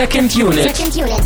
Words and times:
Second 0.00 0.34
Unit. 0.34 0.62
Second 0.62 0.96
Unit. 0.96 1.20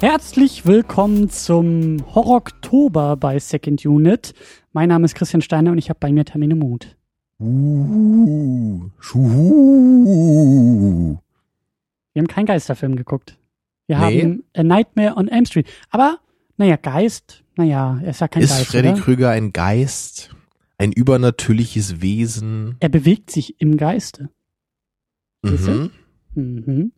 Herzlich 0.00 0.64
willkommen 0.64 1.28
zum 1.28 1.98
Horror-Oktober 2.14 3.16
bei 3.16 3.38
Second 3.38 3.84
Unit. 3.84 4.32
Mein 4.72 4.88
Name 4.88 5.04
ist 5.04 5.14
Christian 5.14 5.42
Steiner 5.42 5.72
und 5.72 5.78
ich 5.78 5.90
habe 5.90 5.98
bei 6.00 6.10
mir 6.12 6.24
Termine 6.24 6.54
Mut. 6.54 6.96
Uh, 7.38 8.88
schuhu. 8.98 10.08
Wir 12.14 12.20
haben 12.22 12.28
keinen 12.28 12.46
Geisterfilm 12.46 12.96
geguckt. 12.96 13.36
Wir 13.86 13.98
Nee. 13.98 14.22
haben 14.22 14.44
A 14.56 14.62
Nightmare 14.62 15.14
on 15.16 15.28
Elm 15.28 15.44
Street. 15.44 15.66
Aber, 15.90 16.20
naja, 16.56 16.76
Geist, 16.76 17.44
naja, 17.56 18.00
er 18.02 18.10
ist 18.10 18.20
ja 18.20 18.28
kein 18.28 18.42
Ist 18.42 18.50
Geist. 18.50 18.66
Freddy 18.66 18.90
oder? 18.90 19.00
Krüger 19.00 19.30
ein 19.30 19.52
Geist? 19.52 20.34
Ein 20.78 20.92
übernatürliches 20.92 22.02
Wesen? 22.02 22.76
Er 22.80 22.90
bewegt 22.90 23.30
sich 23.30 23.60
im 23.60 23.76
Geiste. 23.76 24.28
Mhm. 25.42 25.90
Mhm. 26.34 26.92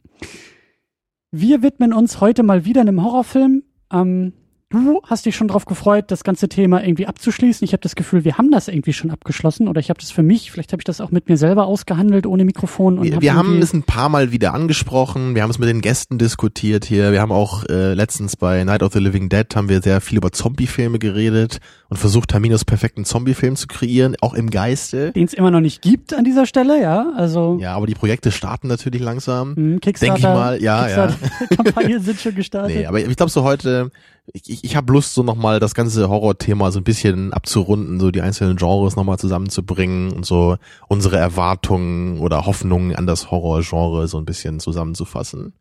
Wir 1.30 1.62
widmen 1.62 1.92
uns 1.92 2.20
heute 2.20 2.42
mal 2.42 2.64
wieder 2.64 2.80
einem 2.80 3.02
Horrorfilm. 3.02 3.62
Ähm, 3.92 4.32
du 4.70 5.00
hast 5.04 5.24
dich 5.26 5.34
schon 5.34 5.48
drauf 5.48 5.64
gefreut, 5.64 6.06
das 6.08 6.24
ganze 6.24 6.48
Thema 6.48 6.82
irgendwie 6.84 7.06
abzuschließen. 7.06 7.64
Ich 7.64 7.72
habe 7.72 7.80
das 7.80 7.94
Gefühl, 7.96 8.24
wir 8.24 8.36
haben 8.36 8.50
das 8.50 8.68
irgendwie 8.68 8.92
schon 8.92 9.10
abgeschlossen 9.10 9.66
oder 9.66 9.80
ich 9.80 9.88
habe 9.88 9.98
das 10.00 10.10
für 10.10 10.22
mich, 10.22 10.50
vielleicht 10.50 10.72
habe 10.72 10.80
ich 10.80 10.84
das 10.84 11.00
auch 11.00 11.10
mit 11.10 11.28
mir 11.28 11.36
selber 11.38 11.66
ausgehandelt 11.66 12.26
ohne 12.26 12.44
Mikrofon. 12.44 12.98
Und 12.98 13.04
Wir, 13.06 13.14
hab 13.16 13.22
wir 13.22 13.34
haben 13.34 13.62
es 13.62 13.72
ein 13.72 13.82
paar 13.82 14.08
Mal 14.10 14.30
wieder 14.30 14.52
angesprochen, 14.52 15.34
wir 15.34 15.42
haben 15.42 15.50
es 15.50 15.58
mit 15.58 15.68
den 15.68 15.80
Gästen 15.80 16.18
diskutiert 16.18 16.84
hier, 16.84 17.12
wir 17.12 17.20
haben 17.22 17.32
auch 17.32 17.64
äh, 17.64 17.94
letztens 17.94 18.36
bei 18.36 18.62
Night 18.64 18.82
of 18.82 18.92
the 18.92 18.98
Living 18.98 19.28
Dead 19.30 19.46
haben 19.56 19.68
wir 19.70 19.80
sehr 19.80 20.00
viel 20.02 20.18
über 20.18 20.32
Zombie-Filme 20.32 20.98
geredet 20.98 21.58
und 21.88 21.96
versucht, 21.96 22.30
Terminus 22.30 22.64
perfekten 22.66 23.04
Zombie-Film 23.06 23.56
zu 23.56 23.66
kreieren, 23.68 24.16
auch 24.20 24.34
im 24.34 24.50
Geiste. 24.50 25.12
den 25.12 25.24
es 25.24 25.32
immer 25.32 25.50
noch 25.50 25.60
nicht 25.60 25.80
gibt 25.80 26.12
an 26.12 26.24
dieser 26.24 26.44
Stelle, 26.44 26.80
ja. 26.80 27.12
Also 27.16 27.58
Ja, 27.60 27.74
aber 27.74 27.86
die 27.86 27.94
Projekte 27.94 28.30
starten 28.30 28.68
natürlich 28.68 29.00
langsam. 29.00 29.54
mh, 29.56 29.78
Kickstarter, 29.78 30.14
Denk 30.14 30.18
ich 30.18 30.24
mal, 30.24 30.62
ja, 30.62 30.84
Kickstarter-Kampagnen 30.84 32.02
sind 32.02 32.20
schon 32.20 32.34
gestartet. 32.34 32.76
Nee, 32.76 32.86
aber 32.86 33.00
ich 33.00 33.16
glaube 33.16 33.30
so 33.30 33.42
heute, 33.44 33.90
ich, 34.32 34.48
ich, 34.48 34.64
ich 34.64 34.76
habe 34.76 34.92
Lust, 34.92 35.14
so 35.14 35.22
nochmal 35.22 35.60
das 35.60 35.74
ganze 35.74 36.08
Horrorthema 36.08 36.70
so 36.70 36.80
ein 36.80 36.84
bisschen 36.84 37.32
abzurunden, 37.32 38.00
so 38.00 38.10
die 38.10 38.22
einzelnen 38.22 38.56
Genres 38.56 38.96
nochmal 38.96 39.18
zusammenzubringen 39.18 40.12
und 40.12 40.26
so 40.26 40.56
unsere 40.88 41.16
Erwartungen 41.16 42.18
oder 42.18 42.46
Hoffnungen 42.46 42.94
an 42.94 43.06
das 43.06 43.30
Horrorgenre 43.30 44.08
so 44.08 44.18
ein 44.18 44.24
bisschen 44.24 44.60
zusammenzufassen. 44.60 45.54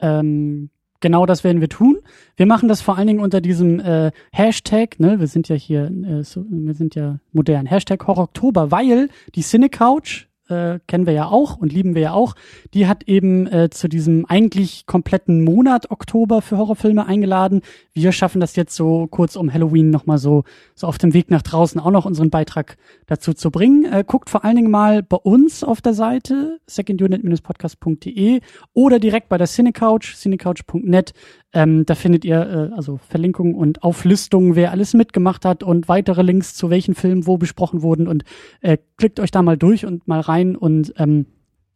Ähm, 0.00 0.70
genau 1.00 1.26
das 1.26 1.44
werden 1.44 1.60
wir 1.60 1.68
tun. 1.68 1.98
Wir 2.36 2.46
machen 2.46 2.68
das 2.68 2.80
vor 2.80 2.96
allen 2.96 3.06
Dingen 3.06 3.20
unter 3.20 3.40
diesem 3.40 3.80
äh, 3.80 4.12
Hashtag, 4.32 4.98
ne, 5.00 5.20
wir 5.20 5.26
sind 5.26 5.48
ja 5.48 5.56
hier, 5.56 5.90
äh, 6.04 6.22
so, 6.22 6.44
wir 6.48 6.74
sind 6.74 6.94
ja 6.94 7.18
modern, 7.32 7.66
Hashtag 7.66 8.06
Horror-Oktober, 8.06 8.70
weil 8.70 9.08
die 9.34 9.42
Cinecouch, 9.42 10.26
äh, 10.48 10.78
kennen 10.86 11.06
wir 11.06 11.12
ja 11.12 11.26
auch 11.26 11.56
und 11.56 11.72
lieben 11.72 11.94
wir 11.94 12.02
ja 12.02 12.12
auch, 12.12 12.34
die 12.74 12.86
hat 12.86 13.04
eben 13.04 13.46
äh, 13.46 13.70
zu 13.70 13.88
diesem 13.88 14.26
eigentlich 14.26 14.86
kompletten 14.86 15.44
Monat 15.44 15.90
Oktober 15.90 16.42
für 16.42 16.58
Horrorfilme 16.58 17.06
eingeladen. 17.06 17.62
Wir 17.92 18.12
schaffen 18.12 18.40
das 18.40 18.56
jetzt 18.56 18.74
so 18.76 19.06
kurz 19.06 19.36
um 19.36 19.52
Halloween 19.52 19.90
nochmal 19.90 20.18
so, 20.18 20.44
so 20.74 20.86
auf 20.86 20.98
dem 20.98 21.14
Weg 21.14 21.30
nach 21.30 21.42
draußen 21.42 21.80
auch 21.80 21.90
noch 21.90 22.04
unseren 22.04 22.30
Beitrag 22.30 22.76
dazu 23.06 23.34
zu 23.34 23.50
bringen. 23.50 23.84
Äh, 23.84 24.04
guckt 24.06 24.30
vor 24.30 24.44
allen 24.44 24.56
Dingen 24.56 24.70
mal 24.70 25.02
bei 25.02 25.16
uns 25.16 25.64
auf 25.64 25.80
der 25.80 25.94
Seite 25.94 26.58
secondunit-podcast.de 26.66 28.40
oder 28.72 28.98
direkt 28.98 29.28
bei 29.28 29.38
der 29.38 29.46
Cinecouch, 29.46 30.14
cinecouch.net. 30.14 31.12
Ähm, 31.52 31.86
da 31.86 31.94
findet 31.94 32.24
ihr 32.26 32.70
äh, 32.72 32.76
also 32.76 32.98
Verlinkungen 33.08 33.54
und 33.54 33.82
Auflistungen, 33.82 34.56
wer 34.56 34.72
alles 34.72 34.92
mitgemacht 34.92 35.44
hat 35.46 35.62
und 35.62 35.88
weitere 35.88 36.20
Links 36.20 36.54
zu 36.54 36.68
welchen 36.68 36.94
Filmen 36.94 37.26
wo 37.26 37.38
besprochen 37.38 37.80
wurden 37.80 38.08
und 38.08 38.24
äh, 38.60 38.76
klickt 38.98 39.20
euch 39.20 39.30
da 39.30 39.40
mal 39.40 39.56
durch 39.56 39.86
und 39.86 40.06
mal 40.06 40.20
rein 40.20 40.35
und 40.56 40.92
ähm, 40.98 41.26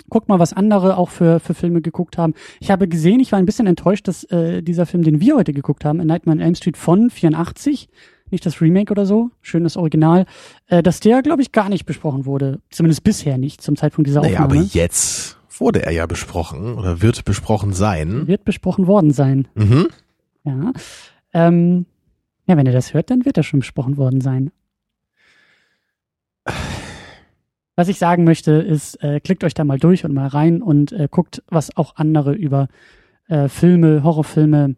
guckt 0.09 0.29
mal, 0.29 0.39
was 0.39 0.53
andere 0.53 0.97
auch 0.97 1.09
für, 1.09 1.41
für 1.41 1.55
Filme 1.55 1.81
geguckt 1.81 2.19
haben. 2.19 2.35
Ich 2.61 2.71
habe 2.71 2.89
gesehen, 2.89 3.21
ich 3.21 3.33
war 3.33 3.39
ein 3.39 3.47
bisschen 3.47 3.67
enttäuscht, 3.67 4.09
dass 4.09 4.25
äh, 4.25 4.63
dieser 4.63 4.85
Film, 4.87 5.03
den 5.05 5.21
wir 5.21 5.37
heute 5.37 5.53
geguckt 5.53 5.85
haben, 5.85 6.01
A 6.01 6.05
Nightmare 6.05 6.37
on 6.37 6.43
Elm 6.43 6.55
Street 6.55 6.77
von 6.77 7.11
84, 7.11 7.89
nicht 8.31 8.45
das 8.45 8.61
Remake 8.61 8.91
oder 8.93 9.07
so, 9.07 9.31
schönes 9.41 9.77
Original, 9.77 10.27
äh, 10.69 10.83
dass 10.83 11.01
der, 11.01 11.23
glaube 11.23 11.43
ich, 11.43 11.53
gar 11.53 11.69
nicht 11.69 11.87
besprochen 11.87 12.27
wurde. 12.27 12.61
Zumindest 12.71 13.05
bisher 13.05 13.39
nicht, 13.39 13.61
zum 13.63 13.77
Zeitpunkt 13.77 14.09
dieser 14.09 14.21
Naja, 14.23 14.39
aber 14.41 14.47
Aufnahme. 14.57 14.69
jetzt 14.73 15.39
wurde 15.59 15.83
er 15.85 15.93
ja 15.93 16.07
besprochen 16.07 16.75
oder 16.75 17.03
wird 17.03 17.25
besprochen 17.25 17.73
sein. 17.73 18.27
Wird 18.27 18.45
besprochen 18.45 18.87
worden 18.87 19.13
sein. 19.13 19.49
Mhm. 19.55 19.89
Ja. 20.45 20.73
Ähm, 21.33 21.87
ja, 22.47 22.57
wenn 22.57 22.67
ihr 22.67 22.73
das 22.73 22.95
hört, 22.95 23.11
dann 23.11 23.25
wird 23.25 23.37
er 23.37 23.43
schon 23.43 23.61
besprochen 23.61 23.97
worden 23.97 24.21
sein. 24.21 24.51
Was 27.81 27.89
ich 27.89 27.99
sagen 27.99 28.25
möchte, 28.25 28.53
ist, 28.53 29.03
äh, 29.03 29.21
klickt 29.21 29.43
euch 29.43 29.55
da 29.55 29.65
mal 29.65 29.79
durch 29.79 30.05
und 30.05 30.13
mal 30.13 30.27
rein 30.27 30.61
und 30.61 30.93
äh, 30.93 31.09
guckt, 31.11 31.43
was 31.49 31.75
auch 31.79 31.97
andere 31.97 32.35
über 32.35 32.69
äh, 33.27 33.49
Filme, 33.49 34.03
Horrorfilme 34.05 34.77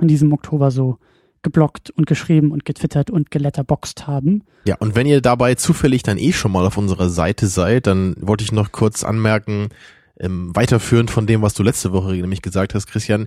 in 0.00 0.08
diesem 0.08 0.32
Oktober 0.32 0.72
so 0.72 0.98
geblockt 1.42 1.90
und 1.90 2.08
geschrieben 2.08 2.50
und 2.50 2.64
getwittert 2.64 3.08
und 3.08 3.30
geletterboxt 3.30 4.08
haben. 4.08 4.42
Ja, 4.64 4.74
und 4.80 4.96
wenn 4.96 5.06
ihr 5.06 5.20
dabei 5.20 5.54
zufällig 5.54 6.02
dann 6.02 6.18
eh 6.18 6.32
schon 6.32 6.50
mal 6.50 6.66
auf 6.66 6.76
unserer 6.76 7.08
Seite 7.08 7.46
seid, 7.46 7.86
dann 7.86 8.16
wollte 8.20 8.42
ich 8.42 8.50
noch 8.50 8.72
kurz 8.72 9.04
anmerken, 9.04 9.68
ähm, 10.20 10.54
weiterführend 10.54 11.10
von 11.10 11.26
dem, 11.26 11.42
was 11.42 11.54
du 11.54 11.62
letzte 11.62 11.92
Woche 11.92 12.12
nämlich 12.12 12.42
gesagt 12.42 12.74
hast, 12.74 12.86
Christian, 12.86 13.26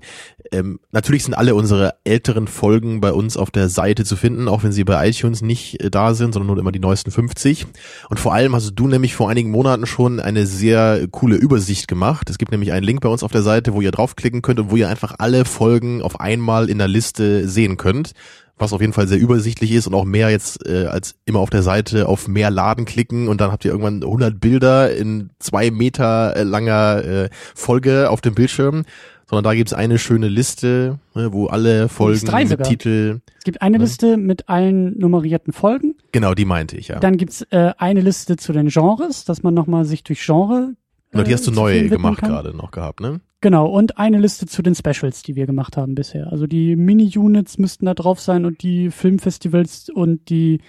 ähm, 0.51 0.79
natürlich 0.91 1.23
sind 1.23 1.33
alle 1.33 1.55
unsere 1.55 1.95
älteren 2.03 2.47
Folgen 2.47 3.01
bei 3.01 3.11
uns 3.11 3.35
auf 3.35 3.51
der 3.51 3.69
Seite 3.69 4.05
zu 4.05 4.15
finden, 4.15 4.47
auch 4.47 4.63
wenn 4.63 4.71
sie 4.71 4.83
bei 4.83 5.07
iTunes 5.07 5.41
nicht 5.41 5.83
äh, 5.83 5.89
da 5.89 6.13
sind, 6.13 6.33
sondern 6.33 6.47
nur 6.47 6.57
immer 6.57 6.71
die 6.71 6.79
neuesten 6.79 7.11
50. 7.11 7.67
Und 8.09 8.19
vor 8.19 8.33
allem 8.33 8.55
hast 8.55 8.71
du 8.73 8.87
nämlich 8.87 9.15
vor 9.15 9.29
einigen 9.29 9.51
Monaten 9.51 9.85
schon 9.85 10.19
eine 10.19 10.45
sehr 10.45 11.07
coole 11.09 11.35
Übersicht 11.35 11.87
gemacht. 11.87 12.29
Es 12.29 12.37
gibt 12.37 12.51
nämlich 12.51 12.71
einen 12.71 12.85
Link 12.85 13.01
bei 13.01 13.09
uns 13.09 13.23
auf 13.23 13.31
der 13.31 13.41
Seite, 13.41 13.73
wo 13.73 13.81
ihr 13.81 13.91
draufklicken 13.91 14.41
könnt 14.41 14.59
und 14.59 14.71
wo 14.71 14.75
ihr 14.75 14.89
einfach 14.89 15.15
alle 15.19 15.45
Folgen 15.45 16.01
auf 16.01 16.19
einmal 16.19 16.69
in 16.69 16.77
der 16.77 16.87
Liste 16.87 17.47
sehen 17.47 17.77
könnt 17.77 18.13
was 18.57 18.73
auf 18.73 18.81
jeden 18.81 18.93
Fall 18.93 19.07
sehr 19.07 19.19
übersichtlich 19.19 19.71
ist 19.71 19.87
und 19.87 19.93
auch 19.93 20.05
mehr 20.05 20.29
jetzt 20.29 20.67
äh, 20.67 20.85
als 20.85 21.15
immer 21.25 21.39
auf 21.39 21.49
der 21.49 21.61
Seite 21.63 22.07
auf 22.07 22.27
mehr 22.27 22.49
Laden 22.49 22.85
klicken 22.85 23.27
und 23.27 23.39
dann 23.41 23.51
habt 23.51 23.65
ihr 23.65 23.71
irgendwann 23.71 24.01
100 24.03 24.39
Bilder 24.39 24.95
in 24.95 25.29
zwei 25.39 25.69
Meter 25.71 26.35
äh, 26.35 26.43
langer 26.43 27.03
äh, 27.03 27.29
Folge 27.55 28.09
auf 28.09 28.21
dem 28.21 28.33
Bildschirm, 28.35 28.83
sondern 29.29 29.43
da 29.43 29.53
gibt's 29.53 29.73
eine 29.73 29.99
schöne 29.99 30.27
Liste, 30.27 30.99
ne, 31.13 31.33
wo 31.33 31.47
alle 31.47 31.89
Folgen 31.89 32.25
drei 32.25 32.41
mit 32.41 32.49
sogar. 32.49 32.67
Titel, 32.67 33.19
Es 33.37 33.43
gibt 33.43 33.61
eine 33.61 33.77
Ja. 33.77 33.81
Liste 33.83 34.17
mit 34.17 34.49
allen 34.49 34.97
nummerierten 34.97 35.53
Folgen. 35.53 35.95
genau 36.11 36.33
die 36.33 36.45
meinte 36.45 36.77
ich, 36.77 36.87
ja. 36.87 36.99
Dann 36.99 37.17
gibt's 37.17 37.43
äh, 37.51 37.73
eine 37.77 38.01
Liste 38.01 38.37
zu 38.37 38.53
den 38.53 38.69
Genres, 38.69 39.25
dass 39.25 39.43
man 39.43 39.53
nochmal 39.53 39.85
sich 39.85 40.03
durch 40.03 40.25
Genre. 40.25 40.73
Genau, 41.11 41.23
die 41.23 41.33
hast 41.33 41.45
du 41.45 41.51
äh, 41.51 41.55
neu 41.55 41.89
gemacht 41.89 42.21
gerade 42.21 42.55
noch 42.55 42.71
gehabt, 42.71 43.01
ne? 43.01 43.19
Genau, 43.41 43.67
und 43.67 43.97
eine 43.99 44.17
Liste 44.19 44.47
zu 44.47 44.61
den 44.63 44.73
Specials, 44.73 45.21
die 45.21 45.35
wir 45.35 45.45
gemacht 45.45 45.77
haben 45.77 45.93
bisher. 45.93 46.31
Also 46.31 46.47
die 46.47 46.75
Mini-Units 46.75 47.57
müssten 47.59 47.85
da 47.85 47.93
drauf 47.93 48.19
sein 48.19 48.45
und 48.45 48.63
die 48.63 48.89
Filmfestivals 48.89 49.89
und 49.93 50.29
die 50.29 50.61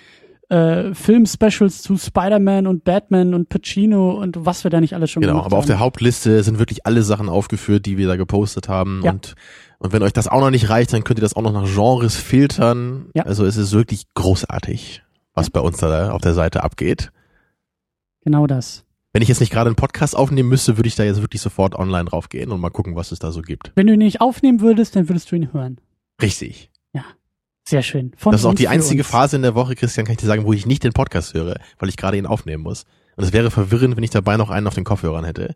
äh, 0.51 0.93
Film-Specials 0.95 1.83
zu 1.83 1.97
Spider-Man 1.97 2.67
und 2.67 2.85
Batman 2.85 3.33
und 3.35 3.49
Pacino 3.49 4.13
und 4.21 4.45
was 4.47 4.65
wir 4.65 4.71
da 4.71 4.81
nicht 4.81 4.95
alles 4.95 5.11
schon 5.11 5.21
Genau, 5.23 5.33
gemacht 5.35 5.47
aber 5.47 5.57
auf 5.57 5.63
haben. 5.65 5.69
der 5.69 5.79
Hauptliste 5.81 6.43
sind 6.43 6.59
wirklich 6.59 6.85
alle 6.87 7.03
Sachen 7.03 7.29
aufgeführt, 7.29 7.85
die 7.87 7.97
wir 7.99 8.07
da 8.07 8.17
gepostet 8.17 8.69
haben 8.69 9.01
Ja. 9.05 9.13
und 9.13 9.35
und 9.81 9.93
wenn 9.93 10.03
euch 10.03 10.13
das 10.13 10.27
auch 10.27 10.41
noch 10.41 10.51
nicht 10.51 10.71
reicht, 10.71 10.93
dann 10.93 11.05
könnt 11.05 11.21
ihr 11.21 11.23
das 11.23 11.37
auch 11.37 11.43
noch 11.43 11.53
nach 11.53 11.73
Genres 11.73 12.17
filtern. 12.17 13.11
Ja. 13.15 13.23
Also 13.27 13.45
es 13.45 13.57
ist 13.57 13.73
wirklich 13.73 14.07
großartig, 14.15 15.05
was 15.35 15.51
bei 15.51 15.61
uns 15.61 15.77
da 15.79 16.11
auf 16.11 16.21
der 16.21 16.35
Seite 16.35 16.65
abgeht. 16.65 17.13
Genau 18.23 18.49
das. 18.49 18.85
Wenn 19.13 19.23
ich 19.23 19.29
jetzt 19.29 19.41
nicht 19.41 19.51
gerade 19.51 19.69
einen 19.69 19.77
Podcast 19.77 20.15
aufnehmen 20.15 20.49
müsste, 20.49 20.77
würde 20.77 20.89
ich 20.89 20.95
da 20.95 21.05
jetzt 21.05 21.23
wirklich 21.23 21.41
sofort 21.41 21.75
online 21.75 22.05
drauf 22.05 22.29
gehen 22.29 22.51
und 22.51 22.61
mal 22.61 22.71
gucken, 22.71 22.95
was 22.95 23.11
es 23.11 23.19
da 23.19 23.33
so 23.33 23.43
gibt. 23.43 23.73
Wenn 23.75 23.87
du 23.87 23.95
ihn 23.95 23.99
nicht 24.01 24.21
aufnehmen 24.21 24.61
würdest, 24.61 24.97
dann 24.97 25.09
würdest 25.09 25.33
du 25.33 25.37
ihn 25.37 25.53
hören. 25.53 25.81
Richtig. 26.21 26.71
Sehr 27.69 27.83
schön. 27.83 28.13
Von 28.17 28.33
das 28.33 28.41
ist 28.41 28.47
auch 28.47 28.55
die 28.55 28.67
einzige 28.67 29.03
uns. 29.03 29.11
Phase 29.11 29.37
in 29.37 29.43
der 29.43 29.55
Woche, 29.55 29.75
Christian, 29.75 30.07
kann 30.07 30.15
ich 30.15 30.19
dir 30.19 30.27
sagen, 30.27 30.47
wo 30.47 30.55
ich 30.55 30.65
nicht 30.65 30.85
den 30.85 30.95
Podcast 30.95 31.35
höre, 31.35 31.61
weil 31.79 31.91
ich 31.91 31.99
gerade 31.99 32.17
ihn 32.17 32.25
aufnehmen 32.25 32.63
muss. 32.63 32.87
Und 33.17 33.25
es 33.25 33.35
wäre 33.35 33.51
verwirrend, 33.51 33.95
wenn 33.95 34.05
ich 34.05 34.09
dabei 34.09 34.39
noch 34.39 34.49
einen 34.49 34.67
auf 34.67 34.75
den 34.75 34.85
Kopfhörern 34.85 35.27
hätte. 35.27 35.55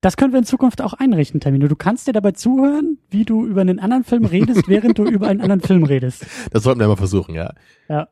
Das 0.00 0.16
können 0.16 0.32
wir 0.32 0.40
in 0.40 0.44
Zukunft 0.44 0.82
auch 0.82 0.92
einrichten, 0.92 1.38
Termino. 1.38 1.68
Du 1.68 1.76
kannst 1.76 2.08
dir 2.08 2.12
dabei 2.12 2.32
zuhören, 2.32 2.98
wie 3.10 3.24
du 3.24 3.46
über 3.46 3.60
einen 3.60 3.78
anderen 3.78 4.02
Film 4.02 4.24
redest, 4.24 4.64
während 4.66 4.98
du 4.98 5.04
über 5.04 5.28
einen 5.28 5.40
anderen 5.40 5.60
Film 5.60 5.84
redest. 5.84 6.26
Das 6.50 6.64
sollten 6.64 6.80
wir 6.80 6.88
mal 6.88 6.96
versuchen, 6.96 7.36
ja. 7.36 7.54
Ja. 7.88 8.08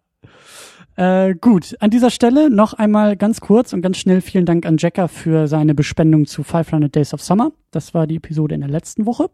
Äh, 0.96 1.34
gut, 1.40 1.74
an 1.80 1.90
dieser 1.90 2.10
Stelle 2.10 2.50
noch 2.50 2.74
einmal 2.74 3.16
ganz 3.16 3.40
kurz 3.40 3.72
und 3.72 3.80
ganz 3.82 3.96
schnell 3.98 4.20
vielen 4.20 4.44
Dank 4.44 4.66
an 4.66 4.76
Jacker 4.78 5.08
für 5.08 5.48
seine 5.48 5.74
Bespendung 5.74 6.26
zu 6.26 6.42
500 6.42 6.94
Days 6.94 7.14
of 7.14 7.22
Summer. 7.22 7.52
Das 7.70 7.94
war 7.94 8.06
die 8.06 8.16
Episode 8.16 8.54
in 8.54 8.60
der 8.60 8.70
letzten 8.70 9.06
Woche. 9.06 9.30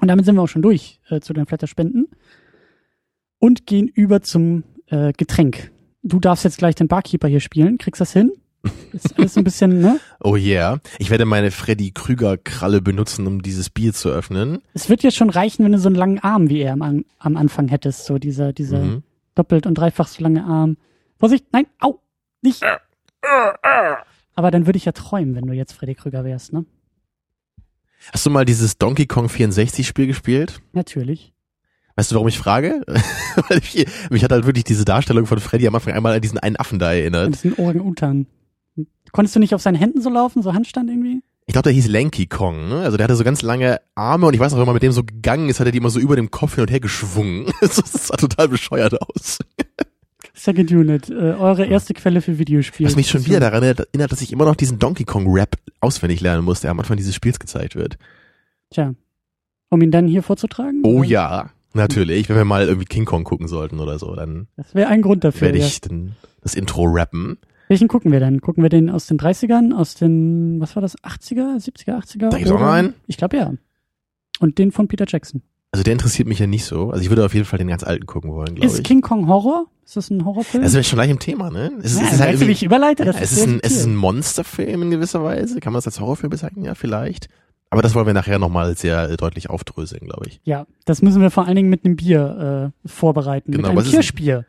Und 0.00 0.08
damit 0.08 0.24
sind 0.24 0.36
wir 0.36 0.42
auch 0.42 0.48
schon 0.48 0.62
durch 0.62 1.00
äh, 1.10 1.20
zu 1.20 1.32
den 1.32 1.46
Flatterspenden 1.46 2.08
und 3.38 3.66
gehen 3.66 3.88
über 3.88 4.22
zum 4.22 4.64
äh, 4.86 5.12
Getränk. 5.16 5.70
Du 6.02 6.20
darfst 6.20 6.44
jetzt 6.44 6.58
gleich 6.58 6.74
den 6.74 6.88
Barkeeper 6.88 7.28
hier 7.28 7.40
spielen. 7.40 7.78
Kriegst 7.78 8.00
das 8.00 8.12
hin? 8.12 8.32
Ist 8.92 9.18
alles 9.18 9.36
ein 9.36 9.44
bisschen, 9.44 9.80
ne? 9.80 10.00
Oh 10.20 10.36
yeah. 10.36 10.80
Ich 10.98 11.10
werde 11.10 11.24
meine 11.24 11.50
Freddy 11.50 11.92
Krüger 11.92 12.36
Kralle 12.36 12.80
benutzen, 12.80 13.26
um 13.26 13.42
dieses 13.42 13.70
Bier 13.70 13.92
zu 13.92 14.08
öffnen. 14.08 14.58
Es 14.74 14.88
wird 14.88 15.02
jetzt 15.02 15.16
schon 15.16 15.30
reichen, 15.30 15.64
wenn 15.64 15.72
du 15.72 15.78
so 15.78 15.88
einen 15.88 15.96
langen 15.96 16.18
Arm 16.18 16.48
wie 16.48 16.60
er 16.60 16.72
am, 16.72 17.04
am 17.18 17.36
Anfang 17.36 17.68
hättest. 17.68 18.06
So 18.06 18.18
dieser, 18.18 18.52
dieser 18.52 18.80
Mhm. 18.80 19.02
Doppelt 19.38 19.66
und 19.66 19.74
dreifach 19.74 20.08
so 20.08 20.22
lange 20.22 20.44
Arm. 20.44 20.76
Vorsicht, 21.18 21.46
nein, 21.52 21.66
au, 21.80 22.00
nicht. 22.42 22.62
Aber 24.34 24.50
dann 24.50 24.66
würde 24.66 24.76
ich 24.76 24.84
ja 24.84 24.92
träumen, 24.92 25.34
wenn 25.34 25.46
du 25.46 25.52
jetzt 25.52 25.72
Freddy 25.72 25.94
Krüger 25.94 26.24
wärst, 26.24 26.52
ne? 26.52 26.64
Hast 28.12 28.24
du 28.24 28.30
mal 28.30 28.44
dieses 28.44 28.78
Donkey 28.78 29.06
Kong 29.06 29.28
64 29.28 29.86
Spiel 29.86 30.06
gespielt? 30.06 30.60
Natürlich. 30.72 31.32
Weißt 31.96 32.12
du, 32.12 32.14
warum 32.14 32.28
ich 32.28 32.38
frage? 32.38 32.82
Weil 33.48 33.58
ich, 33.58 33.86
mich 34.10 34.22
hat 34.22 34.30
halt 34.30 34.46
wirklich 34.46 34.64
diese 34.64 34.84
Darstellung 34.84 35.26
von 35.26 35.40
Freddy 35.40 35.66
am 35.66 35.74
Anfang 35.74 35.94
einmal 35.94 36.14
an 36.14 36.20
diesen 36.20 36.38
einen 36.38 36.56
Affen 36.56 36.78
da 36.78 36.92
erinnert. 36.92 37.30
ist 37.30 37.44
ein 37.44 37.58
Orang-Utan. 37.58 38.26
Konntest 39.10 39.34
du 39.34 39.40
nicht 39.40 39.54
auf 39.54 39.62
seinen 39.62 39.74
Händen 39.74 40.00
so 40.00 40.10
laufen, 40.10 40.42
so 40.42 40.54
Handstand 40.54 40.90
irgendwie? 40.90 41.22
Ich 41.48 41.54
glaube, 41.54 41.62
der 41.62 41.72
hieß 41.72 41.88
Lanky 41.88 42.26
Kong, 42.26 42.68
ne? 42.68 42.80
Also 42.82 42.98
der 42.98 43.04
hatte 43.04 43.16
so 43.16 43.24
ganz 43.24 43.40
lange 43.40 43.80
Arme 43.94 44.26
und 44.26 44.34
ich 44.34 44.38
weiß 44.38 44.52
auch, 44.52 44.58
wenn 44.58 44.66
man 44.66 44.74
mit 44.74 44.82
dem 44.82 44.92
so 44.92 45.02
gegangen 45.02 45.48
ist, 45.48 45.60
hat 45.60 45.66
er 45.66 45.72
die 45.72 45.78
immer 45.78 45.88
so 45.88 45.98
über 45.98 46.14
dem 46.14 46.30
Kopf 46.30 46.56
hin 46.56 46.60
und 46.60 46.70
her 46.70 46.78
geschwungen. 46.78 47.46
Das 47.62 47.76
sah 47.76 48.16
total 48.16 48.48
bescheuert 48.48 49.00
aus. 49.00 49.38
Second 50.34 50.70
Unit, 50.70 51.08
äh, 51.08 51.14
eure 51.14 51.64
erste 51.64 51.94
Quelle 51.94 52.20
für 52.20 52.36
Videospiele. 52.38 52.86
Was 52.86 52.96
mich 52.96 53.08
schon 53.08 53.24
wieder 53.24 53.40
daran 53.40 53.62
erinnert, 53.62 54.12
dass 54.12 54.20
ich 54.20 54.30
immer 54.30 54.44
noch 54.44 54.56
diesen 54.56 54.78
Donkey 54.78 55.04
Kong 55.04 55.26
Rap 55.26 55.56
auswendig 55.80 56.20
lernen 56.20 56.44
muss, 56.44 56.60
der 56.60 56.70
am 56.70 56.80
Anfang 56.80 56.98
dieses 56.98 57.14
Spiels 57.14 57.38
gezeigt 57.38 57.76
wird. 57.76 57.96
Tja. 58.68 58.94
Um 59.70 59.80
ihn 59.80 59.90
dann 59.90 60.06
hier 60.06 60.22
vorzutragen? 60.22 60.82
Oh 60.84 60.98
Oder? 60.98 61.08
ja, 61.08 61.50
natürlich. 61.72 62.28
Wenn 62.28 62.36
wir 62.36 62.44
mal 62.44 62.66
irgendwie 62.68 62.84
King 62.84 63.06
Kong 63.06 63.24
gucken 63.24 63.48
sollten 63.48 63.80
oder 63.80 63.98
so, 63.98 64.14
dann 64.14 64.48
Das 64.58 64.74
wäre 64.74 64.88
ein 64.90 65.00
Grund 65.00 65.24
dafür. 65.24 65.46
werde 65.46 65.60
ja. 65.60 65.66
ich 65.66 65.80
dann 65.80 66.14
das 66.42 66.54
Intro 66.54 66.84
rappen. 66.84 67.38
Welchen 67.68 67.86
gucken 67.88 68.10
wir 68.12 68.20
denn? 68.20 68.40
Gucken 68.40 68.62
wir 68.62 68.70
den 68.70 68.90
aus 68.90 69.06
den 69.06 69.18
30ern, 69.18 69.74
aus 69.74 69.94
den, 69.94 70.60
was 70.60 70.74
war 70.74 70.80
das, 70.80 70.96
80er, 70.98 71.56
70er, 71.62 71.98
80er? 71.98 72.30
Da 72.30 72.38
gibt's 72.38 72.50
auch 72.50 72.60
noch 72.60 72.66
einen? 72.68 72.94
Ich 73.06 73.16
glaube 73.18 73.36
ja. 73.36 73.52
Und 74.40 74.58
den 74.58 74.72
von 74.72 74.88
Peter 74.88 75.04
Jackson. 75.06 75.42
Also 75.70 75.82
der 75.84 75.92
interessiert 75.92 76.26
mich 76.28 76.38
ja 76.38 76.46
nicht 76.46 76.64
so. 76.64 76.90
Also 76.90 77.02
ich 77.02 77.10
würde 77.10 77.24
auf 77.26 77.34
jeden 77.34 77.44
Fall 77.44 77.58
den 77.58 77.68
ganz 77.68 77.84
alten 77.84 78.06
gucken 78.06 78.32
wollen, 78.32 78.54
glaube 78.54 78.66
Ist 78.66 78.78
ich. 78.78 78.84
King 78.84 79.02
Kong 79.02 79.28
Horror? 79.28 79.66
Ist 79.84 79.96
das 79.96 80.10
ein 80.10 80.24
Horrorfilm? 80.24 80.62
Also 80.64 80.74
wir 80.76 80.82
sind 80.82 80.88
schon 80.90 80.96
gleich 80.98 81.10
im 81.10 81.18
Thema, 81.18 81.50
ne? 81.50 81.72
Es 81.82 81.92
ist, 81.92 82.00
ja, 82.00 82.06
es 82.06 82.12
ist 82.14 82.20
halt 82.20 82.40
ich 82.42 82.62
überleite? 82.62 83.04
Das 83.04 83.16
ja, 83.16 83.22
es 83.22 83.32
ist 83.32 83.38
ist 83.38 83.44
sehr 83.44 83.52
ein, 83.54 83.60
es 83.62 83.76
ist 83.76 83.84
ein 83.86 83.96
Monsterfilm 83.96 84.82
in 84.82 84.90
gewisser 84.90 85.22
Weise. 85.24 85.60
Kann 85.60 85.72
man 85.72 85.78
das 85.78 85.86
als 85.86 86.00
Horrorfilm 86.00 86.30
bezeichnen? 86.30 86.64
Ja, 86.64 86.74
vielleicht. 86.74 87.28
Aber 87.70 87.82
das 87.82 87.94
wollen 87.94 88.06
wir 88.06 88.14
nachher 88.14 88.38
nochmal 88.38 88.76
sehr 88.78 89.10
äh, 89.10 89.16
deutlich 89.18 89.50
aufdröseln, 89.50 90.06
glaube 90.06 90.26
ich. 90.28 90.40
Ja, 90.44 90.66
das 90.86 91.02
müssen 91.02 91.20
wir 91.20 91.30
vor 91.30 91.46
allen 91.46 91.56
Dingen 91.56 91.68
mit 91.68 91.84
einem 91.84 91.96
Bier 91.96 92.72
äh, 92.84 92.88
vorbereiten. 92.88 93.52
Genau, 93.52 93.68
mit 93.68 93.78
einem 93.78 93.86
ist- 93.86 93.92
Kirschbier. 93.92 94.46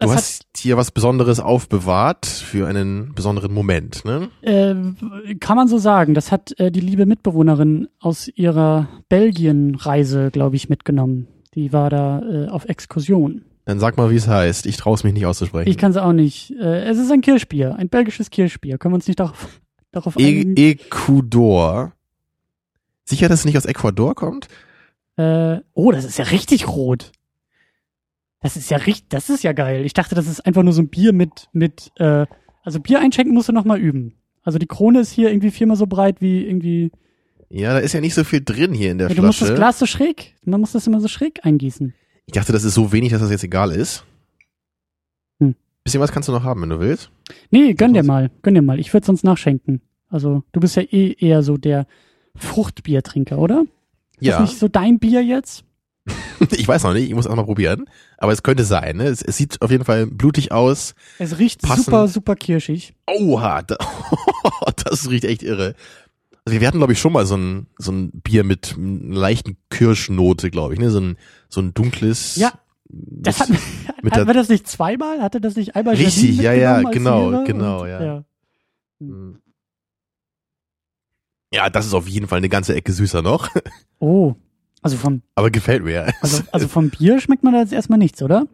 Du 0.00 0.12
hast 0.12 0.46
hier 0.56 0.76
was 0.76 0.92
Besonderes 0.92 1.40
aufbewahrt 1.40 2.24
für 2.24 2.68
einen 2.68 3.14
besonderen 3.14 3.52
Moment, 3.52 4.04
ne? 4.04 4.28
Äh, 4.42 5.34
kann 5.40 5.56
man 5.56 5.66
so 5.66 5.78
sagen. 5.78 6.14
Das 6.14 6.30
hat 6.30 6.58
äh, 6.60 6.70
die 6.70 6.80
liebe 6.80 7.04
Mitbewohnerin 7.04 7.88
aus 7.98 8.28
ihrer 8.28 8.88
Belgien-Reise, 9.08 10.30
glaube 10.30 10.54
ich, 10.54 10.68
mitgenommen. 10.68 11.26
Die 11.54 11.72
war 11.72 11.90
da 11.90 12.22
äh, 12.22 12.48
auf 12.48 12.66
Exkursion. 12.66 13.42
Dann 13.64 13.80
sag 13.80 13.96
mal, 13.96 14.10
wie 14.10 14.16
es 14.16 14.28
heißt. 14.28 14.66
Ich 14.66 14.76
traue 14.76 14.94
es 14.94 15.02
mich 15.02 15.14
nicht 15.14 15.26
auszusprechen. 15.26 15.68
Ich 15.68 15.76
kann 15.76 15.90
es 15.90 15.96
auch 15.96 16.12
nicht. 16.12 16.52
Äh, 16.52 16.84
es 16.84 16.98
ist 16.98 17.10
ein 17.10 17.20
Kirschbier, 17.20 17.74
ein 17.76 17.88
belgisches 17.88 18.30
Kirschbier. 18.30 18.78
Können 18.78 18.92
wir 18.92 18.96
uns 18.96 19.08
nicht 19.08 19.18
darauf, 19.18 19.60
darauf 19.90 20.16
e 20.16 20.24
einigen? 20.24 20.56
Ecuador. 20.56 21.92
Sicher, 23.04 23.28
dass 23.28 23.40
es 23.40 23.46
nicht 23.46 23.56
aus 23.56 23.64
Ecuador 23.64 24.14
kommt? 24.14 24.46
Äh, 25.16 25.58
oh, 25.74 25.90
das 25.90 26.04
ist 26.04 26.18
ja 26.18 26.24
richtig 26.26 26.68
rot. 26.68 27.10
Das 28.40 28.56
ist 28.56 28.70
ja 28.70 28.76
richtig, 28.78 29.08
das 29.08 29.30
ist 29.30 29.42
ja 29.42 29.52
geil. 29.52 29.84
Ich 29.84 29.94
dachte, 29.94 30.14
das 30.14 30.28
ist 30.28 30.46
einfach 30.46 30.62
nur 30.62 30.72
so 30.72 30.82
ein 30.82 30.88
Bier 30.88 31.12
mit, 31.12 31.48
mit, 31.52 31.90
äh, 31.96 32.26
also 32.62 32.80
Bier 32.80 33.00
einschenken 33.00 33.34
musst 33.34 33.48
du 33.48 33.52
noch 33.52 33.64
mal 33.64 33.78
üben. 33.78 34.14
Also 34.42 34.58
die 34.58 34.66
Krone 34.66 35.00
ist 35.00 35.10
hier 35.10 35.30
irgendwie 35.30 35.50
viermal 35.50 35.76
so 35.76 35.86
breit 35.86 36.20
wie 36.20 36.44
irgendwie. 36.46 36.90
Ja, 37.50 37.72
da 37.72 37.78
ist 37.80 37.94
ja 37.94 38.00
nicht 38.00 38.14
so 38.14 38.24
viel 38.24 38.42
drin 38.44 38.72
hier 38.72 38.92
in 38.92 38.98
der 38.98 39.08
Ja, 39.08 39.14
du 39.14 39.22
musst 39.22 39.40
das 39.40 39.48
Flasche. 39.48 39.60
Glas 39.60 39.78
so 39.78 39.86
schräg, 39.86 40.34
man 40.44 40.60
muss 40.60 40.72
das 40.72 40.86
immer 40.86 41.00
so 41.00 41.08
schräg 41.08 41.44
eingießen. 41.44 41.94
Ich 42.26 42.32
dachte, 42.34 42.52
das 42.52 42.64
ist 42.64 42.74
so 42.74 42.92
wenig, 42.92 43.10
dass 43.10 43.20
das 43.20 43.30
jetzt 43.30 43.44
egal 43.44 43.72
ist. 43.72 44.04
Hm. 45.40 45.54
Bisschen 45.82 46.00
was 46.00 46.12
kannst 46.12 46.28
du 46.28 46.32
noch 46.32 46.44
haben, 46.44 46.62
wenn 46.62 46.68
du 46.68 46.78
willst. 46.78 47.10
Nee, 47.50 47.72
gönn 47.74 47.94
dir 47.94 48.02
mal, 48.04 48.30
gönn 48.42 48.54
dir 48.54 48.62
mal. 48.62 48.78
Ich 48.78 48.92
würde 48.92 49.06
sonst 49.06 49.24
nachschenken. 49.24 49.80
Also 50.08 50.42
du 50.52 50.60
bist 50.60 50.76
ja 50.76 50.82
eh 50.82 51.14
eher 51.18 51.42
so 51.42 51.56
der 51.56 51.86
Fruchtbiertrinker, 52.36 53.38
oder? 53.38 53.64
Ist 54.20 54.26
Ja, 54.26 54.38
das 54.40 54.50
nicht 54.50 54.58
so 54.60 54.68
dein 54.68 54.98
Bier 54.98 55.22
jetzt? 55.24 55.64
ich 56.50 56.66
weiß 56.66 56.82
noch 56.84 56.92
nicht, 56.94 57.08
ich 57.08 57.14
muss 57.14 57.26
auch 57.26 57.34
mal 57.36 57.44
probieren. 57.44 57.86
Aber 58.16 58.32
es 58.32 58.42
könnte 58.42 58.64
sein, 58.64 58.96
ne? 58.96 59.04
Es, 59.04 59.22
es 59.22 59.36
sieht 59.36 59.60
auf 59.62 59.70
jeden 59.70 59.84
Fall 59.84 60.06
blutig 60.06 60.52
aus. 60.52 60.94
Es 61.18 61.38
riecht 61.38 61.62
Passend. 61.62 61.86
super, 61.86 62.08
super 62.08 62.36
kirschig. 62.36 62.94
Oha, 63.06 63.62
da, 63.62 63.76
das 64.84 65.08
riecht 65.10 65.24
echt 65.24 65.42
irre. 65.42 65.74
Also 66.44 66.60
wir 66.60 66.66
hatten, 66.66 66.78
glaube 66.78 66.94
ich, 66.94 66.98
schon 67.00 67.12
mal 67.12 67.26
so 67.26 67.36
ein, 67.36 67.66
so 67.78 67.92
ein 67.92 68.10
Bier 68.12 68.42
mit 68.44 68.74
einer 68.78 69.14
leichten 69.18 69.56
Kirschnote, 69.70 70.50
glaube 70.50 70.74
ich, 70.74 70.80
ne? 70.80 70.90
So 70.90 71.00
ein, 71.00 71.16
so 71.48 71.60
ein 71.60 71.74
dunkles. 71.74 72.36
Ja, 72.36 72.52
Das 72.88 73.40
hat, 73.40 73.50
mit 73.50 73.58
hatten 73.88 74.08
der- 74.14 74.26
wir 74.26 74.34
das 74.34 74.48
nicht 74.48 74.66
zweimal? 74.66 75.20
Hatte 75.20 75.40
das 75.40 75.56
nicht 75.56 75.76
einmal 75.76 75.94
Richtig, 75.94 76.38
ja, 76.38 76.52
ja, 76.54 76.80
genau, 76.82 77.44
genau, 77.44 77.82
Und- 77.82 77.88
ja. 77.88 78.24
Hm. 79.00 79.38
Ja, 81.52 81.70
das 81.70 81.86
ist 81.86 81.94
auf 81.94 82.06
jeden 82.08 82.26
Fall 82.28 82.38
eine 82.38 82.48
ganze 82.50 82.74
Ecke 82.74 82.92
süßer 82.92 83.22
noch. 83.22 83.48
Oh, 84.00 84.34
also 84.82 84.96
vom, 84.96 85.22
Aber 85.34 85.50
gefällt 85.50 85.84
mir. 85.84 86.12
also, 86.20 86.42
also 86.52 86.68
vom 86.68 86.90
Bier 86.90 87.20
schmeckt 87.20 87.42
man 87.44 87.52
da 87.54 87.60
jetzt 87.60 87.72
erstmal 87.72 87.98
nichts, 87.98 88.22
oder? 88.22 88.46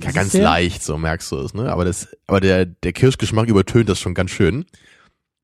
ja, 0.00 0.06
das 0.06 0.14
ganz 0.14 0.32
leicht, 0.34 0.82
so 0.84 0.96
merkst 0.98 1.30
du 1.32 1.36
es, 1.38 1.54
ne? 1.54 1.70
Aber 1.72 1.84
das, 1.84 2.08
aber 2.26 2.40
der, 2.40 2.66
der 2.66 2.92
Kirschgeschmack 2.92 3.48
übertönt 3.48 3.88
das 3.88 3.98
schon 4.00 4.14
ganz 4.14 4.30
schön. 4.30 4.64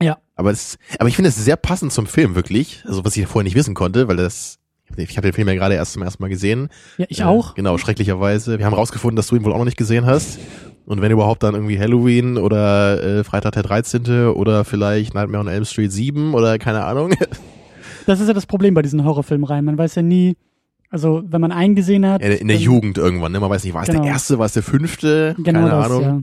Ja. 0.03 0.19
Aber 0.37 0.51
es, 0.51 0.79
aber 0.99 1.09
ich 1.09 1.17
finde 1.17 1.29
es 1.31 1.37
sehr 1.37 1.57
passend 1.57 1.93
zum 1.93 2.07
Film, 2.07 2.35
wirklich. 2.35 2.83
Also, 2.87 3.05
was 3.05 3.17
ich 3.17 3.27
vorher 3.27 3.45
nicht 3.45 3.57
wissen 3.57 3.75
konnte, 3.75 4.07
weil 4.09 4.17
das, 4.17 4.59
ich 4.97 5.17
habe 5.17 5.27
den 5.29 5.33
Film 5.35 5.49
ja 5.49 5.55
gerade 5.55 5.75
erst 5.75 5.93
zum 5.95 6.03
ersten 6.03 6.23
Mal 6.23 6.29
gesehen. 6.29 6.69
Ja, 6.99 7.07
ich 7.09 7.21
Äh, 7.21 7.25
auch. 7.25 7.55
Genau, 7.55 7.79
schrecklicherweise. 7.79 8.59
Wir 8.59 8.67
haben 8.67 8.75
rausgefunden, 8.75 9.17
dass 9.17 9.29
du 9.29 9.37
ihn 9.37 9.45
wohl 9.45 9.53
auch 9.53 9.59
noch 9.59 9.65
nicht 9.65 9.77
gesehen 9.77 10.07
hast. 10.07 10.39
Und 10.87 11.01
wenn 11.01 11.11
überhaupt 11.11 11.43
dann 11.43 11.55
irgendwie 11.55 11.79
Halloween 11.79 12.37
oder 12.37 13.03
äh, 13.03 13.25
Freitag 13.25 13.53
der 13.53 13.63
13. 13.63 14.27
oder 14.29 14.65
vielleicht 14.65 15.15
Nightmare 15.15 15.41
on 15.41 15.49
Elm 15.49 15.65
Street 15.65 15.91
7 15.91 16.35
oder 16.35 16.59
keine 16.59 16.85
Ahnung. 16.85 17.15
Das 18.07 18.21
ist 18.21 18.29
ja 18.29 18.35
das 18.35 18.47
Problem 18.47 18.75
bei 18.75 18.83
diesen 18.83 19.05
Horrorfilmreihen. 19.05 19.65
Man 19.65 19.79
weiß 19.79 19.95
ja 19.97 20.03
nie, 20.03 20.37
also 20.91 21.23
wenn 21.27 21.41
man 21.41 21.53
einen 21.53 21.75
gesehen 21.75 22.07
hat. 22.07 22.23
In, 22.23 22.33
in 22.33 22.49
der 22.49 22.57
Jugend 22.57 22.99
irgendwann, 22.99 23.33
ne? 23.33 23.41
Man 23.41 23.51
weiß 23.51 23.65
nicht, 23.65 23.75
war 23.75 23.83
es 23.83 23.89
Genau. 23.89 24.03
der 24.03 24.13
erste, 24.13 24.39
war 24.39 24.47
es 24.47 24.53
der 24.53 24.63
fünfte? 24.63 25.35
Genau 25.39 25.61
keine 25.61 25.71
das, 25.71 25.87
Ahnung. 25.87 26.03
ja. 26.03 26.21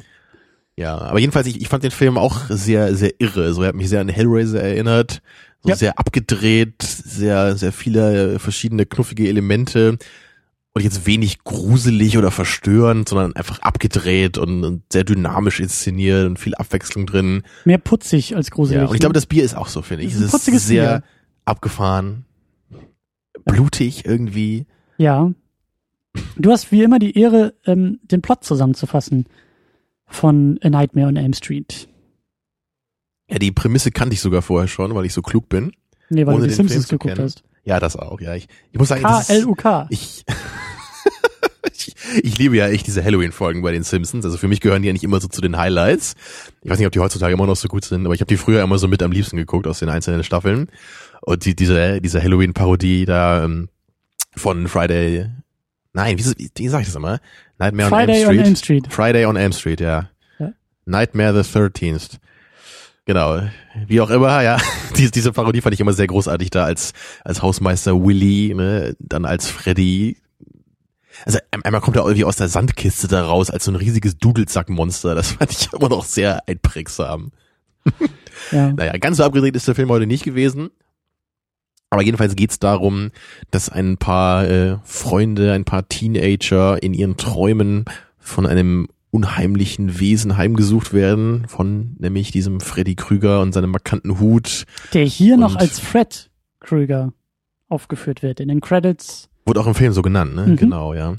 Ja, 0.77 0.97
aber 0.97 1.19
jedenfalls, 1.19 1.47
ich, 1.47 1.61
ich 1.61 1.67
fand 1.67 1.83
den 1.83 1.91
Film 1.91 2.17
auch 2.17 2.45
sehr, 2.49 2.95
sehr 2.95 3.11
irre. 3.19 3.53
So, 3.53 3.61
er 3.61 3.67
hat 3.69 3.75
mich 3.75 3.89
sehr 3.89 3.99
an 4.01 4.07
Hellraiser 4.09 4.61
erinnert. 4.61 5.21
So 5.61 5.69
Ja. 5.69 5.75
sehr 5.75 5.99
abgedreht, 5.99 6.81
sehr, 6.81 7.55
sehr 7.57 7.71
viele 7.71 8.39
verschiedene 8.39 8.85
knuffige 8.85 9.27
Elemente. 9.27 9.97
Und 10.73 10.81
jetzt 10.81 11.05
wenig 11.05 11.43
gruselig 11.43 12.17
oder 12.17 12.31
verstörend, 12.31 13.09
sondern 13.09 13.35
einfach 13.35 13.59
abgedreht 13.59 14.37
und, 14.37 14.63
und 14.63 14.83
sehr 14.91 15.03
dynamisch 15.03 15.59
inszeniert 15.59 16.25
und 16.25 16.39
viel 16.39 16.55
Abwechslung 16.55 17.05
drin. 17.05 17.43
Mehr 17.65 17.77
putzig 17.77 18.37
als 18.37 18.49
gruselig. 18.49 18.81
Ja, 18.81 18.87
und 18.87 18.93
ich 18.95 19.01
glaube, 19.01 19.13
das 19.13 19.25
Bier 19.25 19.43
ist 19.43 19.55
auch 19.57 19.67
so, 19.67 19.81
finde 19.81 20.05
ich. 20.05 20.13
Ist 20.13 20.21
Es 20.21 20.31
putziges 20.31 20.61
ist 20.61 20.67
sehr 20.69 20.99
Bier. 20.99 21.03
Abgefahren, 21.45 22.25
blutig 23.45 24.05
irgendwie. 24.05 24.65
Ja. 24.97 25.31
Du 26.35 26.51
hast 26.51 26.71
wie 26.71 26.83
immer 26.83 26.99
die 26.99 27.17
Ehre, 27.17 27.53
ähm, 27.65 27.99
den 28.03 28.21
Plot 28.21 28.43
zusammenzufassen 28.43 29.27
von 30.05 30.59
A 30.61 30.69
Nightmare 30.69 31.07
on 31.07 31.15
Elm 31.15 31.33
Street. 31.33 31.87
Ja, 33.29 33.39
die 33.39 33.51
Prämisse 33.51 33.91
kannte 33.91 34.13
ich 34.13 34.21
sogar 34.21 34.41
vorher 34.41 34.67
schon, 34.67 34.93
weil 34.93 35.05
ich 35.05 35.13
so 35.13 35.21
klug 35.21 35.47
bin. 35.47 35.71
Nee, 36.09 36.25
weil 36.25 36.35
Ohne 36.35 36.43
du 36.43 36.49
die 36.49 36.55
Film 36.55 36.67
Simpsons 36.67 36.89
geguckt 36.89 37.17
hast. 37.17 37.43
Ja, 37.63 37.79
das 37.79 37.95
auch, 37.95 38.19
ja. 38.19 38.35
Ich, 38.35 38.47
ich 38.71 38.79
muss 38.79 38.89
sagen, 38.89 39.03
K-L-U-K. 39.03 39.87
ich, 39.89 40.25
ich, 41.87 41.95
ich 42.23 42.37
liebe 42.37 42.55
ja 42.55 42.67
echt 42.67 42.87
diese 42.87 43.03
Halloween-Folgen 43.03 43.61
bei 43.61 43.71
den 43.71 43.83
Simpsons. 43.83 44.25
Also 44.25 44.37
für 44.37 44.47
mich 44.47 44.59
gehören 44.61 44.81
die 44.81 44.87
ja 44.87 44.93
nicht 44.93 45.03
immer 45.03 45.19
so 45.19 45.27
zu 45.27 45.41
den 45.41 45.57
Highlights. 45.57 46.15
Ich 46.61 46.69
weiß 46.69 46.77
nicht, 46.77 46.87
ob 46.87 46.93
die 46.93 46.99
heutzutage 46.99 47.33
immer 47.33 47.47
noch 47.47 47.55
so 47.55 47.67
gut 47.67 47.85
sind, 47.85 48.05
aber 48.05 48.13
ich 48.13 48.21
habe 48.21 48.29
die 48.29 48.37
früher 48.37 48.63
immer 48.63 48.77
so 48.77 48.87
mit 48.87 49.03
am 49.03 49.11
liebsten 49.11 49.37
geguckt 49.37 49.67
aus 49.67 49.79
den 49.79 49.89
einzelnen 49.89 50.23
Staffeln. 50.23 50.67
Und 51.21 51.45
die, 51.45 51.55
diese, 51.55 52.01
diese 52.01 52.21
Halloween-Parodie 52.21 53.05
da 53.05 53.43
ähm, 53.43 53.69
von 54.35 54.67
Friday, 54.67 55.27
nein, 55.93 56.17
wie, 56.17 56.25
wie, 56.25 56.51
wie 56.55 56.67
sag 56.67 56.81
ich 56.81 56.87
das 56.87 56.95
immer? 56.95 57.19
Nightmare 57.59 57.89
Friday 57.89 58.23
on 58.23 58.29
on 58.29 58.37
Elm 58.37 58.45
Elm 58.45 58.55
Street. 58.55 58.85
Street. 58.85 58.93
Friday 58.93 59.25
on 59.25 59.35
Elm 59.35 59.51
Street, 59.51 59.81
ja. 59.81 60.09
Ja. 60.39 60.53
Nightmare 60.85 61.43
the 61.43 61.47
13th. 61.47 62.17
Genau. 63.05 63.41
Wie 63.87 64.01
auch 64.01 64.09
immer, 64.09 64.41
ja. 64.41 64.57
Diese, 64.95 65.11
diese 65.11 65.31
Parodie 65.31 65.61
fand 65.61 65.73
ich 65.73 65.79
immer 65.79 65.93
sehr 65.93 66.07
großartig 66.07 66.49
da 66.49 66.65
als, 66.65 66.93
als 67.23 67.41
Hausmeister 67.41 68.03
Willy, 68.03 68.53
ne, 68.53 68.95
dann 68.99 69.25
als 69.25 69.49
Freddy. 69.49 70.17
Also 71.25 71.39
ein- 71.51 71.63
einmal 71.63 71.81
kommt 71.81 71.97
er 71.97 72.03
irgendwie 72.03 72.25
aus 72.25 72.35
der 72.37 72.47
Sandkiste 72.47 73.07
da 73.07 73.23
raus 73.25 73.49
als 73.49 73.65
so 73.65 73.71
ein 73.71 73.75
riesiges 73.75 74.17
Dudelsackmonster. 74.17 75.15
Das 75.15 75.33
fand 75.33 75.51
ich 75.51 75.71
immer 75.73 75.89
noch 75.89 76.03
sehr 76.05 76.47
einprägsam. 76.47 77.31
Ja. 78.51 78.71
Naja, 78.73 78.93
ganz 78.97 79.17
so 79.17 79.23
abgedreht 79.23 79.55
ist 79.55 79.67
der 79.67 79.75
Film 79.75 79.89
heute 79.89 80.07
nicht 80.07 80.23
gewesen. 80.23 80.69
Aber 81.89 82.01
jedenfalls 82.03 82.35
geht's 82.35 82.57
darum, 82.59 83.11
dass 83.51 83.69
ein 83.69 83.97
paar 83.97 84.47
äh, 84.49 84.77
Freunde, 84.83 85.51
ein 85.53 85.65
paar 85.65 85.87
Teenager 85.89 86.81
in 86.81 86.93
ihren 86.93 87.17
Träumen 87.17 87.85
von 88.17 88.45
einem 88.47 88.87
unheimlichen 89.11 89.99
Wesen 89.99 90.37
heimgesucht 90.37 90.93
werden 90.93 91.45
von 91.49 91.97
nämlich 91.99 92.31
diesem 92.31 92.61
Freddy 92.61 92.95
Krüger 92.95 93.41
und 93.41 93.51
seinem 93.51 93.71
markanten 93.71 94.19
Hut. 94.21 94.65
Der 94.93 95.03
hier 95.03 95.35
noch 95.35 95.57
als 95.57 95.79
Fred 95.79 96.29
Krüger 96.61 97.11
aufgeführt 97.67 98.23
wird 98.23 98.39
in 98.39 98.47
den 98.47 98.61
Credits. 98.61 99.27
Wurde 99.45 99.59
auch 99.59 99.67
im 99.67 99.75
Film 99.75 99.93
so 99.93 100.01
genannt, 100.01 100.35
ne? 100.35 100.45
Mhm. 100.47 100.55
Genau, 100.57 100.93
ja. 100.93 101.15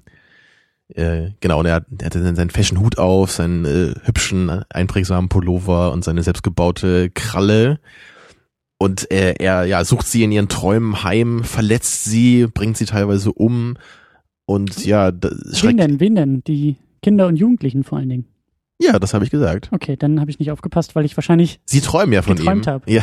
Äh, 0.94 1.30
genau, 1.40 1.60
und 1.60 1.66
er, 1.66 1.76
hat- 1.76 1.86
er 1.98 2.06
hatte 2.06 2.22
dann 2.22 2.36
seinen 2.36 2.50
Fashion 2.50 2.78
Hut 2.80 2.98
auf, 2.98 3.30
seinen 3.32 3.64
äh, 3.64 3.94
hübschen, 4.04 4.50
einprägsamen 4.70 5.28
Pullover 5.28 5.92
und 5.92 6.04
seine 6.04 6.22
selbstgebaute 6.22 7.10
Kralle. 7.10 7.80
Und 8.78 9.10
er, 9.10 9.40
er 9.40 9.64
ja, 9.64 9.84
sucht 9.84 10.06
sie 10.06 10.22
in 10.24 10.32
ihren 10.32 10.48
Träumen 10.48 11.02
heim, 11.04 11.44
verletzt 11.44 12.04
sie, 12.04 12.46
bringt 12.46 12.76
sie 12.76 12.84
teilweise 12.84 13.32
um. 13.32 13.76
Und 14.44 14.84
ja, 14.84 15.12
da, 15.12 15.30
Wen 15.30 15.54
schreckt, 15.54 15.80
denn? 15.80 16.00
Wen 16.00 16.14
denn? 16.16 16.44
Die 16.44 16.76
Kinder 17.00 17.26
und 17.28 17.36
Jugendlichen 17.36 17.84
vor 17.84 17.98
allen 17.98 18.08
Dingen. 18.08 18.26
ja, 18.80 18.98
das 18.98 19.14
habe 19.14 19.24
ich 19.24 19.30
gesagt. 19.30 19.68
Okay, 19.72 19.96
dann 19.96 20.20
habe 20.20 20.30
ich 20.30 20.38
nicht 20.40 20.50
aufgepasst, 20.50 20.94
weil 20.96 21.04
ich 21.04 21.16
wahrscheinlich 21.16 21.60
Sie 21.64 21.80
träumen 21.80 22.12
ja 22.12 22.22
von 22.22 22.36
Geträumt 22.36 22.66
ihm. 22.66 22.70
hab. 22.72 22.90
Ja. 22.90 23.02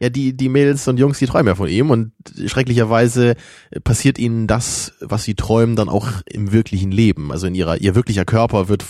Ja, 0.00 0.10
die, 0.10 0.36
die 0.36 0.48
Mädels 0.48 0.86
und 0.86 0.98
Jungs, 0.98 1.18
die 1.18 1.26
träumen 1.26 1.48
ja 1.48 1.54
von 1.56 1.68
ihm 1.68 1.90
und 1.90 2.12
schrecklicherweise 2.46 3.34
passiert 3.82 4.18
ihnen 4.18 4.46
das, 4.46 4.92
was 5.00 5.24
sie 5.24 5.34
träumen, 5.34 5.74
dann 5.74 5.88
auch 5.88 6.08
im 6.26 6.52
wirklichen 6.52 6.92
Leben. 6.92 7.32
Also 7.32 7.48
in 7.48 7.54
ihrer, 7.54 7.80
ihr 7.80 7.94
wirklicher 7.94 8.24
Körper 8.24 8.68
wird 8.68 8.84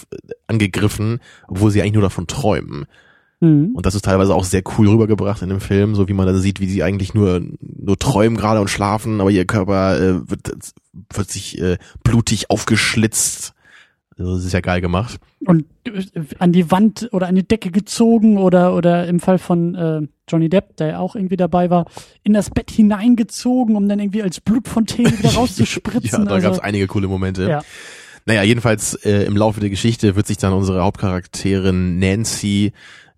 angegriffen, 0.46 1.20
obwohl 1.46 1.70
sie 1.70 1.80
eigentlich 1.80 1.94
nur 1.94 2.02
davon 2.02 2.26
träumen. 2.26 2.84
hm, 3.40 3.72
Und 3.74 3.86
das 3.86 3.94
ist 3.94 4.04
teilweise 4.04 4.34
auch 4.34 4.44
sehr 4.44 4.62
cool 4.76 4.88
rübergebracht 4.88 5.40
in 5.40 5.48
dem 5.48 5.60
Film, 5.60 5.94
so 5.94 6.08
wie 6.08 6.12
man 6.14 6.26
dann 6.26 6.40
sieht, 6.40 6.60
wie 6.60 6.68
sie 6.68 6.82
eigentlich 6.82 7.14
nur, 7.14 7.40
nur 7.60 7.98
träumen 7.98 8.36
gerade 8.36 8.60
und 8.60 8.68
schlafen, 8.68 9.20
aber 9.22 9.30
ihr 9.30 9.46
Körper 9.46 9.98
äh, 9.98 10.30
wird, 10.30 10.74
wird 11.14 11.30
sich 11.30 11.58
äh, 11.58 11.78
blutig 12.04 12.50
aufgeschlitzt. 12.50 13.54
Also 14.18 14.34
das 14.36 14.44
ist 14.44 14.52
ja 14.52 14.60
geil 14.60 14.80
gemacht. 14.80 15.18
und 15.46 15.64
äh, 15.84 16.02
an 16.38 16.52
die 16.52 16.70
Wand 16.70 17.08
oder 17.12 17.28
an 17.28 17.34
die 17.36 17.46
Decke 17.46 17.70
gezogen 17.70 18.38
oder 18.38 18.74
oder 18.74 19.06
im 19.06 19.20
Fall 19.20 19.38
von 19.38 19.74
äh, 19.74 20.00
Johnny 20.28 20.48
Depp, 20.48 20.76
der 20.76 20.86
ja 20.88 20.98
auch 20.98 21.14
irgendwie 21.14 21.36
dabei 21.36 21.70
war, 21.70 21.86
in 22.24 22.34
das 22.34 22.50
Bett 22.50 22.70
hineingezogen, 22.70 23.76
um 23.76 23.88
dann 23.88 23.98
irgendwie 24.00 24.22
als 24.22 24.40
Blutfontäne 24.40 25.16
wieder 25.18 25.30
rauszuspritzen. 25.34 26.20
ja, 26.20 26.24
da 26.24 26.34
also, 26.34 26.48
gab's 26.48 26.58
einige 26.58 26.86
coole 26.88 27.06
Momente. 27.08 27.48
Ja. 27.48 27.62
Naja, 28.26 28.42
jedenfalls 28.42 28.94
äh, 29.04 29.22
im 29.24 29.36
Laufe 29.36 29.60
der 29.60 29.70
Geschichte 29.70 30.16
wird 30.16 30.26
sich 30.26 30.36
dann 30.36 30.52
unsere 30.52 30.82
Hauptcharakterin 30.82 31.98
Nancy 31.98 32.72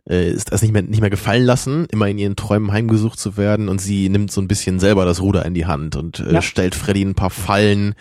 äh, 0.09 0.30
ist 0.30 0.52
das 0.52 0.62
nicht 0.62 0.73
mehr 0.73 0.83
nicht 0.83 1.00
mehr 1.00 1.11
gefallen 1.11 1.45
lassen, 1.45 1.87
immer 1.90 2.09
in 2.09 2.19
ihren 2.19 2.37
Träumen 2.37 2.73
heimgesucht 2.73 3.19
zu 3.19 3.37
werden 3.37 3.69
und 3.69 3.80
sie 3.80 4.09
nimmt 4.09 4.30
so 4.30 4.40
ein 4.40 4.49
bisschen 4.49 4.78
selber 4.80 5.04
das 5.04 5.21
Ruder 5.21 5.45
in 5.45 5.54
die 5.54 5.66
Hand 5.66 5.97
und 5.97 6.21
äh, 6.21 6.35
Ja. 6.35 6.42
stellt 6.42 6.75
Freddy 6.75 7.02
ein 7.02 7.14
paar 7.14 7.30
Fallen 7.30 7.95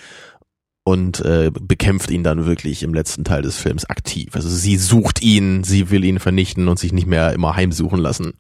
und 0.84 1.20
äh, 1.22 1.52
bekämpft 1.54 2.10
ihn 2.10 2.24
dann 2.24 2.46
wirklich 2.46 2.84
im 2.84 2.94
letzten 2.94 3.24
Teil 3.24 3.42
des 3.42 3.58
Films 3.58 3.90
aktiv. 3.90 4.36
Also 4.36 4.50
sie 4.50 4.78
sucht 4.78 5.22
ihn, 5.22 5.64
sie 5.64 5.92
will 5.92 6.04
ihn 6.04 6.20
vernichten 6.20 6.68
und 6.68 6.80
sich 6.80 6.94
nicht 6.94 7.08
mehr 7.08 7.34
immer 7.34 7.56
heimsuchen 7.56 8.00
lassen. 8.00 8.34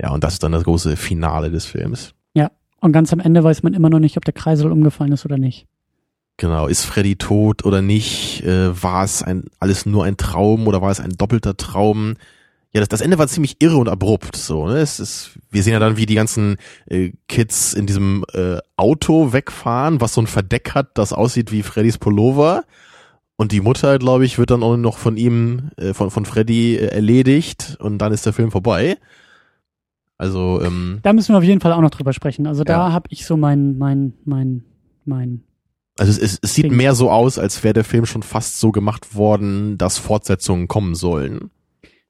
Ja, 0.00 0.10
und 0.10 0.22
das 0.22 0.34
ist 0.34 0.42
dann 0.42 0.52
das 0.52 0.64
große 0.64 0.96
Finale 0.96 1.50
des 1.50 1.66
Films. 1.66 2.14
Und 2.80 2.92
ganz 2.92 3.12
am 3.12 3.20
Ende 3.20 3.42
weiß 3.42 3.62
man 3.62 3.74
immer 3.74 3.90
noch 3.90 3.98
nicht, 3.98 4.16
ob 4.16 4.24
der 4.24 4.34
Kreisel 4.34 4.70
umgefallen 4.70 5.12
ist 5.12 5.24
oder 5.24 5.38
nicht. 5.38 5.66
Genau, 6.36 6.68
ist 6.68 6.84
Freddy 6.84 7.16
tot 7.16 7.64
oder 7.64 7.82
nicht? 7.82 8.44
Äh, 8.44 8.82
war 8.82 9.02
es 9.02 9.22
ein 9.22 9.44
alles 9.58 9.86
nur 9.86 10.04
ein 10.04 10.16
Traum 10.16 10.68
oder 10.68 10.80
war 10.80 10.90
es 10.90 11.00
ein 11.00 11.16
doppelter 11.16 11.56
Traum? 11.56 12.14
Ja, 12.74 12.80
das, 12.80 12.88
das 12.88 13.00
Ende 13.00 13.18
war 13.18 13.26
ziemlich 13.28 13.56
irre 13.60 13.76
und 13.78 13.88
abrupt. 13.88 14.36
So, 14.36 14.66
ne? 14.66 14.78
Es 14.78 15.00
ist, 15.00 15.38
wir 15.50 15.62
sehen 15.62 15.72
ja 15.72 15.78
dann, 15.78 15.96
wie 15.96 16.04
die 16.06 16.14
ganzen 16.14 16.56
äh, 16.86 17.12
Kids 17.26 17.72
in 17.72 17.86
diesem 17.86 18.24
äh, 18.34 18.58
Auto 18.76 19.32
wegfahren, 19.32 20.00
was 20.02 20.12
so 20.14 20.20
ein 20.20 20.26
Verdeck 20.26 20.74
hat, 20.74 20.98
das 20.98 21.12
aussieht 21.14 21.50
wie 21.50 21.62
Freddys 21.62 21.96
Pullover. 21.98 22.64
Und 23.36 23.52
die 23.52 23.60
Mutter, 23.60 23.98
glaube 23.98 24.24
ich, 24.26 24.36
wird 24.38 24.50
dann 24.50 24.62
auch 24.62 24.76
noch 24.76 24.98
von 24.98 25.16
ihm, 25.16 25.70
äh, 25.76 25.94
von 25.94 26.10
von 26.10 26.26
Freddy 26.26 26.74
äh, 26.76 26.86
erledigt 26.88 27.76
und 27.80 27.98
dann 27.98 28.12
ist 28.12 28.26
der 28.26 28.32
Film 28.34 28.50
vorbei. 28.50 28.98
Also 30.18 30.60
ähm, 30.62 30.98
Da 31.02 31.12
müssen 31.12 31.32
wir 31.32 31.38
auf 31.38 31.44
jeden 31.44 31.60
Fall 31.60 31.72
auch 31.72 31.80
noch 31.80 31.90
drüber 31.90 32.12
sprechen. 32.12 32.46
Also 32.46 32.64
da 32.64 32.88
Ja. 32.88 32.92
habe 32.92 33.06
ich 33.10 33.24
so 33.24 33.36
mein, 33.36 33.78
mein, 33.78 34.14
mein, 34.24 34.64
mein. 35.04 35.44
Also 35.98 36.10
es, 36.12 36.18
es, 36.18 36.38
es 36.42 36.54
sieht 36.54 36.64
Ding. 36.66 36.76
mehr 36.76 36.94
so 36.94 37.10
aus, 37.10 37.38
als 37.38 37.62
wäre 37.64 37.74
der 37.74 37.84
Film 37.84 38.04
schon 38.06 38.22
fast 38.22 38.58
so 38.60 38.72
gemacht 38.72 39.14
worden, 39.14 39.78
dass 39.78 39.98
Fortsetzungen 39.98 40.68
kommen 40.68 40.94
sollen. 40.94 41.50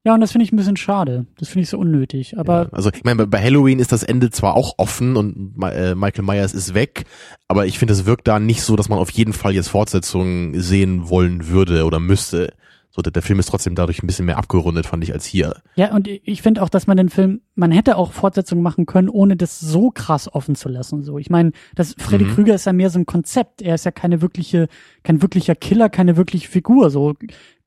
Ja, 0.09 0.15
und 0.15 0.23
das 0.23 0.33
finde 0.33 0.47
ich 0.47 0.53
ein 0.53 0.57
bisschen 0.57 0.79
schade. 0.79 1.27
Das 1.39 1.49
finde 1.51 1.65
ich 1.65 1.69
so 1.69 1.77
unnötig. 1.77 2.39
Aber 2.39 2.63
ja, 2.63 2.69
also 2.73 2.89
ich 2.95 3.05
meine, 3.05 3.27
bei 3.27 3.43
Halloween 3.43 3.79
ist 3.79 3.93
das 3.93 4.03
Ende 4.03 4.31
zwar 4.31 4.55
auch 4.55 4.73
offen 4.79 5.17
und 5.19 5.53
äh, 5.63 5.95
Michael 5.95 6.25
Myers 6.25 6.55
ist 6.55 6.73
weg, 6.73 7.05
aber 7.47 7.67
ich 7.67 7.79
finde, 7.79 7.93
es 7.93 8.07
wirkt 8.07 8.27
da 8.27 8.41
nicht 8.41 8.63
so, 8.63 8.75
dass 8.75 8.89
man 8.89 8.99
auf 8.99 9.11
jeden 9.11 9.35
Fall 9.35 9.53
jetzt 9.53 9.69
Fortsetzungen 9.69 10.59
sehen 10.63 11.11
wollen 11.11 11.49
würde 11.49 11.85
oder 11.85 12.01
müsste. 12.01 12.55
So, 12.89 13.03
der, 13.03 13.13
der 13.13 13.21
Film 13.21 13.39
ist 13.39 13.51
trotzdem 13.51 13.75
dadurch 13.75 14.03
ein 14.03 14.07
bisschen 14.07 14.25
mehr 14.25 14.39
abgerundet, 14.39 14.87
fand 14.87 15.05
ich, 15.05 15.13
als 15.13 15.27
hier. 15.27 15.57
Ja, 15.77 15.95
und 15.95 16.09
ich 16.09 16.41
finde 16.41 16.63
auch, 16.63 16.71
dass 16.71 16.87
man 16.87 16.97
den 16.97 17.11
Film, 17.11 17.43
man 17.55 17.71
hätte 17.71 17.99
auch 17.99 18.13
Fortsetzungen 18.13 18.63
machen 18.65 18.87
können, 18.87 19.11
ohne 19.11 19.37
das 19.37 19.61
so 19.61 19.91
krass 19.91 20.33
offen 20.33 20.55
zu 20.55 20.71
lassen. 20.71 21.03
So, 21.03 21.19
ich 21.19 21.29
meine, 21.29 21.53
das 21.75 21.95
Freddy 21.99 22.25
Mhm. 22.25 22.35
Krüger 22.35 22.55
ist 22.55 22.65
ja 22.65 22.73
mehr 22.73 22.89
so 22.89 22.99
ein 22.99 23.05
Konzept. 23.05 23.61
Er 23.61 23.75
ist 23.75 23.85
ja 23.85 23.91
keine 23.91 24.23
wirkliche, 24.23 24.69
kein 25.03 25.21
wirklicher 25.21 25.55
Killer, 25.55 25.91
keine 25.91 26.17
wirkliche 26.17 26.49
Figur. 26.49 26.89
So 26.89 27.15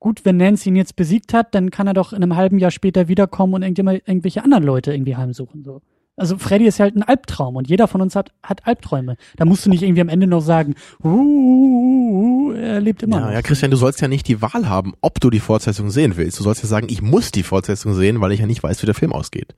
gut, 0.02 0.26
wenn 0.26 0.36
Nancy 0.36 0.68
ihn 0.68 0.76
jetzt 0.76 0.98
besiegt 0.98 1.34
hat, 1.34 1.56
dann 1.56 1.72
kann 1.72 1.88
er 1.88 1.94
doch 1.94 2.12
in 2.12 2.22
einem 2.22 2.36
halben 2.36 2.60
Jahr 2.60 2.72
später 2.72 3.08
wiederkommen 3.08 3.54
und 3.54 3.64
irgendwelche 3.64 4.44
anderen 4.44 4.66
Leute 4.66 4.92
irgendwie 4.92 5.16
heimsuchen. 5.16 5.64
So. 5.64 5.82
Also 6.18 6.38
Freddy 6.38 6.66
ist 6.66 6.80
ja 6.80 6.84
halt 6.84 6.96
ein 6.98 7.04
Albtraum 7.04 7.56
und 7.56 7.70
jeder 7.70 7.88
von 7.88 8.02
uns 8.02 8.16
hat, 8.16 8.32
hat 8.44 8.68
Albträume. 8.68 9.16
Da 9.38 9.46
musst 9.46 9.66
du 9.66 9.70
nicht 9.70 9.84
irgendwie 9.84 10.02
am 10.02 10.10
Ende 10.10 10.28
noch 10.28 10.42
sagen, 10.42 10.76
uh, 11.04 11.08
uh, 11.08 12.50
uh, 12.50 12.52
er 12.54 12.82
lebt 12.82 13.04
immer 13.04 13.20
Ja, 13.20 13.26
noch. 13.28 13.32
ja, 13.32 13.42
Christian, 13.42 13.72
du 13.72 13.78
sollst 13.78 14.02
ja 14.02 14.08
nicht 14.08 14.28
die 14.28 14.42
Wahl 14.42 14.68
haben, 14.68 14.94
ob 15.02 15.20
du 15.22 15.30
die 15.30 15.40
Fortsetzung 15.40 15.90
sehen 15.90 16.18
willst. 16.18 16.38
Du 16.40 16.44
sollst 16.44 16.62
ja 16.64 16.68
sagen, 16.68 16.88
ich 16.90 17.02
muss 17.02 17.32
die 17.32 17.44
Fortsetzung 17.44 17.94
sehen, 17.94 18.20
weil 18.22 18.34
ich 18.34 18.40
ja 18.42 18.46
nicht 18.48 18.62
weiß, 18.62 18.82
wie 18.82 18.88
der 18.88 18.96
Film 18.96 19.14
ausgeht. 19.14 19.56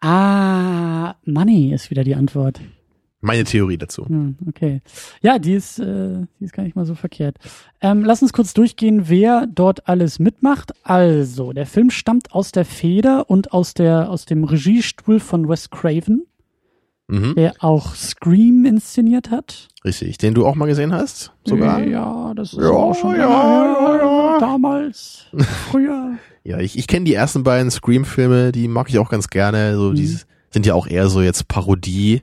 Ah, 0.00 1.14
Money 1.24 1.72
ist 1.72 1.90
wieder 1.90 2.04
die 2.04 2.14
Antwort. 2.14 2.60
Meine 3.20 3.42
Theorie 3.44 3.78
dazu. 3.78 4.06
Hm, 4.06 4.36
okay. 4.48 4.80
Ja, 5.22 5.38
die 5.40 5.54
ist, 5.54 5.80
äh, 5.80 6.24
die 6.38 6.44
ist 6.44 6.52
gar 6.52 6.62
nicht 6.62 6.76
mal 6.76 6.84
so 6.86 6.94
verkehrt. 6.94 7.36
Ähm, 7.80 8.04
lass 8.04 8.22
uns 8.22 8.32
kurz 8.32 8.54
durchgehen, 8.54 9.08
wer 9.08 9.46
dort 9.52 9.88
alles 9.88 10.18
mitmacht. 10.20 10.72
Also, 10.84 11.52
der 11.52 11.66
Film 11.66 11.90
stammt 11.90 12.32
aus 12.32 12.52
der 12.52 12.64
Feder 12.64 13.28
und 13.28 13.52
aus 13.52 13.74
der, 13.74 14.08
aus 14.10 14.24
dem 14.24 14.44
Regiestuhl 14.44 15.18
von 15.18 15.48
Wes 15.48 15.70
Craven, 15.70 16.26
Mhm. 17.10 17.34
der 17.36 17.54
auch 17.60 17.94
Scream 17.94 18.66
inszeniert 18.66 19.30
hat. 19.30 19.68
Richtig. 19.84 20.18
Den 20.18 20.34
du 20.34 20.46
auch 20.46 20.54
mal 20.54 20.66
gesehen 20.66 20.92
hast? 20.92 21.32
Sogar? 21.44 21.80
Ja, 21.80 22.34
das 22.36 22.52
ist 22.52 22.60
Ja, 22.60 22.68
auch 22.68 22.94
schon 22.94 23.14
ja, 23.16 23.20
ja, 23.20 23.96
ja. 23.96 24.38
damals, 24.38 25.24
früher. 25.70 26.18
Ja, 26.44 26.58
ich, 26.60 26.78
ich 26.78 26.86
kenne 26.86 27.06
die 27.06 27.14
ersten 27.14 27.42
beiden 27.44 27.70
Scream-Filme, 27.70 28.52
die 28.52 28.68
mag 28.68 28.90
ich 28.90 28.98
auch 28.98 29.08
ganz 29.10 29.28
gerne. 29.28 29.74
So, 29.76 29.92
die 29.94 30.02
Mhm. 30.02 30.18
sind 30.50 30.66
ja 30.66 30.74
auch 30.74 30.86
eher 30.86 31.08
so 31.08 31.22
jetzt 31.22 31.48
Parodie, 31.48 32.20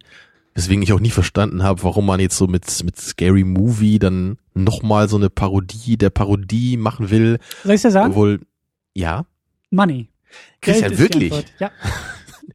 weswegen 0.56 0.82
ich 0.82 0.94
auch 0.94 1.00
nie 1.00 1.12
verstanden 1.12 1.64
habe, 1.64 1.84
warum 1.84 2.06
man 2.06 2.20
jetzt 2.20 2.38
so 2.38 2.48
mit 2.48 2.84
mit 2.84 2.98
Scary 2.98 3.44
Movie 3.44 4.00
dann 4.00 4.38
nochmal 4.54 5.10
so 5.10 5.18
eine 5.18 5.30
Parodie 5.30 5.98
der 5.98 6.10
Parodie 6.10 6.78
machen 6.78 7.12
will. 7.12 7.40
Soll 7.64 7.76
ich 7.76 7.82
dir 7.82 7.92
sagen? 7.92 8.12
Obwohl, 8.12 8.40
ja. 8.94 9.26
Money. 9.70 10.10
Christian, 10.62 10.90
Geld 10.90 11.00
wirklich? 11.00 11.34
Ja. 11.60 11.72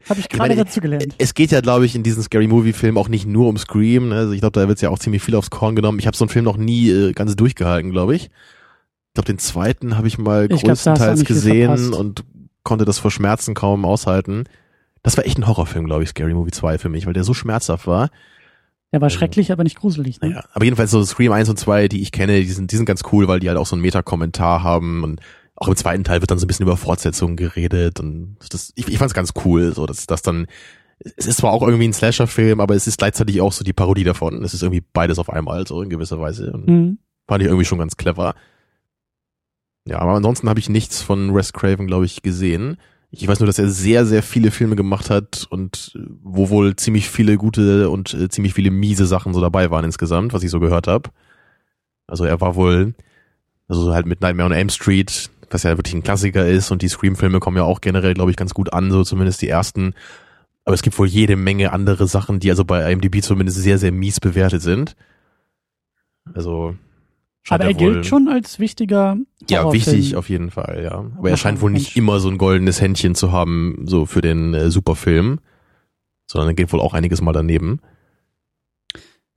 Habe 0.08 0.20
ich 0.20 0.28
gerade 0.28 0.56
dazu 0.56 0.80
gelernt. 0.80 1.14
Es 1.18 1.34
geht 1.34 1.50
ja, 1.50 1.60
glaube 1.60 1.84
ich, 1.84 1.94
in 1.94 2.02
diesen 2.02 2.22
Scary 2.22 2.46
Movie 2.46 2.72
Filmen 2.72 2.96
auch 2.96 3.08
nicht 3.08 3.26
nur 3.26 3.48
um 3.48 3.58
Scream. 3.58 4.08
ne? 4.08 4.16
Also 4.16 4.32
ich 4.32 4.40
glaube, 4.40 4.58
da 4.58 4.66
wird's 4.66 4.80
ja 4.80 4.88
auch 4.88 4.98
ziemlich 4.98 5.22
viel 5.22 5.34
aufs 5.34 5.50
Korn 5.50 5.76
genommen. 5.76 5.98
Ich 5.98 6.06
habe 6.06 6.16
so 6.16 6.24
einen 6.24 6.30
Film 6.30 6.44
noch 6.44 6.56
nie 6.56 6.90
äh, 6.90 7.12
ganz 7.12 7.36
durchgehalten, 7.36 7.90
glaube 7.90 8.16
ich. 8.16 8.24
Ich 8.24 9.14
glaube, 9.14 9.26
den 9.26 9.38
zweiten 9.38 9.98
habe 9.98 10.08
ich 10.08 10.18
mal 10.18 10.44
Ich 10.44 10.62
glaub, 10.62 10.68
größtenteils 10.68 11.20
viel 11.20 11.26
gesehen 11.26 11.92
und 11.92 12.24
konnte 12.62 12.84
das 12.84 12.98
vor 12.98 13.10
Schmerzen 13.10 13.54
kaum 13.54 13.84
aushalten. 13.84 14.44
Das 15.02 15.16
war 15.16 15.24
echt 15.26 15.38
ein 15.38 15.46
Horrorfilm, 15.46 15.86
glaube 15.86 16.02
ich, 16.02 16.10
Scary 16.10 16.34
Movie 16.34 16.50
2 16.50 16.78
für 16.78 16.88
mich, 16.88 17.06
weil 17.06 17.12
der 17.14 17.24
so 17.24 17.32
schmerzhaft 17.34 17.86
war. 17.86 18.10
Der 18.92 19.00
war 19.00 19.06
also- 19.06 19.16
schrecklich, 19.18 19.50
aber 19.52 19.62
nicht 19.64 19.78
gruselig. 19.78 20.20
Ne? 20.20 20.30
Naja, 20.30 20.44
aber 20.52 20.64
jedenfalls 20.64 20.90
so 20.90 21.02
Scream 21.04 21.32
1 21.32 21.48
und 21.48 21.58
2, 21.58 21.88
die 21.88 22.02
ich 22.02 22.12
kenne, 22.12 22.40
die 22.40 22.50
sind, 22.50 22.72
die 22.72 22.76
sind 22.76 22.86
ganz 22.86 23.02
cool, 23.12 23.28
weil 23.28 23.40
die 23.40 23.48
halt 23.48 23.58
auch 23.58 23.66
so 23.66 23.74
einen 23.76 23.82
Meta-Kommentar 23.82 24.62
haben 24.62 25.04
und 25.04 25.20
auch 25.56 25.68
im 25.68 25.76
zweiten 25.76 26.04
Teil 26.04 26.20
wird 26.22 26.30
dann 26.30 26.38
so 26.38 26.44
ein 26.44 26.48
bisschen 26.48 26.64
über 26.64 26.76
Fortsetzungen 26.76 27.36
geredet 27.36 28.00
und 28.00 28.36
das, 28.50 28.72
ich, 28.76 28.88
ich 28.88 28.98
fand's 28.98 29.14
ganz 29.14 29.32
cool, 29.44 29.74
so 29.74 29.84
dass 29.86 30.06
das 30.06 30.22
dann, 30.22 30.46
es 31.16 31.26
ist 31.26 31.38
zwar 31.38 31.52
auch 31.52 31.62
irgendwie 31.62 31.86
ein 31.88 31.92
Slasher-Film, 31.92 32.60
aber 32.60 32.74
es 32.74 32.86
ist 32.86 32.98
gleichzeitig 32.98 33.40
auch 33.40 33.52
so 33.52 33.62
die 33.64 33.72
Parodie 33.72 34.04
davon. 34.04 34.42
Es 34.42 34.54
ist 34.54 34.62
irgendwie 34.62 34.82
beides 34.92 35.18
auf 35.18 35.30
einmal, 35.30 35.66
so 35.66 35.80
in 35.82 35.88
gewisser 35.90 36.18
Weise. 36.20 36.52
Und 36.52 36.66
Mhm. 36.68 36.98
fand 37.28 37.42
ich 37.42 37.48
irgendwie 37.48 37.64
schon 37.64 37.78
ganz 37.78 37.96
clever. 37.96 38.34
Ja, 39.86 39.98
aber 40.00 40.12
ansonsten 40.12 40.48
habe 40.48 40.60
ich 40.60 40.68
nichts 40.68 41.00
von 41.02 41.34
Wes 41.34 41.52
Craven, 41.52 41.86
glaube 41.86 42.04
ich, 42.04 42.22
gesehen. 42.22 42.76
Ich 43.12 43.26
weiß 43.26 43.40
nur, 43.40 43.46
dass 43.48 43.58
er 43.58 43.68
sehr, 43.68 44.06
sehr 44.06 44.22
viele 44.22 44.50
Filme 44.52 44.76
gemacht 44.76 45.10
hat 45.10 45.46
und 45.50 45.92
äh, 45.96 46.00
wo 46.22 46.48
wohl 46.48 46.76
ziemlich 46.76 47.10
viele 47.10 47.36
gute 47.36 47.90
und 47.90 48.14
äh, 48.14 48.28
ziemlich 48.28 48.54
viele 48.54 48.70
miese 48.70 49.06
Sachen 49.06 49.34
so 49.34 49.40
dabei 49.40 49.70
waren 49.70 49.84
insgesamt, 49.84 50.32
was 50.32 50.42
ich 50.42 50.50
so 50.50 50.60
gehört 50.60 50.86
habe. 50.86 51.10
Also 52.06 52.24
er 52.24 52.40
war 52.40 52.54
wohl, 52.54 52.94
also 53.68 53.82
so 53.82 53.94
halt 53.94 54.06
mit 54.06 54.20
Nightmare 54.20 54.46
on 54.46 54.52
Elm 54.52 54.68
Street, 54.68 55.30
was 55.50 55.64
ja 55.64 55.76
wirklich 55.76 55.94
ein 55.94 56.02
Klassiker 56.02 56.46
ist 56.46 56.70
und 56.70 56.82
die 56.82 56.88
Scream-Filme 56.88 57.40
kommen 57.40 57.56
ja 57.56 57.64
auch 57.64 57.80
generell, 57.80 58.14
glaube 58.14 58.30
ich, 58.30 58.36
ganz 58.36 58.54
gut 58.54 58.72
an, 58.72 58.90
so 58.90 59.02
zumindest 59.02 59.42
die 59.42 59.48
ersten. 59.48 59.94
Aber 60.64 60.74
es 60.74 60.82
gibt 60.82 60.98
wohl 60.98 61.08
jede 61.08 61.36
Menge 61.36 61.72
andere 61.72 62.06
Sachen, 62.06 62.38
die 62.38 62.50
also 62.50 62.64
bei 62.64 62.92
IMDb 62.92 63.22
zumindest 63.22 63.58
sehr, 63.58 63.78
sehr 63.78 63.92
mies 63.92 64.20
bewertet 64.20 64.62
sind. 64.62 64.94
Also 66.32 66.76
Aber 67.48 67.64
er 67.64 67.74
gilt 67.74 68.06
schon 68.06 68.28
als 68.28 68.58
wichtiger 68.58 69.16
Ja, 69.48 69.72
wichtig 69.72 70.14
auf 70.14 70.28
jeden 70.28 70.50
Fall, 70.50 70.82
ja. 70.84 71.04
Aber 71.16 71.30
er 71.30 71.36
scheint 71.36 71.60
wohl 71.60 71.70
nicht 71.70 71.96
immer 71.96 72.20
so 72.20 72.28
ein 72.28 72.38
goldenes 72.38 72.80
Händchen 72.80 73.14
zu 73.14 73.32
haben, 73.32 73.84
so 73.86 74.06
für 74.06 74.20
den 74.20 74.54
äh, 74.54 74.70
Superfilm, 74.70 75.40
sondern 76.30 76.50
er 76.50 76.54
geht 76.54 76.72
wohl 76.72 76.80
auch 76.80 76.94
einiges 76.94 77.20
mal 77.20 77.32
daneben. 77.32 77.80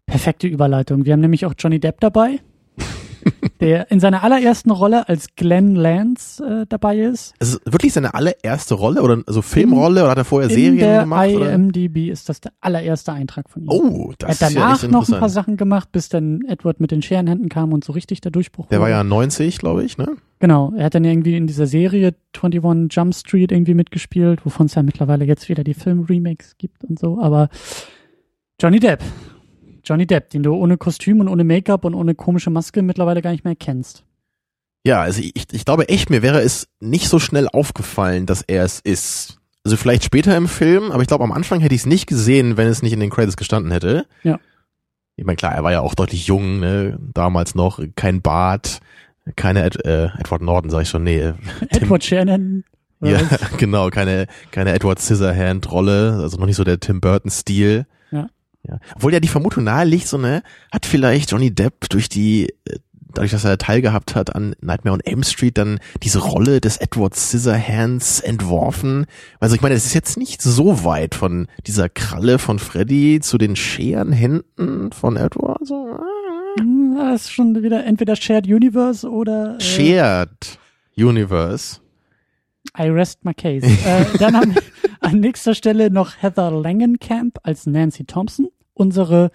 Perfekte 0.06 0.48
Überleitung. 0.48 1.06
Wir 1.06 1.14
haben 1.14 1.22
nämlich 1.22 1.46
auch 1.46 1.54
Johnny 1.58 1.80
Depp 1.80 2.02
dabei 2.02 2.40
der 3.60 3.92
in 3.92 4.00
seiner 4.00 4.24
allerersten 4.24 4.72
Rolle 4.72 5.08
als 5.08 5.36
Glenn 5.36 5.76
Lance 5.76 6.44
äh, 6.44 6.66
dabei 6.68 7.00
ist. 7.00 7.34
Es 7.40 7.56
ist 7.56 7.62
wirklich 7.66 7.94
seine 7.94 8.14
allererste 8.14 8.76
Rolle 8.76 9.02
oder 9.02 9.18
so 9.18 9.24
also 9.28 9.42
Filmrolle 9.42 10.00
in, 10.00 10.04
oder 10.04 10.12
hat 10.12 10.18
er 10.18 10.26
vorher 10.26 10.50
Serien 10.50 10.78
der 10.78 11.02
gemacht? 11.02 11.30
Oder? 11.30 11.54
IMDb 11.54 12.10
ist 12.10 12.30
das 12.30 12.42
der 12.42 12.52
allererste 12.62 13.14
Eintrag 13.14 13.50
von 13.50 13.64
ihm. 13.64 13.70
Oh, 13.70 14.14
das 14.18 14.42
er 14.42 14.48
hat 14.48 14.56
danach 14.56 14.76
ist 14.76 14.84
ja 14.84 14.90
noch 14.90 15.08
ein 15.08 15.20
paar 15.20 15.30
Sachen 15.30 15.58
gemacht, 15.58 15.92
bis 15.92 16.10
dann 16.10 16.42
Edward 16.48 16.80
mit 16.80 16.92
den 16.92 17.02
Scherenhänden 17.02 17.50
kam 17.50 17.74
und 17.74 17.84
so 17.84 17.94
richtig 17.94 18.22
der 18.22 18.32
Durchbruch 18.32 18.68
Der 18.68 18.82
war 18.82 18.90
ja 18.90 19.04
90, 19.04 19.58
glaube 19.58 19.84
ich, 19.84 19.98
ne? 19.98 20.08
Genau, 20.40 20.74
er 20.76 20.86
hat 20.86 20.96
dann 20.96 21.06
irgendwie 21.06 21.38
in 21.38 21.48
dieser 21.48 21.68
Serie 21.68 22.16
21 22.36 22.94
Jump 22.94 23.16
Street 23.16 23.52
irgendwie 23.52 23.76
mitgespielt, 23.76 24.46
wovon 24.46 24.66
es 24.66 24.76
ja 24.76 24.84
mittlerweile 24.84 25.24
jetzt 25.26 25.48
wieder 25.48 25.64
die 25.64 25.74
Film-Remakes 25.74 26.58
gibt 26.58 26.84
und 26.84 27.00
so, 27.00 27.20
aber 27.22 27.50
Johnny 28.60 28.80
Depp 28.80 29.02
Johnny 29.84 30.06
Depp, 30.06 30.30
den 30.30 30.44
du 30.44 30.54
ohne 30.54 30.78
Kostüm 30.78 31.20
und 31.20 31.28
ohne 31.28 31.44
Make-up 31.44 31.86
und 31.86 31.94
ohne 31.94 32.16
komische 32.16 32.50
Maske 32.50 32.82
mittlerweile 32.82 33.22
gar 33.22 33.32
nicht 33.32 33.44
mehr 33.44 33.56
kennst. 33.56 34.04
Ja, 34.86 35.02
also 35.02 35.22
ich, 35.22 35.46
ich 35.52 35.66
glaube 35.66 35.90
echt, 35.90 36.10
mir 36.10 36.22
wäre 36.22 36.42
es 36.42 36.68
nicht 36.80 37.08
so 37.08 37.20
schnell 37.20 37.48
aufgefallen, 37.48 38.26
dass 38.26 38.42
er 38.42 38.64
es 38.64 38.80
ist. 38.80 39.40
Also 39.66 39.78
vielleicht 39.78 40.04
später 40.04 40.36
im 40.36 40.50
Film, 40.50 40.92
aber 40.92 41.02
ich 41.02 41.08
glaube 41.08 41.24
am 41.24 41.32
Anfang 41.32 41.62
hätte 41.62 41.74
ich 41.74 41.82
es 41.82 41.88
nicht 41.88 42.06
gesehen, 42.06 42.58
wenn 42.58 42.68
es 42.68 42.82
nicht 42.82 42.92
in 42.92 43.00
den 43.00 43.10
Credits 43.10 43.38
gestanden 43.38 43.72
hätte. 43.72 44.06
Ja. 44.24 44.40
Ich 45.16 45.26
meine, 45.26 45.38
klar, 45.38 45.54
er 45.54 45.64
war 45.64 45.72
ja 45.72 45.80
auch 45.80 45.96
deutlich 45.96 46.28
jung, 46.28 46.60
ne? 46.60 46.98
damals 47.14 47.56
noch, 47.56 47.80
kein 47.96 48.22
Bart, 48.22 48.82
keine 49.38 49.64
Ed, 49.64 49.86
äh, 49.86 50.08
Edward 50.18 50.42
Norton, 50.42 50.70
sag 50.70 50.82
ich 50.82 50.90
schon, 50.90 51.04
nee. 51.04 51.32
Edward 51.70 52.04
Shannon. 52.04 52.66
Ja, 53.02 53.20
genau, 53.58 53.90
keine, 53.90 54.28
keine 54.52 54.74
Edward 54.74 55.00
Scissorhand-Rolle, 55.00 56.20
also 56.22 56.38
noch 56.38 56.46
nicht 56.46 56.56
so 56.56 56.64
der 56.64 56.80
Tim 56.80 57.00
Burton-Stil. 57.00 57.86
Ja. 58.68 58.80
Obwohl 58.96 59.14
ja 59.14 59.20
die 59.20 59.28
Vermutung 59.28 59.66
nahe 59.66 59.86
liegt, 59.86 60.08
so 60.08 60.18
ne, 60.18 60.42
hat 60.72 60.86
vielleicht 60.86 61.32
Johnny 61.32 61.54
Depp 61.54 61.90
durch 61.90 62.08
die, 62.08 62.50
äh, 62.66 62.78
dadurch, 63.14 63.32
dass 63.32 63.44
er 63.44 63.58
teilgehabt 63.58 64.16
hat 64.16 64.36
an 64.36 64.56
Nightmare 64.62 64.94
on 64.94 65.02
Elm 65.02 65.24
Street, 65.24 65.58
dann 65.58 65.80
diese 66.02 66.20
Rolle 66.20 66.62
des 66.62 66.78
Edward 66.78 67.16
Scissorhands 67.16 68.22
entworfen. 68.22 69.06
Also 69.40 69.56
ich 69.56 69.62
meine, 69.62 69.76
es 69.76 69.86
ist 69.86 69.94
jetzt 69.94 70.18
nicht 70.18 70.42
so 70.42 70.84
weit 70.84 71.14
von 71.14 71.48
dieser 71.68 71.90
Kralle 71.90 72.40
von 72.40 72.58
Freddy 72.58 73.20
zu 73.22 73.38
den 73.38 73.56
Scherenhänden 73.56 74.92
von 74.92 75.18
Edward. 75.18 75.60
So. 75.68 76.00
Hm, 76.58 76.96
das 76.98 77.24
ist 77.24 77.34
schon 77.34 77.62
wieder 77.62 77.86
entweder 77.86 78.16
Shared 78.16 78.48
Universe 78.48 79.08
oder 79.10 79.58
äh, 79.58 79.62
Shared 79.62 80.58
Universe. 80.96 81.80
I 82.78 82.90
rest 82.90 83.24
my 83.24 83.34
case. 83.34 83.66
äh, 83.66 84.18
dann 84.18 84.36
haben 84.36 84.56
wir 84.56 84.62
an 85.04 85.20
nächster 85.20 85.54
Stelle 85.56 85.92
noch 85.92 86.22
Heather 86.22 86.52
Langenkamp 86.52 87.40
als 87.44 87.66
Nancy 87.66 88.06
Thompson, 88.06 88.48
unsere 88.74 89.32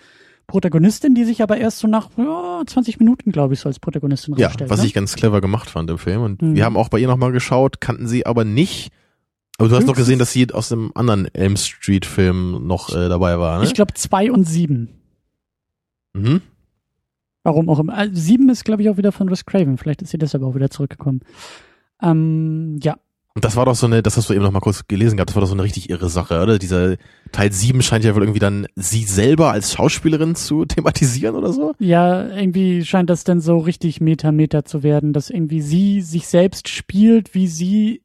Protagonistin, 0.46 1.14
die 1.14 1.24
sich 1.24 1.42
aber 1.42 1.58
erst 1.58 1.78
so 1.78 1.88
nach 1.88 2.08
ja, 2.16 2.62
20 2.66 2.98
Minuten, 2.98 3.32
glaube 3.32 3.54
ich, 3.54 3.60
so 3.60 3.68
als 3.68 3.78
Protagonistin 3.78 4.34
ja, 4.36 4.50
was 4.66 4.80
ne? 4.80 4.86
ich 4.86 4.94
ganz 4.94 5.14
clever 5.14 5.40
gemacht 5.40 5.68
fand 5.68 5.90
im 5.90 5.98
Film. 5.98 6.22
Und 6.22 6.42
mhm. 6.42 6.56
wir 6.56 6.64
haben 6.64 6.76
auch 6.76 6.88
bei 6.88 6.98
ihr 6.98 7.06
nochmal 7.06 7.32
geschaut, 7.32 7.80
kannten 7.80 8.08
sie 8.08 8.24
aber 8.24 8.44
nicht. 8.44 8.90
Aber 9.58 9.68
du 9.68 9.76
hast 9.76 9.88
doch 9.88 9.96
gesehen, 9.96 10.18
dass 10.18 10.32
sie 10.32 10.50
aus 10.52 10.68
dem 10.70 10.92
anderen 10.94 11.32
Elm 11.34 11.56
Street 11.56 12.06
Film 12.06 12.66
noch 12.66 12.94
äh, 12.94 13.08
dabei 13.08 13.38
war, 13.38 13.58
ne? 13.58 13.64
Ich 13.64 13.74
glaube 13.74 13.92
zwei 13.94 14.30
und 14.32 14.44
sieben. 14.44 14.88
Mhm. 16.14 16.40
Warum 17.42 17.68
auch 17.68 17.78
immer. 17.78 17.94
Also, 17.94 18.14
sieben 18.14 18.48
ist, 18.48 18.64
glaube 18.64 18.82
ich, 18.82 18.88
auch 18.88 18.96
wieder 18.96 19.12
von 19.12 19.30
Wes 19.30 19.44
Craven. 19.44 19.76
Vielleicht 19.76 20.00
ist 20.00 20.10
sie 20.10 20.18
deshalb 20.18 20.44
auch 20.44 20.54
wieder 20.54 20.70
zurückgekommen. 20.70 21.20
Ähm, 22.00 22.78
ja, 22.82 22.98
und 23.38 23.44
das 23.44 23.54
war 23.54 23.66
doch 23.66 23.76
so 23.76 23.86
eine, 23.86 24.02
das 24.02 24.16
hast 24.16 24.28
du 24.28 24.34
eben 24.34 24.42
noch 24.42 24.50
mal 24.50 24.58
kurz 24.58 24.88
gelesen 24.88 25.16
gehabt, 25.16 25.30
das 25.30 25.36
war 25.36 25.42
doch 25.42 25.48
so 25.48 25.54
eine 25.54 25.62
richtig 25.62 25.90
irre 25.90 26.08
Sache, 26.08 26.42
oder? 26.42 26.58
Dieser 26.58 26.96
Teil 27.30 27.52
7 27.52 27.82
scheint 27.82 28.04
ja 28.04 28.16
wohl 28.16 28.22
irgendwie 28.22 28.40
dann 28.40 28.66
sie 28.74 29.04
selber 29.04 29.52
als 29.52 29.72
Schauspielerin 29.72 30.34
zu 30.34 30.64
thematisieren 30.66 31.36
oder 31.36 31.52
so? 31.52 31.72
Ja, 31.78 32.26
irgendwie 32.26 32.84
scheint 32.84 33.08
das 33.08 33.22
dann 33.22 33.40
so 33.40 33.58
richtig 33.58 34.00
Meta-Meta 34.00 34.64
zu 34.64 34.82
werden, 34.82 35.12
dass 35.12 35.30
irgendwie 35.30 35.62
sie 35.62 36.00
sich 36.00 36.26
selbst 36.26 36.68
spielt, 36.68 37.32
wie 37.36 37.46
sie, 37.46 38.02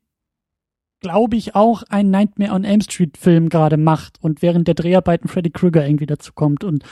glaube 1.00 1.36
ich, 1.36 1.56
auch 1.56 1.82
einen 1.90 2.12
Nightmare 2.12 2.52
on 2.52 2.64
Elm 2.64 2.82
Street 2.82 3.18
Film 3.18 3.50
gerade 3.50 3.78
macht 3.78 4.20
und 4.22 4.44
während 4.44 4.68
der 4.68 4.76
Dreharbeiten 4.76 5.30
Freddy 5.30 5.50
Krueger 5.50 5.84
irgendwie 5.84 6.06
dazu 6.06 6.34
kommt 6.34 6.64
und 6.64 6.84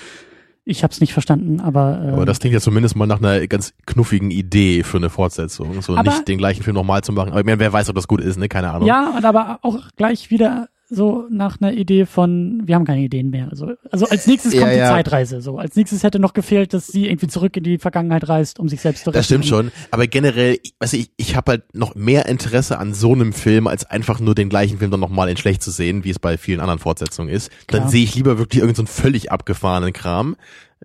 ich 0.64 0.84
habe 0.84 0.92
es 0.92 1.02
nicht 1.02 1.14
verstanden, 1.14 1.60
aber. 1.60 2.02
Äh, 2.04 2.12
aber 2.12 2.26
das 2.26 2.40
klingt 2.40 2.54
ja 2.54 2.60
zumindest 2.60 2.96
mal 2.96 3.08
nach 3.08 3.20
einer 3.20 3.48
ganz 3.48 3.74
knuffigen 3.86 4.30
Idee 4.30 4.84
für 4.84 4.98
eine 4.98 5.10
Fortsetzung. 5.10 5.82
So 5.82 5.96
aber, 5.96 6.12
nicht 6.12 6.28
den 6.28 6.38
gleichen 6.38 6.64
Film 6.64 6.76
nochmal 6.76 7.04
zu 7.04 7.12
machen. 7.12 7.32
Aber 7.32 7.40
ich 7.40 7.46
meine, 7.46 7.60
wer 7.60 7.74
weiß, 7.74 7.90
ob 7.90 7.96
das 7.96 8.08
gut 8.08 8.22
ist, 8.22 8.38
ne? 8.38 8.48
Keine 8.48 8.72
Ahnung. 8.72 8.88
Ja, 8.88 9.14
und 9.18 9.26
aber 9.26 9.60
auch 9.64 9.80
gleich 9.96 10.30
wieder 10.30 10.70
so 10.94 11.26
nach 11.30 11.62
einer 11.62 11.72
Idee 11.72 12.06
von, 12.06 12.62
wir 12.66 12.76
haben 12.76 12.84
keine 12.84 13.02
Ideen 13.02 13.30
mehr. 13.30 13.48
Also, 13.50 13.72
also 13.90 14.08
als 14.08 14.28
nächstes 14.28 14.52
kommt 14.52 14.74
ja, 14.74 14.78
ja. 14.78 14.88
die 14.90 14.94
Zeitreise. 14.96 15.42
So 15.42 15.58
als 15.58 15.78
nächstes 15.78 16.04
hätte 16.04 16.20
noch 16.20 16.34
gefehlt, 16.34 16.74
dass 16.74 16.88
sie 16.88 17.08
irgendwie 17.08 17.28
zurück 17.28 17.56
in 17.56 17.64
die 17.64 17.78
Vergangenheit 17.78 18.28
reist, 18.28 18.60
um 18.60 18.68
sich 18.68 18.82
selbst 18.82 19.06
zu 19.06 19.10
retten. 19.10 19.20
Das 19.20 19.26
stimmt 19.26 19.46
schon. 19.46 19.72
Aber 19.90 20.06
generell, 20.08 20.60
also 20.80 20.98
ich, 20.98 21.10
ich 21.16 21.38
habe 21.38 21.52
halt 21.52 21.74
noch 21.74 21.96
mehr 21.96 22.26
Interesse 22.26 22.78
an 22.78 22.94
so 22.94 23.14
einem 23.14 23.32
Film, 23.32 23.68
als 23.68 23.86
einfach 23.86 24.20
nur 24.20 24.36
den 24.36 24.50
gleichen 24.50 24.80
Film 24.80 24.92
dann 24.92 25.00
nochmal 25.00 25.30
in 25.30 25.38
schlecht 25.38 25.64
zu 25.64 25.72
sehen, 25.72 26.04
wie 26.04 26.10
es 26.10 26.20
bei 26.20 26.38
vielen 26.38 26.60
anderen 26.60 26.80
Fortsetzungen 26.80 27.34
ist. 27.34 27.52
Dann 27.68 27.88
sehe 27.88 28.04
ich 28.04 28.14
lieber 28.14 28.38
wirklich 28.38 28.62
irgendeinen 28.62 28.88
so 28.88 28.94
völlig 28.94 29.32
abgefahrenen 29.32 29.94
Kram. 29.94 30.36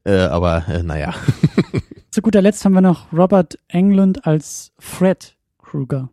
Äh, 0.05 0.19
aber 0.19 0.69
äh, 0.69 0.85
naja. 0.85 1.15
Zu 2.13 2.23
guter 2.23 2.43
Letzt 2.43 2.65
haben 2.65 2.75
wir 2.75 2.81
noch 2.81 3.13
Robert 3.13 3.59
Englund 3.67 4.25
als 4.25 4.73
Fred 4.79 5.37
Krueger 5.59 6.11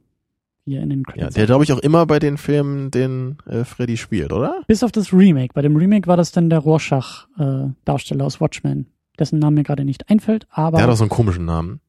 hier 0.65 0.81
in 0.81 0.89
den 0.89 1.03
Credits. 1.03 1.35
Ja, 1.35 1.41
der 1.41 1.45
glaube 1.45 1.63
ich 1.63 1.73
auch 1.73 1.79
immer 1.79 2.05
bei 2.05 2.19
den 2.19 2.37
Filmen, 2.37 2.91
den 2.91 3.37
äh, 3.45 3.63
Freddy 3.63 3.97
spielt, 3.97 4.31
oder? 4.31 4.61
Bis 4.67 4.83
auf 4.83 4.91
das 4.91 5.13
Remake. 5.13 5.53
Bei 5.53 5.61
dem 5.61 5.75
Remake 5.75 6.07
war 6.07 6.17
das 6.17 6.31
dann 6.31 6.49
der 6.49 6.59
Rorschach-Darsteller 6.59 8.23
äh, 8.23 8.25
aus 8.25 8.39
Watchmen, 8.39 8.87
dessen 9.19 9.39
Name 9.39 9.55
mir 9.55 9.63
gerade 9.63 9.85
nicht 9.85 10.09
einfällt, 10.09 10.47
aber. 10.49 10.77
Der 10.77 10.87
hat 10.87 10.93
auch 10.93 10.97
so 10.97 11.03
einen 11.03 11.09
komischen 11.09 11.45
Namen. 11.45 11.81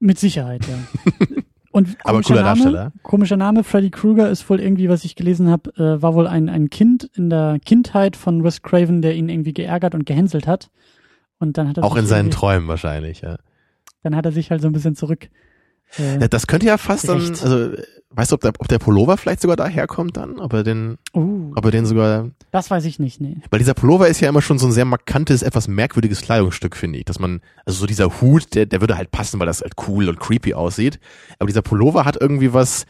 Mit 0.00 0.18
Sicherheit, 0.18 0.66
ja. 0.66 1.26
Und 1.70 1.96
aber 2.02 2.22
cooler 2.22 2.42
Name, 2.42 2.62
Darsteller. 2.62 2.92
Komischer 3.02 3.36
Name, 3.36 3.62
Freddy 3.62 3.90
Krueger 3.90 4.30
ist 4.30 4.48
wohl 4.48 4.60
irgendwie, 4.60 4.88
was 4.88 5.04
ich 5.04 5.16
gelesen 5.16 5.50
habe, 5.50 5.70
äh, 5.76 6.00
war 6.00 6.14
wohl 6.14 6.26
ein, 6.26 6.48
ein 6.48 6.70
Kind 6.70 7.10
in 7.14 7.28
der 7.28 7.58
Kindheit 7.64 8.16
von 8.16 8.42
Wes 8.42 8.62
Craven, 8.62 9.02
der 9.02 9.14
ihn 9.14 9.28
irgendwie 9.28 9.52
geärgert 9.52 9.94
und 9.94 10.06
gehänselt 10.06 10.46
hat. 10.46 10.70
Und 11.38 11.58
dann 11.58 11.68
hat 11.68 11.76
er 11.76 11.84
Auch 11.84 11.96
in 11.96 12.06
seinen 12.06 12.30
Träumen 12.30 12.68
wahrscheinlich, 12.68 13.20
ja. 13.20 13.36
Dann 14.02 14.16
hat 14.16 14.24
er 14.24 14.32
sich 14.32 14.50
halt 14.50 14.62
so 14.62 14.68
ein 14.68 14.72
bisschen 14.72 14.96
zurück 14.96 15.28
ja, 15.96 16.28
das 16.28 16.46
könnte 16.46 16.66
ja 16.66 16.76
fast 16.76 17.08
dann, 17.08 17.20
also 17.20 17.72
weißt 18.10 18.32
du, 18.32 18.34
ob 18.34 18.40
der, 18.40 18.52
ob 18.58 18.68
der 18.68 18.78
Pullover 18.78 19.16
vielleicht 19.16 19.40
sogar 19.40 19.56
daherkommt 19.56 20.16
dann? 20.16 20.38
Ob 20.38 20.52
er 20.52 20.62
den, 20.62 20.98
uh, 21.14 21.52
ob 21.54 21.64
er 21.64 21.70
den 21.70 21.86
sogar. 21.86 22.30
Das 22.50 22.70
weiß 22.70 22.84
ich 22.84 22.98
nicht, 22.98 23.20
nee. 23.20 23.36
Weil 23.50 23.58
dieser 23.58 23.74
Pullover 23.74 24.08
ist 24.08 24.20
ja 24.20 24.28
immer 24.28 24.42
schon 24.42 24.58
so 24.58 24.66
ein 24.66 24.72
sehr 24.72 24.84
markantes, 24.84 25.42
etwas 25.42 25.68
merkwürdiges 25.68 26.22
Kleidungsstück, 26.22 26.76
finde 26.76 26.98
ich. 26.98 27.04
Dass 27.04 27.18
man, 27.18 27.40
also 27.64 27.80
so 27.80 27.86
dieser 27.86 28.20
Hut, 28.20 28.54
der, 28.54 28.66
der 28.66 28.80
würde 28.80 28.96
halt 28.96 29.10
passen, 29.10 29.38
weil 29.40 29.46
das 29.46 29.62
halt 29.62 29.74
cool 29.86 30.08
und 30.08 30.18
creepy 30.20 30.54
aussieht. 30.54 30.98
Aber 31.38 31.46
dieser 31.46 31.62
Pullover 31.62 32.04
hat 32.04 32.20
irgendwie 32.20 32.52
was, 32.52 32.86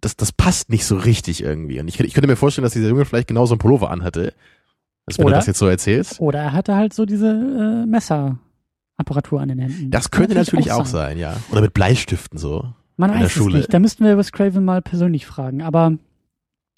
das, 0.00 0.16
das 0.16 0.32
passt 0.32 0.70
nicht 0.70 0.84
so 0.84 0.96
richtig 0.96 1.42
irgendwie. 1.42 1.80
Und 1.80 1.88
ich, 1.88 1.98
ich 2.00 2.14
könnte 2.14 2.28
mir 2.28 2.36
vorstellen, 2.36 2.64
dass 2.64 2.72
dieser 2.72 2.88
Junge 2.88 3.04
vielleicht 3.04 3.28
genau 3.28 3.46
so 3.46 3.54
ein 3.54 3.58
Pullover 3.58 3.90
anhatte. 3.90 4.34
Als 5.06 5.18
wenn 5.18 5.26
du 5.26 5.32
das 5.32 5.46
jetzt 5.46 5.58
so 5.58 5.66
erzählst. 5.66 6.20
Oder 6.20 6.40
er 6.40 6.52
hatte 6.52 6.76
halt 6.76 6.92
so 6.92 7.06
diese 7.06 7.28
äh, 7.28 7.86
Messer. 7.86 8.38
Apparatur 8.98 9.40
an 9.40 9.48
den 9.48 9.58
Händen. 9.58 9.90
Das 9.90 10.10
könnte 10.10 10.34
natürlich, 10.34 10.66
natürlich 10.66 10.72
auch, 10.72 10.86
sein. 10.86 11.10
sein. 11.10 11.18
ja. 11.18 11.36
Oder 11.50 11.62
mit 11.62 11.72
Bleistiften 11.72 12.38
so. 12.38 12.74
Man 12.96 13.12
weiß 13.12 13.36
es 13.36 13.46
nicht. 13.46 13.72
Da 13.72 13.78
müssten 13.78 14.04
wir 14.04 14.18
Wes 14.18 14.32
Craven 14.32 14.64
mal 14.64 14.82
persönlich 14.82 15.24
fragen. 15.24 15.62
Aber 15.62 15.96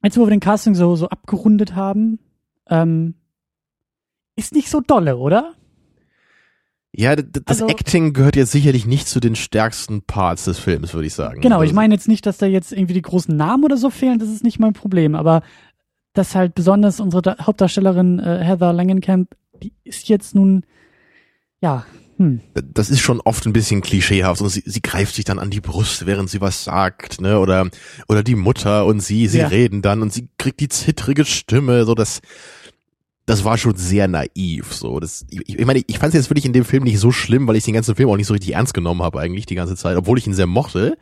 jetzt, 0.05 0.19
wo 0.19 0.27
wir 0.27 0.31
den 0.31 0.41
Casting 0.41 0.75
so, 0.75 0.95
so 0.95 1.09
abgerundet 1.09 1.75
haben, 1.75 2.19
ähm, 2.69 3.15
ist 4.37 4.53
nicht 4.53 4.69
so 4.71 4.81
dolle, 4.81 5.17
oder? 5.17 5.55
Ja, 6.93 7.15
das 7.17 7.43
also, 7.47 7.69
Acting 7.69 8.13
gehört 8.13 8.37
jetzt 8.37 8.51
sicherlich 8.51 8.85
nicht 8.85 9.09
zu 9.09 9.21
den 9.21 9.37
stärksten 9.37 10.03
Parts 10.03 10.45
des 10.45 10.59
Films, 10.59 10.93
würde 10.93 11.07
ich 11.07 11.15
sagen. 11.15 11.41
Genau, 11.41 11.57
ich 11.63 11.69
also 11.69 11.75
meine 11.75 11.95
jetzt 11.95 12.09
nicht, 12.09 12.27
dass 12.27 12.39
da 12.39 12.47
jetzt 12.47 12.73
irgendwie 12.73 12.95
die 12.95 13.03
großen 13.03 13.35
Namen 13.35 13.65
oder 13.65 13.77
so 13.77 13.91
fehlen, 13.91 14.19
das 14.19 14.29
ist 14.29 14.43
nicht 14.43 14.59
mein 14.59 14.73
Problem, 14.73 15.15
aber 15.15 15.43
dass 16.13 16.35
halt 16.35 16.55
besonders 16.55 16.99
unsere 16.99 17.37
Hauptdarstellerin 17.41 18.19
äh, 18.19 18.45
Heather 18.45 18.73
Langenkamp, 18.73 19.37
die 19.63 19.73
ist 19.85 20.09
jetzt 20.09 20.35
nun, 20.35 20.65
ja, 21.61 21.87
hm. 22.21 22.43
Das 22.75 22.91
ist 22.91 23.01
schon 23.01 23.23
oft 23.23 23.47
ein 23.47 23.55
bisschen 23.55 23.81
klischeehaft 23.81 24.43
und 24.43 24.51
sie, 24.51 24.63
sie 24.67 24.83
greift 24.83 25.15
sich 25.15 25.25
dann 25.25 25.39
an 25.39 25.49
die 25.49 25.63
Brust, 25.63 26.05
während 26.05 26.29
sie 26.29 26.43
was 26.43 26.65
sagt, 26.65 27.23
ne? 27.23 27.39
Oder 27.39 27.71
oder 28.09 28.23
die 28.23 28.35
Mutter 28.35 28.85
und 28.85 29.01
sie, 29.01 29.27
sie 29.27 29.39
ja. 29.39 29.47
reden 29.47 29.81
dann 29.81 30.03
und 30.03 30.13
sie 30.13 30.29
kriegt 30.37 30.61
die 30.61 30.69
zittrige 30.69 31.25
Stimme, 31.25 31.87
so 31.87 31.95
das 31.95 32.21
das 33.25 33.45
war 33.45 33.57
schon 33.57 33.75
sehr 33.77 34.07
naiv. 34.07 34.75
So, 34.75 35.01
das, 35.01 35.25
ich, 35.31 35.49
ich 35.49 35.65
meine, 35.65 35.83
ich 35.87 35.99
fand 35.99 36.13
es 36.13 36.21
jetzt 36.21 36.31
wirklich 36.31 36.45
in 36.45 36.53
dem 36.53 36.67
Film 36.67 36.83
nicht 36.83 36.99
so 36.99 37.11
schlimm, 37.11 37.49
weil 37.49 37.57
ich 37.57 37.65
den 37.65 37.73
ganzen 37.73 37.95
Film 37.95 38.11
auch 38.11 38.17
nicht 38.19 38.27
so 38.27 38.35
richtig 38.35 38.53
ernst 38.53 38.75
genommen 38.75 39.03
habe 39.03 39.19
eigentlich 39.19 39.47
die 39.47 39.55
ganze 39.55 39.77
Zeit, 39.77 39.97
obwohl 39.97 40.19
ich 40.19 40.27
ihn 40.27 40.35
sehr 40.35 40.47
mochte. 40.47 40.99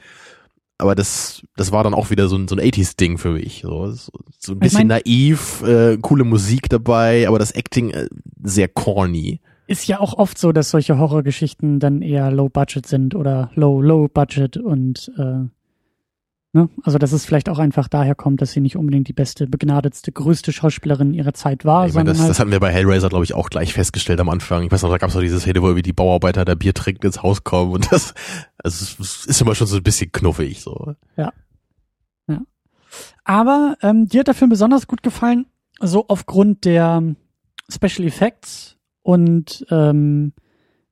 Aber 0.77 0.95
das, 0.95 1.43
das 1.57 1.73
war 1.73 1.83
dann 1.83 1.95
auch 1.95 2.11
wieder 2.11 2.29
so 2.29 2.37
ein, 2.37 2.47
so 2.47 2.55
ein 2.55 2.61
80s-Ding 2.61 3.19
für 3.19 3.33
mich. 3.33 3.63
So, 3.65 3.91
so, 3.91 4.13
ein 4.53 4.61
bisschen 4.61 4.67
ich 4.67 4.73
mein, 4.75 4.87
naiv, 4.87 5.63
äh, 5.63 5.99
coole 6.01 6.23
Musik 6.23 6.69
dabei, 6.69 7.27
aber 7.27 7.41
das 7.41 7.51
Acting 7.51 7.91
äh, 7.91 8.07
sehr 8.45 8.69
corny. 8.69 9.41
Ist 9.69 9.87
ja 9.87 10.01
auch 10.01 10.15
oft 10.15 10.39
so, 10.39 10.51
dass 10.53 10.71
solche 10.71 10.99
Horrorgeschichten 10.99 11.79
dann 11.79 12.01
eher 12.01 12.31
low 12.31 12.49
budget 12.49 12.87
sind 12.87 13.15
oder 13.15 13.51
low, 13.55 13.83
low 13.83 14.09
budget 14.09 14.57
und 14.57 15.13
äh, 15.19 15.45
ne? 16.55 16.71
Also 16.83 16.97
dass 16.97 17.13
es 17.13 17.27
vielleicht 17.27 17.51
auch 17.51 17.59
einfach 17.59 17.87
daher 17.87 18.15
kommt, 18.15 18.41
dass 18.41 18.53
sie 18.53 18.61
nicht 18.61 18.77
unbedingt 18.77 19.09
die 19.09 19.13
beste, 19.13 19.47
begnadetste, 19.47 20.11
größte 20.11 20.53
Schauspielerin 20.53 21.13
ihrer 21.13 21.35
Zeit 21.35 21.67
war. 21.67 21.87
Ich 21.87 21.93
meine, 21.93 22.09
das, 22.11 22.19
halt, 22.19 22.31
das 22.31 22.41
hatten 22.41 22.51
wir 22.51 22.61
bei 22.61 22.73
Hellraiser, 22.73 23.11
glaube 23.11 23.25
ich, 23.25 23.35
auch 23.35 23.51
gleich 23.51 23.75
festgestellt 23.75 24.21
am 24.21 24.31
Anfang. 24.31 24.63
Ich 24.63 24.73
weiß 24.73 24.83
noch, 24.83 24.91
da 24.91 24.97
gab 24.97 25.11
es 25.11 25.15
noch 25.15 25.21
diese 25.21 25.39
Szene, 25.39 25.61
wo 25.61 25.67
irgendwie 25.67 25.83
die 25.83 25.93
Bauarbeiter 25.93 26.47
der 26.47 26.57
Bier 26.57 26.73
trinken 26.73 27.05
ins 27.05 27.23
Haus 27.23 27.45
kommen 27.45 27.73
und 27.73 27.93
das, 27.93 28.15
also 28.65 29.03
es 29.03 29.27
ist 29.27 29.41
immer 29.43 29.55
schon 29.55 29.67
so 29.67 29.77
ein 29.77 29.83
bisschen 29.83 30.11
knuffig 30.11 30.63
so. 30.63 30.95
Aber 33.25 33.77
ähm, 33.83 34.09
dir 34.09 34.21
hat 34.21 34.29
der 34.29 34.35
Film 34.35 34.49
besonders 34.49 34.87
gut 34.87 35.03
gefallen, 35.03 35.45
so 35.79 36.07
aufgrund 36.09 36.65
der 36.65 37.03
Special 37.71 38.09
Effects 38.09 38.78
und 39.09 39.65
ähm, 39.71 40.35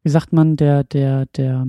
wie 0.02 0.08
sagt 0.08 0.32
man, 0.32 0.56
der, 0.56 0.84
der, 0.84 1.26
der 1.36 1.66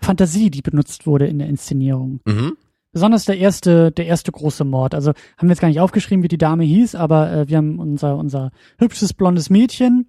Fantasie, 0.00 0.50
die 0.50 0.60
benutzt 0.62 1.06
wurde 1.06 1.26
in 1.28 1.38
der 1.38 1.48
Inszenierung. 1.48 2.18
Mhm. 2.26 2.56
Besonders 2.92 3.26
der 3.26 3.38
erste, 3.38 3.92
der 3.92 4.06
erste 4.06 4.32
große 4.32 4.64
Mord. 4.64 4.92
Also 4.94 5.10
haben 5.36 5.46
wir 5.46 5.50
jetzt 5.50 5.60
gar 5.60 5.68
nicht 5.68 5.78
aufgeschrieben, 5.78 6.24
wie 6.24 6.28
die 6.28 6.38
Dame 6.38 6.64
hieß, 6.64 6.96
aber 6.96 7.30
äh, 7.30 7.48
wir 7.48 7.58
haben 7.58 7.78
unser, 7.78 8.16
unser 8.16 8.50
hübsches 8.78 9.12
blondes 9.14 9.50
Mädchen. 9.50 10.06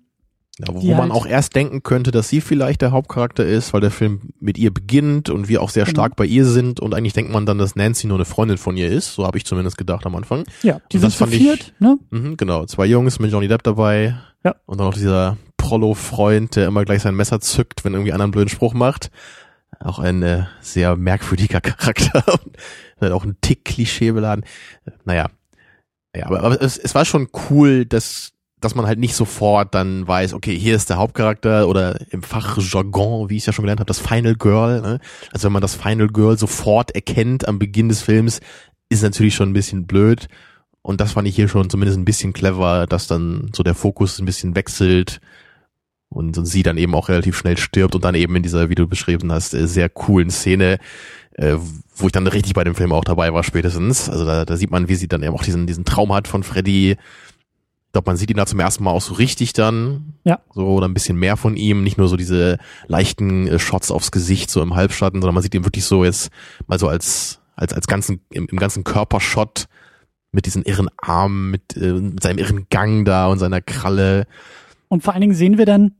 Ja, 0.57 0.73
wo 0.73 0.79
Die 0.79 0.87
man 0.89 1.01
halt- 1.01 1.11
auch 1.11 1.25
erst 1.27 1.55
denken 1.55 1.83
könnte, 1.83 2.09
dass 2.09 2.29
sie 2.29 2.41
vielleicht 2.41 2.81
der 2.81 2.91
Hauptcharakter 2.91 3.45
ist, 3.45 3.71
weil 3.73 3.81
der 3.81 3.91
Film 3.91 4.31
mit 4.39 4.57
ihr 4.57 4.73
beginnt 4.73 5.29
und 5.29 5.49
wir 5.49 5.61
auch 5.61 5.69
sehr 5.69 5.85
Genau. 5.85 5.91
stark 5.93 6.15
bei 6.15 6.25
ihr 6.25 6.45
sind 6.45 6.79
und 6.79 6.95
eigentlich 6.95 7.13
denkt 7.13 7.31
man 7.31 7.45
dann, 7.45 7.59
dass 7.59 7.75
Nancy 7.75 8.07
nur 8.07 8.17
eine 8.17 8.25
Freundin 8.25 8.57
von 8.57 8.75
ihr 8.75 8.89
ist. 8.89 9.13
So 9.13 9.25
habe 9.25 9.37
ich 9.37 9.45
zumindest 9.45 9.77
gedacht 9.77 10.05
am 10.07 10.15
Anfang. 10.15 10.45
Ja, 10.63 10.79
die 10.91 10.97
Und 10.97 11.01
sind 11.01 11.03
das 11.03 11.15
fand 11.15 11.33
ich- 11.33 11.39
viert, 11.43 11.73
ne? 11.79 11.99
Mhm, 12.09 12.37
genau, 12.37 12.65
zwei 12.65 12.87
Jungs 12.87 13.19
mit 13.19 13.31
Johnny 13.31 13.47
Depp 13.47 13.61
dabei. 13.63 14.15
Ja. 14.43 14.55
Und 14.65 14.79
dann 14.79 14.87
noch 14.87 14.93
dieser 14.93 15.37
Prollo-Freund, 15.69 16.55
der 16.55 16.65
immer 16.65 16.83
gleich 16.83 17.03
sein 17.03 17.13
Messer 17.13 17.39
zückt, 17.39 17.85
wenn 17.85 17.93
irgendwie 17.93 18.11
einer 18.11 18.23
einen 18.23 18.31
blöden 18.31 18.49
Spruch 18.49 18.73
macht. 18.73 19.11
Auch 19.79 19.99
ein 19.99 20.23
äh, 20.23 20.45
sehr 20.61 20.95
merkwürdiger 20.95 21.61
Charakter. 21.61 22.23
halt 22.99 23.11
auch 23.11 23.23
ein 23.23 23.37
Tick 23.39 23.65
Klischee 23.65 24.11
beladen. 24.11 24.43
Naja. 25.05 25.27
Ja, 26.15 26.25
aber, 26.25 26.41
aber 26.41 26.61
es, 26.61 26.79
es 26.79 26.95
war 26.95 27.05
schon 27.05 27.29
cool, 27.49 27.85
dass 27.85 28.31
dass 28.59 28.75
man 28.75 28.87
halt 28.87 28.99
nicht 28.99 29.15
sofort 29.15 29.73
dann 29.73 30.05
weiß, 30.05 30.33
okay, 30.33 30.57
hier 30.57 30.75
ist 30.75 30.89
der 30.89 30.97
Hauptcharakter 30.97 31.69
oder 31.69 31.97
im 32.09 32.23
Fachjargon, 32.23 33.29
wie 33.29 33.37
ich 33.37 33.43
es 33.43 33.45
ja 33.45 33.53
schon 33.53 33.63
gelernt 33.63 33.79
habe, 33.79 33.87
das 33.87 33.99
Final 33.99 34.35
Girl. 34.35 34.81
Ne? 34.81 34.99
Also 35.31 35.45
wenn 35.45 35.53
man 35.53 35.61
das 35.61 35.75
Final 35.75 36.09
Girl 36.09 36.37
sofort 36.37 36.91
erkennt 36.91 37.47
am 37.47 37.57
Beginn 37.57 37.87
des 37.87 38.01
Films, 38.01 38.41
ist 38.89 39.01
natürlich 39.01 39.35
schon 39.35 39.51
ein 39.51 39.53
bisschen 39.53 39.87
blöd. 39.87 40.27
Und 40.81 40.99
das 40.99 41.13
fand 41.13 41.25
ich 41.29 41.37
hier 41.37 41.47
schon 41.47 41.69
zumindest 41.69 41.97
ein 41.97 42.03
bisschen 42.03 42.33
clever, 42.33 42.85
dass 42.85 43.07
dann 43.07 43.49
so 43.55 43.63
der 43.63 43.75
Fokus 43.75 44.19
ein 44.19 44.25
bisschen 44.25 44.55
wechselt 44.57 45.21
und, 46.09 46.37
und 46.37 46.45
sie 46.45 46.63
dann 46.63 46.77
eben 46.77 46.95
auch 46.95 47.09
relativ 47.09 47.37
schnell 47.37 47.57
stirbt 47.57 47.95
und 47.95 48.03
dann 48.03 48.15
eben 48.15 48.35
in 48.35 48.43
dieser, 48.43 48.69
wie 48.69 48.75
du 48.75 48.87
beschrieben 48.87 49.31
hast, 49.31 49.53
äh, 49.53 49.67
sehr 49.67 49.89
coolen 49.89 50.29
Szene, 50.29 50.79
äh, 51.33 51.55
wo 51.95 52.07
ich 52.07 52.11
dann 52.11 52.27
richtig 52.27 52.53
bei 52.53 52.63
dem 52.63 52.75
Film 52.75 52.91
auch 52.91 53.03
dabei 53.03 53.33
war 53.33 53.43
spätestens. 53.43 54.09
Also 54.09 54.25
da, 54.25 54.45
da 54.45 54.57
sieht 54.57 54.71
man, 54.71 54.89
wie 54.89 54.95
sie 54.95 55.07
dann 55.07 55.23
eben 55.23 55.33
auch 55.33 55.43
diesen, 55.43 55.67
diesen 55.67 55.85
Traum 55.85 56.13
hat 56.13 56.27
von 56.27 56.43
Freddy. 56.43 56.91
Ich 56.91 57.91
glaube, 57.93 58.09
man 58.09 58.17
sieht 58.17 58.29
ihn 58.29 58.37
da 58.37 58.45
zum 58.45 58.59
ersten 58.59 58.83
Mal 58.83 58.91
auch 58.91 59.01
so 59.01 59.13
richtig 59.15 59.53
dann. 59.53 60.13
Ja. 60.23 60.39
So 60.53 60.65
oder 60.67 60.87
ein 60.87 60.93
bisschen 60.93 61.17
mehr 61.17 61.37
von 61.37 61.55
ihm, 61.55 61.83
nicht 61.83 61.97
nur 61.97 62.07
so 62.07 62.17
diese 62.17 62.57
leichten 62.87 63.47
äh, 63.47 63.59
Shots 63.59 63.91
aufs 63.91 64.11
Gesicht 64.11 64.49
so 64.49 64.61
im 64.61 64.75
Halbschatten, 64.75 65.21
sondern 65.21 65.35
man 65.35 65.43
sieht 65.43 65.55
ihn 65.55 65.65
wirklich 65.65 65.85
so 65.85 66.03
jetzt 66.03 66.29
mal 66.67 66.79
so 66.79 66.87
als 66.87 67.39
als 67.55 67.73
als 67.73 67.87
ganzen 67.87 68.21
im, 68.29 68.47
im 68.49 68.57
ganzen 68.57 68.83
Körpershot 68.83 69.67
mit 70.31 70.45
diesen 70.45 70.63
irren 70.63 70.89
Armen, 70.97 71.51
mit, 71.51 71.75
äh, 71.75 71.93
mit 71.93 72.21
seinem 72.21 72.37
irren 72.37 72.67
Gang 72.69 73.05
da 73.05 73.27
und 73.27 73.39
seiner 73.39 73.61
Kralle. 73.61 74.27
Und 74.87 75.03
vor 75.03 75.13
allen 75.13 75.21
Dingen 75.21 75.35
sehen 75.35 75.57
wir 75.57 75.65
dann, 75.65 75.95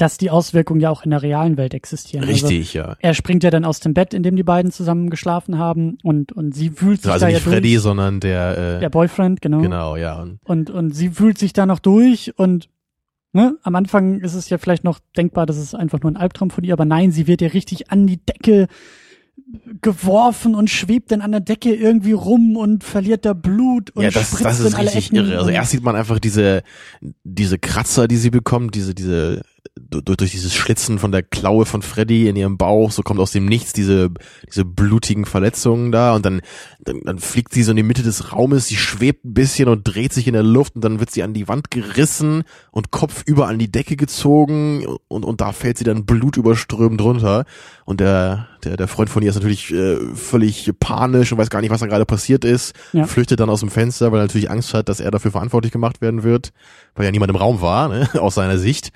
dass 0.00 0.16
die 0.16 0.30
Auswirkungen 0.30 0.80
ja 0.80 0.88
auch 0.90 1.02
in 1.02 1.10
der 1.10 1.22
realen 1.22 1.56
Welt 1.58 1.74
existieren. 1.74 2.24
Also, 2.26 2.46
Richtig, 2.46 2.74
ja. 2.74 2.96
er 3.00 3.12
springt 3.14 3.44
ja 3.44 3.50
dann 3.50 3.64
aus 3.64 3.80
dem 3.80 3.92
Bett, 3.92 4.14
in 4.14 4.22
dem 4.22 4.34
die 4.36 4.42
beiden 4.42 4.72
zusammen 4.72 5.10
geschlafen 5.10 5.58
haben 5.58 5.98
und, 6.02 6.32
und 6.32 6.54
sie 6.54 6.80
wühlt 6.80 7.02
sich 7.02 7.10
Also 7.12 7.26
da 7.26 7.32
nicht 7.32 7.44
ja 7.44 7.50
Freddy, 7.50 7.72
durch. 7.74 7.82
sondern 7.82 8.20
der, 8.20 8.76
äh, 8.76 8.80
Der 8.80 8.88
Boyfriend, 8.88 9.42
genau. 9.42 9.60
genau, 9.60 9.96
ja. 9.96 10.20
Und 10.20 10.38
Und, 10.44 10.70
und 10.70 10.94
sie 10.94 11.18
wühlt 11.18 11.36
sich 11.36 11.52
da 11.52 11.66
noch 11.66 11.80
durch 11.80 12.32
und 12.38 12.70
ne, 13.32 13.56
am 13.62 13.74
Anfang 13.74 14.20
ist 14.20 14.34
es 14.34 14.48
ja 14.48 14.56
vielleicht 14.58 14.84
noch 14.84 15.00
denkbar, 15.16 15.44
dass 15.44 15.56
es 15.58 15.74
einfach 15.74 16.00
nur 16.00 16.10
ein 16.12 16.16
Albtraum 16.16 16.50
von 16.50 16.64
ihr, 16.64 16.72
aber 16.72 16.86
nein, 16.86 17.12
sie 17.12 17.26
wird 17.26 17.42
ja 17.42 17.48
richtig 17.48 17.90
an 17.90 18.06
die 18.06 18.24
Decke 18.24 18.68
geworfen 19.82 20.54
und 20.54 20.70
schwebt 20.70 21.10
dann 21.12 21.22
an 21.22 21.32
der 21.32 21.40
Decke 21.40 21.74
irgendwie 21.74 22.12
rum 22.12 22.56
und 22.56 22.84
verliert 22.84 23.24
da 23.24 23.32
Blut 23.32 23.90
und 23.90 24.02
ja, 24.02 24.10
das, 24.10 24.28
spritzt 24.28 24.44
das 24.44 24.60
in 24.60 24.66
ist 24.66 24.74
alle 24.74 24.86
richtig 24.86 25.06
Ecken 25.06 25.16
irre. 25.16 25.38
Also 25.38 25.50
erst 25.50 25.70
sieht 25.72 25.82
man 25.82 25.96
einfach 25.96 26.18
diese, 26.18 26.62
diese 27.24 27.58
Kratzer, 27.58 28.06
die 28.06 28.16
sie 28.16 28.30
bekommt, 28.30 28.74
diese, 28.74 28.94
diese, 28.94 29.42
durch, 29.78 30.16
durch 30.16 30.30
dieses 30.30 30.54
Schlitzen 30.54 30.98
von 30.98 31.12
der 31.12 31.22
Klaue 31.22 31.66
von 31.66 31.82
Freddy 31.82 32.28
in 32.28 32.36
ihrem 32.36 32.56
Bauch, 32.58 32.90
so 32.92 33.02
kommt 33.02 33.20
aus 33.20 33.32
dem 33.32 33.46
Nichts 33.46 33.72
diese, 33.72 34.10
diese 34.46 34.64
blutigen 34.64 35.24
Verletzungen 35.24 35.92
da 35.92 36.14
und 36.14 36.24
dann, 36.24 36.40
dann, 36.80 37.00
dann 37.04 37.18
fliegt 37.18 37.52
sie 37.52 37.62
so 37.62 37.72
in 37.72 37.76
die 37.76 37.82
Mitte 37.82 38.02
des 38.02 38.32
Raumes, 38.32 38.66
sie 38.66 38.76
schwebt 38.76 39.24
ein 39.24 39.34
bisschen 39.34 39.68
und 39.68 39.82
dreht 39.84 40.12
sich 40.12 40.26
in 40.26 40.32
der 40.34 40.42
Luft 40.42 40.76
und 40.76 40.84
dann 40.84 41.00
wird 41.00 41.10
sie 41.10 41.22
an 41.22 41.34
die 41.34 41.48
Wand 41.48 41.70
gerissen 41.70 42.44
und 42.70 42.90
Kopf 42.90 43.22
über 43.26 43.48
an 43.48 43.58
die 43.58 43.70
Decke 43.70 43.96
gezogen 43.96 44.86
und, 45.08 45.24
und 45.24 45.40
da 45.40 45.52
fällt 45.52 45.78
sie 45.78 45.84
dann 45.84 46.06
blutüberströmend 46.06 47.00
runter 47.02 47.44
und 47.84 48.00
der, 48.00 48.48
der, 48.64 48.76
der 48.76 48.88
Freund 48.88 49.10
von 49.10 49.22
ihr 49.22 49.30
ist 49.30 49.36
natürlich 49.36 49.72
äh, 49.72 49.96
völlig 50.14 50.70
panisch 50.78 51.32
und 51.32 51.38
weiß 51.38 51.50
gar 51.50 51.60
nicht, 51.60 51.70
was 51.70 51.80
da 51.80 51.86
gerade 51.86 52.06
passiert 52.06 52.44
ist, 52.44 52.74
Ja. 52.92 53.06
flüchtet 53.06 53.40
dann 53.40 53.50
aus 53.50 53.60
dem 53.60 53.70
Fenster, 53.70 54.12
weil 54.12 54.20
er 54.20 54.24
natürlich 54.24 54.50
Angst 54.50 54.74
hat, 54.74 54.88
dass 54.88 55.00
er 55.00 55.10
dafür 55.10 55.32
verantwortlich 55.32 55.72
gemacht 55.72 56.00
werden 56.00 56.22
wird, 56.22 56.52
weil 56.94 57.04
ja 57.04 57.10
niemand 57.10 57.30
im 57.30 57.36
Raum 57.36 57.60
war, 57.60 57.88
ne, 57.88 58.08
aus 58.20 58.34
seiner 58.36 58.58
Sicht. 58.58 58.90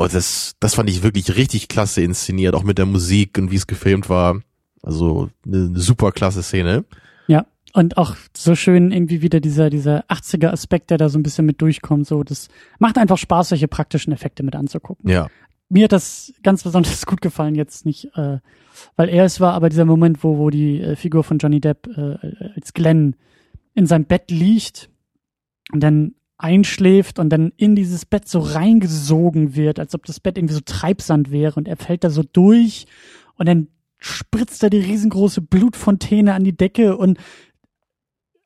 Und 0.00 0.14
das, 0.14 0.54
das 0.60 0.76
fand 0.76 0.88
ich 0.88 1.02
wirklich 1.02 1.36
richtig 1.36 1.68
klasse 1.68 2.00
inszeniert, 2.00 2.54
auch 2.54 2.62
mit 2.62 2.78
der 2.78 2.86
Musik 2.86 3.36
und 3.36 3.50
wie 3.50 3.56
es 3.56 3.66
gefilmt 3.66 4.08
war. 4.08 4.40
Also 4.82 5.28
eine, 5.44 5.66
eine 5.66 5.78
super 5.78 6.10
klasse 6.10 6.42
Szene. 6.42 6.86
Ja, 7.26 7.44
und 7.74 7.98
auch 7.98 8.16
so 8.34 8.54
schön 8.54 8.92
irgendwie 8.92 9.20
wieder 9.20 9.40
dieser, 9.40 9.68
dieser 9.68 10.06
80er 10.06 10.52
Aspekt, 10.52 10.88
der 10.88 10.96
da 10.96 11.10
so 11.10 11.18
ein 11.18 11.22
bisschen 11.22 11.44
mit 11.44 11.60
durchkommt. 11.60 12.06
So, 12.06 12.24
das 12.24 12.48
macht 12.78 12.96
einfach 12.96 13.18
Spaß, 13.18 13.50
solche 13.50 13.68
praktischen 13.68 14.10
Effekte 14.14 14.42
mit 14.42 14.56
anzugucken. 14.56 15.10
Ja. 15.10 15.28
Mir 15.68 15.84
hat 15.84 15.92
das 15.92 16.32
ganz 16.42 16.62
besonders 16.62 17.04
gut 17.04 17.20
gefallen, 17.20 17.54
jetzt 17.54 17.84
nicht, 17.84 18.06
äh, 18.14 18.38
weil 18.96 19.10
er 19.10 19.26
es 19.26 19.38
war, 19.38 19.52
aber 19.52 19.68
dieser 19.68 19.84
Moment, 19.84 20.24
wo, 20.24 20.38
wo 20.38 20.48
die 20.48 20.80
äh, 20.80 20.96
Figur 20.96 21.24
von 21.24 21.36
Johnny 21.36 21.60
Depp 21.60 21.88
äh, 21.94 22.16
als 22.56 22.72
Glenn 22.72 23.16
in 23.74 23.84
seinem 23.84 24.06
Bett 24.06 24.30
liegt 24.30 24.88
und 25.72 25.80
dann 25.80 26.14
einschläft 26.42 27.18
und 27.18 27.28
dann 27.30 27.52
in 27.56 27.76
dieses 27.76 28.06
Bett 28.06 28.26
so 28.28 28.38
reingesogen 28.40 29.54
wird, 29.56 29.78
als 29.78 29.94
ob 29.94 30.06
das 30.06 30.20
Bett 30.20 30.38
irgendwie 30.38 30.54
so 30.54 30.60
Treibsand 30.64 31.30
wäre 31.30 31.54
und 31.56 31.68
er 31.68 31.76
fällt 31.76 32.02
da 32.04 32.10
so 32.10 32.22
durch 32.22 32.86
und 33.36 33.46
dann 33.46 33.68
spritzt 33.98 34.62
da 34.62 34.70
die 34.70 34.78
riesengroße 34.80 35.42
Blutfontäne 35.42 36.32
an 36.34 36.42
die 36.44 36.56
Decke 36.56 36.96
und 36.96 37.18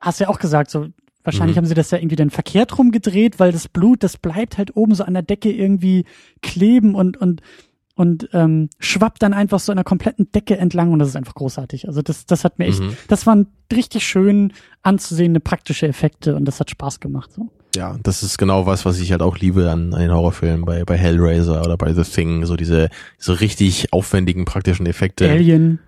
hast 0.01 0.21
ja 0.21 0.29
auch 0.29 0.39
gesagt, 0.39 0.71
so 0.71 0.89
wahrscheinlich 1.23 1.55
Mhm. 1.57 1.59
haben 1.59 1.67
sie 1.67 1.75
das 1.75 1.91
ja 1.91 1.99
irgendwie 1.99 2.17
dann 2.17 2.31
verkehrt 2.31 2.77
rumgedreht, 2.77 3.39
weil 3.39 3.53
das 3.53 3.69
Blut, 3.69 4.03
das 4.03 4.17
bleibt 4.19 4.59
halt 4.59 4.77
oben 4.77 4.95
so 4.95 5.05
an 5.05 5.15
der 5.15 5.23
Decke 5.23 5.51
irgendwie 5.53 6.05
kleben 6.43 6.95
und 6.95 7.17
und 7.17 7.41
und 7.97 8.29
ähm, 8.33 8.69
schwappt 8.81 9.23
dann 9.23 9.33
einfach 9.33 9.61
so 9.61 9.73
der 9.73 9.85
kompletten 9.85 10.29
Decke 10.33 10.57
entlang 10.59 10.91
und 10.93 10.99
das 10.99 11.11
ist 11.11 11.17
einfach 11.17 11.35
großartig. 11.37 11.87
Also 11.87 12.03
das 12.03 12.27
das 12.27 12.43
hat 12.43 12.59
mir 12.59 12.67
echt, 12.67 12.81
Mhm. 12.81 12.97
das 13.07 13.25
waren 13.25 13.47
richtig 13.73 14.05
schön 14.05 14.53
anzusehende 14.83 15.39
praktische 15.39 15.87
Effekte 15.87 16.35
und 16.35 16.45
das 16.45 16.59
hat 16.59 16.71
Spaß 16.71 16.99
gemacht 16.99 17.33
so. 17.33 17.51
Ja, 17.75 17.97
das 18.03 18.23
ist 18.23 18.39
genau 18.39 18.67
was, 18.67 18.85
was 18.85 19.01
ich 19.01 19.13
halt 19.13 19.23
auch 19.23 19.39
liebe 19.39 19.71
an, 19.71 19.95
an 19.95 20.01
den 20.01 20.13
Horrorfilmen 20.13 20.65
bei, 20.65 20.85
bei 20.85 20.97
Hellraiser 20.97 21.63
oder 21.63 21.77
bei 21.77 21.93
The 21.93 22.05
Thing, 22.05 22.47
so 22.47 22.57
diese, 22.57 22.89
so 23.19 23.33
richtig 23.33 23.93
aufwendigen 23.93 24.45
praktischen 24.45 24.87
Effekte. 24.87 25.29
Alien, 25.29 25.81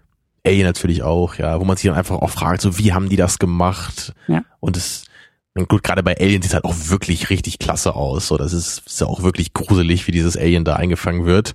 Alien 0.44 0.66
natürlich 0.66 1.02
auch, 1.02 1.36
ja, 1.36 1.58
wo 1.60 1.64
man 1.64 1.76
sich 1.76 1.88
dann 1.88 1.98
einfach 1.98 2.16
auch 2.16 2.30
fragt, 2.30 2.60
so 2.60 2.78
wie 2.78 2.92
haben 2.92 3.08
die 3.08 3.16
das 3.16 3.38
gemacht? 3.38 4.14
Ja. 4.28 4.42
Und 4.60 4.76
es, 4.76 5.04
und 5.54 5.68
gut, 5.68 5.82
gerade 5.82 6.02
bei 6.02 6.16
Alien 6.18 6.42
sieht 6.42 6.54
halt 6.54 6.64
auch 6.64 6.74
wirklich 6.88 7.30
richtig 7.30 7.58
klasse 7.58 7.94
aus. 7.94 8.28
So, 8.28 8.36
das 8.36 8.52
ist, 8.52 8.82
ist 8.86 9.00
ja 9.00 9.06
auch 9.06 9.22
wirklich 9.22 9.54
gruselig, 9.54 10.06
wie 10.06 10.12
dieses 10.12 10.36
Alien 10.36 10.64
da 10.64 10.76
eingefangen 10.76 11.24
wird. 11.24 11.54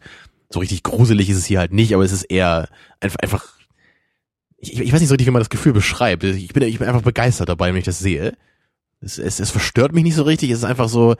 So 0.49 0.59
richtig 0.59 0.83
gruselig 0.83 1.29
ist 1.29 1.37
es 1.37 1.45
hier 1.45 1.59
halt 1.59 1.71
nicht, 1.71 1.93
aber 1.93 2.03
es 2.03 2.11
ist 2.11 2.23
eher 2.23 2.67
einfach, 2.99 3.19
einfach 3.21 3.47
ich, 4.57 4.79
ich 4.79 4.93
weiß 4.93 4.99
nicht 4.99 5.09
so 5.09 5.13
richtig, 5.13 5.27
wie 5.27 5.31
man 5.31 5.41
das 5.41 5.49
Gefühl 5.49 5.73
beschreibt. 5.73 6.23
Ich 6.23 6.53
bin, 6.53 6.63
ich 6.63 6.79
bin 6.79 6.87
einfach 6.87 7.01
begeistert 7.01 7.49
dabei, 7.49 7.69
wenn 7.69 7.77
ich 7.77 7.85
das 7.85 7.99
sehe. 7.99 8.37
Es, 9.01 9.17
es, 9.17 9.39
es 9.39 9.51
verstört 9.51 9.93
mich 9.93 10.03
nicht 10.03 10.15
so 10.15 10.23
richtig. 10.23 10.51
Es 10.51 10.59
ist 10.59 10.65
einfach 10.65 10.89
so, 10.89 11.15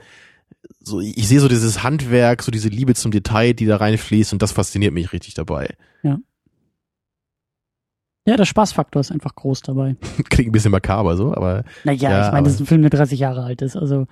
so, 0.80 1.00
ich 1.00 1.28
sehe 1.28 1.40
so 1.40 1.48
dieses 1.48 1.82
Handwerk, 1.82 2.42
so 2.42 2.50
diese 2.50 2.68
Liebe 2.68 2.94
zum 2.94 3.10
Detail, 3.10 3.52
die 3.52 3.66
da 3.66 3.76
reinfließt 3.76 4.32
und 4.32 4.42
das 4.42 4.52
fasziniert 4.52 4.94
mich 4.94 5.12
richtig 5.12 5.34
dabei. 5.34 5.74
ja, 8.26 8.36
der 8.36 8.44
Spaßfaktor 8.44 9.00
ist 9.00 9.10
einfach 9.10 9.34
groß 9.34 9.62
dabei. 9.62 9.96
Klingt 10.30 10.50
ein 10.50 10.52
bisschen 10.52 10.70
makaber 10.70 11.16
so, 11.16 11.34
aber 11.34 11.64
Naja, 11.84 12.10
Ja, 12.10 12.26
ich 12.26 12.32
meine, 12.32 12.44
das 12.44 12.54
ist 12.54 12.60
ein 12.60 12.66
Film, 12.66 12.82
der 12.82 12.90
30 12.90 13.18
Jahre 13.18 13.42
alt 13.42 13.62
ist. 13.62 13.76
Also 13.76 14.06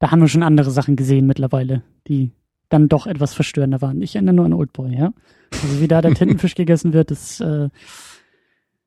da 0.00 0.10
haben 0.10 0.20
wir 0.20 0.28
schon 0.28 0.42
andere 0.42 0.70
Sachen 0.70 0.96
gesehen 0.96 1.26
mittlerweile, 1.26 1.82
die 2.08 2.32
dann 2.68 2.88
doch 2.88 3.06
etwas 3.06 3.34
verstörender 3.34 3.80
waren. 3.82 4.02
Ich 4.02 4.16
erinnere 4.16 4.34
nur 4.34 4.46
an 4.46 4.52
Oldboy, 4.52 4.96
ja. 4.96 5.12
Also 5.52 5.80
wie 5.80 5.88
da 5.88 6.02
der 6.02 6.14
Tintenfisch 6.14 6.54
gegessen 6.54 6.92
wird, 6.92 7.10
ist, 7.10 7.40
äh, 7.40 7.62
ja. 7.64 7.70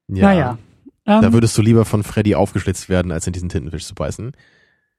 naja. 0.07 0.57
Ähm, 1.05 1.21
Da 1.21 1.33
würdest 1.33 1.57
du 1.57 1.61
lieber 1.61 1.85
von 1.85 2.03
Freddy 2.03 2.35
aufgeschlitzt 2.35 2.89
werden, 2.89 3.11
als 3.11 3.27
in 3.27 3.33
diesen 3.33 3.49
Tintenfisch 3.49 3.85
zu 3.85 3.95
beißen. 3.95 4.31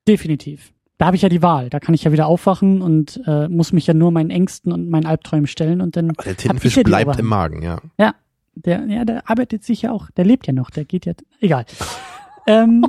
definitiv. 0.07 0.73
da 0.99 1.07
habe 1.07 1.17
ich 1.17 1.23
ja 1.23 1.29
die 1.29 1.43
Wahl. 1.43 1.71
Da 1.71 1.81
kann 1.81 1.95
ich 1.95 2.05
ja 2.05 2.13
wieder 2.13 2.27
aufwachen 2.27 2.83
und 2.83 3.21
äh, 3.27 3.49
muss 3.49 3.73
mich 3.73 3.87
ja 3.87 3.95
nur 3.95 4.11
meinen 4.11 4.31
Ängsten 4.31 4.73
und 4.73 4.89
meinen 4.91 5.07
Albträumen 5.07 5.47
stellen 5.47 5.81
und 5.81 5.97
dann. 5.97 6.11
Aber 6.11 6.23
der 6.23 6.37
Tintenfisch 6.37 6.77
ja 6.77 6.83
bleibt 6.83 7.19
im 7.19 7.27
Magen, 7.27 7.63
ja. 7.63 7.81
Ja, 7.99 8.15
der, 8.55 8.87
ja, 8.87 9.05
der 9.05 9.29
arbeitet 9.29 9.65
sich 9.65 9.83
ja 9.83 9.93
auch. 9.93 10.11
Der 10.13 10.25
lebt 10.25 10.47
ja 10.47 10.53
noch. 10.53 10.71
Der 10.71 10.85
geht 10.85 11.07
ja. 11.07 11.15
Egal. 11.41 11.65
ähm, 12.47 12.87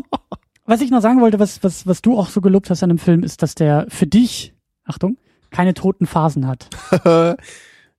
was 0.65 0.82
ich 0.82 0.91
noch 0.91 1.01
sagen 1.01 1.21
wollte, 1.21 1.39
was, 1.39 1.63
was, 1.63 1.88
was 1.88 2.01
du 2.01 2.17
auch 2.17 2.28
so 2.28 2.41
gelobt 2.41 2.69
hast 2.69 2.84
an 2.84 2.89
dem 2.89 2.97
Film, 2.97 3.23
ist, 3.23 3.41
dass 3.41 3.56
der 3.56 3.86
für 3.89 4.08
dich, 4.08 4.54
Achtung, 4.84 5.17
keine 5.51 5.73
toten 5.73 6.06
Phasen 6.06 6.47
hat. 6.47 6.69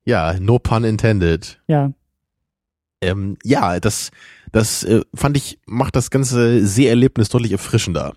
ja, 0.05 0.35
no 0.40 0.59
pun 0.59 0.85
intended. 0.85 1.61
Ja. 1.68 1.92
Ähm, 3.00 3.37
ja, 3.42 3.78
das, 3.80 4.11
das 4.52 4.82
äh, 4.85 5.02
fand 5.14 5.37
ich, 5.37 5.59
macht 5.66 5.96
das 5.96 6.11
ganze 6.11 6.66
Seherlebnis 6.66 7.28
deutlich 7.28 7.52
erfrischender. 7.52 8.14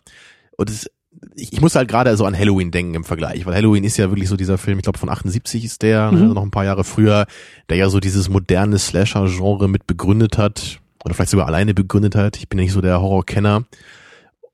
Und 0.57 0.69
es, 0.69 0.89
ich, 1.35 1.53
ich 1.53 1.61
muss 1.61 1.75
halt 1.75 1.89
gerade 1.89 2.15
so 2.15 2.25
an 2.25 2.37
Halloween 2.37 2.71
denken 2.71 2.95
im 2.95 3.03
Vergleich, 3.03 3.45
weil 3.45 3.55
Halloween 3.55 3.83
ist 3.83 3.97
ja 3.97 4.09
wirklich 4.09 4.29
so 4.29 4.37
dieser 4.37 4.57
Film, 4.57 4.79
ich 4.79 4.83
glaube 4.83 4.99
von 4.99 5.09
78 5.09 5.65
ist 5.65 5.81
der, 5.81 6.11
mhm. 6.11 6.21
also 6.21 6.33
noch 6.33 6.43
ein 6.43 6.51
paar 6.51 6.65
Jahre 6.65 6.83
früher, 6.83 7.25
der 7.69 7.77
ja 7.77 7.89
so 7.89 7.99
dieses 7.99 8.29
moderne 8.29 8.77
Slasher-Genre 8.77 9.67
mit 9.67 9.87
begründet 9.87 10.37
hat 10.37 10.79
oder 11.03 11.13
vielleicht 11.13 11.31
sogar 11.31 11.47
alleine 11.47 11.73
begründet 11.73 12.15
hat. 12.15 12.37
Ich 12.37 12.49
bin 12.49 12.59
ja 12.59 12.63
nicht 12.63 12.73
so 12.73 12.81
der 12.81 13.01
Horrorkenner. 13.01 13.65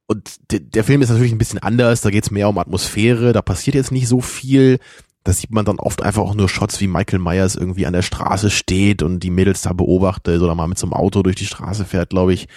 Und 0.08 0.52
der, 0.52 0.84
Film 0.84 1.02
ist 1.02 1.10
natürlich 1.10 1.32
ein 1.32 1.40
bisschen 1.40 1.58
anders, 1.60 2.02
da 2.02 2.12
geht's 2.12 2.30
mehr 2.30 2.48
um 2.48 2.60
Atmosphäre, 2.60 3.34
da 3.34 3.42
passiert 3.42 3.76
jetzt 3.76 3.92
nicht 3.92 4.08
so 4.08 4.22
viel. 4.22 4.78
Da 5.26 5.34
sieht 5.34 5.52
man 5.52 5.66
dann 5.66 5.80
oft 5.80 6.02
einfach 6.02 6.22
auch 6.22 6.36
nur 6.36 6.48
Shots, 6.48 6.80
wie 6.80 6.88
Michael 6.88 7.20
Myers 7.20 7.56
irgendwie 7.56 7.86
an 7.86 7.94
der 7.94 8.04
Straße 8.04 8.50
steht 8.50 9.04
und 9.04 9.22
die 9.22 9.32
Mädels 9.32 9.64
da 9.64 9.74
beobachtet 9.74 10.42
oder 10.42 10.56
mal 10.56 10.68
mit 10.68 10.78
so 10.78 10.86
einem 10.86 10.94
Auto 10.94 11.24
durch 11.24 11.36
die 11.36 11.48
Straße 11.48 11.84
fährt, 11.84 12.12
glaube 12.12 12.34
ich. 12.34 12.48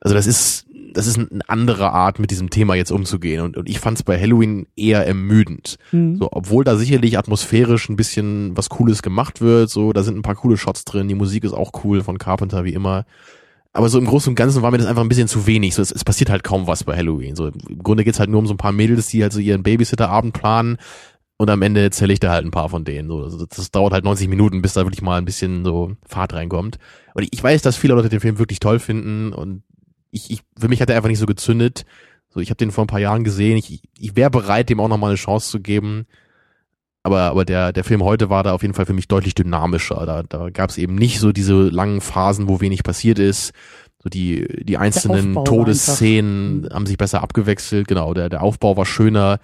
Also 0.00 0.14
das 0.14 0.26
ist 0.26 0.68
das 0.94 1.06
ist 1.06 1.18
eine 1.18 1.48
andere 1.48 1.92
Art, 1.92 2.18
mit 2.18 2.30
diesem 2.30 2.50
Thema 2.50 2.74
jetzt 2.74 2.90
umzugehen. 2.90 3.42
Und, 3.42 3.56
und 3.56 3.68
ich 3.68 3.78
fand 3.78 3.98
es 3.98 4.02
bei 4.02 4.18
Halloween 4.18 4.66
eher 4.74 5.06
ermüdend. 5.06 5.78
Mhm. 5.92 6.16
So, 6.16 6.28
obwohl 6.32 6.64
da 6.64 6.76
sicherlich 6.76 7.18
atmosphärisch 7.18 7.88
ein 7.88 7.96
bisschen 7.96 8.56
was 8.56 8.68
Cooles 8.68 9.02
gemacht 9.02 9.40
wird, 9.40 9.70
so, 9.70 9.92
da 9.92 10.02
sind 10.02 10.16
ein 10.16 10.22
paar 10.22 10.34
coole 10.34 10.56
Shots 10.56 10.84
drin, 10.84 11.08
die 11.08 11.14
Musik 11.14 11.44
ist 11.44 11.52
auch 11.52 11.72
cool 11.84 12.02
von 12.02 12.18
Carpenter 12.18 12.64
wie 12.64 12.72
immer. 12.72 13.04
Aber 13.72 13.88
so 13.88 13.98
im 13.98 14.06
Großen 14.06 14.30
und 14.30 14.34
Ganzen 14.34 14.62
war 14.62 14.70
mir 14.70 14.78
das 14.78 14.86
einfach 14.86 15.02
ein 15.02 15.08
bisschen 15.08 15.28
zu 15.28 15.46
wenig. 15.46 15.74
So, 15.74 15.82
es, 15.82 15.92
es 15.92 16.04
passiert 16.04 16.30
halt 16.30 16.42
kaum 16.42 16.66
was 16.66 16.84
bei 16.84 16.96
Halloween. 16.96 17.36
So, 17.36 17.48
im 17.48 17.82
Grunde 17.82 18.02
geht's 18.02 18.18
halt 18.18 18.30
nur 18.30 18.40
um 18.40 18.46
so 18.46 18.54
ein 18.54 18.58
paar 18.58 18.72
Mädels, 18.72 19.08
die 19.08 19.22
halt 19.22 19.32
so 19.32 19.40
ihren 19.40 19.62
Babysitterabend 19.62 20.32
planen. 20.32 20.78
Und 21.38 21.50
am 21.50 21.62
Ende 21.62 21.88
zähle 21.90 22.12
ich 22.12 22.20
da 22.20 22.32
halt 22.32 22.44
ein 22.44 22.50
paar 22.50 22.68
von 22.68 22.84
denen. 22.84 23.08
So, 23.08 23.22
das, 23.24 23.48
das 23.48 23.70
dauert 23.70 23.92
halt 23.92 24.04
90 24.04 24.28
Minuten, 24.28 24.60
bis 24.60 24.72
da 24.72 24.84
wirklich 24.84 25.02
mal 25.02 25.18
ein 25.18 25.24
bisschen 25.24 25.64
so 25.64 25.92
Fahrt 26.04 26.34
reinkommt. 26.34 26.78
Und 27.14 27.28
ich 27.30 27.42
weiß, 27.42 27.62
dass 27.62 27.76
viele 27.76 27.94
Leute 27.94 28.08
den 28.08 28.20
Film 28.20 28.38
wirklich 28.38 28.58
toll 28.58 28.80
finden 28.80 29.32
und 29.32 29.62
ich, 30.10 30.30
ich, 30.30 30.42
für 30.58 30.68
mich 30.68 30.80
hat 30.80 30.90
er 30.90 30.96
einfach 30.96 31.08
nicht 31.08 31.18
so 31.18 31.26
gezündet. 31.26 31.84
So, 32.30 32.40
ich 32.40 32.50
habe 32.50 32.56
den 32.56 32.72
vor 32.72 32.84
ein 32.84 32.88
paar 32.88 33.00
Jahren 33.00 33.24
gesehen. 33.24 33.56
Ich, 33.56 33.82
ich 33.98 34.16
wäre 34.16 34.30
bereit, 34.30 34.68
dem 34.68 34.80
auch 34.80 34.88
noch 34.88 34.98
mal 34.98 35.08
eine 35.08 35.16
Chance 35.16 35.50
zu 35.50 35.60
geben. 35.60 36.06
Aber, 37.02 37.22
aber 37.22 37.44
der, 37.44 37.72
der 37.72 37.84
Film 37.84 38.02
heute 38.02 38.28
war 38.28 38.42
da 38.42 38.52
auf 38.52 38.62
jeden 38.62 38.74
Fall 38.74 38.86
für 38.86 38.92
mich 38.92 39.08
deutlich 39.08 39.34
dynamischer. 39.34 40.04
Da, 40.06 40.22
da 40.24 40.50
gab 40.50 40.70
es 40.70 40.78
eben 40.78 40.94
nicht 40.94 41.20
so 41.20 41.32
diese 41.32 41.54
langen 41.54 42.00
Phasen, 42.00 42.48
wo 42.48 42.60
wenig 42.60 42.82
passiert 42.82 43.18
ist. 43.18 43.52
So 44.02 44.08
die, 44.08 44.64
die 44.64 44.76
einzelnen 44.76 45.34
Todesszenen 45.44 46.68
haben 46.72 46.86
sich 46.86 46.98
besser 46.98 47.22
abgewechselt. 47.22 47.88
Genau, 47.88 48.12
der, 48.14 48.28
der 48.28 48.42
Aufbau 48.42 48.76
war 48.76 48.86
schöner. 48.86 49.40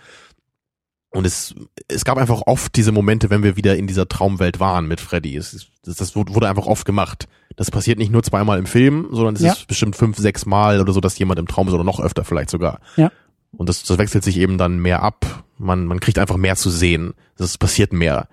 Und 1.14 1.26
es, 1.26 1.54
es 1.86 2.04
gab 2.04 2.18
einfach 2.18 2.42
oft 2.46 2.74
diese 2.74 2.90
Momente, 2.90 3.30
wenn 3.30 3.44
wir 3.44 3.56
wieder 3.56 3.76
in 3.76 3.86
dieser 3.86 4.08
Traumwelt 4.08 4.58
waren 4.58 4.88
mit 4.88 5.00
Freddy. 5.00 5.36
Es, 5.36 5.68
das, 5.84 5.96
das 5.96 6.16
wurde 6.16 6.48
einfach 6.48 6.66
oft 6.66 6.84
gemacht. 6.84 7.28
Das 7.54 7.70
passiert 7.70 7.98
nicht 7.98 8.10
nur 8.10 8.24
zweimal 8.24 8.58
im 8.58 8.66
Film, 8.66 9.06
sondern 9.12 9.36
es 9.36 9.42
ja. 9.42 9.52
ist 9.52 9.68
bestimmt 9.68 9.94
fünf, 9.94 10.18
sechs 10.18 10.44
Mal 10.44 10.80
oder 10.80 10.92
so, 10.92 11.00
dass 11.00 11.16
jemand 11.16 11.38
im 11.38 11.46
Traum 11.46 11.68
ist 11.68 11.74
oder 11.74 11.84
noch 11.84 12.00
öfter 12.00 12.24
vielleicht 12.24 12.50
sogar. 12.50 12.80
Ja. 12.96 13.12
Und 13.56 13.68
das, 13.68 13.84
das 13.84 13.96
wechselt 13.96 14.24
sich 14.24 14.38
eben 14.38 14.58
dann 14.58 14.78
mehr 14.78 15.04
ab. 15.04 15.44
Man, 15.56 15.86
man 15.86 16.00
kriegt 16.00 16.18
einfach 16.18 16.36
mehr 16.36 16.56
zu 16.56 16.68
sehen. 16.68 17.14
Das 17.36 17.58
passiert 17.58 17.92
mehr. 17.92 18.26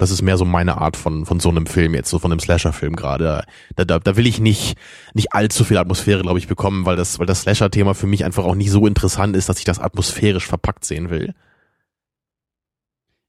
Das 0.00 0.10
ist 0.10 0.22
mehr 0.22 0.38
so 0.38 0.44
meine 0.44 0.78
Art 0.78 0.96
von, 0.96 1.24
von 1.24 1.38
so 1.38 1.50
einem 1.50 1.66
Film 1.66 1.94
jetzt, 1.94 2.10
so 2.10 2.18
von 2.18 2.32
einem 2.32 2.40
Slasher-Film 2.40 2.96
gerade. 2.96 3.44
Da, 3.76 3.84
da, 3.84 4.00
da 4.00 4.16
will 4.16 4.26
ich 4.26 4.40
nicht, 4.40 4.76
nicht 5.14 5.32
allzu 5.34 5.62
viel 5.62 5.78
Atmosphäre, 5.78 6.22
glaube 6.22 6.40
ich, 6.40 6.48
bekommen, 6.48 6.84
weil 6.84 6.96
das, 6.96 7.20
weil 7.20 7.26
das 7.26 7.42
Slasher-Thema 7.42 7.94
für 7.94 8.08
mich 8.08 8.24
einfach 8.24 8.44
auch 8.44 8.56
nicht 8.56 8.72
so 8.72 8.88
interessant 8.88 9.36
ist, 9.36 9.48
dass 9.48 9.58
ich 9.58 9.64
das 9.64 9.78
atmosphärisch 9.78 10.46
verpackt 10.46 10.84
sehen 10.84 11.10
will. 11.10 11.32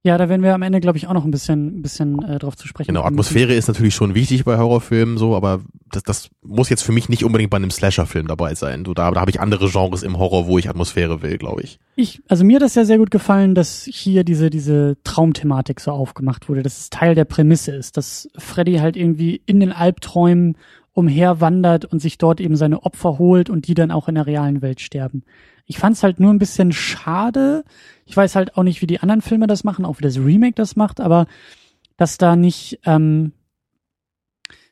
Ja, 0.08 0.18
da 0.18 0.30
werden 0.30 0.42
wir 0.42 0.54
am 0.54 0.62
Ende, 0.62 0.80
glaube 0.80 0.98
ich, 0.98 1.08
auch 1.08 1.14
noch 1.14 1.26
ein 1.26 1.32
bisschen, 1.32 1.80
ein 1.80 1.82
bisschen 1.82 2.24
äh, 2.24 2.40
drauf 2.40 2.56
zu 2.56 2.66
sprechen. 2.66 2.88
Genau, 2.88 3.04
Atmosphäre 3.04 3.54
ist 3.54 3.68
natürlich 3.68 3.94
schon 3.94 4.16
wichtig 4.16 4.46
bei 4.46 4.58
Horrorfilmen, 4.58 5.18
so, 5.18 5.36
aber 5.36 5.60
das, 5.92 6.04
das 6.04 6.30
muss 6.42 6.70
jetzt 6.70 6.84
für 6.84 6.94
mich 6.94 7.10
nicht 7.10 7.26
unbedingt 7.26 7.50
bei 7.50 7.58
einem 7.58 7.72
Slasher-Film 7.72 8.26
dabei 8.26 8.56
sein. 8.56 8.86
So, 8.86 8.94
da, 8.94 9.12
da 9.12 9.20
habe 9.20 9.32
ich 9.32 9.42
andere 9.42 9.70
Genres 9.70 10.04
im 10.04 10.18
Horror, 10.18 10.48
wo 10.48 10.58
ich 10.58 10.70
Atmosphäre 10.70 11.22
will, 11.24 11.38
glaube 11.38 11.62
ich. 11.64 11.78
Ich, 11.98 12.22
also 12.30 12.46
mir 12.46 12.56
hat 12.56 12.62
das 12.62 12.76
ja 12.76 12.86
sehr 12.86 13.00
gut 13.00 13.12
gefallen, 13.12 13.54
dass 13.54 13.84
hier 13.84 14.24
diese, 14.24 14.50
diese 14.50 14.96
Traumthematik 15.04 15.82
so 15.82 15.92
aufgemacht 15.92 16.48
wurde, 16.48 16.64
dass 16.64 16.80
es 16.80 16.90
Teil 16.90 17.14
der 17.14 17.26
Prämisse 17.26 17.72
ist, 17.76 17.98
dass 17.98 18.30
Freddy 18.38 18.76
halt 18.76 18.96
irgendwie 18.96 19.42
in 19.46 19.60
den 19.60 19.74
Albträumen 19.74 20.56
umherwandert 20.94 21.84
und 21.84 22.00
sich 22.02 22.18
dort 22.18 22.40
eben 22.40 22.56
seine 22.56 22.84
Opfer 22.84 23.20
holt 23.20 23.50
und 23.50 23.68
die 23.68 23.74
dann 23.74 23.92
auch 23.92 24.08
in 24.08 24.16
der 24.16 24.26
realen 24.26 24.62
Welt 24.62 24.80
sterben. 24.80 25.24
Ich 25.66 25.80
fand 25.80 25.98
es 25.98 26.04
halt 26.04 26.22
nur 26.22 26.34
ein 26.34 26.40
bisschen 26.40 26.72
schade. 26.72 27.66
Ich 28.08 28.16
weiß 28.18 28.36
halt 28.36 28.56
auch 28.56 28.64
nicht, 28.64 28.82
wie 28.82 28.88
die 28.88 29.02
anderen 29.02 29.22
Filme 29.22 29.48
das 29.48 29.64
machen, 29.64 29.86
auch 29.86 30.00
wie 30.00 30.04
das 30.04 30.18
Remake 30.18 30.56
das 30.56 30.76
macht, 30.76 31.00
aber 31.02 31.28
dass 31.98 32.18
da 32.18 32.36
nicht, 32.36 32.80
ähm, 32.86 33.34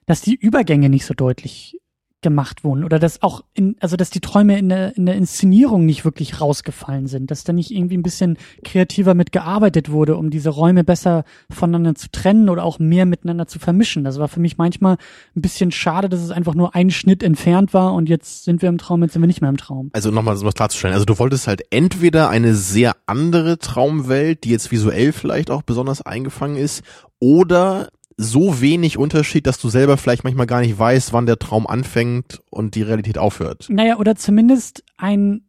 dass 0.05 0.21
die 0.21 0.35
Übergänge 0.35 0.89
nicht 0.89 1.05
so 1.05 1.13
deutlich 1.13 1.79
gemacht 2.25 2.63
wurden 2.63 2.83
oder 2.83 2.97
dass 2.97 3.21
auch 3.21 3.43
in, 3.53 3.75
also 3.81 3.97
dass 3.97 4.09
die 4.09 4.19
Träume 4.19 4.57
in 4.57 4.67
der, 4.67 4.97
in 4.97 5.05
der 5.05 5.13
Inszenierung 5.13 5.85
nicht 5.85 6.05
wirklich 6.05 6.41
rausgefallen 6.41 7.05
sind, 7.05 7.29
dass 7.29 7.43
da 7.43 7.53
nicht 7.53 7.69
irgendwie 7.69 7.95
ein 7.95 8.01
bisschen 8.01 8.39
kreativer 8.63 9.13
mit 9.13 9.31
gearbeitet 9.31 9.91
wurde, 9.91 10.17
um 10.17 10.31
diese 10.31 10.49
Räume 10.49 10.83
besser 10.83 11.23
voneinander 11.51 11.93
zu 11.93 12.09
trennen 12.09 12.49
oder 12.49 12.63
auch 12.63 12.79
mehr 12.79 13.05
miteinander 13.05 13.45
zu 13.45 13.59
vermischen. 13.59 14.03
Das 14.03 14.17
war 14.17 14.27
für 14.27 14.39
mich 14.39 14.57
manchmal 14.57 14.97
ein 15.35 15.41
bisschen 15.43 15.71
schade, 15.71 16.09
dass 16.09 16.23
es 16.23 16.31
einfach 16.31 16.55
nur 16.55 16.73
ein 16.73 16.89
Schnitt 16.89 17.21
entfernt 17.21 17.75
war 17.75 17.93
und 17.93 18.09
jetzt 18.09 18.43
sind 18.43 18.63
wir 18.63 18.69
im 18.69 18.79
Traum, 18.79 19.03
jetzt 19.03 19.13
sind 19.13 19.21
wir 19.21 19.27
nicht 19.27 19.41
mehr 19.41 19.51
im 19.51 19.57
Traum. 19.57 19.91
Also 19.93 20.09
nochmal 20.09 20.35
um 20.35 20.43
das 20.43 20.55
klarzustellen, 20.55 20.95
also 20.95 21.05
du 21.05 21.19
wolltest 21.19 21.47
halt 21.47 21.61
entweder 21.69 22.29
eine 22.29 22.55
sehr 22.55 22.95
andere 23.05 23.59
Traumwelt, 23.59 24.45
die 24.45 24.49
jetzt 24.49 24.71
visuell 24.71 25.13
vielleicht 25.13 25.51
auch 25.51 25.61
besonders 25.61 26.01
eingefangen 26.01 26.57
ist, 26.57 26.81
oder 27.19 27.89
so 28.17 28.61
wenig 28.61 28.97
Unterschied, 28.97 29.45
dass 29.45 29.59
du 29.59 29.69
selber 29.69 29.97
vielleicht 29.97 30.23
manchmal 30.23 30.47
gar 30.47 30.61
nicht 30.61 30.77
weißt, 30.77 31.11
wann 31.13 31.25
der 31.25 31.37
Traum 31.39 31.67
anfängt 31.67 32.41
und 32.49 32.75
die 32.75 32.81
Realität 32.81 33.17
aufhört. 33.17 33.67
Naja, 33.69 33.97
oder 33.97 34.15
zumindest 34.15 34.83
ein, 34.97 35.43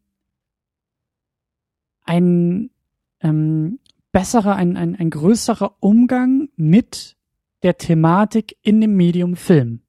ein 2.05 2.71
ähm, 3.21 3.79
besserer, 4.13 4.57
ein, 4.57 4.77
ein, 4.77 4.97
ein 4.97 5.11
größerer 5.11 5.77
Umgang 5.81 6.49
mit 6.57 7.17
der 7.63 7.79
Thematik 7.79 8.57
in 8.63 8.81
dem 8.81 8.97
Medium 8.97 9.37
Film. 9.37 9.81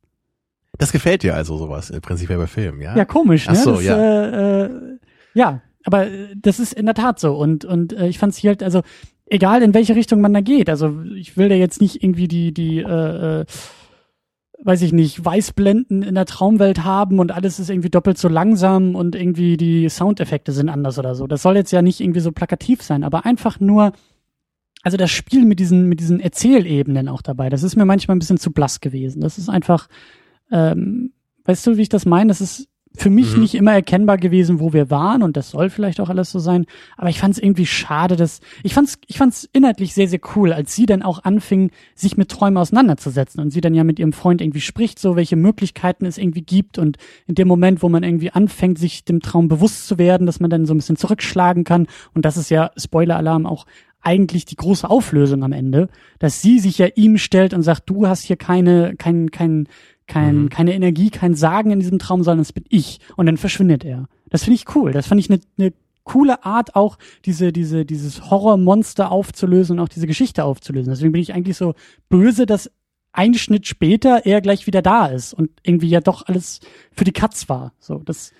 Das 0.77 0.91
gefällt 0.91 1.23
dir 1.23 1.33
also 1.33 1.57
sowas, 1.57 1.89
im 1.89 2.01
Prinzip 2.01 2.29
bei 2.29 2.47
Film, 2.47 2.81
ja? 2.81 2.95
Ja, 2.95 3.05
komisch, 3.05 3.47
ne? 3.47 3.53
Ach 3.57 3.63
so, 3.63 3.75
das, 3.75 3.83
ja. 3.83 3.97
Äh, 3.97 4.65
äh, 4.65 4.97
ja, 5.33 5.61
aber 5.83 6.07
äh, 6.07 6.35
das 6.35 6.59
ist 6.59 6.73
in 6.73 6.85
der 6.85 6.95
Tat 6.95 7.19
so. 7.19 7.35
Und, 7.35 7.65
und 7.65 7.93
äh, 7.93 8.07
ich 8.07 8.19
fand 8.19 8.33
es 8.33 8.37
hier 8.37 8.51
halt, 8.51 8.61
also 8.61 8.81
egal 9.29 9.61
in 9.61 9.73
welche 9.73 9.95
Richtung 9.95 10.21
man 10.21 10.33
da 10.33 10.41
geht. 10.41 10.69
Also 10.69 11.01
ich 11.15 11.37
will 11.37 11.49
da 11.49 11.55
jetzt 11.55 11.81
nicht 11.81 12.03
irgendwie 12.03 12.27
die, 12.27 12.53
die, 12.53 12.79
äh, 12.79 13.41
äh, 13.41 13.45
weiß 14.59 14.81
ich 14.81 14.91
nicht, 14.91 15.23
Weißblenden 15.23 16.01
in 16.01 16.15
der 16.15 16.25
Traumwelt 16.25 16.83
haben 16.83 17.19
und 17.19 17.31
alles 17.31 17.59
ist 17.59 17.69
irgendwie 17.69 17.89
doppelt 17.89 18.17
so 18.17 18.27
langsam 18.27 18.95
und 18.95 19.15
irgendwie 19.15 19.55
die 19.55 19.87
Soundeffekte 19.87 20.51
sind 20.51 20.69
anders 20.69 20.97
oder 20.97 21.13
so. 21.13 21.27
Das 21.27 21.41
soll 21.41 21.55
jetzt 21.55 21.71
ja 21.71 21.81
nicht 21.81 21.99
irgendwie 21.99 22.21
so 22.21 22.31
plakativ 22.31 22.81
sein, 22.81 23.03
aber 23.03 23.25
einfach 23.25 23.59
nur, 23.59 23.91
also 24.81 24.97
das 24.97 25.11
Spiel 25.11 25.45
mit 25.45 25.59
diesen, 25.59 25.87
mit 25.87 25.99
diesen 25.99 26.19
Erzählebenen 26.19 27.07
auch 27.07 27.21
dabei, 27.21 27.49
das 27.49 27.63
ist 27.63 27.75
mir 27.75 27.85
manchmal 27.85 28.15
ein 28.15 28.19
bisschen 28.19 28.39
zu 28.39 28.51
blass 28.51 28.81
gewesen. 28.81 29.21
Das 29.21 29.37
ist 29.37 29.49
einfach, 29.49 29.87
ähm, 30.51 31.13
weißt 31.45 31.67
du, 31.67 31.77
wie 31.77 31.83
ich 31.83 31.89
das 31.89 32.05
meine? 32.05 32.29
Das 32.29 32.41
ist 32.41 32.67
für 32.97 33.09
mich 33.11 33.35
mhm. 33.35 33.41
nicht 33.41 33.55
immer 33.55 33.73
erkennbar 33.73 34.17
gewesen, 34.17 34.59
wo 34.59 34.73
wir 34.73 34.89
waren 34.89 35.21
und 35.21 35.37
das 35.37 35.51
soll 35.51 35.69
vielleicht 35.69 35.99
auch 35.99 36.09
alles 36.09 36.31
so 36.31 36.39
sein. 36.39 36.65
Aber 36.97 37.09
ich 37.09 37.19
fand 37.19 37.35
es 37.35 37.41
irgendwie 37.41 37.67
schade, 37.67 38.15
dass 38.15 38.41
ich 38.63 38.73
fand's, 38.73 38.97
ich 39.07 39.17
fand's 39.17 39.47
inhaltlich 39.53 39.93
sehr, 39.93 40.07
sehr 40.07 40.19
cool, 40.35 40.51
als 40.51 40.75
sie 40.75 40.87
dann 40.87 41.03
auch 41.03 41.23
anfing, 41.23 41.71
sich 41.95 42.17
mit 42.17 42.29
Träumen 42.29 42.57
auseinanderzusetzen 42.57 43.39
und 43.39 43.51
sie 43.51 43.61
dann 43.61 43.75
ja 43.75 43.83
mit 43.83 43.99
ihrem 43.99 44.13
Freund 44.13 44.41
irgendwie 44.41 44.61
spricht, 44.61 44.97
so 44.99 45.15
welche 45.15 45.35
Möglichkeiten 45.35 46.05
es 46.05 46.17
irgendwie 46.17 46.41
gibt 46.41 46.79
und 46.79 46.97
in 47.27 47.35
dem 47.35 47.47
Moment, 47.47 47.83
wo 47.83 47.89
man 47.89 48.03
irgendwie 48.03 48.31
anfängt, 48.31 48.79
sich 48.79 49.05
dem 49.05 49.21
Traum 49.21 49.47
bewusst 49.47 49.87
zu 49.87 49.97
werden, 49.97 50.25
dass 50.25 50.39
man 50.39 50.49
dann 50.49 50.65
so 50.65 50.73
ein 50.73 50.77
bisschen 50.77 50.97
zurückschlagen 50.97 51.63
kann 51.63 51.87
und 52.15 52.25
das 52.25 52.35
ist 52.35 52.49
ja 52.49 52.71
Spoiler-Alarm 52.77 53.45
auch 53.45 53.65
eigentlich 54.01 54.45
die 54.45 54.55
große 54.55 54.89
Auflösung 54.89 55.43
am 55.43 55.51
Ende, 55.51 55.89
dass 56.19 56.41
sie 56.41 56.59
sich 56.59 56.77
ja 56.77 56.87
ihm 56.95 57.17
stellt 57.17 57.53
und 57.53 57.63
sagt, 57.63 57.89
du 57.89 58.07
hast 58.07 58.23
hier 58.23 58.37
keine, 58.37 58.95
kein, 58.95 59.31
kein, 59.31 59.67
kein, 60.07 60.43
mhm. 60.43 60.49
keine 60.49 60.73
Energie, 60.73 61.09
kein 61.09 61.35
Sagen 61.35 61.71
in 61.71 61.79
diesem 61.79 61.99
Traum, 61.99 62.23
sondern 62.23 62.41
es 62.41 62.53
bin 62.53 62.65
ich. 62.69 62.99
Und 63.15 63.25
dann 63.25 63.37
verschwindet 63.37 63.85
er. 63.85 64.07
Das 64.29 64.43
finde 64.43 64.55
ich 64.55 64.75
cool. 64.75 64.91
Das 64.91 65.07
fand 65.07 65.21
ich 65.21 65.29
eine 65.29 65.39
ne 65.57 65.73
coole 66.03 66.45
Art, 66.45 66.75
auch 66.75 66.97
diese, 67.25 67.51
diese, 67.51 67.85
dieses 67.85 68.31
Horrormonster 68.31 69.11
aufzulösen 69.11 69.77
und 69.77 69.83
auch 69.83 69.89
diese 69.89 70.07
Geschichte 70.07 70.45
aufzulösen. 70.45 70.91
Deswegen 70.91 71.11
bin 71.11 71.21
ich 71.21 71.33
eigentlich 71.33 71.57
so 71.57 71.75
böse, 72.07 72.45
dass 72.45 72.71
ein 73.11 73.33
Schnitt 73.33 73.67
später 73.67 74.25
er 74.25 74.41
gleich 74.41 74.67
wieder 74.67 74.81
da 74.81 75.07
ist 75.07 75.33
und 75.33 75.49
irgendwie 75.63 75.89
ja 75.89 75.99
doch 75.99 76.25
alles 76.25 76.61
für 76.93 77.03
die 77.03 77.11
Katz 77.11 77.49
war. 77.49 77.73
So, 77.79 78.01
das 78.05 78.31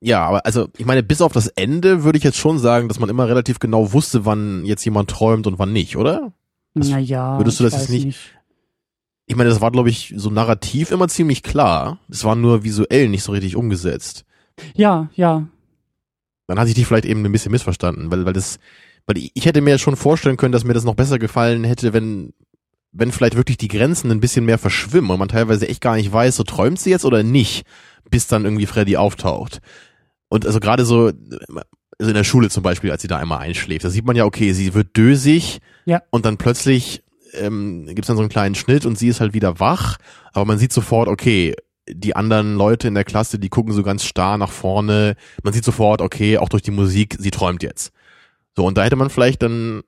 Ja, 0.00 0.26
aber 0.26 0.44
also 0.44 0.68
ich 0.76 0.84
meine, 0.84 1.02
bis 1.02 1.22
auf 1.22 1.32
das 1.32 1.46
Ende 1.46 2.04
würde 2.04 2.18
ich 2.18 2.24
jetzt 2.24 2.38
schon 2.38 2.58
sagen, 2.58 2.88
dass 2.88 2.98
man 2.98 3.08
immer 3.08 3.28
relativ 3.28 3.60
genau 3.60 3.92
wusste, 3.92 4.26
wann 4.26 4.64
jetzt 4.66 4.84
jemand 4.84 5.08
träumt 5.10 5.46
und 5.46 5.58
wann 5.58 5.72
nicht, 5.72 5.96
oder? 5.96 6.32
Das 6.74 6.88
naja, 6.88 7.38
würdest 7.38 7.60
du 7.60 7.64
das 7.64 7.72
jetzt 7.72 7.90
nicht- 7.90 8.18
Ich 9.26 9.36
meine, 9.36 9.48
das 9.50 9.60
war, 9.60 9.70
glaube 9.70 9.88
ich, 9.90 10.12
so 10.16 10.30
narrativ 10.30 10.90
immer 10.90 11.08
ziemlich 11.08 11.42
klar. 11.42 11.98
Es 12.10 12.24
war 12.24 12.36
nur 12.36 12.62
visuell 12.64 13.08
nicht 13.08 13.22
so 13.22 13.32
richtig 13.32 13.56
umgesetzt. 13.56 14.24
Ja, 14.74 15.08
ja. 15.14 15.46
Dann 16.46 16.58
hatte 16.58 16.68
ich 16.68 16.74
dich 16.74 16.86
vielleicht 16.86 17.06
eben 17.06 17.24
ein 17.24 17.32
bisschen 17.32 17.52
missverstanden, 17.52 18.10
weil, 18.10 18.26
weil 18.26 18.34
das, 18.34 18.58
weil 19.06 19.16
ich 19.16 19.46
hätte 19.46 19.62
mir 19.62 19.78
schon 19.78 19.96
vorstellen 19.96 20.36
können, 20.36 20.52
dass 20.52 20.64
mir 20.64 20.74
das 20.74 20.84
noch 20.84 20.94
besser 20.94 21.18
gefallen 21.18 21.64
hätte, 21.64 21.94
wenn, 21.94 22.34
wenn 22.92 23.12
vielleicht 23.12 23.36
wirklich 23.36 23.56
die 23.56 23.68
Grenzen 23.68 24.10
ein 24.10 24.20
bisschen 24.20 24.44
mehr 24.44 24.58
verschwimmen 24.58 25.10
und 25.10 25.18
man 25.18 25.28
teilweise 25.28 25.66
echt 25.68 25.80
gar 25.80 25.96
nicht 25.96 26.12
weiß, 26.12 26.36
so 26.36 26.42
träumt 26.44 26.78
sie 26.78 26.90
jetzt 26.90 27.06
oder 27.06 27.22
nicht, 27.22 27.64
bis 28.10 28.26
dann 28.26 28.44
irgendwie 28.44 28.66
Freddy 28.66 28.98
auftaucht. 28.98 29.60
Und 30.28 30.44
also 30.46 30.60
gerade 30.60 30.84
so, 30.84 31.06
also 31.06 32.08
in 32.10 32.14
der 32.14 32.24
Schule 32.24 32.50
zum 32.50 32.62
Beispiel, 32.62 32.90
als 32.90 33.00
sie 33.00 33.08
da 33.08 33.16
einmal 33.18 33.38
einschläft, 33.38 33.84
da 33.84 33.90
sieht 33.90 34.04
man 34.04 34.16
ja, 34.16 34.26
okay, 34.26 34.52
sie 34.52 34.74
wird 34.74 34.94
dösig 34.96 35.60
Ja. 35.86 36.02
und 36.10 36.26
dann 36.26 36.36
plötzlich 36.36 37.02
ähm, 37.38 37.86
gibt's 37.86 38.08
dann 38.08 38.16
so 38.16 38.22
einen 38.22 38.30
kleinen 38.30 38.54
Schnitt 38.54 38.86
und 38.86 38.98
sie 38.98 39.08
ist 39.08 39.20
halt 39.20 39.34
wieder 39.34 39.60
wach, 39.60 39.98
aber 40.32 40.44
man 40.44 40.58
sieht 40.58 40.72
sofort, 40.72 41.08
okay, 41.08 41.54
die 41.88 42.16
anderen 42.16 42.56
Leute 42.56 42.88
in 42.88 42.94
der 42.94 43.04
Klasse, 43.04 43.38
die 43.38 43.48
gucken 43.48 43.72
so 43.74 43.82
ganz 43.82 44.04
starr 44.04 44.38
nach 44.38 44.50
vorne. 44.50 45.16
Man 45.42 45.52
sieht 45.52 45.64
sofort, 45.64 46.00
okay, 46.00 46.38
auch 46.38 46.48
durch 46.48 46.62
die 46.62 46.70
Musik, 46.70 47.16
sie 47.18 47.30
träumt 47.30 47.62
jetzt. 47.62 47.92
So, 48.56 48.64
und 48.64 48.78
da 48.78 48.84
hätte 48.84 48.96
man 48.96 49.10
vielleicht 49.10 49.42
dann, 49.42 49.82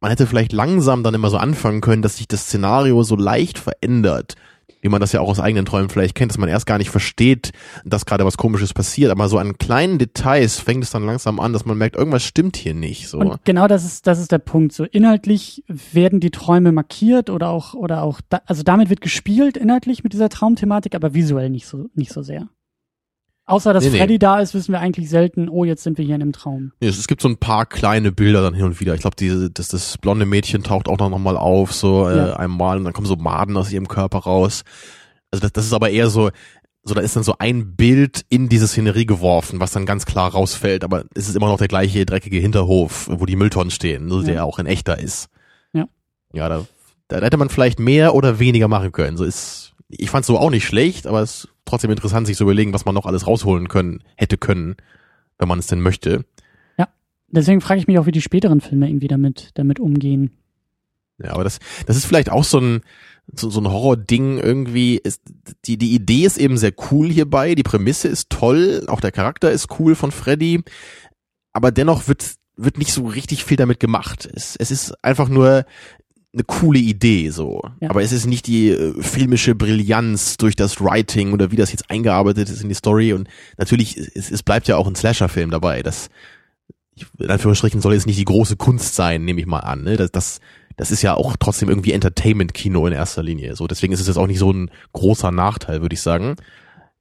man 0.00 0.10
hätte 0.10 0.26
vielleicht 0.26 0.52
langsam 0.52 1.02
dann 1.02 1.14
immer 1.14 1.30
so 1.30 1.38
anfangen 1.38 1.80
können, 1.80 2.02
dass 2.02 2.18
sich 2.18 2.28
das 2.28 2.42
Szenario 2.42 3.02
so 3.02 3.16
leicht 3.16 3.58
verändert, 3.58 4.34
wie 4.82 4.88
man 4.88 5.00
das 5.00 5.12
ja 5.12 5.20
auch 5.20 5.30
aus 5.30 5.40
eigenen 5.40 5.64
Träumen 5.64 5.88
vielleicht 5.88 6.14
kennt, 6.14 6.32
dass 6.32 6.38
man 6.38 6.48
erst 6.48 6.66
gar 6.66 6.76
nicht 6.76 6.90
versteht, 6.90 7.52
dass 7.84 8.04
gerade 8.04 8.26
was 8.26 8.36
Komisches 8.36 8.74
passiert, 8.74 9.10
aber 9.10 9.28
so 9.28 9.38
an 9.38 9.56
kleinen 9.56 9.98
Details 9.98 10.60
fängt 10.60 10.84
es 10.84 10.90
dann 10.90 11.06
langsam 11.06 11.40
an, 11.40 11.52
dass 11.52 11.64
man 11.64 11.78
merkt, 11.78 11.96
irgendwas 11.96 12.24
stimmt 12.24 12.56
hier 12.56 12.74
nicht. 12.74 13.08
So. 13.08 13.18
Und 13.18 13.44
genau 13.44 13.68
das 13.68 13.84
ist, 13.84 14.06
das 14.06 14.18
ist 14.18 14.32
der 14.32 14.38
Punkt. 14.38 14.72
So 14.72 14.84
inhaltlich 14.84 15.64
werden 15.68 16.20
die 16.20 16.30
Träume 16.30 16.72
markiert 16.72 17.30
oder 17.30 17.48
auch, 17.48 17.74
oder 17.74 18.02
auch, 18.02 18.20
da, 18.28 18.42
also 18.46 18.62
damit 18.62 18.90
wird 18.90 19.00
gespielt 19.00 19.56
inhaltlich 19.56 20.02
mit 20.02 20.12
dieser 20.12 20.28
Traumthematik, 20.28 20.94
aber 20.94 21.14
visuell 21.14 21.48
nicht 21.48 21.66
so, 21.66 21.88
nicht 21.94 22.12
so 22.12 22.22
sehr. 22.22 22.48
Außer 23.52 23.72
dass 23.74 23.84
Nee, 23.84 23.90
nee. 23.90 23.98
Freddy 23.98 24.18
da 24.18 24.40
ist, 24.40 24.54
wissen 24.54 24.72
wir 24.72 24.80
eigentlich 24.80 25.10
selten, 25.10 25.48
oh, 25.48 25.64
jetzt 25.64 25.82
sind 25.82 25.98
wir 25.98 26.04
hier 26.04 26.14
in 26.14 26.22
einem 26.22 26.32
Traum. 26.32 26.72
Ja, 26.82 26.88
Es, 26.88 26.98
es 26.98 27.06
gibt 27.06 27.20
so 27.20 27.28
ein 27.28 27.36
paar 27.36 27.66
kleine 27.66 28.10
Bilder 28.10 28.42
dann 28.42 28.54
hin 28.54 28.64
und 28.64 28.80
wieder. 28.80 28.94
Ich 28.94 29.00
glaube, 29.02 29.16
diese, 29.16 29.50
das, 29.50 29.68
das 29.68 29.98
blonde 29.98 30.24
Mädchen 30.26 30.62
taucht 30.62 30.88
auch 30.88 30.96
noch 30.98 31.18
mal 31.18 31.36
auf, 31.36 31.72
so 31.72 32.08
äh, 32.08 32.16
Ja. 32.16 32.36
einmal 32.36 32.78
und 32.78 32.84
dann 32.84 32.92
kommen 32.92 33.06
so 33.06 33.16
Maden 33.16 33.56
aus 33.56 33.70
ihrem 33.70 33.88
Körper 33.88 34.18
raus. 34.18 34.62
Also 35.30 35.42
das, 35.42 35.52
das 35.52 35.66
ist 35.66 35.72
aber 35.74 35.90
eher 35.90 36.08
so, 36.08 36.30
so 36.82 36.94
da 36.94 37.00
ist 37.00 37.14
dann 37.14 37.22
so 37.22 37.34
ein 37.38 37.76
Bild 37.76 38.24
in 38.28 38.48
diese 38.48 38.66
Szenerie 38.66 39.06
geworfen, 39.06 39.60
was 39.60 39.70
dann 39.72 39.86
ganz 39.86 40.04
klar 40.06 40.32
rausfällt, 40.32 40.82
aber 40.82 41.04
es 41.14 41.28
ist 41.28 41.36
immer 41.36 41.46
noch 41.48 41.58
der 41.58 41.68
gleiche 41.68 42.04
dreckige 42.06 42.38
Hinterhof, 42.38 43.08
wo 43.10 43.24
die 43.26 43.36
Mülltonnen 43.36 43.70
stehen, 43.70 44.08
der 44.24 44.34
Ja. 44.34 44.42
auch 44.44 44.58
in 44.58 44.66
echter 44.66 44.98
ist. 44.98 45.28
Ja. 45.72 45.84
Ja, 46.32 46.48
da, 46.48 46.64
da 47.08 47.20
hätte 47.20 47.36
man 47.36 47.50
vielleicht 47.50 47.78
mehr 47.78 48.14
oder 48.14 48.38
weniger 48.38 48.66
machen 48.66 48.90
können. 48.92 49.16
So 49.16 49.24
ist, 49.24 49.61
ich 49.92 50.10
fand 50.10 50.24
so 50.24 50.38
auch 50.38 50.50
nicht 50.50 50.66
schlecht, 50.66 51.06
aber 51.06 51.20
es 51.20 51.44
ist 51.44 51.48
trotzdem 51.64 51.90
interessant, 51.90 52.26
sich 52.26 52.36
zu 52.36 52.44
überlegen, 52.44 52.72
was 52.72 52.84
man 52.84 52.94
noch 52.94 53.06
alles 53.06 53.26
rausholen 53.26 53.68
können, 53.68 54.02
hätte 54.16 54.36
können, 54.36 54.76
wenn 55.38 55.48
man 55.48 55.58
es 55.58 55.66
denn 55.68 55.80
möchte. 55.80 56.24
Deswegen 57.32 57.62
frage 57.62 57.80
ich 57.80 57.86
mich 57.86 57.98
auch, 57.98 58.06
wie 58.06 58.12
die 58.12 58.20
späteren 58.20 58.60
Filme 58.60 58.88
irgendwie 58.88 59.08
damit, 59.08 59.50
damit 59.54 59.80
umgehen. 59.80 60.30
Ja, 61.22 61.32
aber 61.32 61.44
das, 61.44 61.58
das 61.86 61.96
ist 61.96 62.04
vielleicht 62.04 62.30
auch 62.30 62.44
so 62.44 62.60
ein, 62.60 62.82
so, 63.34 63.48
so 63.48 63.60
ein 63.60 63.68
Horror-Ding 63.68 64.38
irgendwie. 64.38 64.98
Ist, 64.98 65.22
die, 65.64 65.78
die 65.78 65.94
Idee 65.94 66.26
ist 66.26 66.36
eben 66.36 66.58
sehr 66.58 66.74
cool 66.90 67.08
hierbei, 67.08 67.54
die 67.54 67.62
Prämisse 67.62 68.08
ist 68.08 68.28
toll, 68.28 68.84
auch 68.88 69.00
der 69.00 69.12
Charakter 69.12 69.50
ist 69.50 69.68
cool 69.78 69.94
von 69.94 70.12
Freddy, 70.12 70.62
aber 71.54 71.72
dennoch 71.72 72.06
wird, 72.06 72.34
wird 72.56 72.76
nicht 72.76 72.92
so 72.92 73.06
richtig 73.06 73.44
viel 73.44 73.56
damit 73.56 73.80
gemacht. 73.80 74.28
Es, 74.34 74.54
es 74.56 74.70
ist 74.70 75.02
einfach 75.02 75.30
nur 75.30 75.64
eine 76.34 76.44
coole 76.44 76.78
Idee 76.78 77.30
so. 77.30 77.62
Ja. 77.80 77.90
Aber 77.90 78.02
es 78.02 78.12
ist 78.12 78.26
nicht 78.26 78.46
die 78.46 78.70
äh, 78.70 78.94
filmische 79.02 79.54
Brillanz 79.54 80.38
durch 80.38 80.56
das 80.56 80.80
Writing 80.80 81.32
oder 81.32 81.50
wie 81.50 81.56
das 81.56 81.72
jetzt 81.72 81.90
eingearbeitet 81.90 82.48
ist 82.48 82.62
in 82.62 82.68
die 82.68 82.74
Story. 82.74 83.12
Und 83.12 83.28
natürlich, 83.58 83.96
es, 83.96 84.30
es 84.30 84.42
bleibt 84.42 84.66
ja 84.68 84.76
auch 84.76 84.86
ein 84.86 84.94
Slasher-Film 84.94 85.50
dabei. 85.50 85.82
Das, 85.82 86.08
in 87.18 87.30
Anführungsstrichen 87.30 87.80
soll 87.80 87.94
jetzt 87.94 88.06
nicht 88.06 88.18
die 88.18 88.24
große 88.24 88.56
Kunst 88.56 88.94
sein, 88.94 89.24
nehme 89.24 89.40
ich 89.40 89.46
mal 89.46 89.60
an. 89.60 89.82
Ne? 89.82 89.96
Das, 89.96 90.10
das, 90.10 90.40
das 90.76 90.90
ist 90.90 91.02
ja 91.02 91.14
auch 91.14 91.36
trotzdem 91.38 91.68
irgendwie 91.68 91.92
Entertainment-Kino 91.92 92.86
in 92.86 92.94
erster 92.94 93.22
Linie. 93.22 93.54
So, 93.54 93.66
deswegen 93.66 93.92
ist 93.92 94.00
es 94.00 94.06
jetzt 94.06 94.16
auch 94.16 94.26
nicht 94.26 94.38
so 94.38 94.52
ein 94.52 94.70
großer 94.94 95.30
Nachteil, 95.30 95.82
würde 95.82 95.94
ich 95.94 96.00
sagen. 96.00 96.36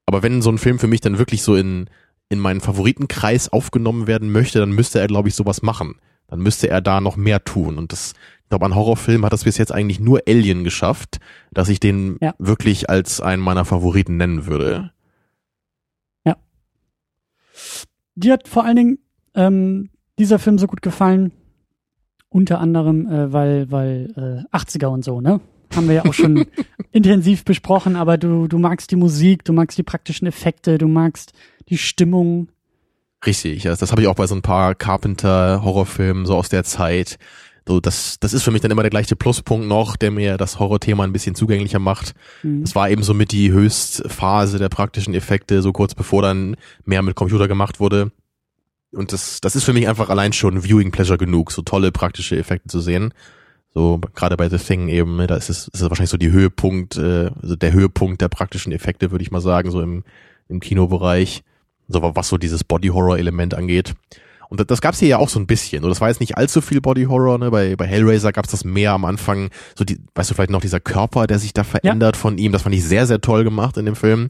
Aber 0.05 0.23
wenn 0.23 0.41
so 0.41 0.51
ein 0.51 0.57
Film 0.57 0.77
für 0.77 0.87
mich 0.87 0.99
dann 0.99 1.19
wirklich 1.19 1.41
so 1.41 1.55
in, 1.55 1.89
in 2.27 2.39
meinen 2.39 2.59
Favoritenkreis 2.59 3.47
aufgenommen 3.47 4.07
werden 4.07 4.29
möchte, 4.29 4.59
dann 4.59 4.71
müsste 4.71 4.99
er, 4.99 5.07
glaube 5.07 5.29
ich, 5.29 5.35
sowas 5.35 5.61
machen. 5.61 5.95
Dann 6.27 6.41
müsste 6.41 6.69
er 6.69 6.81
da 6.81 6.99
noch 6.99 7.15
mehr 7.15 7.43
tun. 7.43 7.77
Und 7.77 7.93
das, 7.93 8.13
glaube, 8.51 8.65
an 8.65 8.75
Horrorfilm 8.75 9.25
hat 9.25 9.33
das 9.33 9.43
bis 9.43 9.57
jetzt 9.57 9.73
eigentlich 9.73 9.99
nur 9.99 10.21
Alien 10.27 10.63
geschafft, 10.63 11.19
dass 11.51 11.69
ich 11.69 11.79
den 11.79 12.17
Ja. 12.21 12.35
wirklich 12.37 12.89
als 12.89 13.19
einen 13.19 13.41
meiner 13.41 13.65
Favoriten 13.65 14.17
nennen 14.17 14.45
würde. 14.45 14.91
Dir 18.15 18.33
hat 18.33 18.47
vor 18.47 18.65
allen 18.65 18.75
Dingen 18.75 18.99
ähm, 19.35 19.89
dieser 20.19 20.37
Film 20.37 20.57
so 20.57 20.67
gut 20.67 20.81
gefallen, 20.81 21.31
unter 22.29 22.59
anderem, 22.59 23.07
äh, 23.07 23.31
weil, 23.31 23.71
weil 23.71 24.45
äh, 24.53 24.55
80er 24.55 24.87
und 24.87 25.03
so, 25.03 25.21
ne? 25.21 25.39
Haben 25.73 25.87
wir 25.87 25.95
ja 25.95 26.05
auch 26.05 26.13
schon 26.13 26.45
intensiv 26.91 27.45
besprochen, 27.45 27.95
aber 27.95 28.17
du, 28.17 28.47
du 28.47 28.59
magst 28.59 28.91
die 28.91 28.97
Musik, 28.97 29.45
du 29.45 29.53
magst 29.53 29.77
die 29.77 29.83
praktischen 29.83 30.27
Effekte, 30.27 30.77
du 30.77 30.87
magst 30.87 31.31
die 31.69 31.77
Stimmung. 31.77 32.49
Richtig, 33.25 33.63
ja, 33.63 33.73
das 33.75 33.91
habe 33.91 34.01
ich 34.01 34.07
auch 34.07 34.15
bei 34.15 34.27
so 34.27 34.35
ein 34.35 34.41
paar 34.41 34.75
Carpenter-Horrorfilmen 34.75 36.25
so 36.25 36.35
aus 36.35 36.49
der 36.49 36.65
Zeit. 36.65 37.17
So, 37.71 37.79
das, 37.79 38.19
das 38.19 38.33
ist 38.33 38.43
für 38.43 38.51
mich 38.51 38.59
dann 38.61 38.69
immer 38.69 38.81
der 38.81 38.89
gleiche 38.89 39.15
Pluspunkt 39.15 39.65
noch, 39.65 39.95
der 39.95 40.11
mir 40.11 40.35
das 40.35 40.59
Horrorthema 40.59 41.05
ein 41.05 41.13
bisschen 41.13 41.35
zugänglicher 41.35 41.79
macht. 41.79 42.13
Mhm. 42.43 42.63
Das 42.63 42.75
war 42.75 42.89
eben 42.89 43.01
so 43.01 43.13
mit 43.13 43.31
die 43.31 43.53
Höchstphase 43.53 44.59
der 44.59 44.67
praktischen 44.67 45.13
Effekte, 45.13 45.61
so 45.61 45.71
kurz 45.71 45.95
bevor 45.95 46.21
dann 46.21 46.57
mehr 46.83 47.01
mit 47.01 47.15
Computer 47.15 47.47
gemacht 47.47 47.79
wurde. 47.79 48.11
Und 48.91 49.13
das, 49.13 49.39
das 49.39 49.55
ist 49.55 49.63
für 49.63 49.71
mich 49.71 49.87
einfach 49.87 50.09
allein 50.09 50.33
schon 50.33 50.63
Viewing 50.65 50.91
Pleasure 50.91 51.17
genug, 51.17 51.53
so 51.53 51.61
tolle 51.61 51.93
praktische 51.93 52.35
Effekte 52.35 52.67
zu 52.67 52.81
sehen. 52.81 53.13
So 53.73 54.01
gerade 54.15 54.35
bei 54.35 54.49
The 54.49 54.57
Thing 54.57 54.89
eben, 54.89 55.15
ne, 55.15 55.27
da 55.27 55.37
ist 55.37 55.49
es, 55.49 55.69
ist 55.69 55.81
es 55.81 55.89
wahrscheinlich 55.89 56.09
so 56.09 56.17
die 56.17 56.31
Höhepunkt, 56.31 56.97
äh, 56.97 57.31
also 57.41 57.55
der 57.55 57.71
Höhepunkt 57.71 58.19
der 58.19 58.27
praktischen 58.27 58.73
Effekte, 58.73 59.11
würde 59.11 59.23
ich 59.23 59.31
mal 59.31 59.39
sagen, 59.39 59.71
so 59.71 59.81
im, 59.81 60.03
im 60.49 60.59
Kinobereich. 60.59 61.41
So 61.87 62.01
was 62.01 62.27
so 62.27 62.37
dieses 62.37 62.65
Body 62.65 62.89
Horror 62.89 63.17
Element 63.17 63.53
angeht. 63.53 63.93
Und 64.51 64.69
das, 64.69 64.81
gab's 64.81 64.99
hier 64.99 65.07
ja 65.07 65.17
auch 65.17 65.29
so 65.29 65.39
ein 65.39 65.47
bisschen. 65.47 65.81
Das 65.81 66.01
war 66.01 66.09
jetzt 66.09 66.19
nicht 66.19 66.35
allzu 66.35 66.59
viel 66.59 66.81
Body 66.81 67.05
Horror, 67.05 67.37
ne? 67.37 67.49
Bei, 67.51 67.77
bei 67.77 67.87
Hellraiser 67.87 68.33
gab's 68.33 68.51
das 68.51 68.65
mehr 68.65 68.91
am 68.91 69.05
Anfang. 69.05 69.49
So 69.75 69.85
die, 69.85 69.97
weißt 70.13 70.29
du, 70.29 70.33
vielleicht 70.35 70.49
noch 70.51 70.59
dieser 70.59 70.81
Körper, 70.81 71.25
der 71.25 71.39
sich 71.39 71.53
da 71.53 71.63
verändert 71.63 72.17
von 72.17 72.37
ihm. 72.37 72.51
Das 72.51 72.63
fand 72.63 72.75
ich 72.75 72.83
sehr, 72.83 73.07
sehr 73.07 73.21
toll 73.21 73.45
gemacht 73.45 73.77
in 73.77 73.85
dem 73.85 73.95
Film. 73.95 74.23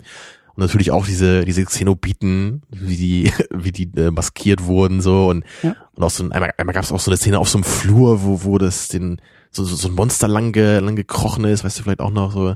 Und 0.54 0.60
natürlich 0.60 0.92
auch 0.92 1.08
diese, 1.08 1.44
diese 1.44 1.66
Xenobiten, 1.66 2.62
wie 2.70 2.98
die, 2.98 3.34
wie 3.50 3.72
die 3.72 3.90
äh, 3.98 4.12
maskiert 4.12 4.64
wurden, 4.66 5.02
so. 5.02 5.28
Und, 5.28 5.44
Ja. 5.64 5.76
und 5.96 6.04
auch 6.04 6.12
so 6.12 6.24
ein, 6.24 6.32
einmal, 6.32 6.54
einmal 6.56 6.76
gab's 6.76 6.92
auch 6.92 7.00
so 7.00 7.10
eine 7.10 7.18
Szene 7.18 7.40
auf 7.40 7.50
so 7.50 7.58
einem 7.58 7.64
Flur, 7.64 8.22
wo, 8.24 8.44
wo 8.44 8.60
das 8.60 8.90
den, 8.90 9.20
so, 9.50 9.64
so, 9.64 9.76
so 9.76 9.88
ein 9.88 9.96
Monster 9.96 10.28
lang, 10.28 10.52
ge, 10.52 10.78
lang 10.78 10.96
gekrochen 10.96 11.46
ist, 11.46 11.64
weißt 11.64 11.80
du, 11.80 11.84
vielleicht 11.84 12.00
auch 12.00 12.12
noch 12.12 12.32
so, 12.32 12.54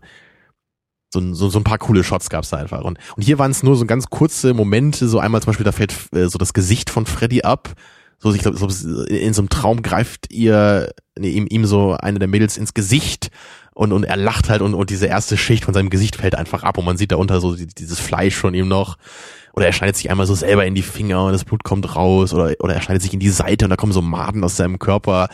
so, 1.15 1.19
ein- 1.19 1.33
so, 1.33 1.49
so 1.49 1.59
ein 1.59 1.63
paar 1.63 1.77
coole 1.79 2.03
Shots 2.03 2.29
gab's 2.29 2.49
da 2.51 2.57
einfach. 2.57 2.81
Und, 2.83 2.99
und 3.15 3.23
hier 3.23 3.39
waren 3.39 3.51
es 3.51 3.63
nur 3.63 3.75
so 3.75 3.85
ganz 3.85 4.09
kurze 4.09 4.53
Momente, 4.53 5.07
so 5.07 5.19
einmal 5.19 5.41
zum 5.41 5.47
Beispiel, 5.47 5.63
da 5.65 5.71
fällt 5.71 5.93
äh, 6.13 6.27
so 6.27 6.37
das 6.37 6.53
Gesicht 6.53 6.89
von 6.89 7.05
Freddy 7.05 7.41
ab. 7.41 7.73
So, 8.19 8.33
ich 8.33 8.41
glaube, 8.41 8.57
so, 8.57 8.67
in 9.05 9.33
so 9.33 9.41
einem 9.41 9.49
Traum 9.49 9.81
greift 9.81 10.31
ihr, 10.31 10.93
nee, 11.19 11.29
ihm, 11.31 11.47
ihm 11.49 11.65
so 11.65 11.93
eine 11.93 12.17
der 12.19 12.27
Mädels 12.29 12.57
ins 12.57 12.73
Gesicht 12.73 13.29
und, 13.73 13.91
und 13.91 14.03
er 14.05 14.15
lacht 14.15 14.49
halt 14.49 14.61
und, 14.61 14.73
und 14.73 14.89
diese 14.89 15.05
erste 15.07 15.35
Schicht 15.35 15.65
von 15.65 15.73
seinem 15.73 15.89
Gesicht 15.89 16.15
fällt 16.15 16.33
einfach 16.35 16.63
ab 16.63 16.77
und 16.77 16.85
man 16.85 16.95
sieht 16.97 17.11
darunter 17.11 17.41
so 17.41 17.55
die- 17.55 17.67
dieses 17.67 17.99
Fleisch 17.99 18.35
von 18.35 18.53
ihm 18.53 18.67
noch. 18.69 18.97
Oder 19.53 19.65
er 19.67 19.73
schneidet 19.73 19.97
sich 19.97 20.09
einmal 20.09 20.27
so 20.27 20.33
selber 20.35 20.65
in 20.65 20.75
die 20.75 20.81
Finger 20.81 21.25
und 21.25 21.33
das 21.33 21.43
Blut 21.45 21.63
kommt 21.65 21.95
raus 21.95 22.33
oder, 22.33 22.53
oder 22.59 22.73
er 22.73 22.81
schneidet 22.81 23.03
sich 23.03 23.13
in 23.13 23.19
die 23.19 23.29
Seite 23.29 23.65
und 23.65 23.69
da 23.69 23.75
kommen 23.75 23.91
so 23.93 24.01
Maden 24.01 24.43
aus 24.43 24.55
seinem 24.55 24.79
Körper. 24.79 25.27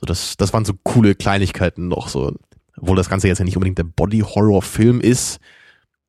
So, 0.00 0.04
das, 0.06 0.36
das 0.36 0.52
waren 0.52 0.64
so 0.66 0.74
coole 0.82 1.14
Kleinigkeiten 1.14 1.88
noch 1.88 2.08
so. 2.08 2.34
Obwohl 2.80 2.96
das 2.96 3.08
Ganze 3.08 3.28
jetzt 3.28 3.38
ja 3.38 3.44
nicht 3.44 3.56
unbedingt 3.56 3.78
der 3.78 3.84
Body-Horror-Film 3.84 5.00
ist, 5.00 5.38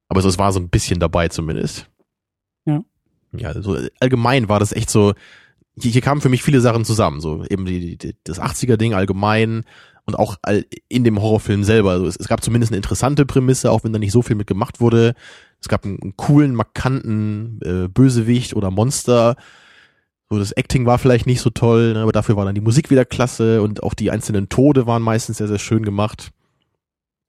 aber 0.09 0.21
so, 0.21 0.29
es 0.29 0.37
war 0.37 0.51
so 0.51 0.59
ein 0.59 0.69
bisschen 0.69 0.99
dabei 0.99 1.27
zumindest. 1.27 1.89
Ja. 2.65 2.83
Ja, 3.33 3.49
also 3.49 3.77
allgemein 3.99 4.49
war 4.49 4.59
das 4.59 4.71
echt 4.71 4.89
so, 4.89 5.13
hier, 5.79 5.91
hier 5.91 6.01
kamen 6.01 6.21
für 6.21 6.29
mich 6.29 6.43
viele 6.43 6.61
Sachen 6.61 6.85
zusammen, 6.85 7.19
so 7.21 7.43
eben 7.45 7.65
die, 7.65 7.97
die, 7.97 8.15
das 8.23 8.41
80er-Ding 8.41 8.93
allgemein 8.93 9.63
und 10.05 10.15
auch 10.17 10.37
all, 10.41 10.65
in 10.87 11.03
dem 11.03 11.21
Horrorfilm 11.21 11.63
selber. 11.63 11.91
Also 11.91 12.07
es, 12.07 12.15
es 12.15 12.27
gab 12.27 12.43
zumindest 12.43 12.71
eine 12.71 12.77
interessante 12.77 13.25
Prämisse, 13.25 13.71
auch 13.71 13.83
wenn 13.83 13.93
da 13.93 13.99
nicht 13.99 14.13
so 14.13 14.21
viel 14.21 14.35
mit 14.35 14.47
gemacht 14.47 14.79
wurde. 14.79 15.13
Es 15.59 15.67
gab 15.67 15.85
einen, 15.85 16.01
einen 16.01 16.15
coolen, 16.15 16.55
markanten 16.55 17.59
äh, 17.63 17.87
Bösewicht 17.89 18.55
oder 18.55 18.71
Monster. 18.71 19.35
So, 20.29 20.39
das 20.39 20.51
Acting 20.53 20.85
war 20.85 20.97
vielleicht 20.97 21.25
nicht 21.25 21.41
so 21.41 21.49
toll, 21.49 21.93
ne, 21.93 22.01
aber 22.01 22.11
dafür 22.11 22.35
war 22.35 22.45
dann 22.45 22.55
die 22.55 22.61
Musik 22.61 22.89
wieder 22.89 23.05
klasse 23.05 23.61
und 23.61 23.83
auch 23.83 23.93
die 23.93 24.11
einzelnen 24.11 24.49
Tode 24.49 24.87
waren 24.87 25.01
meistens 25.01 25.37
sehr, 25.37 25.47
sehr 25.47 25.59
schön 25.59 25.83
gemacht. 25.83 26.31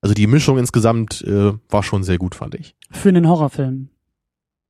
Also 0.01 0.15
die 0.15 0.27
Mischung 0.27 0.59
insgesamt 0.59 1.23
äh, 1.23 1.53
war 1.69 1.83
schon 1.83 2.05
sehr 2.05 2.19
gut, 2.19 2.35
fand 2.35 2.55
ich. 2.55 2.77
Für 2.91 3.09
einen 3.09 3.29
Horrorfilm. 3.29 3.89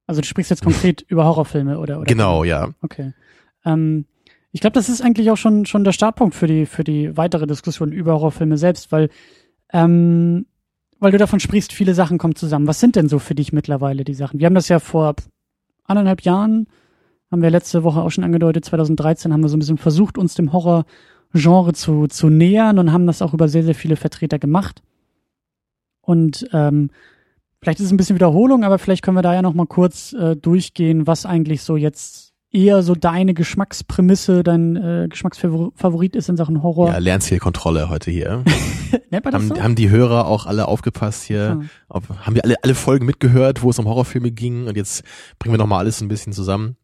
Also 0.06 0.20
du 0.20 0.26
sprichst 0.26 0.50
jetzt 0.50 0.62
konkret 0.64 1.02
über 1.02 1.24
Horrorfilme 1.24 1.78
oder, 1.78 1.98
oder? 1.98 2.06
Genau, 2.06 2.44
ja. 2.44 2.70
Okay. 2.80 3.12
Ähm, 3.64 4.06
ich 4.52 4.60
glaube, 4.60 4.74
das 4.74 4.88
ist 4.88 5.02
eigentlich 5.02 5.30
auch 5.30 5.36
schon, 5.36 5.66
schon 5.66 5.84
der 5.84 5.92
Startpunkt 5.92 6.34
für 6.34 6.46
die, 6.46 6.66
für 6.66 6.84
die 6.84 7.16
weitere 7.16 7.46
Diskussion 7.46 7.92
über 7.92 8.14
Horrorfilme 8.14 8.56
selbst, 8.56 8.90
weil, 8.90 9.10
ähm, 9.72 10.46
weil 10.98 11.12
du 11.12 11.18
davon 11.18 11.40
sprichst, 11.40 11.72
viele 11.72 11.94
Sachen 11.94 12.18
kommen 12.18 12.34
zusammen. 12.34 12.66
Was 12.66 12.80
sind 12.80 12.96
denn 12.96 13.08
so 13.08 13.18
für 13.18 13.34
dich 13.34 13.52
mittlerweile 13.52 14.04
die 14.04 14.14
Sachen? 14.14 14.40
Wir 14.40 14.46
haben 14.46 14.54
das 14.54 14.68
ja 14.68 14.78
vor 14.78 15.14
anderthalb 15.84 16.22
Jahren, 16.22 16.66
haben 17.30 17.42
wir 17.42 17.50
letzte 17.50 17.84
Woche 17.84 18.00
auch 18.00 18.10
schon 18.10 18.24
angedeutet, 18.24 18.64
2013 18.64 19.32
haben 19.32 19.42
wir 19.42 19.48
so 19.50 19.56
ein 19.56 19.60
bisschen 19.60 19.76
versucht, 19.76 20.16
uns 20.16 20.34
dem 20.34 20.52
Horrorgenre 20.52 21.72
zu, 21.74 22.06
zu 22.06 22.30
nähern 22.30 22.78
und 22.78 22.92
haben 22.92 23.06
das 23.06 23.20
auch 23.20 23.34
über 23.34 23.48
sehr, 23.48 23.64
sehr 23.64 23.74
viele 23.74 23.96
Vertreter 23.96 24.38
gemacht. 24.38 24.82
Und 26.08 26.48
ähm, 26.54 26.88
vielleicht 27.60 27.80
ist 27.80 27.86
es 27.86 27.92
ein 27.92 27.98
bisschen 27.98 28.16
Wiederholung, 28.16 28.64
aber 28.64 28.78
vielleicht 28.78 29.02
können 29.02 29.18
wir 29.18 29.22
da 29.22 29.34
ja 29.34 29.42
noch 29.42 29.52
mal 29.52 29.66
kurz 29.66 30.14
äh, 30.14 30.36
durchgehen, 30.36 31.06
was 31.06 31.26
eigentlich 31.26 31.60
so 31.60 31.76
jetzt 31.76 32.32
eher 32.50 32.82
so 32.82 32.94
deine 32.94 33.34
Geschmacksprämisse, 33.34 34.42
dein 34.42 34.76
äh, 34.76 35.06
Geschmacksfavorit 35.10 36.16
ist 36.16 36.30
in 36.30 36.38
Sachen 36.38 36.62
Horror. 36.62 36.88
Ja, 36.88 36.98
Lernzielkontrolle 36.98 37.90
heute 37.90 38.10
hier. 38.10 38.42
Haben, 39.12 39.48
so? 39.48 39.60
haben 39.60 39.74
die 39.74 39.90
Hörer 39.90 40.26
auch 40.26 40.46
alle 40.46 40.66
aufgepasst 40.66 41.24
hier? 41.24 41.60
Ah. 41.60 41.66
Ob, 41.88 42.08
haben 42.08 42.34
wir 42.34 42.44
alle, 42.44 42.56
alle 42.62 42.74
Folgen 42.74 43.04
mitgehört, 43.04 43.62
wo 43.62 43.68
es 43.68 43.78
um 43.78 43.86
Horrorfilme 43.86 44.30
ging? 44.30 44.66
Und 44.66 44.78
jetzt 44.78 45.02
bringen 45.38 45.52
wir 45.52 45.58
nochmal 45.58 45.80
alles 45.80 46.00
ein 46.00 46.08
bisschen 46.08 46.32
zusammen. 46.32 46.76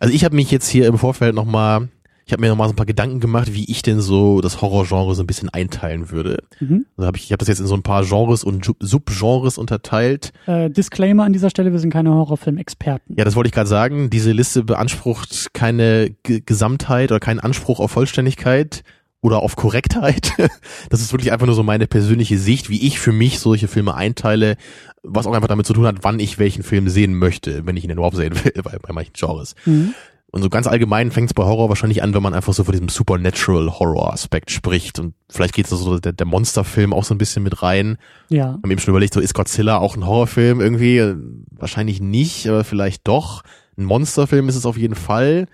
Also 0.00 0.12
ich 0.12 0.24
habe 0.24 0.36
mich 0.36 0.50
jetzt 0.50 0.68
hier 0.68 0.86
im 0.86 0.98
Vorfeld 0.98 1.34
nochmal, 1.34 1.88
ich 2.30 2.32
habe 2.32 2.42
mir 2.42 2.48
nochmal 2.48 2.68
so 2.68 2.74
ein 2.74 2.76
paar 2.76 2.86
Gedanken 2.86 3.18
gemacht, 3.18 3.52
wie 3.54 3.64
ich 3.64 3.82
denn 3.82 4.00
so 4.00 4.40
das 4.40 4.60
Horrorgenre 4.60 5.16
so 5.16 5.22
ein 5.24 5.26
bisschen 5.26 5.48
einteilen 5.48 6.12
würde. 6.12 6.44
Mhm. 6.60 6.86
Also 6.96 7.08
hab 7.08 7.16
ich, 7.16 7.24
ich 7.24 7.32
habe 7.32 7.38
das 7.38 7.48
jetzt 7.48 7.58
in 7.58 7.66
so 7.66 7.74
ein 7.74 7.82
paar 7.82 8.04
Genres 8.04 8.44
und 8.44 8.72
Subgenres 8.78 9.58
unterteilt. 9.58 10.32
Äh, 10.46 10.70
Disclaimer 10.70 11.24
an 11.24 11.32
dieser 11.32 11.50
Stelle, 11.50 11.72
wir 11.72 11.80
sind 11.80 11.92
keine 11.92 12.10
Horrorfilm-Experten. 12.10 13.16
Ja, 13.18 13.24
das 13.24 13.34
wollte 13.34 13.48
ich 13.48 13.52
gerade 13.52 13.68
sagen. 13.68 14.10
Diese 14.10 14.30
Liste 14.30 14.62
beansprucht 14.62 15.52
keine 15.54 16.14
G 16.22 16.40
Gesamtheit 16.46 17.10
oder 17.10 17.18
keinen 17.18 17.40
Anspruch 17.40 17.80
auf 17.80 17.90
Vollständigkeit 17.90 18.84
oder 19.22 19.40
auf 19.40 19.56
Korrektheit. 19.56 20.32
Das 20.88 21.00
ist 21.00 21.12
wirklich 21.12 21.32
einfach 21.32 21.46
nur 21.46 21.54
so 21.54 21.62
meine 21.62 21.86
persönliche 21.86 22.38
Sicht, 22.38 22.70
wie 22.70 22.86
ich 22.86 22.98
für 22.98 23.12
mich 23.12 23.38
solche 23.38 23.68
Filme 23.68 23.94
einteile, 23.94 24.56
was 25.02 25.26
auch 25.26 25.34
einfach 25.34 25.48
damit 25.48 25.66
zu 25.66 25.72
tun 25.72 25.86
hat, 25.86 25.98
wann 26.02 26.18
ich 26.18 26.38
welchen 26.38 26.62
Film 26.62 26.88
sehen 26.88 27.14
möchte, 27.14 27.66
wenn 27.66 27.76
ich 27.76 27.84
ihn 27.84 27.88
denn 27.88 27.98
überhaupt 27.98 28.16
sehen 28.16 28.34
will, 28.44 28.52
bei, 28.62 28.78
bei 28.78 28.92
manchen 28.92 29.12
Genres. 29.14 29.54
Mhm. 29.66 29.94
Und 30.32 30.42
so 30.42 30.48
ganz 30.48 30.68
allgemein 30.68 31.10
fängt 31.10 31.30
es 31.30 31.34
bei 31.34 31.42
Horror 31.42 31.68
wahrscheinlich 31.68 32.02
an, 32.04 32.14
wenn 32.14 32.22
man 32.22 32.34
einfach 32.34 32.52
so 32.52 32.62
von 32.62 32.72
diesem 32.72 32.88
Supernatural 32.88 33.78
Horror 33.80 34.12
Aspekt 34.12 34.52
spricht. 34.52 35.00
Und 35.00 35.14
vielleicht 35.28 35.54
geht 35.54 35.66
so 35.66 35.98
der, 35.98 36.12
der 36.12 36.26
Monsterfilm 36.26 36.92
auch 36.92 37.02
so 37.02 37.14
ein 37.14 37.18
bisschen 37.18 37.42
mit 37.42 37.62
rein. 37.62 37.98
Ja. 38.28 38.52
haben 38.62 38.70
eben 38.70 38.80
schon 38.80 38.92
überlegt, 38.92 39.12
so 39.12 39.20
ist 39.20 39.34
Godzilla 39.34 39.78
auch 39.78 39.96
ein 39.96 40.06
Horrorfilm 40.06 40.60
irgendwie? 40.60 40.98
Äh, 40.98 41.16
Wahrscheinlich 41.50 42.00
nicht, 42.00 42.46
aber 42.48 42.64
vielleicht 42.64 43.08
doch. 43.08 43.42
Ein 43.76 43.84
Monsterfilm 43.84 44.48
ist 44.48 44.56
es 44.56 44.66
auf 44.66 44.78
jeden 44.78 44.94
Fall. 44.94 45.46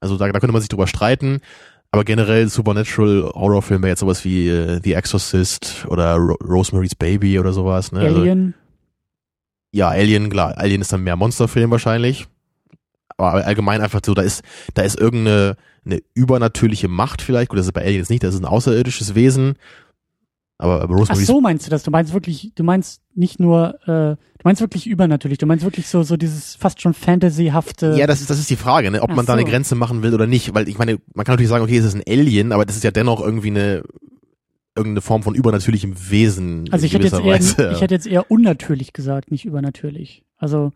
Also 0.00 0.18
da, 0.18 0.26
da 0.26 0.38
könnte 0.40 0.52
man 0.52 0.60
sich 0.60 0.68
drüber 0.68 0.86
streiten. 0.86 1.40
Aber 1.90 2.04
generell 2.04 2.48
Supernatural 2.48 3.30
Horrorfilme 3.34 3.88
jetzt 3.88 4.00
sowas 4.00 4.24
wie 4.24 4.48
äh, 4.48 4.80
The 4.82 4.92
Exorcist 4.94 5.86
oder 5.88 6.16
Ro 6.16 6.36
Rosemary's 6.42 6.94
Baby 6.94 7.38
oder 7.38 7.52
sowas. 7.52 7.92
Ne? 7.92 8.00
Also, 8.00 8.20
Alien. 8.20 8.54
ja, 9.72 9.88
Alien, 9.88 10.28
klar. 10.30 10.56
Alien 10.58 10.80
ist 10.80 10.92
dann 10.92 11.02
mehr 11.02 11.16
Monsterfilm 11.16 11.70
wahrscheinlich. 11.70 12.28
Aber 13.30 13.46
allgemein 13.46 13.80
einfach 13.80 14.00
so, 14.04 14.14
da 14.14 14.22
ist, 14.22 14.42
da 14.74 14.82
ist 14.82 14.98
irgendeine 14.98 15.56
eine 15.84 16.00
übernatürliche 16.14 16.88
Macht 16.88 17.22
vielleicht. 17.22 17.48
Gut, 17.50 17.58
das 17.58 17.66
ist 17.66 17.72
bei 17.72 17.82
Alien 17.82 17.98
jetzt 17.98 18.10
nicht, 18.10 18.22
das 18.22 18.34
ist 18.34 18.40
ein 18.40 18.46
außerirdisches 18.46 19.14
Wesen. 19.14 19.54
Aber, 20.58 20.82
aber 20.82 20.94
Ach 20.94 21.00
Rosemary's 21.00 21.26
so 21.26 21.40
meinst 21.40 21.66
du 21.66 21.70
das? 21.70 21.82
Du 21.82 21.90
meinst 21.90 22.12
wirklich, 22.12 22.52
du 22.54 22.62
meinst 22.62 23.02
nicht 23.14 23.40
nur, 23.40 23.80
äh, 23.82 24.14
du 24.14 24.44
meinst 24.44 24.60
wirklich 24.60 24.86
übernatürlich. 24.86 25.38
Du 25.38 25.46
meinst 25.46 25.64
wirklich 25.64 25.88
so, 25.88 26.04
so 26.04 26.16
dieses 26.16 26.54
fast 26.54 26.80
schon 26.80 26.94
Fantasyhafte. 26.94 27.96
Ja, 27.98 28.06
das 28.06 28.20
ist, 28.20 28.30
das 28.30 28.38
ist 28.38 28.48
die 28.48 28.56
Frage, 28.56 28.92
ne? 28.92 29.02
ob 29.02 29.10
Ach 29.10 29.16
man 29.16 29.26
da 29.26 29.32
eine. 29.32 29.44
Grenze 29.44 29.74
machen 29.74 30.04
will 30.04 30.14
oder 30.14 30.28
nicht. 30.28 30.54
Weil 30.54 30.68
ich 30.68 30.78
meine, 30.78 30.98
man 31.14 31.24
kann 31.24 31.32
natürlich 31.32 31.48
sagen, 31.48 31.64
okay, 31.64 31.78
es 31.78 31.84
ist 31.84 31.94
ein 31.94 32.04
Alien, 32.06 32.52
aber 32.52 32.64
das 32.64 32.76
ist 32.76 32.84
ja 32.84 32.92
dennoch 32.92 33.20
irgendwie 33.20 33.48
eine 33.48 33.82
irgendeine 34.76 35.02
Form 35.02 35.22
von 35.22 35.34
übernatürlichem 35.34 35.94
Wesen. 36.10 36.68
also 36.70 36.86
ich 36.86 36.94
hätte 36.94 37.04
jetzt 37.04 37.12
gewisser 37.12 37.26
eher, 37.26 37.34
Weise. 37.34 37.72
ich 37.74 37.80
hätte 37.82 37.94
jetzt 37.94 38.06
eher 38.06 38.30
unnatürlich 38.30 38.92
gesagt, 38.92 39.30
nicht 39.30 39.44
übernatürlich. 39.44 40.24
Also, 40.38 40.72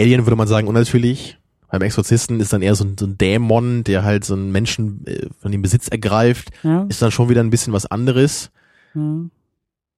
Alien 0.00 0.26
würde 0.26 0.36
man 0.36 0.48
sagen 0.48 0.68
unnatürlich. 0.68 1.38
Beim 1.70 1.82
Exorzisten 1.82 2.40
ist 2.40 2.52
dann 2.52 2.62
eher 2.62 2.74
so 2.74 2.84
ein, 2.84 2.96
so 2.98 3.06
ein 3.06 3.16
Dämon, 3.16 3.84
der 3.84 4.02
halt 4.02 4.24
so 4.24 4.34
einen 4.34 4.50
Menschen 4.50 5.06
äh, 5.06 5.28
von 5.40 5.52
dem 5.52 5.62
Besitz 5.62 5.86
ergreift. 5.88 6.50
ja. 6.64 6.86
Ist 6.88 7.00
dann 7.00 7.12
schon 7.12 7.28
wieder 7.28 7.42
ein 7.42 7.50
bisschen 7.50 7.72
was 7.72 7.86
anderes. 7.86 8.50
ja. 8.94 9.24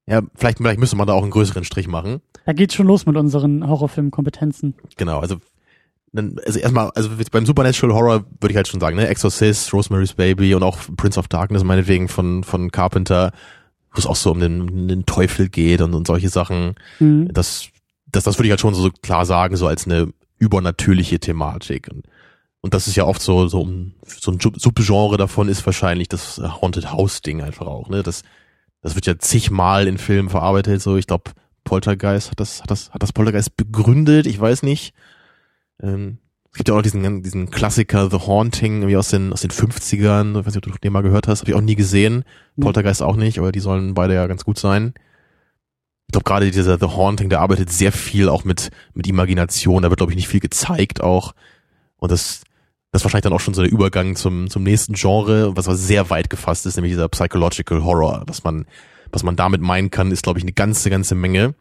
Ja, 0.06 0.20
vielleicht, 0.34 0.58
vielleicht 0.58 0.80
müsste 0.80 0.96
man 0.96 1.06
da 1.06 1.12
auch 1.12 1.22
einen 1.22 1.30
größeren 1.30 1.62
Strich 1.62 1.86
machen. 1.86 2.20
Da 2.44 2.52
geht's 2.52 2.74
schon 2.74 2.88
los 2.88 3.06
mit 3.06 3.16
unseren 3.16 3.66
Horrorfilmkompetenzen. 3.66 4.74
Genau, 4.96 5.20
also 5.20 5.36
dann, 6.12 6.36
also 6.44 6.58
erstmal, 6.58 6.90
also 6.94 7.08
beim 7.30 7.46
Supernatural 7.46 7.94
Horror 7.94 8.24
würde 8.40 8.50
ich 8.50 8.56
halt 8.56 8.66
schon 8.68 8.80
sagen, 8.80 8.96
ne, 8.96 9.06
Exorcist, 9.06 9.72
Rosemary's 9.72 10.14
Baby 10.14 10.54
und 10.54 10.64
auch 10.64 10.78
Prince 10.96 11.18
of 11.18 11.28
Darkness 11.28 11.62
meinetwegen 11.62 12.08
von 12.08 12.42
von 12.42 12.72
Carpenter, 12.72 13.30
wo 13.92 13.98
es 13.98 14.06
auch 14.06 14.16
so 14.16 14.32
um 14.32 14.40
den, 14.40 14.60
um 14.62 14.88
den 14.88 15.06
Teufel 15.06 15.48
geht 15.48 15.80
und, 15.80 15.94
und 15.94 16.06
solche 16.06 16.28
Sachen. 16.28 16.74
Mhm. 16.98 17.28
Das, 17.32 17.68
das, 18.12 18.24
das 18.24 18.38
würde 18.38 18.46
ich 18.46 18.50
halt 18.52 18.60
schon 18.60 18.74
so 18.74 18.90
klar 19.02 19.26
sagen, 19.26 19.56
so 19.56 19.66
als 19.66 19.86
eine 19.86 20.12
übernatürliche 20.38 21.18
Thematik. 21.18 21.88
Und, 21.90 22.06
und 22.60 22.74
das 22.74 22.86
ist 22.86 22.96
ja 22.96 23.04
oft 23.04 23.22
so, 23.22 23.48
so 23.48 23.66
so 24.06 24.30
ein 24.32 24.40
Sub- 24.40 24.60
Subgenre 24.60 25.16
davon 25.16 25.48
ist 25.48 25.64
wahrscheinlich 25.66 26.08
das 26.08 26.38
Haunted 26.38 26.92
House 26.92 27.22
Ding 27.22 27.42
einfach 27.42 27.66
auch, 27.66 27.88
ne? 27.88 28.02
Das, 28.02 28.22
das 28.82 28.94
wird 28.94 29.06
ja 29.06 29.18
zigmal 29.18 29.86
in 29.88 29.98
Filmen 29.98 30.28
verarbeitet, 30.28 30.82
so 30.82 30.96
ich 30.96 31.06
glaube 31.06 31.30
Poltergeist 31.64 32.30
hat 32.32 32.40
das, 32.40 32.60
hat 32.62 32.70
das, 32.70 32.90
hat 32.90 33.02
das 33.02 33.12
Poltergeist 33.12 33.56
begründet, 33.56 34.26
ich 34.26 34.40
weiß 34.40 34.62
nicht. 34.62 34.94
Ähm, 35.80 36.18
es 36.50 36.58
gibt 36.58 36.68
ja 36.68 36.74
auch 36.74 36.78
noch 36.78 36.82
diesen, 36.82 37.22
diesen 37.22 37.50
Klassiker 37.50 38.10
The 38.10 38.18
Haunting, 38.26 38.78
irgendwie 38.82 38.96
aus 38.96 39.08
den, 39.08 39.32
aus 39.32 39.40
den 39.40 39.50
50ern, 39.50 40.38
ich 40.40 40.46
weiß 40.46 40.54
nicht, 40.54 40.66
ob 40.66 40.72
du 40.72 40.78
den 40.78 40.92
mal 40.92 41.02
gehört 41.02 41.28
hast, 41.28 41.40
habe 41.40 41.50
ich 41.50 41.56
auch 41.56 41.62
nie 41.62 41.76
gesehen. 41.76 42.24
Poltergeist 42.60 43.00
auch 43.00 43.16
nicht, 43.16 43.38
aber 43.38 43.52
die 43.52 43.60
sollen 43.60 43.94
beide 43.94 44.14
ja 44.14 44.26
ganz 44.26 44.44
gut 44.44 44.58
sein. 44.58 44.92
Ich 46.12 46.14
glaube 46.14 46.24
gerade 46.24 46.50
dieser 46.50 46.78
The 46.78 46.94
Haunting, 46.94 47.30
der 47.30 47.40
arbeitet 47.40 47.70
sehr 47.70 47.90
viel 47.90 48.28
auch 48.28 48.44
mit, 48.44 48.70
mit 48.92 49.06
Imagination, 49.06 49.82
da 49.82 49.88
wird 49.88 49.96
glaube 49.96 50.12
ich 50.12 50.16
nicht 50.16 50.28
viel 50.28 50.40
gezeigt 50.40 51.00
auch. 51.00 51.32
Und 51.96 52.12
das, 52.12 52.42
das 52.90 53.00
ist 53.00 53.04
wahrscheinlich 53.06 53.22
dann 53.22 53.32
auch 53.32 53.40
schon 53.40 53.54
so 53.54 53.62
der 53.62 53.72
Übergang 53.72 54.14
zum, 54.14 54.50
zum 54.50 54.62
nächsten 54.62 54.92
Genre, 54.92 55.56
was 55.56 55.64
sehr 55.64 56.10
weit 56.10 56.28
gefasst 56.28 56.66
ist, 56.66 56.76
nämlich 56.76 56.92
dieser 56.92 57.08
Psychological 57.08 57.82
Horror. 57.82 58.24
Was 58.26 58.44
man, 58.44 58.66
was 59.10 59.22
man 59.22 59.36
damit 59.36 59.62
meinen 59.62 59.90
kann, 59.90 60.10
ist 60.10 60.24
glaube 60.24 60.38
ich 60.38 60.44
eine 60.44 60.52
ganze, 60.52 60.90
ganze 60.90 61.14
Menge. 61.14 61.54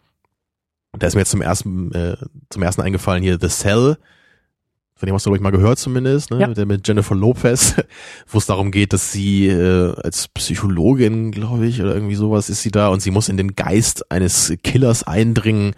Da 0.99 1.07
ist 1.07 1.13
mir 1.13 1.21
jetzt 1.21 1.31
zum 1.31 1.41
ersten, 1.41 1.93
äh, 1.93 2.17
zum 2.49 2.61
ersten 2.61 2.81
eingefallen 2.81 3.23
hier 3.23 3.37
The 3.39 3.47
Cell. 3.47 3.97
Von 5.01 5.07
dem 5.07 5.15
hast 5.15 5.25
du, 5.25 5.31
glaube 5.31 5.37
ich, 5.37 5.41
mal 5.41 5.49
gehört 5.49 5.79
zumindest, 5.79 6.29
ne? 6.29 6.41
Ja. 6.41 6.47
Mit, 6.47 6.57
der, 6.57 6.67
mit 6.67 6.87
Jennifer 6.87 7.15
Lopez, 7.15 7.73
wo 8.27 8.37
es 8.37 8.45
darum 8.45 8.69
geht, 8.69 8.93
dass 8.93 9.11
sie 9.11 9.47
äh, 9.47 9.95
als 9.95 10.27
Psychologin, 10.27 11.31
glaube 11.31 11.65
ich, 11.65 11.81
oder 11.81 11.95
irgendwie 11.95 12.13
sowas 12.13 12.51
ist 12.51 12.61
sie 12.61 12.69
da 12.69 12.89
und 12.89 13.01
sie 13.01 13.09
muss 13.09 13.27
in 13.27 13.35
den 13.35 13.55
Geist 13.55 14.11
eines 14.11 14.53
Killers 14.63 15.01
eindringen, 15.01 15.73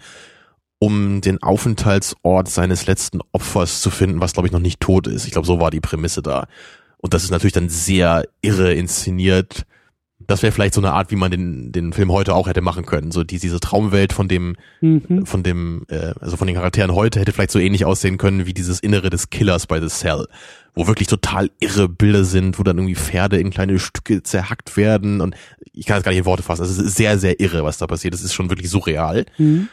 um 0.78 1.22
den 1.22 1.42
Aufenthaltsort 1.42 2.50
seines 2.50 2.86
letzten 2.86 3.20
Opfers 3.32 3.80
zu 3.80 3.88
finden, 3.88 4.20
was, 4.20 4.34
glaube 4.34 4.46
ich, 4.46 4.52
noch 4.52 4.60
nicht 4.60 4.80
tot 4.80 5.06
ist. 5.06 5.24
Ich 5.24 5.32
glaube, 5.32 5.46
so 5.46 5.58
war 5.58 5.70
die 5.70 5.80
Prämisse 5.80 6.20
da. 6.20 6.46
Und 6.98 7.14
das 7.14 7.24
ist 7.24 7.30
natürlich 7.30 7.54
dann 7.54 7.70
sehr 7.70 8.26
irre 8.42 8.74
inszeniert. 8.74 9.64
Das 10.26 10.42
wäre 10.42 10.52
vielleicht 10.52 10.74
so 10.74 10.80
eine 10.80 10.92
Art, 10.92 11.10
wie 11.10 11.16
man 11.16 11.30
den, 11.30 11.72
den 11.72 11.92
Film 11.92 12.10
heute 12.12 12.34
auch 12.34 12.46
hätte 12.48 12.60
machen 12.60 12.86
können. 12.86 13.10
So 13.10 13.24
die, 13.24 13.38
diese 13.38 13.60
Traumwelt 13.60 14.12
von 14.12 14.28
dem, 14.28 14.56
Mhm. 14.80 15.26
von 15.26 15.42
dem, 15.42 15.84
äh, 15.88 16.12
also 16.20 16.36
von 16.36 16.46
den 16.46 16.56
Charakteren 16.56 16.94
heute 16.94 17.20
hätte 17.20 17.32
vielleicht 17.32 17.50
so 17.50 17.58
ähnlich 17.58 17.84
aussehen 17.84 18.18
können 18.18 18.46
wie 18.46 18.54
dieses 18.54 18.80
Innere 18.80 19.10
des 19.10 19.30
Killers 19.30 19.66
bei 19.66 19.80
The 19.80 19.88
Cell, 19.88 20.26
wo 20.74 20.86
wirklich 20.86 21.08
total 21.08 21.50
irre 21.60 21.88
Bilder 21.88 22.24
sind, 22.24 22.58
wo 22.58 22.62
dann 22.62 22.78
irgendwie 22.78 22.94
Pferde 22.96 23.38
in 23.38 23.50
kleine 23.50 23.78
Stücke 23.78 24.22
zerhackt 24.22 24.76
werden 24.76 25.20
und 25.20 25.34
ich 25.72 25.86
kann 25.86 25.96
das 25.96 26.04
gar 26.04 26.10
nicht 26.10 26.20
in 26.20 26.24
Worte 26.26 26.42
fassen. 26.42 26.62
Es 26.64 26.78
ist 26.78 26.96
sehr, 26.96 27.18
sehr 27.18 27.40
irre, 27.40 27.64
was 27.64 27.78
da 27.78 27.86
passiert. 27.86 28.14
Es 28.14 28.22
ist 28.22 28.34
schon 28.34 28.50
wirklich 28.50 28.70
surreal. 28.70 29.26
Mhm. 29.38 29.68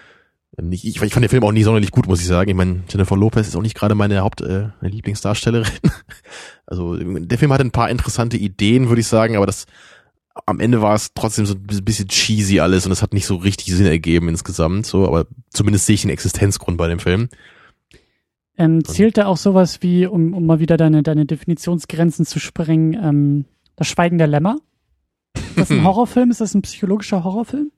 Ähm, 0.58 0.72
Ich, 0.72 0.86
ich, 0.86 1.02
ich 1.02 1.14
fand 1.14 1.24
den 1.24 1.30
Film 1.30 1.44
auch 1.44 1.52
nie 1.52 1.64
sonderlich 1.64 1.92
gut, 1.92 2.08
muss 2.08 2.20
ich 2.22 2.28
sagen. 2.28 2.50
Ich 2.50 2.56
meine, 2.56 2.84
Jennifer 2.90 3.16
Lopez 3.16 3.48
ist 3.48 3.56
auch 3.56 3.62
nicht 3.62 3.76
gerade 3.78 3.96
meine 3.96 4.20
Haupt 4.22 4.42
äh, 4.42 4.70
Lieblingsdarstellerin. 4.82 5.72
Also 6.66 6.96
der 6.96 7.38
Film 7.38 7.52
hatte 7.52 7.66
ein 7.66 7.72
paar 7.72 7.90
interessante 7.90 8.38
Ideen, 8.38 8.88
würde 8.88 9.02
ich 9.02 9.08
sagen, 9.08 9.36
aber 9.36 9.46
das 9.46 9.66
am 10.46 10.60
Ende 10.60 10.82
war 10.82 10.96
es 10.96 11.14
trotzdem 11.14 11.46
so 11.46 11.56
ein 11.56 11.84
bisschen 11.84 12.08
cheesy 12.08 12.60
alles 12.60 12.86
und 12.86 12.92
es 12.92 13.02
hat 13.02 13.14
nicht 13.14 13.26
so 13.26 13.36
richtig 13.36 13.74
Sinn 13.74 13.86
ergeben 13.86 14.30
insgesamt. 14.30 14.86
So, 14.86 15.08
aber 15.08 15.28
zumindest 15.50 15.86
sehe 15.86 15.96
ich 15.96 16.02
den 16.02 16.10
Existenzgrund 16.10 16.78
bei 16.78 16.88
dem 16.88 17.00
Film. 17.00 17.30
Ähm, 18.58 18.84
zählt 18.84 19.18
da 19.18 19.26
auch 19.26 19.38
sowas 19.38 19.82
wie, 19.82 20.06
um, 20.06 20.34
um 20.34 20.46
mal 20.46 20.60
wieder 20.60 20.78
deine, 20.78 21.04
deine 21.04 21.26
Definitionsgrenzen 21.26 22.26
zu 22.26 22.40
sprengen, 22.40 22.94
ähm, 22.94 23.46
das 23.76 23.88
Schweigen 23.88 24.18
der 24.18 24.28
Lämmer? 24.28 24.58
Ist 25.36 25.58
das 25.58 25.72
ein 25.72 25.84
Horrorfilm? 25.86 26.32
Ist 26.32 26.42
das 26.42 26.54
ein 26.54 26.62
psychologischer 26.62 27.24
Horrorfilm? 27.24 27.72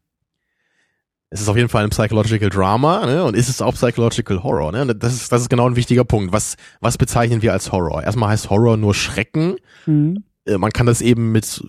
Es 1.29 1.41
ist 1.41 1.47
auf 1.47 1.57
jeden 1.57 1.69
Fall 1.69 1.83
ein 1.83 1.89
Psychological 1.89 2.49
Drama, 2.49 3.07
ne? 3.07 3.23
Und 3.23 3.35
ist 3.35 3.49
es 3.49 3.61
auch 3.61 3.73
Psychological 3.73 4.43
Horror, 4.43 4.71
ne? 4.71 4.81
Und 4.81 5.01
das 5.01 5.13
ist, 5.13 5.31
das 5.31 5.41
ist 5.41 5.49
genau 5.49 5.67
ein 5.67 5.75
wichtiger 5.75 6.03
Punkt. 6.03 6.31
Was, 6.31 6.57
was 6.79 6.97
bezeichnen 6.99 7.41
wir 7.41 7.53
als 7.53 7.71
Horror? 7.71 8.03
Erstmal 8.03 8.29
heißt 8.29 8.51
Horror 8.51 8.77
nur 8.77 8.93
Schrecken. 8.93 9.55
Mhm. 9.87 10.23
Äh, 10.45 10.59
Man 10.59 10.71
kann 10.71 10.85
das 10.85 11.01
eben 11.01 11.31
mit 11.31 11.63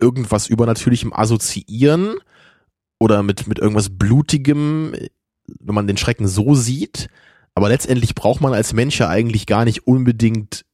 irgendwas 0.00 0.46
Übernatürlichem 0.46 1.12
assoziieren 1.12 2.16
oder 2.98 3.22
mit, 3.22 3.46
mit 3.46 3.58
irgendwas 3.58 3.90
Blutigem. 3.90 4.94
wenn 5.60 5.74
man 5.74 5.86
den 5.86 5.96
Schrecken 5.96 6.28
so 6.28 6.54
sieht, 6.54 7.08
aber 7.54 7.68
letztendlich 7.68 8.14
braucht 8.14 8.40
man 8.40 8.52
als 8.52 8.72
Mensch 8.72 8.98
ja 8.98 9.08
eigentlich 9.08 9.46
gar 9.46 9.64
nicht 9.64 9.86
unbedingt 9.86 10.64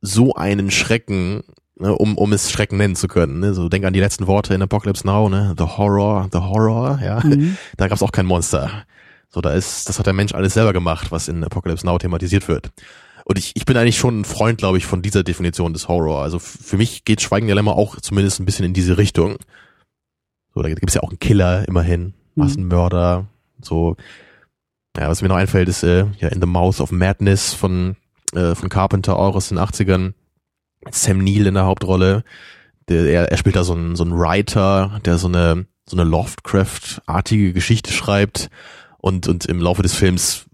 so 0.00 0.34
einen 0.34 0.70
Schrecken, 0.70 1.42
ne, 1.78 1.94
um, 1.94 2.16
um 2.16 2.32
es 2.32 2.50
Schrecken 2.50 2.76
nennen 2.78 2.96
zu 2.96 3.06
können. 3.06 3.40
Ne? 3.40 3.54
So 3.54 3.68
denk 3.68 3.84
an 3.84 3.92
die 3.92 4.00
letzten 4.00 4.26
Worte 4.26 4.54
in 4.54 4.62
Apocalypse 4.62 5.06
Now, 5.06 5.28
ne? 5.28 5.54
The 5.56 5.64
Horror, 5.64 6.28
the 6.32 6.38
Horror, 6.38 7.00
ja. 7.02 7.20
Mhm. 7.24 7.56
Da 7.76 7.88
gab 7.88 7.96
es 7.96 8.02
auch 8.02 8.12
kein 8.12 8.26
Monster. 8.26 8.84
So, 9.28 9.40
da 9.40 9.52
ist, 9.52 9.88
das 9.88 9.98
hat 9.98 10.06
der 10.06 10.12
Mensch 10.12 10.34
alles 10.34 10.54
selber 10.54 10.72
gemacht, 10.72 11.10
was 11.10 11.28
in 11.28 11.44
Apocalypse 11.44 11.84
Now 11.84 11.98
thematisiert 11.98 12.48
wird. 12.48 12.70
Und 13.24 13.38
ich, 13.38 13.52
ich 13.54 13.64
bin 13.64 13.76
eigentlich 13.76 13.98
schon 13.98 14.20
ein 14.20 14.24
Freund, 14.24 14.58
glaube 14.58 14.78
ich, 14.78 14.86
von 14.86 15.00
dieser 15.00 15.24
Definition 15.24 15.72
des 15.72 15.88
Horror. 15.88 16.22
Also 16.22 16.38
für 16.38 16.76
mich 16.76 17.04
geht 17.04 17.22
Schweigen 17.22 17.46
der 17.46 17.56
Lämmer 17.56 17.76
auch 17.76 17.98
zumindest 18.00 18.38
ein 18.38 18.44
bisschen 18.44 18.66
in 18.66 18.74
diese 18.74 18.98
Richtung. 18.98 19.36
So, 20.54 20.62
da 20.62 20.68
gibt's 20.68 20.94
ja 20.94 21.02
auch 21.02 21.08
einen 21.08 21.18
Killer 21.18 21.66
immerhin, 21.66 22.02
mhm. 22.02 22.12
Massenmörder, 22.34 23.26
so. 23.60 23.96
Ja, 24.96 25.08
was 25.08 25.22
mir 25.22 25.28
noch 25.28 25.36
einfällt, 25.36 25.68
ist 25.68 25.82
äh, 25.82 26.06
ja 26.20 26.28
In 26.28 26.40
the 26.40 26.46
Mouth 26.46 26.80
of 26.80 26.92
Madness 26.92 27.52
von, 27.52 27.96
äh, 28.32 28.54
von 28.54 28.68
Carpenter 28.68 29.16
auch 29.16 29.34
aus 29.34 29.48
den 29.48 29.58
80ern. 29.58 30.12
Sam 30.90 31.18
Neill 31.18 31.46
in 31.46 31.54
der 31.54 31.64
Hauptrolle. 31.64 32.22
Der, 32.88 33.06
er, 33.06 33.32
er 33.32 33.36
spielt 33.36 33.56
da 33.56 33.64
so 33.64 33.72
einen, 33.72 33.96
so 33.96 34.04
einen 34.04 34.16
Writer, 34.16 35.00
der 35.04 35.18
so 35.18 35.26
eine, 35.26 35.66
so 35.86 35.96
eine 35.96 36.08
Lovecraft-artige 36.08 37.52
Geschichte 37.52 37.92
schreibt 37.92 38.50
und, 38.98 39.26
und 39.26 39.46
im 39.46 39.60
Laufe 39.60 39.82
des 39.82 39.94
Films 39.94 40.46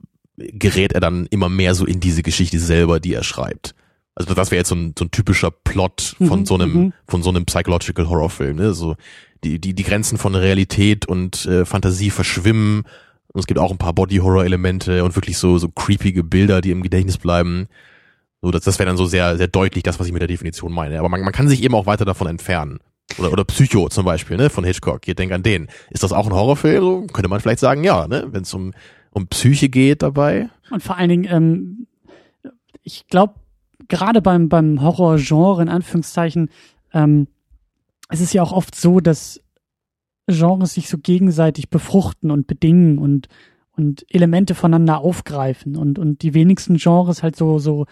gerät 0.52 0.92
er 0.92 1.00
dann 1.00 1.26
immer 1.26 1.48
mehr 1.48 1.74
so 1.74 1.84
in 1.86 2.00
diese 2.00 2.22
Geschichte 2.22 2.58
selber, 2.58 3.00
die 3.00 3.14
er 3.14 3.24
schreibt. 3.24 3.74
Also 4.14 4.34
das 4.34 4.50
wäre 4.50 4.58
jetzt 4.58 4.68
so 4.68 4.74
ein, 4.74 4.94
so 4.98 5.04
ein 5.04 5.10
typischer 5.10 5.50
Plot 5.50 6.16
von 6.18 6.40
mhm, 6.40 6.46
so 6.46 6.54
einem, 6.54 6.72
mhm. 6.72 6.92
von 7.06 7.22
so 7.22 7.30
einem 7.30 7.46
Psychological 7.46 8.08
Horror-Film, 8.08 8.56
ne? 8.56 8.74
So 8.74 8.96
die, 9.44 9.58
die, 9.58 9.74
die 9.74 9.82
Grenzen 9.82 10.18
von 10.18 10.34
Realität 10.34 11.06
und 11.06 11.46
äh, 11.46 11.64
Fantasie 11.64 12.10
verschwimmen. 12.10 12.82
Und 13.32 13.40
es 13.40 13.46
gibt 13.46 13.58
auch 13.58 13.70
ein 13.70 13.78
paar 13.78 13.94
Body-Horror-Elemente 13.94 15.04
und 15.04 15.16
wirklich 15.16 15.38
so, 15.38 15.56
so 15.58 15.68
creepige 15.68 16.24
Bilder, 16.24 16.60
die 16.60 16.72
im 16.72 16.82
Gedächtnis 16.82 17.16
bleiben. 17.16 17.68
So, 18.42 18.50
das, 18.50 18.64
das 18.64 18.78
wäre 18.78 18.88
dann 18.88 18.96
so 18.96 19.06
sehr, 19.06 19.36
sehr 19.36 19.48
deutlich 19.48 19.82
das, 19.82 20.00
was 20.00 20.06
ich 20.06 20.12
mit 20.12 20.20
der 20.20 20.28
Definition 20.28 20.72
meine. 20.72 20.98
Aber 20.98 21.08
man, 21.08 21.22
man 21.22 21.32
kann 21.32 21.48
sich 21.48 21.62
eben 21.62 21.74
auch 21.74 21.86
weiter 21.86 22.04
davon 22.04 22.26
entfernen. 22.26 22.80
Oder, 23.18 23.32
oder 23.32 23.44
Psycho 23.44 23.88
zum 23.88 24.04
Beispiel, 24.04 24.36
ne, 24.36 24.50
von 24.50 24.64
Hitchcock. 24.64 25.06
Ihr 25.08 25.14
denkt 25.14 25.34
an 25.34 25.42
den. 25.42 25.68
Ist 25.90 26.02
das 26.02 26.12
auch 26.12 26.26
ein 26.26 26.32
Horrorfilm? 26.32 26.82
So 26.82 27.06
könnte 27.12 27.28
man 27.28 27.40
vielleicht 27.40 27.60
sagen, 27.60 27.84
ja, 27.84 28.06
ne, 28.06 28.28
wenn 28.30 28.42
es 28.42 28.54
um, 28.54 28.72
um 29.10 29.26
Psyche 29.26 29.68
geht 29.68 30.02
dabei. 30.02 30.50
Und 30.70 30.82
vor 30.82 30.96
allen 30.96 31.08
Dingen, 31.08 31.26
ähm, 31.28 31.86
ich 32.82 33.06
glaube, 33.08 33.34
gerade 33.88 34.22
beim, 34.22 34.48
beim 34.48 34.80
Horrorgenre, 34.82 35.62
in 35.62 35.68
Anführungszeichen, 35.68 36.50
ähm, 36.92 37.26
es 38.08 38.20
ist 38.20 38.32
ja 38.32 38.42
auch 38.42 38.52
oft 38.52 38.74
so, 38.74 39.00
dass 39.00 39.40
Genres 40.26 40.74
sich 40.74 40.88
so 40.88 40.98
gegenseitig 40.98 41.70
befruchten 41.70 42.30
und 42.30 42.46
bedingen 42.46 42.98
und, 42.98 43.28
und 43.76 44.04
Elemente 44.08 44.54
voneinander 44.54 45.00
aufgreifen 45.00 45.76
und, 45.76 45.98
und 45.98 46.22
die 46.22 46.34
wenigsten 46.34 46.76
Genres 46.76 47.22
halt 47.22 47.36
so, 47.36 47.58
so 47.58 47.86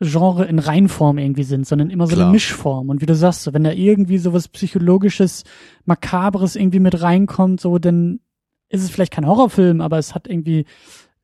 Genre 0.00 0.44
in 0.44 0.60
Reinform 0.60 1.18
irgendwie 1.18 1.42
sind, 1.42 1.66
sondern 1.66 1.90
immer 1.90 2.06
so 2.06 2.14
Klar. 2.14 2.26
eine 2.26 2.32
Mischform. 2.32 2.88
Und 2.88 3.00
wie 3.00 3.06
du 3.06 3.16
sagst, 3.16 3.42
so, 3.42 3.52
wenn 3.52 3.64
da 3.64 3.72
irgendwie 3.72 4.18
so 4.18 4.32
was 4.32 4.46
psychologisches, 4.48 5.42
makabres 5.84 6.54
irgendwie 6.54 6.78
mit 6.78 7.02
reinkommt, 7.02 7.60
so, 7.60 7.78
dann 7.78 8.20
ist 8.68 8.82
es 8.82 8.90
vielleicht 8.90 9.12
kein 9.12 9.26
Horrorfilm, 9.26 9.80
aber 9.80 9.98
es 9.98 10.14
hat 10.14 10.28
irgendwie 10.28 10.66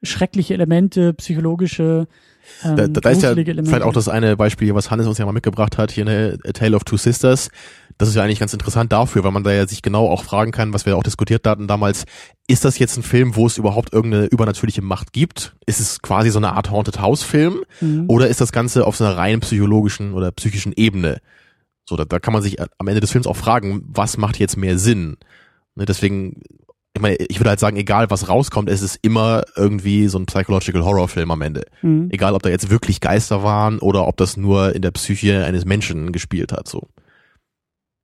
schreckliche 0.03 0.55
Elemente, 0.55 1.15
psychologische 1.15 2.07
ähm, 2.63 2.77
da, 2.77 2.87
da 2.89 3.11
ist 3.11 3.23
ja 3.23 3.31
Elemente. 3.31 3.65
vielleicht 3.65 3.83
auch 3.83 3.93
das 3.93 4.09
eine 4.09 4.37
Beispiel, 4.37 4.75
was 4.75 4.91
Hannes 4.91 5.07
uns 5.07 5.19
ja 5.19 5.25
mal 5.25 5.33
mitgebracht 5.33 5.79
hat, 5.79 5.91
hier 5.91 6.07
eine 6.07 6.39
A 6.47 6.53
Tale 6.53 6.77
of 6.77 6.85
Two 6.85 6.97
Sisters. 6.97 7.49
Das 7.97 8.09
ist 8.09 8.17
ja 8.17 8.23
eigentlich 8.23 8.41
ganz 8.41 8.53
interessant 8.53 8.93
dafür, 8.93 9.23
weil 9.23 9.31
man 9.31 9.45
da 9.45 9.53
ja 9.53 9.67
sich 9.67 9.81
genau 9.81 10.09
auch 10.09 10.25
fragen 10.25 10.51
kann, 10.51 10.73
was 10.73 10.85
wir 10.85 10.97
auch 10.97 11.03
diskutiert 11.03 11.47
hatten 11.47 11.69
damals. 11.69 12.05
Ist 12.49 12.65
das 12.65 12.79
jetzt 12.79 12.97
ein 12.97 13.03
Film, 13.03 13.37
wo 13.37 13.47
es 13.47 13.57
überhaupt 13.57 13.93
irgendeine 13.93 14.27
übernatürliche 14.27 14.83
Macht 14.83 15.13
gibt? 15.13 15.55
Ist 15.67 15.81
es 15.81 16.03
quasi 16.03 16.31
so 16.31 16.39
eine 16.39 16.53
Art 16.53 16.71
Haunted 16.71 17.01
House 17.01 17.23
Film? 17.23 17.65
Mhm. 17.81 18.05
Oder 18.09 18.29
ist 18.29 18.41
das 18.41 18.53
Ganze 18.53 18.87
auf 18.87 18.97
so 18.97 19.05
einer 19.05 19.17
rein 19.17 19.41
psychologischen 19.41 20.13
oder 20.13 20.33
psychischen 20.33 20.73
Ebene? 20.77 21.21
So, 21.89 21.97
da, 21.97 22.05
da 22.05 22.19
kann 22.19 22.33
man 22.33 22.43
sich 22.43 22.61
am 22.61 22.89
Ende 22.89 23.01
des 23.01 23.13
Films 23.13 23.27
auch 23.27 23.37
fragen, 23.37 23.83
was 23.87 24.17
macht 24.17 24.39
jetzt 24.39 24.57
mehr 24.57 24.79
Sinn? 24.79 25.17
Ne, 25.77 25.85
deswegen 25.85 26.41
meine, 27.05 27.17
ich 27.17 27.39
würde 27.39 27.51
halt 27.51 27.61
sagen, 27.61 27.77
egal 27.77 28.11
was 28.11 28.29
rauskommt, 28.29 28.69
es 28.69 28.83
ist 28.83 28.99
immer 29.03 29.45
irgendwie 29.55 30.09
so 30.09 30.19
ein 30.19 30.27
Psychological 30.27 30.85
Horror 30.85 31.09
Film 31.09 31.31
am 31.31 31.43
Ende. 31.43 31.63
Mhm. 31.83 32.09
Egal, 32.11 32.35
ob 32.35 32.43
da 32.43 32.49
jetzt 32.49 32.71
wirklich 32.71 33.01
Geister 33.01 33.43
waren 33.45 33.79
oder 33.79 34.09
ob 34.09 34.17
das 34.17 34.37
nur 34.37 34.75
in 34.75 34.83
der 34.83 34.91
Psyche 34.91 35.45
eines 35.45 35.65
Menschen 35.65 36.11
gespielt 36.13 36.53
hat, 36.53 36.67
so. 36.67 36.89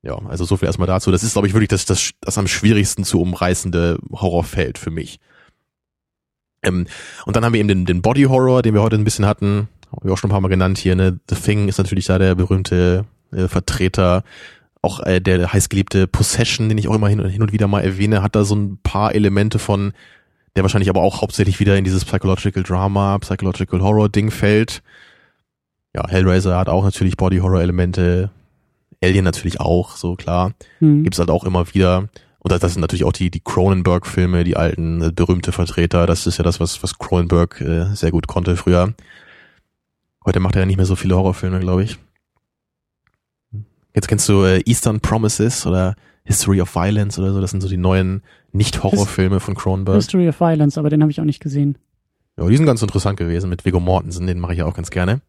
Ja, 0.02 0.18
also 0.28 0.44
so 0.44 0.56
viel 0.56 0.66
erstmal 0.66 0.86
dazu. 0.86 1.10
Das 1.10 1.22
ist, 1.22 1.32
glaube 1.32 1.48
ich, 1.48 1.52
wirklich 1.52 1.68
das, 1.68 1.84
das, 1.84 2.12
das 2.20 2.38
am 2.38 2.46
schwierigsten 2.46 3.04
zu 3.04 3.20
umreißende 3.20 3.98
Horrorfeld 4.12 4.78
für 4.78 4.90
mich. 4.90 5.18
Ähm, 6.62 6.86
und 7.26 7.36
dann 7.36 7.44
haben 7.44 7.52
wir 7.52 7.60
eben 7.60 7.68
den, 7.68 7.84
den 7.84 8.02
Body 8.02 8.24
Horror, 8.24 8.62
den 8.62 8.74
wir 8.74 8.82
heute 8.82 8.96
ein 8.96 9.04
bisschen 9.04 9.26
hatten, 9.26 9.68
haben 9.90 10.04
wir 10.04 10.12
auch 10.12 10.18
schon 10.18 10.30
ein 10.30 10.32
paar 10.32 10.40
Mal 10.40 10.48
genannt 10.48 10.78
hier. 10.78 10.94
Ne? 10.94 11.20
The 11.28 11.36
Thing 11.36 11.68
ist 11.68 11.78
natürlich 11.78 12.06
da 12.06 12.18
der 12.18 12.34
berühmte 12.34 13.04
äh, 13.32 13.48
Vertreter 13.48 14.24
auch 14.82 15.00
äh, 15.00 15.20
der 15.20 15.52
heißgeliebte 15.52 16.06
Possession, 16.06 16.68
den 16.68 16.78
ich 16.78 16.88
auch 16.88 16.94
immer 16.94 17.08
hin, 17.08 17.24
hin 17.26 17.42
und 17.42 17.52
wieder 17.52 17.68
mal 17.68 17.82
erwähne, 17.82 18.22
hat 18.22 18.34
da 18.34 18.44
so 18.44 18.54
ein 18.54 18.78
paar 18.82 19.14
Elemente 19.14 19.58
von, 19.58 19.92
der 20.56 20.64
wahrscheinlich 20.64 20.90
aber 20.90 21.02
auch 21.02 21.20
hauptsächlich 21.20 21.60
wieder 21.60 21.76
in 21.76 21.84
dieses 21.84 22.04
Psychological 22.04 22.62
Drama, 22.62 23.18
Psychological 23.18 23.80
Horror 23.80 24.08
Ding 24.08 24.30
fällt. 24.30 24.82
Ja, 25.94 26.08
Hellraiser 26.08 26.56
hat 26.56 26.68
auch 26.68 26.84
natürlich 26.84 27.16
Body 27.16 27.38
Horror 27.38 27.60
Elemente, 27.60 28.30
Alien 29.02 29.24
natürlich 29.24 29.60
auch, 29.60 29.96
so 29.96 30.14
klar. 30.14 30.52
Mhm. 30.80 31.04
Gibt's 31.04 31.18
halt 31.18 31.30
auch 31.30 31.44
immer 31.44 31.72
wieder. 31.74 32.08
Und 32.38 32.52
das, 32.52 32.60
das 32.60 32.72
sind 32.72 32.80
natürlich 32.80 33.04
auch 33.04 33.12
die, 33.12 33.30
die 33.30 33.40
Cronenberg-Filme, 33.40 34.44
die 34.44 34.56
alten 34.56 35.02
äh, 35.02 35.12
berühmte 35.12 35.52
Vertreter. 35.52 36.06
Das 36.06 36.26
ist 36.26 36.38
ja 36.38 36.44
das, 36.44 36.58
was, 36.58 36.82
was 36.82 36.98
Cronenberg 36.98 37.60
äh, 37.60 37.94
sehr 37.94 38.10
gut 38.10 38.26
konnte 38.26 38.56
früher. 38.56 38.94
Heute 40.24 40.40
macht 40.40 40.54
er 40.54 40.62
ja 40.62 40.66
nicht 40.66 40.76
mehr 40.76 40.86
so 40.86 40.96
viele 40.96 41.16
Horrorfilme, 41.16 41.60
glaube 41.60 41.84
ich. 41.84 41.98
Jetzt 43.94 44.08
kennst 44.08 44.28
du 44.28 44.44
äh, 44.44 44.62
Eastern 44.66 45.00
Promises 45.00 45.66
oder 45.66 45.94
History 46.24 46.60
of 46.60 46.74
Violence 46.74 47.18
oder 47.18 47.32
so. 47.32 47.40
Das 47.40 47.50
sind 47.50 47.60
so 47.60 47.68
die 47.68 47.76
neuen 47.76 48.22
Nicht-Horrorfilme 48.52 49.40
von 49.40 49.54
Cronenberg. 49.54 49.96
History 49.96 50.28
of 50.28 50.40
Violence, 50.40 50.78
aber 50.78 50.90
den 50.90 51.02
habe 51.02 51.10
ich 51.10 51.20
auch 51.20 51.24
nicht 51.24 51.40
gesehen. 51.40 51.76
Ja, 52.38 52.46
die 52.48 52.56
sind 52.56 52.66
ganz 52.66 52.82
interessant 52.82 53.18
gewesen 53.18 53.50
mit 53.50 53.64
Viggo 53.64 53.80
Mortensen. 53.80 54.26
Den 54.26 54.38
mache 54.38 54.54
ich 54.54 54.62
auch 54.62 54.74
ganz 54.74 54.90
gerne. 54.90 55.20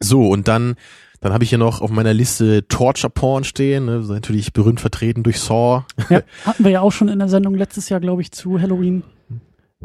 So, 0.00 0.28
und 0.28 0.48
dann, 0.48 0.74
dann 1.20 1.32
habe 1.32 1.44
ich 1.44 1.50
hier 1.50 1.58
noch 1.58 1.80
auf 1.80 1.90
meiner 1.90 2.12
Liste 2.12 2.68
Torture 2.68 3.10
Porn 3.10 3.44
stehen. 3.44 3.86
Ne? 3.86 4.00
Natürlich 4.06 4.52
berühmt 4.52 4.80
vertreten 4.80 5.22
durch 5.22 5.40
Saw. 5.40 5.84
Ja, 6.10 6.22
hatten 6.44 6.64
wir 6.64 6.70
ja 6.70 6.80
auch 6.80 6.92
schon 6.92 7.08
in 7.08 7.18
der 7.18 7.28
Sendung 7.28 7.54
letztes 7.54 7.88
Jahr, 7.88 8.00
glaube 8.00 8.22
ich, 8.22 8.32
zu 8.32 8.60
Halloween. 8.60 9.02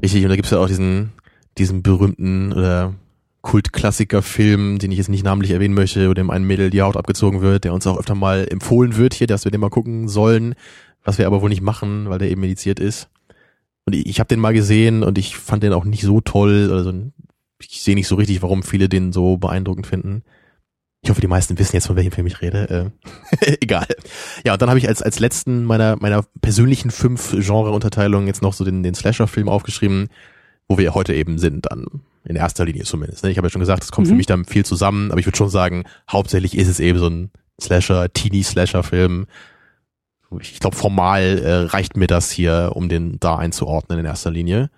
Richtig, 0.01 0.23
und 0.23 0.29
da 0.29 0.35
gibt's 0.35 0.51
ja 0.51 0.59
auch 0.59 0.67
diesen, 0.67 1.13
diesen 1.57 1.83
berühmten 1.83 2.53
oder 2.53 2.95
Kultklassiker-Film, 3.41 4.79
den 4.79 4.91
ich 4.91 4.97
jetzt 4.97 5.09
nicht 5.09 5.23
namentlich 5.23 5.51
erwähnen 5.51 5.73
möchte, 5.73 6.09
wo 6.09 6.13
dem 6.13 6.29
einen 6.29 6.45
Mädel 6.45 6.69
die 6.69 6.81
Haut 6.81 6.97
abgezogen 6.97 7.41
wird, 7.41 7.63
der 7.63 7.73
uns 7.73 7.87
auch 7.87 7.97
öfter 7.97 8.15
mal 8.15 8.47
empfohlen 8.49 8.97
wird 8.97 9.13
hier, 9.13 9.27
dass 9.27 9.45
wir 9.45 9.51
den 9.51 9.61
mal 9.61 9.69
gucken 9.69 10.07
sollen, 10.07 10.55
was 11.03 11.17
wir 11.17 11.27
aber 11.27 11.41
wohl 11.41 11.49
nicht 11.49 11.61
machen, 11.61 12.09
weil 12.09 12.19
der 12.19 12.29
eben 12.29 12.41
mediziert 12.41 12.79
ist. 12.79 13.09
Und 13.85 13.95
ich, 13.95 14.05
ich 14.05 14.19
habe 14.19 14.27
den 14.27 14.39
mal 14.39 14.53
gesehen 14.53 15.03
und 15.03 15.17
ich 15.17 15.37
fand 15.37 15.63
den 15.63 15.73
auch 15.73 15.85
nicht 15.85 16.03
so 16.03 16.21
toll. 16.21 16.69
Also 16.71 16.93
ich 17.61 17.81
sehe 17.81 17.95
nicht 17.95 18.07
so 18.07 18.15
richtig, 18.15 18.41
warum 18.41 18.61
viele 18.63 18.89
den 18.89 19.13
so 19.13 19.37
beeindruckend 19.37 19.87
finden. 19.87 20.23
Ich 21.01 21.09
hoffe, 21.09 21.21
die 21.21 21.27
meisten 21.27 21.57
wissen 21.57 21.75
jetzt, 21.75 21.87
von 21.87 21.95
welchem 21.95 22.11
Film 22.11 22.27
ich 22.27 22.41
rede. 22.41 22.91
Äh, 23.41 23.57
egal. 23.61 23.87
Ja, 24.43 24.53
und 24.53 24.61
dann 24.61 24.69
habe 24.69 24.79
ich 24.79 24.87
als, 24.87 25.01
als 25.01 25.19
letzten 25.19 25.63
meiner, 25.63 25.95
meiner 25.95 26.23
persönlichen 26.41 26.91
fünf 26.91 27.31
Genre-Unterteilungen 27.31 28.27
jetzt 28.27 28.41
noch 28.41 28.53
so 28.53 28.65
den, 28.65 28.83
den 28.83 28.95
Slasher-Film 28.95 29.47
aufgeschrieben, 29.47 30.09
wo 30.69 30.77
wir 30.77 30.93
heute 30.93 31.13
eben 31.13 31.37
sind 31.37 31.65
dann. 31.69 31.85
In 32.25 32.35
erster 32.35 32.65
Linie 32.65 32.83
zumindest. 32.83 33.23
Ne? 33.23 33.31
Ich 33.31 33.37
habe 33.37 33.47
ja 33.47 33.49
schon 33.49 33.61
gesagt, 33.61 33.83
es 33.83 33.91
kommt 33.91 34.05
mhm. 34.07 34.11
für 34.11 34.17
mich 34.17 34.27
dann 34.27 34.45
viel 34.45 34.63
zusammen, 34.63 35.09
aber 35.09 35.19
ich 35.19 35.25
würde 35.25 35.37
schon 35.37 35.49
sagen, 35.49 35.83
hauptsächlich 36.09 36.55
ist 36.55 36.67
es 36.67 36.79
eben 36.79 36.99
so 36.99 37.07
ein 37.07 37.31
Slasher, 37.59 38.13
Teenie-Slasher-Film. 38.13 39.25
Ich 40.39 40.59
glaube, 40.59 40.75
formal 40.75 41.39
äh, 41.39 41.53
reicht 41.71 41.97
mir 41.97 42.07
das 42.07 42.29
hier, 42.29 42.73
um 42.75 42.87
den 42.87 43.19
da 43.19 43.37
einzuordnen 43.37 43.99
in 43.99 44.05
erster 44.05 44.29
Linie. 44.29 44.69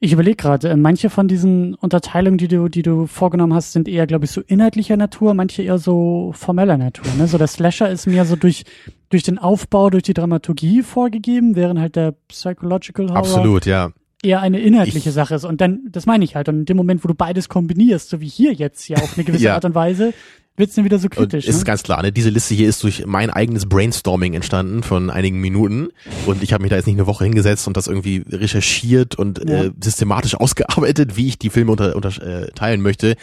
Ich 0.00 0.12
überlege 0.12 0.36
gerade, 0.36 0.68
äh, 0.68 0.76
manche 0.76 1.10
von 1.10 1.26
diesen 1.26 1.74
Unterteilungen, 1.74 2.38
die 2.38 2.46
du, 2.46 2.68
die 2.68 2.82
du 2.82 3.06
vorgenommen 3.06 3.52
hast, 3.52 3.72
sind 3.72 3.88
eher, 3.88 4.06
glaube 4.06 4.26
ich, 4.26 4.30
so 4.30 4.40
inhaltlicher 4.40 4.96
Natur, 4.96 5.34
manche 5.34 5.62
eher 5.62 5.78
so 5.78 6.32
formeller 6.36 6.76
Natur. 6.76 7.06
Ne? 7.18 7.26
So 7.26 7.36
der 7.36 7.48
Slasher 7.48 7.90
ist 7.90 8.06
mehr 8.06 8.24
so 8.24 8.36
durch, 8.36 8.64
durch 9.10 9.24
den 9.24 9.38
Aufbau, 9.38 9.90
durch 9.90 10.04
die 10.04 10.14
Dramaturgie 10.14 10.82
vorgegeben, 10.82 11.56
während 11.56 11.80
halt 11.80 11.96
der 11.96 12.12
Psychological 12.28 13.08
Horror 13.08 13.18
Absolut, 13.18 13.66
ja 13.66 13.90
eher 14.22 14.40
eine 14.40 14.60
inhaltliche 14.60 15.10
ich, 15.10 15.14
Sache 15.14 15.34
ist. 15.34 15.44
Und 15.44 15.60
dann, 15.60 15.80
das 15.90 16.06
meine 16.06 16.24
ich 16.24 16.34
halt. 16.34 16.48
Und 16.48 16.60
in 16.60 16.64
dem 16.64 16.76
Moment, 16.76 17.04
wo 17.04 17.08
du 17.08 17.14
beides 17.14 17.48
kombinierst, 17.48 18.08
so 18.08 18.20
wie 18.20 18.28
hier 18.28 18.52
jetzt 18.52 18.88
ja 18.88 18.96
auf 18.96 19.16
eine 19.16 19.24
gewisse 19.24 19.44
ja. 19.44 19.54
Art 19.54 19.64
und 19.64 19.74
Weise, 19.74 20.12
wird's 20.58 20.74
denn 20.74 20.84
wieder 20.84 20.98
so 20.98 21.08
kritisch. 21.08 21.46
ist 21.46 21.58
ne? 21.58 21.64
ganz 21.64 21.82
klar, 21.82 22.02
ne? 22.02 22.12
diese 22.12 22.30
Liste 22.30 22.54
hier 22.54 22.68
ist 22.68 22.82
durch 22.82 23.04
mein 23.06 23.30
eigenes 23.30 23.66
Brainstorming 23.66 24.34
entstanden 24.34 24.82
von 24.82 25.10
einigen 25.10 25.40
Minuten 25.40 25.88
und 26.26 26.42
ich 26.42 26.52
habe 26.52 26.62
mich 26.62 26.70
da 26.70 26.76
jetzt 26.76 26.86
nicht 26.86 26.96
eine 26.96 27.06
Woche 27.06 27.24
hingesetzt 27.24 27.66
und 27.66 27.76
das 27.76 27.86
irgendwie 27.86 28.24
recherchiert 28.28 29.14
und 29.16 29.38
Ja. 29.48 29.64
äh, 29.64 29.72
systematisch 29.82 30.34
ausgearbeitet, 30.40 31.16
wie 31.16 31.28
ich 31.28 31.38
die 31.38 31.50
Filme 31.50 31.72
unter, 31.72 31.94
unter, 31.96 32.10
äh, 32.22 32.50
teilen 32.52 32.80
möchte. 32.80 33.16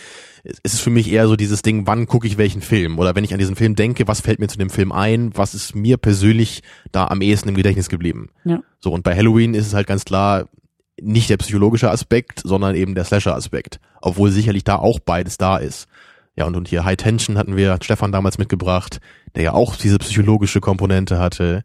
Es 0.63 0.75
ist 0.75 0.81
für 0.81 0.91
mich 0.91 1.11
eher 1.11 1.27
so 1.27 1.35
dieses 1.35 1.63
Ding, 1.63 1.87
wann 1.87 2.05
gucke 2.05 2.27
ich 2.27 2.37
welchen 2.37 2.61
Film 2.61 2.99
oder 2.99 3.15
wenn 3.15 3.23
ich 3.23 3.33
an 3.33 3.39
diesen 3.39 3.55
Film 3.55 3.75
denke, 3.75 4.07
was 4.07 4.21
fällt 4.21 4.39
mir 4.39 4.47
zu 4.47 4.59
dem 4.59 4.69
Film 4.69 4.91
ein, 4.91 5.31
was 5.33 5.55
ist 5.55 5.75
mir 5.75 5.97
persönlich 5.97 6.61
da 6.91 7.07
am 7.07 7.21
ehesten 7.21 7.49
im 7.49 7.55
Gedächtnis 7.55 7.89
geblieben. 7.89 8.29
Ja. 8.43 8.61
So 8.79 8.91
und 8.91 9.03
bei 9.03 9.15
Halloween 9.15 9.55
ist 9.55 9.65
es 9.67 9.73
halt 9.73 9.87
ganz 9.87 10.05
klar 10.05 10.47
nicht 11.01 11.29
der 11.29 11.37
psychologische 11.37 11.89
Aspekt, 11.89 12.41
sondern 12.43 12.75
eben 12.75 12.95
der 12.95 13.03
Slasher-Aspekt, 13.03 13.79
obwohl 14.01 14.31
sicherlich 14.31 14.63
da 14.63 14.77
auch 14.77 14.99
beides 14.99 15.37
da 15.37 15.57
ist. 15.57 15.87
Ja, 16.37 16.45
und, 16.45 16.55
und 16.55 16.67
hier 16.67 16.83
High 16.83 16.97
Tension 16.97 17.37
hatten 17.37 17.55
wir, 17.55 17.71
hat 17.73 17.85
Stefan 17.85 18.11
damals 18.11 18.37
mitgebracht, 18.37 18.99
der 19.35 19.43
ja 19.43 19.53
auch 19.53 19.75
diese 19.75 19.97
psychologische 19.99 20.59
Komponente 20.59 21.17
hatte, 21.19 21.63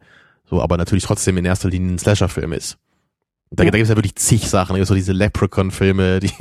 so, 0.49 0.61
aber 0.61 0.77
natürlich 0.77 1.03
trotzdem 1.03 1.37
in 1.37 1.45
erster 1.45 1.69
Linie 1.69 1.93
ein 1.95 1.99
Slasher-Film 1.99 2.53
ist. 2.53 2.77
Da, 3.51 3.63
Ja. 3.63 3.71
da 3.71 3.77
gibt 3.77 3.83
es 3.83 3.89
ja 3.89 3.95
wirklich 3.97 4.15
zig 4.15 4.47
Sachen, 4.49 4.73
da 4.73 4.75
gibt's 4.77 4.87
so 4.89 4.95
diese 4.95 5.11
Leprechaun-Filme, 5.13 6.21
die, 6.21 6.31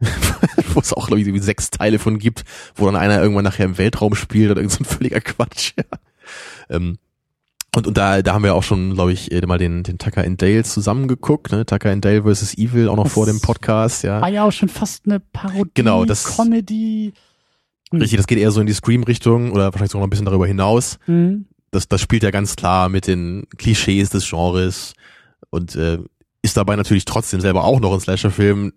wo 0.74 0.80
es 0.80 0.92
auch, 0.92 1.06
glaube 1.06 1.20
ich, 1.20 1.26
irgendwie 1.26 1.44
sechs 1.44 1.70
Teile 1.70 1.98
von 1.98 2.18
gibt, 2.18 2.44
wo 2.74 2.86
dann 2.86 2.96
einer 2.96 3.20
irgendwann 3.20 3.44
nachher 3.44 3.66
im 3.66 3.76
Weltraum 3.78 4.14
spielt 4.14 4.50
oder 4.50 4.60
irgend 4.60 4.72
so 4.72 4.80
ein 4.82 4.86
völliger 4.86 5.20
Quatsch, 5.20 5.72
ja. 5.76 5.84
Ähm, 6.70 6.98
und, 7.74 7.86
und 7.86 7.96
da, 7.96 8.20
da 8.20 8.34
haben 8.34 8.44
wir 8.44 8.54
auch 8.54 8.62
schon, 8.62 8.94
glaube 8.94 9.12
ich, 9.12 9.32
äh, 9.32 9.40
mal 9.46 9.56
den, 9.58 9.82
den 9.82 9.96
Tucker 9.98 10.24
and 10.24 10.40
Dale 10.42 10.62
zusammengeguckt, 10.64 11.52
ne? 11.52 11.64
Tucker 11.64 11.90
and 11.90 12.04
Dale 12.04 12.22
vs. 12.22 12.54
Evil, 12.58 12.88
auch 12.88 12.96
noch 12.96 13.04
Das 13.04 13.12
vor 13.14 13.24
dem 13.26 13.40
Podcast, 13.40 14.02
ja. 14.04 14.20
War 14.20 14.28
ja 14.28 14.44
auch 14.44 14.52
schon 14.52 14.68
fast 14.68 15.06
eine 15.06 15.20
Parodie, 15.20 15.70
Genau, 15.74 16.04
das- 16.04 16.36
Comedy. 16.36 17.12
Hm. 17.92 18.00
Richtig, 18.00 18.16
das 18.16 18.26
geht 18.26 18.38
eher 18.38 18.50
so 18.50 18.60
in 18.60 18.66
die 18.66 18.72
Scream-Richtung 18.72 19.52
oder 19.52 19.66
wahrscheinlich 19.66 19.92
sogar 19.92 20.02
noch 20.02 20.08
ein 20.08 20.10
bisschen 20.10 20.26
darüber 20.26 20.46
hinaus. 20.46 20.98
Mhm. 21.06 21.46
Das, 21.70 21.88
das 21.88 22.00
spielt 22.00 22.22
ja 22.22 22.30
ganz 22.30 22.56
klar 22.56 22.88
mit 22.88 23.06
den 23.06 23.46
Klischees 23.56 24.10
des 24.10 24.28
Genres 24.28 24.94
und 25.50 25.74
äh, 25.76 25.98
ist 26.42 26.56
dabei 26.56 26.76
natürlich 26.76 27.04
trotzdem 27.04 27.40
selber 27.40 27.64
auch 27.64 27.80
noch 27.80 27.94
ein 27.94 28.00
Slasher-Film, 28.00 28.72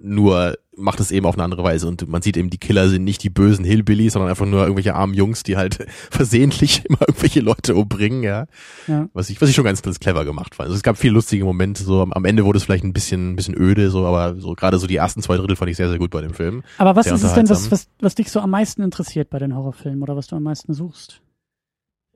nur 0.00 0.56
macht 0.76 1.00
es 1.00 1.10
eben 1.10 1.26
auf 1.26 1.34
eine 1.34 1.44
andere 1.44 1.64
Weise 1.64 1.88
und 1.88 2.06
man 2.08 2.22
sieht 2.22 2.36
eben, 2.36 2.50
die 2.50 2.58
Killer 2.58 2.88
sind 2.88 3.04
nicht 3.04 3.22
die 3.22 3.30
bösen 3.30 3.64
Hillbillies, 3.64 4.12
sondern 4.12 4.30
einfach 4.30 4.46
nur 4.46 4.60
irgendwelche 4.60 4.94
armen 4.94 5.14
Jungs, 5.14 5.42
die 5.42 5.56
halt 5.56 5.86
versehentlich 6.10 6.84
immer 6.88 7.00
irgendwelche 7.00 7.40
Leute 7.40 7.74
umbringen, 7.74 8.22
ja. 8.22 8.46
Ja. 8.86 9.08
Was 9.12 9.30
ich, 9.30 9.40
was 9.40 9.48
ich 9.48 9.54
schon 9.54 9.64
ganz, 9.64 9.82
ganz 9.82 9.98
clever 9.98 10.24
gemacht 10.24 10.54
fand. 10.54 10.66
Also 10.66 10.76
es 10.76 10.82
gab 10.82 10.98
viele 10.98 11.14
lustige 11.14 11.44
Momente, 11.44 11.82
so 11.82 12.02
am, 12.02 12.12
am 12.12 12.24
Ende 12.24 12.44
wurde 12.44 12.58
es 12.58 12.64
vielleicht 12.64 12.84
ein 12.84 12.92
bisschen, 12.92 13.32
ein 13.32 13.36
bisschen 13.36 13.56
öde, 13.56 13.90
so, 13.90 14.06
aber 14.06 14.38
so 14.38 14.54
gerade 14.54 14.78
so 14.78 14.86
die 14.86 14.96
ersten 14.96 15.22
zwei 15.22 15.36
Drittel 15.36 15.56
fand 15.56 15.70
ich 15.70 15.76
sehr, 15.76 15.88
sehr 15.88 15.98
gut 15.98 16.10
bei 16.10 16.20
dem 16.20 16.34
Film. 16.34 16.62
Aber 16.78 16.94
was 16.96 17.04
Sehr 17.04 17.14
ist 17.14 17.22
es 17.22 17.34
denn, 17.34 17.48
was, 17.48 17.70
was, 17.70 17.88
was 18.00 18.14
dich 18.14 18.30
so 18.30 18.40
am 18.40 18.50
meisten 18.50 18.82
interessiert 18.82 19.30
bei 19.30 19.38
den 19.38 19.54
Horrorfilmen 19.54 20.02
oder 20.02 20.16
was 20.16 20.26
du 20.26 20.36
am 20.36 20.42
meisten 20.42 20.74
suchst? 20.74 21.20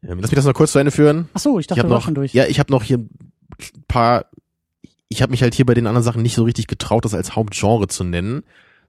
Ähm, 0.03 0.19
lass 0.21 0.31
mich 0.31 0.37
das 0.37 0.47
noch 0.47 0.55
kurz 0.55 0.73
zu 0.73 0.79
Ende 0.79 0.91
führen. 0.91 1.29
Ach 1.35 1.41
so, 1.41 1.59
ich 1.59 1.67
dachte, 1.67 1.81
ich 1.81 1.87
wir 1.87 1.91
noch, 1.91 2.03
schon 2.03 2.15
durch. 2.15 2.33
ja, 2.33 2.47
ich 2.47 2.59
habe 2.59 2.73
noch 2.73 2.83
hier 2.83 2.99
ein 2.99 3.09
paar. 3.89 4.27
Ich 5.13 5.23
habe 5.23 5.31
mich 5.33 5.43
halt 5.43 5.55
hier 5.55 5.67
bei 5.67 5.75
den 5.75 5.87
anderen 5.87 6.05
Sachen 6.05 6.23
nicht 6.23 6.35
so 6.37 6.45
richtig 6.45 6.69
getraut, 6.69 7.05
das 7.05 7.15
als 7.15 7.35
Hauptgenre 7.37 7.89
zu 7.89 8.05
nennen. 8.05 8.43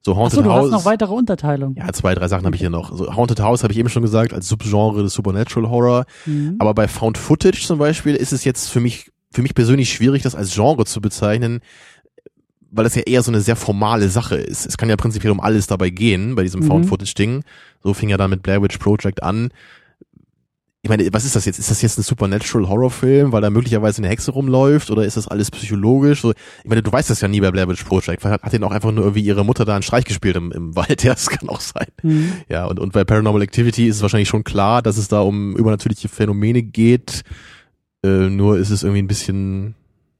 So 0.03 0.15
Haunted 0.15 0.37
so, 0.37 0.41
du 0.43 0.49
House. 0.51 0.65
hast 0.65 0.71
noch 0.71 0.85
weitere 0.85 1.13
Unterteilungen. 1.13 1.75
ja, 1.75 1.91
zwei, 1.93 2.15
drei 2.15 2.27
Sachen 2.27 2.45
habe 2.45 2.55
ich 2.55 2.61
hier 2.61 2.69
noch. 2.69 2.95
So 2.95 3.15
Haunted 3.15 3.39
House 3.39 3.63
habe 3.63 3.73
ich 3.73 3.79
eben 3.79 3.89
schon 3.89 4.01
gesagt 4.03 4.33
als 4.33 4.47
Subgenre 4.47 5.03
des 5.03 5.13
Supernatural 5.13 5.69
Horror. 5.69 6.05
Mhm. 6.25 6.55
Aber 6.59 6.73
bei 6.73 6.87
Found 6.87 7.17
Footage 7.17 7.65
zum 7.65 7.77
Beispiel 7.79 8.15
ist 8.15 8.33
es 8.33 8.43
jetzt 8.43 8.69
für 8.69 8.79
mich, 8.79 9.11
für 9.31 9.41
mich 9.41 9.53
persönlich 9.55 9.91
schwierig, 9.91 10.21
das 10.23 10.35
als 10.35 10.53
Genre 10.53 10.85
zu 10.85 11.01
bezeichnen, 11.01 11.59
weil 12.71 12.83
das 12.83 12.95
ja 12.95 13.01
eher 13.03 13.21
so 13.21 13.31
eine 13.31 13.41
sehr 13.41 13.55
formale 13.55 14.07
Sache 14.09 14.35
ist. 14.37 14.65
Es 14.65 14.77
kann 14.77 14.89
ja 14.89 14.95
prinzipiell 14.95 15.31
um 15.31 15.39
alles 15.39 15.67
dabei 15.67 15.89
gehen, 15.89 16.35
bei 16.35 16.43
diesem 16.43 16.61
Mhm. 16.61 16.67
Found 16.67 16.85
Footage 16.87 17.13
Ding. 17.15 17.43
So 17.83 17.93
fing 17.93 18.09
ja 18.09 18.17
dann 18.17 18.29
mit 18.29 18.43
Blair 18.43 18.61
Witch 18.61 18.77
Project 18.77 19.21
an. 19.23 19.49
Ich 20.83 20.89
meine, 20.89 21.07
was 21.13 21.25
ist 21.25 21.35
das 21.35 21.45
jetzt? 21.45 21.59
Ist 21.59 21.69
das 21.69 21.83
jetzt 21.83 21.99
ein 21.99 22.03
Supernatural 22.03 22.67
Horrorfilm, 22.67 23.31
weil 23.31 23.41
da 23.41 23.51
möglicherweise 23.51 23.99
eine 23.99 24.07
Hexe 24.07 24.31
rumläuft 24.31 24.89
oder 24.89 25.05
ist 25.05 25.15
das 25.15 25.27
alles 25.27 25.51
psychologisch? 25.51 26.21
So, 26.21 26.31
ich 26.31 26.69
meine, 26.69 26.81
du 26.81 26.91
weißt 26.91 27.07
das 27.07 27.21
ja 27.21 27.27
nie 27.27 27.39
bei 27.39 27.51
Blair 27.51 27.67
Witch 27.67 27.83
Project. 27.83 28.19
Vielleicht 28.21 28.43
hat, 28.43 28.51
denen 28.51 28.63
auch 28.63 28.71
einfach 28.71 28.91
nur 28.91 29.03
irgendwie 29.03 29.21
ihre 29.21 29.45
Mutter 29.45 29.63
da 29.63 29.75
einen 29.75 29.83
Streich 29.83 30.05
gespielt 30.05 30.35
im, 30.37 30.51
im 30.51 30.75
Wald. 30.75 31.03
Ja, 31.03 31.13
das 31.13 31.29
kann 31.29 31.49
auch 31.49 31.59
sein. 31.59 31.85
Mhm. 32.01 32.33
Ja, 32.49 32.65
und, 32.65 32.79
und 32.79 32.93
bei 32.93 33.03
Paranormal 33.03 33.43
Activity 33.43 33.87
ist 33.87 33.97
es 33.97 34.01
wahrscheinlich 34.01 34.29
schon 34.29 34.43
klar, 34.43 34.81
dass 34.81 34.97
es 34.97 35.07
da 35.07 35.21
um 35.21 35.55
übernatürliche 35.55 36.09
Phänomene 36.09 36.63
geht. 36.63 37.21
Äh, 38.03 38.29
nur 38.29 38.57
ist 38.57 38.71
es 38.71 38.81
irgendwie 38.81 39.03
ein 39.03 39.07
bisschen, 39.07 39.75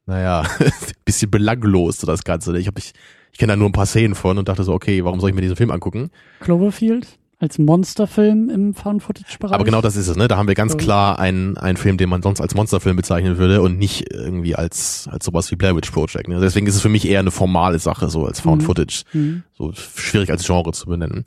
naja, 0.05 0.41
ein 0.59 0.71
bisschen 1.05 1.31
belanglos, 1.31 1.97
so 1.97 2.05
das 2.05 2.23
Ganze. 2.23 2.55
Ich, 2.59 2.67
hab, 2.67 2.77
ich, 2.77 2.93
ich 3.31 3.39
kenne 3.39 3.53
da 3.53 3.57
nur 3.57 3.67
ein 3.67 3.73
paar 3.73 3.87
Szenen 3.87 4.13
von 4.13 4.37
und 4.37 4.47
dachte 4.47 4.63
so, 4.63 4.73
okay, 4.73 5.03
warum 5.03 5.19
soll 5.19 5.31
ich 5.31 5.35
mir 5.35 5.41
diesen 5.41 5.55
Film 5.55 5.71
angucken? 5.71 6.11
Cloverfield 6.39 7.17
als 7.41 7.57
Monsterfilm 7.57 8.49
im 8.49 8.73
Found-Footage-Bereich. 8.73 9.53
Aber 9.53 9.63
genau 9.63 9.81
das 9.81 9.95
ist 9.95 10.07
es, 10.07 10.15
ne? 10.15 10.27
Da 10.27 10.37
haben 10.37 10.47
wir 10.47 10.55
ganz 10.55 10.77
klar 10.77 11.17
einen, 11.19 11.57
einen 11.57 11.75
Film, 11.77 11.97
den 11.97 12.07
man 12.07 12.21
sonst 12.21 12.39
als 12.39 12.53
Monsterfilm 12.55 12.95
bezeichnen 12.95 13.37
würde 13.37 13.61
und 13.61 13.79
nicht 13.79 14.13
irgendwie 14.13 14.55
als, 14.55 15.09
als 15.11 15.25
sowas 15.25 15.49
wie 15.51 15.55
Blair 15.55 15.75
Witch 15.75 15.89
Project. 15.91 16.27
Ne? 16.27 16.39
Deswegen 16.39 16.67
ist 16.67 16.75
es 16.75 16.81
für 16.81 16.89
mich 16.89 17.07
eher 17.07 17.19
eine 17.19 17.31
formale 17.31 17.79
Sache, 17.79 18.09
so 18.09 18.25
als 18.25 18.39
Found 18.41 18.61
Mhm. 18.61 18.65
Footage. 18.65 19.03
Mhm. 19.13 19.43
so 19.57 19.73
schwierig 19.73 20.29
als 20.29 20.45
Genre 20.45 20.71
zu 20.71 20.85
benennen. 20.85 21.23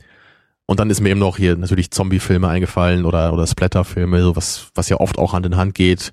Und 0.67 0.81
dann 0.81 0.89
ist 0.89 1.01
mir 1.01 1.11
eben 1.11 1.21
noch 1.21 1.37
hier 1.37 1.57
natürlich 1.57 1.91
Zombie-Filme 1.91 2.49
eingefallen 2.49 3.05
oder, 3.05 3.33
oder 3.33 3.47
Splatter-Filme, 3.47 4.23
so 4.23 4.37
was, 4.37 4.69
was 4.75 4.89
ja 4.89 4.99
oft 5.01 5.19
auch 5.19 5.33
Hand 5.33 5.45
in 5.47 5.57
Hand 5.57 5.75
geht. 5.75 6.13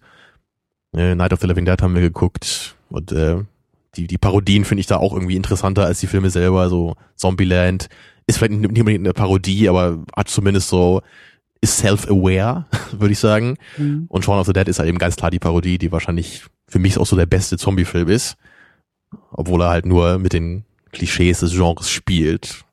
Äh, 0.93 1.16
Night 1.16 1.32
of 1.32 1.39
the 1.39 1.47
Living 1.47 1.66
Dead 1.66 1.82
haben 1.82 1.93
wir 1.93 2.02
geguckt 2.02 2.76
und 2.89 3.12
äh, 3.14 3.38
die, 3.95 4.08
die 4.08 4.18
Parodien 4.18 4.66
finde 4.66 4.80
ich 4.82 4.88
da 4.88 4.97
auch 4.97 5.14
irgendwie 5.14 5.36
interessanter 5.36 5.86
als 5.86 5.99
die 5.99 6.08
Filme 6.08 6.30
selber, 6.30 6.70
so 6.70 6.95
Zombieland 7.16 7.88
ist 8.28 8.38
vielleicht 8.38 8.53
nicht 8.53 8.67
unbedingt 8.80 9.05
eine 9.05 9.13
Parodie, 9.13 9.67
aber 9.69 10.03
hat 10.15 10.30
zumindest 10.30 10.69
so, 10.69 11.01
ist 11.61 11.78
self-aware, 11.78 12.65
würde 12.91 13.11
ich 13.11 13.19
sagen. 13.19 13.57
Mhm. 13.78 14.05
Und 14.09 14.24
Shaun 14.26 14.39
of 14.39 14.47
the 14.47 14.53
Dead 14.53 14.67
ist 14.67 14.80
halt 14.80 14.89
eben 14.89 14.97
ganz 14.97 15.15
klar 15.15 15.32
die 15.32 15.39
Parodie, 15.39 15.78
die 15.78 15.91
wahrscheinlich 15.91 16.45
für 16.67 16.80
mich 16.80 16.97
auch 16.97 17.05
so 17.05 17.15
der 17.15 17.26
beste 17.26 17.57
Zombie-Film 17.57 18.07
ist. 18.07 18.36
Obwohl 19.32 19.61
er 19.61 19.69
halt 19.69 19.86
nur 19.86 20.19
mit 20.19 20.34
den 20.34 20.63
Klischees 20.91 21.39
des 21.41 21.51
Genres 21.51 21.89
spielt. 21.89 22.63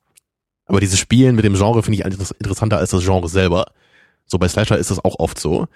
Aber 0.65 0.79
dieses 0.79 0.99
Spielen 0.99 1.35
mit 1.35 1.43
dem 1.45 1.55
Genre 1.55 1.83
finde 1.83 1.95
ich 1.97 2.05
eigentlich 2.05 2.31
interessanter 2.39 2.77
als 2.77 2.91
das 2.91 3.03
Genre 3.03 3.27
selber. 3.27 3.65
So 4.25 4.37
bei 4.37 4.47
Slasher 4.47 4.77
ist 4.77 4.91
das 4.91 5.03
auch 5.03 5.19
oft 5.19 5.39
so. 5.39 5.67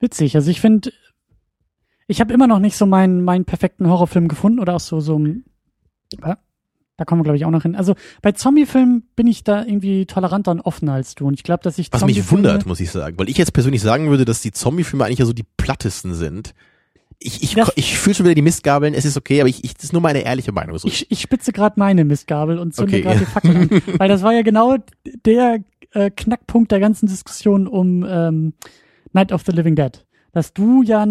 Witzig. 0.00 0.34
Also 0.36 0.50
ich 0.50 0.60
finde, 0.60 0.92
ich 2.06 2.20
habe 2.20 2.32
immer 2.32 2.46
noch 2.46 2.58
nicht 2.58 2.76
so 2.76 2.86
meinen 2.86 3.22
meinen 3.22 3.44
perfekten 3.44 3.88
Horrorfilm 3.88 4.28
gefunden 4.28 4.58
oder 4.58 4.74
auch 4.74 4.80
so 4.80 5.00
so 5.00 5.18
ein- 5.18 5.44
Ja, 6.20 6.38
da 6.96 7.04
kommen 7.04 7.20
wir 7.20 7.24
glaube 7.24 7.36
ich 7.36 7.44
auch 7.44 7.50
noch 7.50 7.62
hin. 7.62 7.74
Also 7.76 7.94
bei 8.22 8.32
Zombiefilmen 8.32 9.02
bin 9.16 9.26
ich 9.26 9.42
da 9.44 9.64
irgendwie 9.64 10.06
toleranter 10.06 10.50
und 10.52 10.60
offener 10.60 10.92
als 10.94 11.14
du 11.14 11.26
und 11.26 11.34
ich 11.34 11.42
glaube, 11.42 11.62
dass 11.62 11.78
ich 11.78 11.92
Was 11.92 12.04
mich 12.04 12.30
wundert, 12.30 12.66
muss 12.66 12.80
ich 12.80 12.90
sagen. 12.90 13.18
Weil 13.18 13.28
ich 13.28 13.36
jetzt 13.38 13.52
persönlich 13.52 13.82
sagen 13.82 14.10
würde, 14.10 14.24
dass 14.24 14.40
die 14.40 14.52
Zombie-Filme 14.52 15.04
eigentlich 15.04 15.18
ja 15.18 15.26
so 15.26 15.32
die 15.32 15.44
plattesten 15.56 16.14
sind. 16.14 16.54
Ich, 17.20 17.42
ich, 17.42 17.54
Das- 17.54 17.72
ich 17.76 17.96
fühle 17.98 18.14
schon 18.14 18.26
wieder 18.26 18.34
die 18.34 18.42
Mistgabeln, 18.42 18.92
es 18.92 19.04
ist 19.04 19.16
okay, 19.16 19.40
aber 19.40 19.48
ich, 19.48 19.64
ich, 19.64 19.74
das 19.74 19.84
ist 19.84 19.92
nur 19.92 20.02
meine 20.02 20.20
ehrliche 20.24 20.52
Meinung. 20.52 20.76
So. 20.78 20.86
Ich, 20.88 21.10
ich 21.10 21.20
spitze 21.20 21.52
gerade 21.52 21.78
meine 21.78 22.04
Mistgabel 22.04 22.58
und 22.58 22.74
zünde 22.74 22.92
Okay. 22.92 23.02
gerade 23.02 23.18
die 23.20 23.24
Fackel 23.26 23.56
an. 23.56 23.70
Weil 23.98 24.08
das 24.08 24.22
war 24.22 24.32
ja 24.34 24.42
genau 24.42 24.76
der 25.24 25.60
äh, 25.92 26.10
Knackpunkt 26.10 26.70
der 26.72 26.80
ganzen 26.80 27.06
Diskussion 27.06 27.66
um 27.66 28.04
ähm, 28.08 28.52
Night 29.12 29.32
of 29.32 29.42
the 29.46 29.52
Living 29.52 29.74
Dead. 29.76 30.04
Dass 30.32 30.52
du 30.52 30.82
ja, 30.82 31.06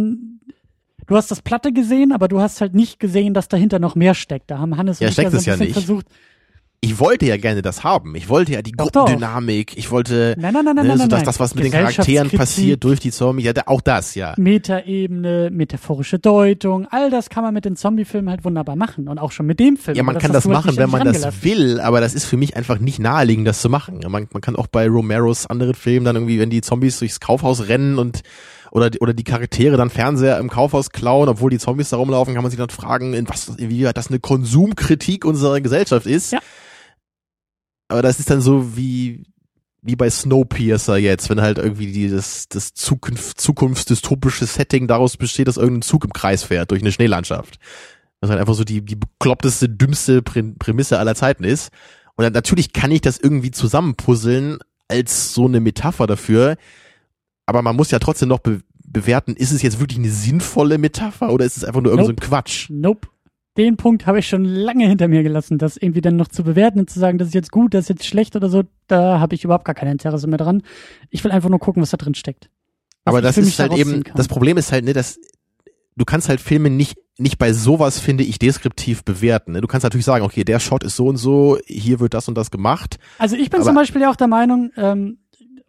du 1.14 1.18
hast 1.18 1.30
das 1.30 1.42
Platte 1.42 1.72
gesehen, 1.72 2.12
aber 2.12 2.28
du 2.28 2.42
hast 2.42 2.60
halt 2.60 2.74
nicht 2.74 3.00
gesehen, 3.00 3.34
dass 3.36 3.48
dahinter 3.48 3.78
noch 3.80 3.94
mehr 3.96 4.16
steckt. 4.16 4.50
Da 4.50 4.58
haben 4.58 4.76
Hannes 4.78 5.00
Ja, 5.00 5.06
und 5.06 5.10
ich 5.10 5.14
steckt 5.14 5.30
so 5.32 5.38
ein 5.38 5.40
es 5.40 5.46
ja 5.46 5.54
bisschen 5.54 5.68
nicht. 5.68 5.74
versucht. 5.74 6.08
ich 6.82 7.00
wollte 7.00 7.28
ja 7.28 7.38
gerne 7.38 7.62
das 7.62 7.84
haben. 7.84 8.16
Ich 8.16 8.30
wollte 8.30 8.54
ja 8.54 8.62
die 8.64 8.72
Doch, 8.72 8.90
doch. 8.90 9.06
Metaphorische 15.52 16.18
Deutung, 16.18 16.88
all 16.90 17.12
das 17.12 17.30
kann 17.30 17.44
man 17.44 17.54
mit 17.54 17.66
den 17.66 17.76
Zombie-Filmen 17.76 18.30
halt 18.32 18.44
wunderbar 18.44 18.76
machen 18.76 19.08
und 19.08 19.20
auch 19.20 19.32
schon 19.32 19.46
mit 19.46 19.60
dem 19.60 19.78
Film. 19.78 19.96
Ja, 19.96 20.02
man 20.04 20.16
aber 20.16 20.22
kann 20.22 20.34
das 20.34 20.48
machen, 20.48 20.76
wenn 20.78 20.90
man 20.90 21.06
das 21.06 21.44
will, 21.44 21.80
aber 21.80 22.02
das 22.02 22.16
ist 22.16 22.26
für 22.26 22.38
mich 22.38 22.58
einfach 22.58 22.80
nicht 22.80 22.98
naheliegend, 23.00 23.48
das 23.48 23.62
zu 23.62 23.70
machen. 23.70 24.00
Man, 24.08 24.28
man 24.34 24.42
kann 24.42 24.56
auch 24.56 24.68
bei 24.68 24.88
Romeros 24.88 25.46
anderen 25.46 25.76
Filmen 25.76 26.06
dann 26.06 26.16
irgendwie, 26.16 26.40
wenn 26.40 26.50
die 26.50 26.62
Zombies 26.62 26.98
durchs 26.98 27.20
Kaufhaus 27.20 27.68
rennen 27.68 28.00
und 28.00 28.22
oder, 28.74 28.90
oder 29.02 29.14
die 29.14 29.24
Charaktere 29.24 29.78
dann 29.78 29.92
Fernseher 29.92 30.40
im 30.40 30.50
Kaufhaus 30.50 30.90
klauen, 30.90 31.30
obwohl 31.30 31.52
die 31.52 31.60
Zombies 31.60 31.90
da 31.90 31.98
rumlaufen, 31.98 32.34
kann 32.34 32.42
man 32.42 32.50
sich 32.50 32.58
dann 32.58 32.72
fragen, 32.72 33.14
in 33.14 33.30
was, 33.30 33.50
inwieweit 33.50 33.98
das 33.98 34.08
eine 34.08 34.20
Konsumkritik 34.20 35.26
unserer 35.26 35.62
Gesellschaft 35.62 36.08
ist. 36.08 36.32
Ja. 36.32 36.40
Aber 37.88 38.02
das 38.02 38.18
ist 38.18 38.32
dann 38.32 38.42
so 38.42 38.76
wie, 38.76 39.26
wie 39.84 39.96
bei 39.96 40.10
Snowpiercer 40.10 40.98
jetzt, 40.98 41.30
wenn 41.30 41.40
halt 41.40 41.60
irgendwie 41.60 41.92
die, 41.92 42.10
das, 42.10 42.48
Zukunft, 42.50 43.40
zukunftsdystopische 43.40 44.48
Setting 44.48 44.88
daraus 44.88 45.18
besteht, 45.18 45.48
dass 45.48 45.58
irgendein 45.58 45.84
Zug 45.84 46.06
im 46.06 46.14
Kreis 46.14 46.42
fährt 46.42 46.72
durch 46.72 46.82
eine 46.82 46.92
Schneelandschaft. 46.92 47.60
Was 48.22 48.32
halt 48.32 48.40
einfach 48.40 48.56
so 48.56 48.64
die, 48.64 48.82
die 48.82 48.96
bekloppteste, 48.96 49.70
dümmste 49.70 50.22
Prä- 50.22 50.58
Prämisse 50.58 50.98
aller 50.98 51.14
Zeiten 51.14 51.44
ist. 51.44 51.70
Und 52.16 52.24
dann 52.24 52.34
natürlich 52.34 52.74
kann 52.74 52.90
ich 52.90 53.02
das 53.02 53.20
irgendwie 53.20 53.52
zusammenpuzzeln 53.52 54.58
als 54.88 55.36
so 55.36 55.46
eine 55.46 55.60
Metapher 55.60 56.08
dafür. 56.08 56.56
Aber 57.46 57.62
man 57.62 57.76
muss 57.76 57.92
ja 57.92 58.00
trotzdem 58.00 58.30
noch 58.30 58.40
be 58.40 58.62
bewerten, 58.86 59.36
ist 59.36 59.52
es 59.52 59.64
jetzt 59.64 59.80
wirklich 59.80 59.98
eine 59.98 60.10
sinnvolle 60.10 60.78
Metapher 60.78 61.34
oder 61.34 61.46
ist 61.46 61.58
es 61.58 61.66
einfach 61.66 61.82
nur 61.82 61.92
irgend 61.92 62.06
so 62.06 62.12
ein 62.12 62.16
Nope. 62.16 62.28
Quatsch? 62.28 62.70
Nope. 62.70 63.08
den 63.58 63.76
Punkt 63.76 64.06
habe 64.06 64.20
ich 64.20 64.28
schon 64.28 64.46
lange 64.46 64.88
hinter 64.88 65.08
mir 65.08 65.24
gelassen, 65.24 65.58
das 65.58 65.78
irgendwie 65.78 66.02
dann 66.02 66.16
noch 66.16 66.28
zu 66.28 66.44
bewerten 66.44 66.80
und 66.80 66.92
zu 66.92 67.00
sagen, 67.00 67.18
das 67.18 67.30
ist 67.30 67.34
jetzt 67.34 67.52
gut, 67.52 67.74
das 67.74 67.86
ist 67.86 67.90
jetzt 67.90 68.06
schlecht 68.06 68.36
oder 68.36 68.50
so, 68.50 68.64
da 68.86 69.20
habe 69.20 69.34
ich 69.34 69.44
überhaupt 69.44 69.66
gar 69.66 69.74
kein 69.74 69.88
Interesse 69.88 70.28
mehr 70.28 70.38
dran. 70.38 70.62
Ich 71.10 71.24
will 71.24 71.32
einfach 71.32 71.50
nur 71.50 71.58
gucken, 71.58 71.82
was 71.82 71.90
da 71.90 71.98
drin 71.98 72.14
steckt. 72.14 72.52
Aber 73.04 73.22
das 73.22 73.36
ist 73.38 73.58
halt 73.58 73.74
eben, 73.74 74.04
kann. 74.04 74.16
das 74.16 74.28
Problem 74.28 74.58
ist 74.58 74.72
halt, 74.72 74.86
ne, 74.86 74.94
dass 74.94 75.20
du 75.96 76.06
kannst 76.06 76.30
halt 76.30 76.40
Filme 76.40 76.70
nicht 76.70 76.98
nicht 77.18 77.38
bei 77.38 77.54
sowas 77.54 78.00
finde 78.00 78.24
ich 78.24 78.40
deskriptiv 78.40 79.04
bewerten. 79.04 79.52
Ne? 79.52 79.62
Du 79.62 79.68
kannst 79.68 79.84
natürlich 79.84 80.06
sagen, 80.06 80.26
okay, 80.26 80.44
der 80.44 80.60
Shot 80.60 80.84
ist 80.84 80.96
so 80.96 81.08
und 81.08 81.18
so, 81.18 81.60
hier 81.68 82.00
wird 82.00 82.16
das 82.16 82.28
und 82.28 82.36
das 82.36 82.50
gemacht. 82.50 82.98
Also 83.20 83.36
ich 83.36 83.50
bin 83.50 83.62
zum 83.62 83.76
Beispiel 83.76 84.02
ja 84.02 84.10
auch 84.10 84.16
der 84.16 84.28
Meinung, 84.28 84.72
ähm, 84.78 85.20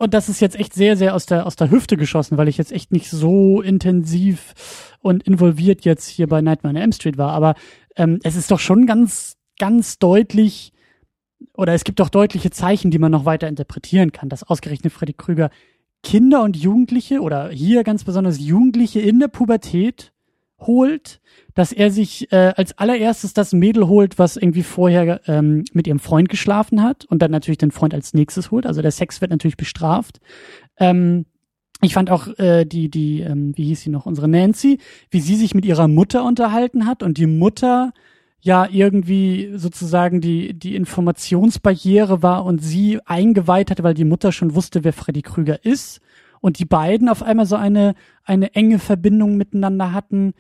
und 0.05 0.14
das 0.14 0.28
ist 0.28 0.40
jetzt 0.40 0.57
echt 0.57 0.74
sehr, 0.74 0.96
sehr 0.96 1.14
aus 1.14 1.26
der 1.26 1.46
aus 1.46 1.57
der 1.57 1.70
Hüfte 1.70 1.96
geschossen, 1.96 2.36
weil 2.38 2.48
ich 2.48 2.59
jetzt 2.59 2.72
echt 2.72 2.92
nicht 2.92 3.11
so 3.11 3.61
intensiv 3.61 4.94
und 5.00 5.22
involviert 5.24 5.84
jetzt 5.84 6.07
hier 6.07 6.28
bei 6.28 6.42
Nightmare 6.42 6.74
on 6.74 6.80
Elm 6.80 6.92
Street 6.92 7.18
war. 7.18 7.32
Aber 7.32 7.55
ähm, 7.96 8.20
es 8.22 8.36
ist 8.36 8.50
doch 8.50 8.61
schon 8.61 8.86
ganz, 8.86 9.36
ganz 9.59 9.98
deutlich, 9.98 10.72
oder 11.57 11.74
es 11.74 11.84
gibt 11.84 12.00
doch 12.00 12.11
deutliche 12.11 12.50
Zeichen, 12.50 12.90
die 12.90 12.98
man 12.98 13.12
noch 13.12 13.24
weiter 13.24 13.48
interpretieren 13.48 14.12
kann, 14.12 14.28
dass 14.28 14.42
ausgerechnet 14.42 14.92
Freddy 14.92 15.14
Krüger 15.14 15.50
Kinder 16.02 16.42
und 16.42 16.57
Jugendliche 16.57 17.20
oder 17.20 17.48
hier 17.48 17.82
ganz 17.82 18.05
besonders 18.05 18.38
Jugendliche 18.38 19.00
in 19.00 19.20
der 19.20 19.28
Pubertät 19.28 20.12
holt, 20.67 21.21
dass 21.55 21.73
er 21.73 21.91
sich 21.91 22.33
äh, 22.33 22.53
als 22.57 22.77
allererstes 22.79 23.35
das 23.35 23.53
Mädel 23.53 23.87
holt, 23.87 24.19
was 24.19 24.37
irgendwie 24.37 24.62
vorher 24.62 25.21
ähm, 25.27 25.65
mit 25.73 25.87
ihrem 25.87 26.01
Freund 26.01 26.29
geschlafen 26.29 26.83
hat 26.83 27.05
und 27.05 27.23
dann 27.23 27.31
natürlich 27.31 27.59
den 27.59 27.71
Freund 27.71 27.95
als 27.95 28.15
nächstes 28.15 28.51
holt. 28.51 28.67
Also 28.67 28.83
der 28.83 28.91
Sex 28.91 29.21
wird 29.21 29.31
natürlich 29.31 29.57
bestraft. 29.57 30.21
Ähm, 30.79 31.27
ich 31.81 31.95
fand 31.95 32.11
auch 32.11 32.29
äh, 32.39 32.65
die, 32.65 32.91
die, 32.91 33.21
ähm, 33.21 33.53
wie 33.57 33.65
hieß 33.65 33.83
sie 33.83 33.91
noch, 33.91 34.07
unsere 34.07 34.29
Nancy, 34.29 34.79
wie 35.11 35.21
sie 35.21 35.37
sich 35.37 35.55
mit 35.55 35.65
ihrer 35.65 35.89
Mutter 35.89 36.25
unterhalten 36.25 36.87
hat 36.87 37.03
und 37.03 37.19
die 37.19 37.27
Mutter 37.27 37.93
ja 38.41 38.69
irgendwie 38.71 39.53
sozusagen 39.55 40.21
die, 40.21 40.53
die 40.53 40.77
Informationsbarriere 40.77 42.23
war 42.23 42.45
und 42.45 42.62
sie 42.62 43.01
eingeweiht 43.07 43.71
hatte, 43.71 43.83
weil 43.83 43.95
die 43.95 44.05
Mutter 44.05 44.33
schon 44.33 44.55
wusste, 44.55 44.85
wer 44.85 44.93
Freddy 44.93 45.23
Krüger 45.23 45.65
ist. 45.65 46.01
Und 46.41 46.59
die 46.59 46.67
beiden 46.67 47.09
auf 47.09 47.23
einmal 47.23 47.47
so 47.47 47.57
eine, 47.57 47.95
eine 48.23 48.55
enge 48.55 48.79
Verbindung 48.79 49.39
miteinander 49.39 49.95
hatten. 49.95 50.35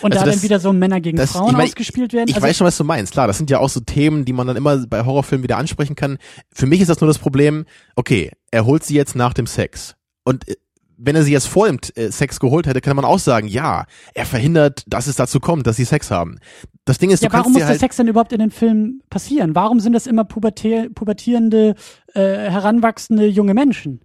Und 0.00 0.12
also 0.12 0.24
da 0.24 0.30
das, 0.30 0.36
dann 0.36 0.42
wieder 0.42 0.60
so 0.60 0.72
Männer 0.72 1.00
gegen 1.00 1.16
das, 1.16 1.32
Frauen 1.32 1.50
ich 1.50 1.56
mein, 1.56 1.66
ausgespielt 1.66 2.12
werden. 2.12 2.28
Ich 2.28 2.36
also, 2.36 2.46
weiß 2.46 2.56
schon, 2.56 2.66
was 2.66 2.76
du 2.76 2.84
meinst. 2.84 3.12
Klar, 3.12 3.26
das 3.26 3.38
sind 3.38 3.50
ja 3.50 3.58
auch 3.58 3.68
so 3.68 3.80
Themen, 3.80 4.24
die 4.24 4.32
man 4.32 4.46
dann 4.46 4.56
immer 4.56 4.86
bei 4.86 5.04
Horrorfilmen 5.04 5.42
wieder 5.42 5.56
ansprechen 5.56 5.94
kann. 5.94 6.18
Für 6.52 6.66
mich 6.66 6.80
ist 6.80 6.88
das 6.88 7.00
nur 7.00 7.08
das 7.08 7.18
Problem, 7.18 7.64
okay, 7.96 8.30
er 8.50 8.66
holt 8.66 8.84
sie 8.84 8.94
jetzt 8.94 9.14
nach 9.14 9.34
dem 9.34 9.46
Sex. 9.46 9.94
Und 10.24 10.48
äh, 10.48 10.56
wenn 10.96 11.16
er 11.16 11.22
sie 11.22 11.32
jetzt 11.32 11.46
vor 11.46 11.66
dem 11.66 11.78
äh, 11.96 12.10
Sex 12.10 12.40
geholt 12.40 12.66
hätte, 12.66 12.80
kann 12.80 12.96
man 12.96 13.04
auch 13.04 13.18
sagen, 13.18 13.48
ja, 13.48 13.86
er 14.14 14.26
verhindert, 14.26 14.84
dass 14.86 15.06
es 15.06 15.16
dazu 15.16 15.40
kommt, 15.40 15.66
dass 15.66 15.76
sie 15.76 15.84
Sex 15.84 16.10
haben. 16.10 16.38
Das 16.84 16.98
Ding 16.98 17.10
ist, 17.10 17.22
ja, 17.22 17.28
du 17.28 17.36
warum 17.36 17.52
muss 17.52 17.60
der 17.60 17.68
halt 17.68 17.80
Sex 17.80 17.96
denn 17.96 18.08
überhaupt 18.08 18.32
in 18.32 18.38
den 18.38 18.50
Filmen 18.50 19.02
passieren? 19.10 19.54
Warum 19.54 19.80
sind 19.80 19.92
das 19.92 20.06
immer 20.06 20.24
pubertär, 20.24 20.88
pubertierende, 20.94 21.74
äh, 22.14 22.20
heranwachsende 22.20 23.26
junge 23.26 23.54
Menschen? 23.54 24.00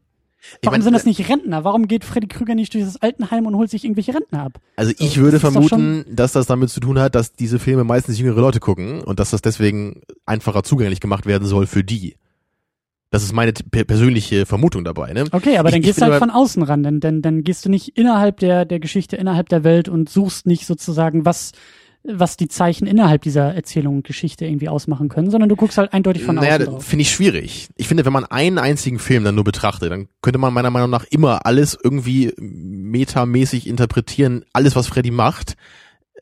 Warum 0.61 0.61
ich 0.61 0.71
mein, 0.71 0.81
sind 0.81 0.93
das 0.93 1.05
nicht 1.05 1.29
Rentner? 1.29 1.63
Warum 1.63 1.87
geht 1.87 2.05
Freddy 2.05 2.27
Krüger 2.27 2.55
nicht 2.55 2.73
durch 2.73 2.85
das 2.85 3.01
Altenheim 3.01 3.45
und 3.45 3.55
holt 3.55 3.69
sich 3.69 3.83
irgendwelche 3.83 4.13
Rentner 4.13 4.43
ab? 4.43 4.59
Also 4.75 4.93
ich 4.97 5.15
so, 5.15 5.21
würde 5.21 5.39
vermuten, 5.39 6.05
dass 6.09 6.31
das 6.31 6.47
damit 6.47 6.69
zu 6.69 6.79
tun 6.79 6.99
hat, 6.99 7.15
dass 7.15 7.33
diese 7.33 7.59
Filme 7.59 7.83
meistens 7.83 8.19
jüngere 8.19 8.39
Leute 8.39 8.59
gucken 8.59 9.01
und 9.01 9.19
dass 9.19 9.31
das 9.31 9.41
deswegen 9.41 10.01
einfacher 10.25 10.63
zugänglich 10.63 10.99
gemacht 10.99 11.25
werden 11.25 11.47
soll 11.47 11.67
für 11.67 11.83
die. 11.83 12.15
Das 13.11 13.23
ist 13.23 13.33
meine 13.33 13.53
persönliche 13.53 14.45
Vermutung 14.45 14.83
dabei. 14.83 15.13
Ne? 15.13 15.25
Okay, 15.31 15.57
aber 15.57 15.69
ich, 15.69 15.73
dann 15.73 15.81
gehst 15.81 15.99
du 15.99 16.05
halt 16.05 16.15
von 16.15 16.29
außen 16.29 16.61
ran, 16.61 16.83
denn, 16.83 16.99
denn 16.99 17.21
dann 17.23 17.43
gehst 17.43 17.65
du 17.65 17.69
nicht 17.69 17.97
innerhalb 17.97 18.37
der, 18.37 18.65
der 18.65 18.79
Geschichte, 18.79 19.15
innerhalb 19.15 19.49
der 19.49 19.63
Welt 19.63 19.89
und 19.89 20.09
suchst 20.09 20.45
nicht 20.45 20.67
sozusagen, 20.67 21.25
was 21.25 21.53
was 22.03 22.37
die 22.37 22.47
Zeichen 22.47 22.87
innerhalb 22.87 23.21
dieser 23.21 23.53
Erzählung 23.53 23.97
und 23.97 24.03
Geschichte 24.05 24.45
irgendwie 24.45 24.69
ausmachen 24.69 25.09
können, 25.09 25.29
sondern 25.29 25.49
du 25.49 25.55
guckst 25.55 25.77
halt 25.77 25.93
eindeutig 25.93 26.23
von 26.23 26.35
naja, 26.35 26.55
außen 26.55 26.65
drauf. 26.65 26.85
finde 26.85 27.01
ich 27.01 27.11
schwierig. 27.11 27.69
Ich 27.75 27.87
finde, 27.87 28.05
wenn 28.05 28.13
man 28.13 28.25
einen 28.25 28.57
einzigen 28.57 28.99
Film 28.99 29.23
dann 29.23 29.35
nur 29.35 29.43
betrachtet, 29.43 29.91
dann 29.91 30.07
könnte 30.21 30.39
man 30.39 30.53
meiner 30.53 30.71
Meinung 30.71 30.89
nach 30.89 31.03
immer 31.05 31.45
alles 31.45 31.77
irgendwie 31.81 32.33
metamäßig 32.37 33.67
interpretieren, 33.67 34.45
alles 34.53 34.75
was 34.75 34.87
Freddy 34.87 35.11
macht 35.11 35.55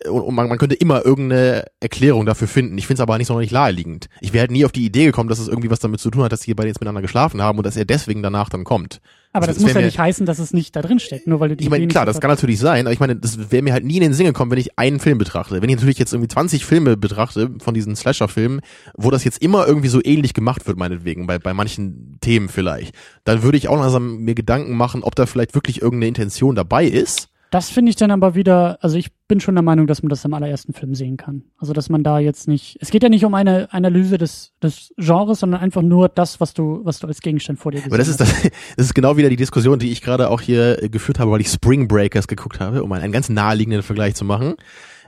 und, 0.06 0.22
und 0.22 0.36
man, 0.36 0.48
man 0.48 0.58
könnte 0.58 0.76
immer 0.76 1.06
irgendeine 1.06 1.66
Erklärung 1.80 2.26
dafür 2.26 2.48
finden. 2.48 2.78
Ich 2.78 2.88
finde 2.88 3.02
es 3.02 3.02
aber 3.02 3.18
nicht 3.18 3.28
so 3.28 3.40
nicht 3.40 3.52
naheliegend. 3.52 4.08
Ich 4.22 4.34
wäre 4.34 4.42
halt 4.42 4.52
nie 4.52 4.66
auf 4.66 4.72
die 4.72 4.86
Idee 4.86 5.06
gekommen, 5.06 5.30
dass 5.30 5.40
es 5.40 5.48
irgendwie 5.48 5.70
was 5.70 5.80
damit 5.80 6.00
zu 6.00 6.12
tun 6.12 6.24
hat, 6.24 6.32
dass 6.32 6.42
die 6.42 6.54
beide 6.54 6.68
jetzt 6.70 6.80
miteinander 6.80 7.02
geschlafen 7.02 7.42
haben 7.42 7.58
und 7.58 7.66
dass 7.66 7.78
er 7.78 7.86
deswegen 7.86 8.22
danach 8.22 8.50
dann 8.50 8.64
kommt. 8.64 9.02
Aber 9.38 9.48
das, 9.48 9.58
das 9.58 9.64
muss 9.64 9.74
ja 9.74 9.82
nicht 9.82 10.00
heißen, 10.00 10.26
dass 10.26 10.40
es 10.40 10.54
nicht 10.54 10.76
da 10.76 10.82
drin 10.82 11.00
steckt, 11.00 11.28
nur 11.28 11.40
weil 11.40 11.50
du 11.50 11.56
die 11.56 11.64
Ich 11.64 11.70
meine, 11.70 11.88
klar, 11.88 12.06
das 12.06 12.20
kann 12.20 12.30
natürlich 12.30 12.60
sein, 12.60 12.86
aber 12.86 12.94
ich 12.94 13.00
meine, 13.00 13.16
das 13.16 13.52
wäre 13.52 13.62
mir 13.62 13.74
halt 13.74 13.86
nie 13.86 13.96
in 13.96 14.02
den 14.02 14.14
Sinn 14.14 14.26
gekommen, 14.26 14.52
wenn 14.52 14.58
ich 14.58 14.78
einen 14.78 15.00
Film 15.00 15.18
betrachte. 15.18 15.62
Wenn 15.62 15.70
ich 15.70 15.76
natürlich 15.76 16.00
jetzt 16.00 16.14
irgendwie 16.14 16.28
20 16.28 16.66
Filme 16.66 16.98
betrachte 16.98 17.52
von 17.60 17.74
diesen 17.74 17.96
Slasher-Filmen, 17.96 18.62
wo 18.96 19.12
das 19.12 19.24
jetzt 19.24 19.42
immer 19.42 19.68
irgendwie 19.68 19.90
so 19.90 20.02
ähnlich 20.04 20.34
gemacht 20.34 20.68
wird, 20.68 20.78
meinetwegen, 20.78 21.28
bei, 21.28 21.40
bei 21.40 21.54
manchen 21.54 22.18
Themen 22.22 22.50
vielleicht, 22.50 22.96
dann 23.24 23.44
würde 23.44 23.58
ich 23.58 23.68
auch 23.68 23.80
langsam 23.80 24.18
mir 24.18 24.36
Gedanken 24.36 24.76
machen, 24.76 25.04
ob 25.04 25.16
da 25.16 25.26
vielleicht 25.26 25.56
wirklich 25.56 25.82
irgendeine 25.82 26.08
Intention 26.08 26.56
dabei 26.56 26.86
ist 26.86 27.30
das 27.50 27.70
finde 27.70 27.90
ich 27.90 27.96
dann 27.96 28.12
aber 28.12 28.36
wieder, 28.36 28.78
also 28.82 28.98
ich 28.98 29.12
bin 29.28 29.40
schon 29.40 29.56
der 29.56 29.62
Meinung, 29.62 29.88
dass 29.88 30.04
man 30.04 30.10
das 30.10 30.26
im 30.26 30.34
allerersten 30.34 30.74
Film 30.74 30.96
sehen 30.96 31.18
kann. 31.18 31.44
Also 31.58 31.74
dass 31.74 31.90
man 31.90 32.04
da 32.04 32.20
jetzt 32.20 32.48
nicht, 32.48 32.78
es 32.82 32.92
geht 32.92 33.04
ja 33.04 33.10
nicht 33.10 33.24
um 33.26 33.34
eine 33.34 33.72
Analyse 33.72 34.18
des, 34.18 34.54
des 34.62 34.94
Genres, 34.98 35.40
sondern 35.40 35.62
einfach 35.62 35.82
nur 35.82 36.10
das, 36.10 36.40
was 36.40 36.54
du, 36.54 36.82
was 36.84 37.00
du 37.00 37.08
als 37.08 37.22
Gegenstand 37.22 37.60
vor 37.60 37.72
dir 37.72 37.78
gesehen 37.78 37.92
aber 37.92 37.98
das 37.98 38.08
ist 38.10 38.20
das, 38.20 38.34
das 38.76 38.86
ist 38.88 38.94
genau 38.94 39.18
wieder 39.18 39.30
die 39.30 39.38
Diskussion, 39.38 39.80
die 39.80 39.92
ich 39.92 40.02
gerade 40.02 40.30
auch 40.30 40.42
hier 40.42 40.84
äh, 40.84 40.90
geführt 40.90 41.20
habe, 41.20 41.32
weil 41.32 41.42
ich 41.42 41.50
Spring 41.50 41.88
Breakers 41.88 42.28
geguckt 42.28 42.60
habe, 42.60 42.84
um 42.84 42.92
einen, 42.92 43.04
einen 43.04 43.14
ganz 43.14 43.30
naheliegenden 43.30 43.84
Vergleich 43.84 44.16
zu 44.16 44.26
machen. 44.26 44.56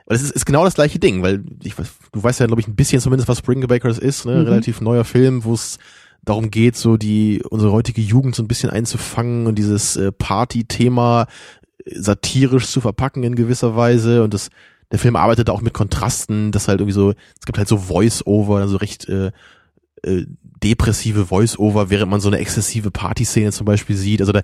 Weil 0.06 0.16
es 0.16 0.24
ist, 0.24 0.32
ist 0.32 0.46
genau 0.46 0.64
das 0.64 0.76
gleiche 0.76 1.00
Ding, 1.00 1.22
weil 1.22 1.44
ich, 1.62 1.76
du 1.76 2.24
weißt 2.24 2.40
ja, 2.40 2.48
glaube 2.48 2.62
ich, 2.62 2.68
ein 2.68 2.76
bisschen 2.76 3.02
zumindest, 3.02 3.28
was 3.28 3.40
Spring 3.40 3.62
Breakers 3.62 4.00
ist, 4.00 4.26
ne? 4.26 4.38
Mhm. 4.38 4.46
relativ 4.46 4.82
neuer 4.82 5.04
Film, 5.04 5.44
wo 5.44 5.54
es 5.54 5.78
darum 6.24 6.52
geht, 6.52 6.76
so 6.76 6.98
die 6.98 7.42
unsere 7.50 7.72
heutige 7.72 8.02
Jugend 8.02 8.36
so 8.36 8.44
ein 8.44 8.48
bisschen 8.48 8.70
einzufangen 8.70 9.48
und 9.48 9.56
dieses 9.56 9.96
äh, 9.96 10.12
Party-Thema 10.12 11.28
satirisch 11.96 12.68
zu 12.68 12.82
verpacken 12.82 13.24
in 13.24 13.36
gewisser 13.36 13.76
Weise 13.76 14.24
und 14.24 14.34
das 14.34 14.50
der 14.92 15.00
Film 15.00 15.16
arbeitet 15.16 15.50
auch 15.50 15.62
mit 15.62 15.74
Kontrasten, 15.74 16.52
das 16.52 16.68
halt 16.68 16.80
irgendwie 16.80 16.94
so, 16.96 17.12
es 17.12 17.46
gibt 17.46 17.58
halt 17.58 17.68
so 17.68 17.78
Voice-Over, 17.78 18.58
also 18.58 18.78
recht 18.78 19.08
äh, 19.08 19.32
äh, 20.02 20.26
depressive 20.64 21.28
Voice-Over, 21.28 21.90
während 21.90 22.10
man 22.10 22.22
so 22.22 22.30
eine 22.30 22.40
exzessive 22.40 22.92
Partyszene 22.92 23.52
zum 23.52 23.66
Beispiel 23.66 23.96
sieht. 23.96 24.22
Also 24.22 24.32
da, 24.32 24.42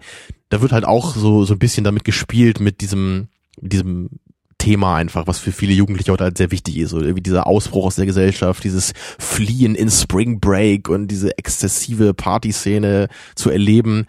da 0.49 0.61
wird 0.61 0.71
halt 0.71 0.85
auch 0.85 1.15
so, 1.15 1.45
so 1.45 1.53
ein 1.53 1.59
bisschen 1.59 1.83
damit 1.83 2.03
gespielt 2.03 2.59
mit 2.59 2.81
diesem, 2.81 3.27
mit 3.59 3.73
diesem 3.73 4.09
Thema 4.57 4.95
einfach, 4.95 5.27
was 5.27 5.39
für 5.39 5.51
viele 5.51 5.73
Jugendliche 5.73 6.11
heute 6.11 6.23
halt 6.23 6.37
sehr 6.37 6.51
wichtig 6.51 6.77
ist. 6.77 6.93
Oder 6.93 7.05
irgendwie 7.05 7.23
dieser 7.23 7.47
Ausbruch 7.47 7.85
aus 7.85 7.95
der 7.95 8.05
Gesellschaft, 8.05 8.63
dieses 8.63 8.93
Fliehen 9.17 9.75
in 9.75 9.89
Spring 9.89 10.39
Break 10.39 10.89
und 10.89 11.07
diese 11.07 11.37
exzessive 11.37 12.13
Partyszene 12.13 13.09
zu 13.35 13.49
erleben 13.49 14.05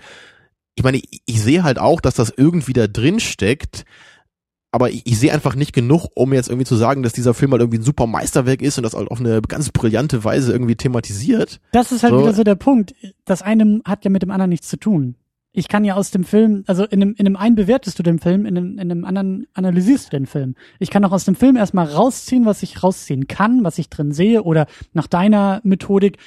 ich 0.77 0.85
meine, 0.85 0.99
ich, 0.99 1.22
ich 1.27 1.43
sehe 1.43 1.64
halt 1.64 1.79
auch, 1.79 2.01
dass 2.01 2.14
das 2.14 2.33
irgendwie 2.37 2.74
da 2.74 2.87
drin 2.87 3.18
steckt, 3.18 3.85
aber 4.70 4.91
ich, 4.91 5.07
ich 5.07 5.18
sehe 5.18 5.33
einfach 5.33 5.55
nicht 5.55 5.72
genug, 5.72 6.09
um 6.14 6.35
jetzt 6.35 6.49
irgendwie 6.49 6.66
zu 6.66 6.77
sagen, 6.77 7.03
dass 7.03 7.14
dieser 7.14 7.35
Film 7.35 7.53
halt 7.53 7.62
irgendwie 7.62 7.79
ein 7.79 7.85
super 7.85 8.07
Meisterwerk 8.07 8.61
ist 8.61 8.77
und 8.77 8.85
das 8.85 8.95
halt 8.95 9.11
auf 9.11 9.20
eine 9.20 9.41
ganz 9.41 9.70
brillante 9.70 10.22
Weise 10.22 10.53
irgendwie 10.53 10.77
thematisiert. 10.77 11.61
Das 11.72 11.93
ist 11.93 12.03
halt 12.03 12.12
so. 12.12 12.20
wieder 12.20 12.35
so 12.35 12.45
der 12.45 12.57
Punkt. 12.57 12.95
Das 13.24 13.41
eine 13.43 13.81
hat 13.87 14.05
ja 14.05 14.11
mit 14.11 14.22
dem 14.22 14.31
anderen 14.31 14.51
nichts 14.51 14.68
zu 14.68 14.77
tun. 14.77 15.16
Ich 15.53 15.68
kann 15.68 15.87
ja 15.87 15.95
aus 15.95 16.11
dem 16.11 16.24
Film, 16.24 16.64
also 16.66 16.85
in 16.85 17.01
einem, 17.01 17.14
in 17.16 17.24
einem 17.27 17.37
einen 17.37 17.55
bewertest 17.55 17.99
du 17.99 18.03
den 18.03 18.18
Film, 18.18 18.45
in 18.45 18.59
einem, 18.59 18.72
in 18.72 18.91
einem 18.91 19.07
anderen 19.07 19.47
analysierst 19.55 20.09
du 20.12 20.18
den 20.18 20.27
Film. 20.27 20.55
Ich 20.79 20.91
kann 20.91 21.03
auch 21.07 21.12
aus 21.12 21.24
dem 21.24 21.37
Film 21.37 21.57
erstmal 21.57 21.87
rausziehen, 21.87 22.45
was 22.45 22.62
ich 22.62 22.83
rausziehen 22.83 23.27
kann, 23.27 23.64
was 23.64 23.79
ich 23.79 23.89
drin 23.89 24.12
sehe 24.12 24.43
oder 24.43 24.66
nach 24.93 25.07
deiner 25.07 25.62
Methodik, 25.64 26.18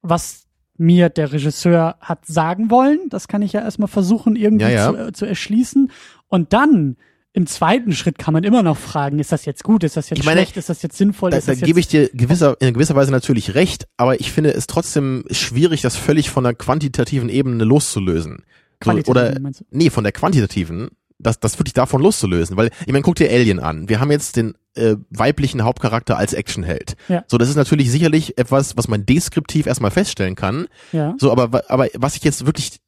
was 0.00 0.45
mir 0.78 1.08
der 1.08 1.32
Regisseur 1.32 1.96
hat 2.00 2.26
sagen 2.26 2.70
wollen. 2.70 3.08
Das 3.08 3.28
kann 3.28 3.42
ich 3.42 3.52
ja 3.52 3.62
erstmal 3.62 3.88
versuchen, 3.88 4.36
irgendwie 4.36 4.64
ja, 4.64 4.70
ja. 4.70 4.92
Zu, 4.92 4.96
äh, 4.98 5.12
zu 5.12 5.26
erschließen. 5.26 5.90
Und 6.28 6.52
dann 6.52 6.96
im 7.36 7.46
zweiten 7.46 7.92
Schritt 7.92 8.18
kann 8.18 8.32
man 8.32 8.44
immer 8.44 8.62
noch 8.62 8.78
fragen, 8.78 9.18
ist 9.18 9.30
das 9.30 9.44
jetzt 9.44 9.62
gut, 9.62 9.84
ist 9.84 9.98
das 9.98 10.08
jetzt 10.08 10.24
meine, 10.24 10.40
schlecht, 10.40 10.56
ist 10.56 10.70
das 10.70 10.80
jetzt 10.80 10.96
sinnvoll? 10.96 11.30
Da, 11.30 11.40
da 11.40 11.54
gebe 11.54 11.78
ich 11.78 11.86
dir 11.86 12.08
gewisser, 12.14 12.56
in 12.60 12.72
gewisser 12.72 12.94
Weise 12.94 13.10
natürlich 13.10 13.54
recht, 13.54 13.86
aber 13.98 14.18
ich 14.20 14.32
finde 14.32 14.54
es 14.54 14.66
trotzdem 14.66 15.22
schwierig, 15.30 15.82
das 15.82 15.96
völlig 15.96 16.30
von 16.30 16.44
der 16.44 16.54
quantitativen 16.54 17.28
Ebene 17.28 17.64
loszulösen. 17.64 18.44
So, 18.82 18.92
oder, 19.06 19.34
nee, 19.70 19.90
von 19.90 20.04
der 20.04 20.12
quantitativen, 20.12 20.88
das, 21.18 21.40
das 21.40 21.58
wirklich 21.58 21.74
davon 21.74 22.02
loszulösen, 22.02 22.56
weil, 22.56 22.70
ich 22.80 22.92
meine, 22.92 23.02
guck 23.02 23.16
dir 23.16 23.30
Alien 23.30 23.60
an. 23.60 23.88
Wir 23.88 24.00
haben 24.00 24.10
jetzt 24.10 24.36
den 24.36 24.54
äh, 24.74 24.96
weiblichen 25.10 25.62
Hauptcharakter 25.62 26.16
als 26.16 26.34
Actionheld. 26.34 26.96
Ja. 27.08 27.24
So, 27.26 27.38
das 27.38 27.48
ist 27.48 27.56
natürlich 27.56 27.90
sicherlich 27.90 28.38
etwas, 28.38 28.76
was 28.76 28.88
man 28.88 29.06
deskriptiv 29.06 29.66
erstmal 29.66 29.90
feststellen 29.90 30.34
kann. 30.34 30.66
Ja. 30.92 31.14
So, 31.18 31.32
aber, 31.32 31.62
aber 31.68 31.88
was 31.94 32.16
ich 32.16 32.24
jetzt 32.24 32.44
wirklich 32.46 32.80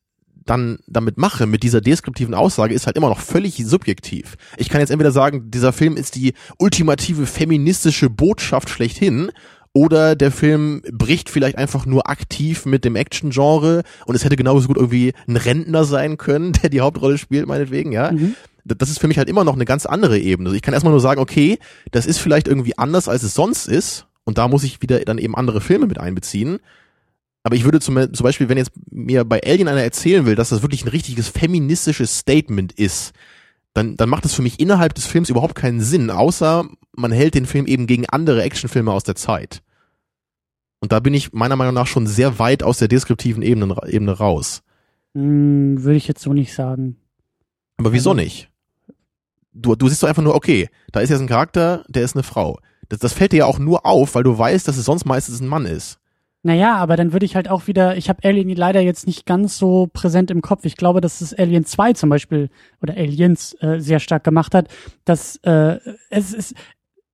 dann 0.44 0.78
damit 0.86 1.18
mache, 1.18 1.46
mit 1.46 1.62
dieser 1.62 1.80
deskriptiven 1.80 2.34
Aussage, 2.34 2.74
ist 2.74 2.86
halt 2.86 2.96
immer 2.96 3.10
noch 3.10 3.20
völlig 3.20 3.56
subjektiv. 3.66 4.36
Ich 4.56 4.68
kann 4.68 4.80
jetzt 4.80 4.90
entweder 4.90 5.12
sagen, 5.12 5.50
dieser 5.50 5.72
Film 5.72 5.96
ist 5.96 6.14
die 6.14 6.34
ultimative 6.58 7.26
feministische 7.26 8.08
Botschaft 8.08 8.70
schlechthin, 8.70 9.30
oder 9.78 10.16
der 10.16 10.32
Film 10.32 10.82
bricht 10.90 11.30
vielleicht 11.30 11.56
einfach 11.56 11.86
nur 11.86 12.10
aktiv 12.10 12.66
mit 12.66 12.84
dem 12.84 12.96
Action-Genre 12.96 13.84
und 14.06 14.14
es 14.16 14.24
hätte 14.24 14.34
genauso 14.34 14.66
gut 14.66 14.76
irgendwie 14.76 15.12
ein 15.28 15.36
Rentner 15.36 15.84
sein 15.84 16.16
können, 16.16 16.52
der 16.62 16.68
die 16.68 16.80
Hauptrolle 16.80 17.16
spielt, 17.16 17.46
meinetwegen, 17.46 17.92
ja. 17.92 18.10
Mhm 18.12 18.34
das 18.64 18.90
ist 18.90 19.00
für 19.00 19.08
mich 19.08 19.16
halt 19.16 19.30
immer 19.30 19.44
noch 19.44 19.54
eine 19.54 19.64
ganz 19.64 19.86
andere 19.86 20.18
Ebene. 20.18 20.50
Also 20.50 20.56
ich 20.56 20.60
kann 20.60 20.74
erstmal 20.74 20.90
nur 20.90 21.00
sagen, 21.00 21.22
okay, 21.22 21.58
das 21.90 22.04
ist 22.04 22.18
vielleicht 22.18 22.48
irgendwie 22.48 22.76
anders, 22.76 23.08
als 23.08 23.22
es 23.22 23.32
sonst 23.32 23.66
ist. 23.66 24.06
Und 24.24 24.36
da 24.36 24.46
muss 24.46 24.62
ich 24.62 24.82
wieder 24.82 25.00
dann 25.00 25.16
eben 25.16 25.34
andere 25.34 25.62
Filme 25.62 25.86
mit 25.86 25.98
einbeziehen. 25.98 26.58
Aber 27.44 27.56
ich 27.56 27.64
würde 27.64 27.80
zum, 27.80 28.12
zum 28.12 28.24
Beispiel, 28.24 28.50
wenn 28.50 28.58
jetzt 28.58 28.72
mir 28.90 29.24
bei 29.24 29.40
Alien 29.42 29.68
einer 29.68 29.80
erzählen 29.80 30.26
will, 30.26 30.34
dass 30.34 30.50
das 30.50 30.60
wirklich 30.60 30.84
ein 30.84 30.88
richtiges 30.88 31.28
feministisches 31.28 32.18
Statement 32.18 32.72
ist, 32.72 33.14
dann, 33.72 33.96
dann 33.96 34.10
macht 34.10 34.26
es 34.26 34.34
für 34.34 34.42
mich 34.42 34.60
innerhalb 34.60 34.92
des 34.92 35.06
Films 35.06 35.30
überhaupt 35.30 35.54
keinen 35.54 35.80
Sinn, 35.80 36.10
außer 36.10 36.68
man 36.96 37.12
hält 37.12 37.34
den 37.34 37.46
Film 37.46 37.66
eben 37.66 37.86
gegen 37.86 38.06
andere 38.06 38.42
Actionfilme 38.42 38.92
aus 38.92 39.04
der 39.04 39.14
Zeit. 39.14 39.62
Und 40.80 40.92
da 40.92 41.00
bin 41.00 41.14
ich 41.14 41.32
meiner 41.32 41.56
Meinung 41.56 41.74
nach 41.74 41.86
schon 41.86 42.06
sehr 42.06 42.38
weit 42.38 42.62
aus 42.62 42.78
der 42.78 42.88
deskriptiven 42.88 43.42
Ebene, 43.42 43.76
Ebene 43.86 44.12
raus. 44.12 44.62
Hm, 45.14 45.82
würde 45.82 45.96
ich 45.96 46.08
jetzt 46.08 46.22
so 46.22 46.32
nicht 46.32 46.54
sagen. 46.54 46.96
Aber 47.76 47.92
wieso 47.92 48.10
also, 48.10 48.20
nicht? 48.22 48.50
Du, 49.52 49.74
du 49.74 49.88
siehst 49.88 50.02
doch 50.02 50.08
einfach 50.08 50.22
nur, 50.22 50.34
okay, 50.34 50.68
da 50.92 51.00
ist 51.00 51.10
jetzt 51.10 51.20
ein 51.20 51.26
Charakter, 51.26 51.84
der 51.88 52.04
ist 52.04 52.14
eine 52.14 52.22
Frau. 52.22 52.58
Das, 52.88 53.00
das 53.00 53.12
fällt 53.12 53.32
dir 53.32 53.38
ja 53.38 53.46
auch 53.46 53.58
nur 53.58 53.86
auf, 53.86 54.14
weil 54.14 54.22
du 54.22 54.36
weißt, 54.36 54.68
dass 54.68 54.76
es 54.76 54.84
sonst 54.84 55.04
meistens 55.04 55.40
ein 55.40 55.48
Mann 55.48 55.66
ist. 55.66 55.98
Naja, 56.44 56.76
aber 56.76 56.96
dann 56.96 57.12
würde 57.12 57.26
ich 57.26 57.34
halt 57.34 57.48
auch 57.48 57.66
wieder, 57.66 57.96
ich 57.96 58.08
habe 58.08 58.20
Alien 58.22 58.48
leider 58.50 58.80
jetzt 58.80 59.08
nicht 59.08 59.26
ganz 59.26 59.58
so 59.58 59.88
präsent 59.92 60.30
im 60.30 60.40
Kopf. 60.40 60.64
Ich 60.64 60.76
glaube, 60.76 61.00
dass 61.00 61.20
es 61.20 61.34
Alien 61.34 61.64
2 61.64 61.94
zum 61.94 62.10
Beispiel 62.10 62.48
oder 62.80 62.94
Aliens 62.94 63.56
äh, 63.60 63.80
sehr 63.80 63.98
stark 63.98 64.22
gemacht 64.22 64.54
hat, 64.54 64.68
dass 65.04 65.36
äh, 65.42 65.78
es 66.10 66.32
ist, 66.32 66.54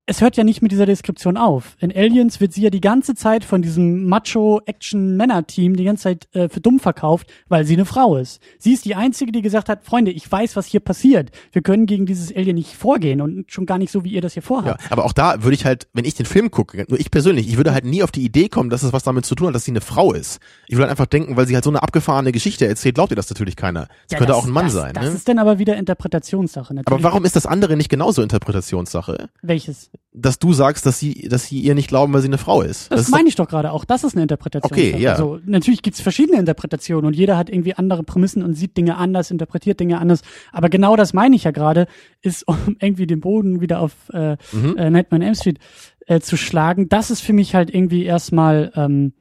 es 0.07 0.21
hört 0.21 0.37
ja 0.37 0.45
nicht 0.45 0.61
mit 0.61 0.71
dieser 0.71 0.85
Deskription 0.85 1.39
auf. 1.39 1.77
In 1.81 1.91
Aliens 1.91 2.39
wird 2.41 2.53
sie 2.53 2.61
ja 2.61 2.69
die 2.69 2.83
ganze 2.83 3.15
Zeit 3.15 3.43
von 3.43 3.63
diesem 3.63 4.07
Macho-Action-Männer-Team 4.07 5.77
die 5.77 5.85
ganze 5.85 6.03
Zeit 6.03 6.29
äh, 6.35 6.51
für 6.51 6.61
dumm 6.61 6.79
verkauft, 6.79 7.33
weil 7.49 7.65
sie 7.65 7.73
eine 7.73 7.87
Frau 7.87 8.17
ist. 8.17 8.41
Sie 8.59 8.75
ist 8.75 8.85
die 8.85 8.95
Einzige, 8.95 9.33
die 9.33 9.41
gesagt 9.41 9.71
hat, 9.71 9.85
Freunde, 9.85 10.11
ich 10.11 10.31
weiß, 10.31 10.57
was 10.57 10.67
hier 10.67 10.81
passiert. 10.81 11.31
Wir 11.53 11.63
können 11.63 11.87
gegen 11.87 12.05
dieses 12.05 12.35
Alien 12.35 12.57
nicht 12.57 12.75
vorgehen 12.75 13.23
und 13.23 13.51
schon 13.51 13.65
gar 13.65 13.79
nicht 13.79 13.91
so, 13.91 14.05
wie 14.05 14.11
ihr 14.11 14.21
das 14.21 14.35
hier 14.35 14.43
vorhabt. 14.43 14.83
Ja, 14.83 14.91
aber 14.91 15.07
auch 15.07 15.15
da 15.15 15.43
würde 15.43 15.55
ich 15.55 15.65
halt, 15.65 15.89
wenn 15.95 16.05
ich 16.05 16.15
den 16.15 16.27
Film 16.27 16.51
gucke, 16.51 16.85
nur 16.89 17.01
ich 17.01 17.11
persönlich, 17.11 17.49
ich 17.49 17.57
würde 17.57 17.73
halt 17.73 17.87
nie 17.87 18.03
auf 18.03 18.11
die 18.11 18.25
Idee 18.25 18.51
kommen, 18.51 18.69
dass 18.69 18.83
es 18.83 18.93
was 18.93 19.05
damit 19.05 19.25
zu 19.25 19.35
tun 19.35 19.49
hat, 19.49 19.55
dass 19.55 19.65
sie 19.65 19.73
eine 19.73 19.81
Frau 19.81 20.13
ist. 20.13 20.39
Ich 20.67 20.75
würde 20.75 20.83
halt 20.83 20.91
einfach 20.91 21.07
denken, 21.07 21.39
weil 21.39 21.47
sie 21.47 21.55
halt 21.55 21.65
so 21.65 21.71
eine 21.71 21.83
abgefahrene 21.83 22.33
Geschichte 22.33 22.67
erzählt, 22.67 22.97
glaubt 22.97 23.11
ihr 23.13 23.17
das 23.17 23.31
natürlich 23.31 23.57
keiner. 23.57 23.89
Es 24.07 24.13
ja, 24.13 24.19
könnte 24.19 24.33
das, 24.33 24.43
auch 24.43 24.47
ein 24.47 24.53
Mann 24.53 24.67
das, 24.67 24.75
sein. 24.75 24.93
Das 24.93 25.07
ne? 25.07 25.11
ist 25.13 25.29
dann 25.29 25.39
aber 25.39 25.59
wieder 25.59 25.77
Interpretationssache. 25.77 26.75
Natürlich. 26.75 26.93
Aber 26.93 27.03
warum 27.03 27.25
ist 27.25 27.37
das 27.37 27.47
andere 27.47 27.79
nicht 27.79 27.89
genauso 27.89 28.21
Interpretationssache? 28.21 29.31
Welches? 29.41 29.91
Dass 30.13 30.39
du 30.39 30.53
sagst, 30.53 30.87
dass 30.87 30.99
sie, 30.99 31.29
dass 31.29 31.47
sie 31.47 31.61
ihr 31.61 31.75
nicht 31.75 31.89
glauben, 31.89 32.13
weil 32.13 32.21
sie 32.21 32.29
eine 32.29 32.39
Frau 32.39 32.63
ist. 32.63 32.91
Das, 32.91 33.01
das 33.01 33.09
meine 33.11 33.29
ich 33.29 33.35
doch 33.35 33.49
gerade 33.49 33.73
auch. 33.73 33.85
Das 33.85 34.05
ist 34.05 34.15
eine 34.15 34.23
Interpretation. 34.23 34.73
Okay, 34.73 34.97
ja. 34.97 35.13
Also 35.13 35.41
natürlich 35.45 35.83
gibt's 35.83 36.01
verschiedene 36.01 36.39
Interpretationen 36.39 37.07
und 37.07 37.17
jeder 37.17 37.37
hat 37.37 37.51
irgendwie 37.51 37.75
andere 37.75 38.05
Prämissen 38.05 38.43
und 38.43 38.55
sieht 38.55 38.77
Dinge 38.77 38.97
anders, 38.97 39.31
interpretiert 39.31 39.81
Dinge 39.81 39.99
anders. 39.99 40.23
Aber 40.53 40.69
genau 40.69 40.95
das 40.95 41.15
meine 41.15 41.35
ich 41.35 41.45
ja 41.45 41.51
gerade, 41.51 41.89
ist 42.23 42.43
um 42.49 42.77
irgendwie 42.81 43.07
den 43.07 43.21
Boden 43.21 43.61
wieder 43.61 43.81
auf 43.81 43.93
äh, 44.13 44.37
mhm. 44.53 44.77
äh, 44.77 44.91
Nightmare 44.91 45.21
on 45.21 45.27
Elm 45.27 45.35
Street 45.35 45.59
äh, 46.07 46.21
zu 46.21 46.37
schlagen. 46.37 46.89
Das 46.89 47.11
ist 47.11 47.21
für 47.21 47.33
mich 47.33 47.55
halt 47.55 47.75
irgendwie 47.75 48.05
erstmal 48.05 48.73
ähm, 48.77 49.15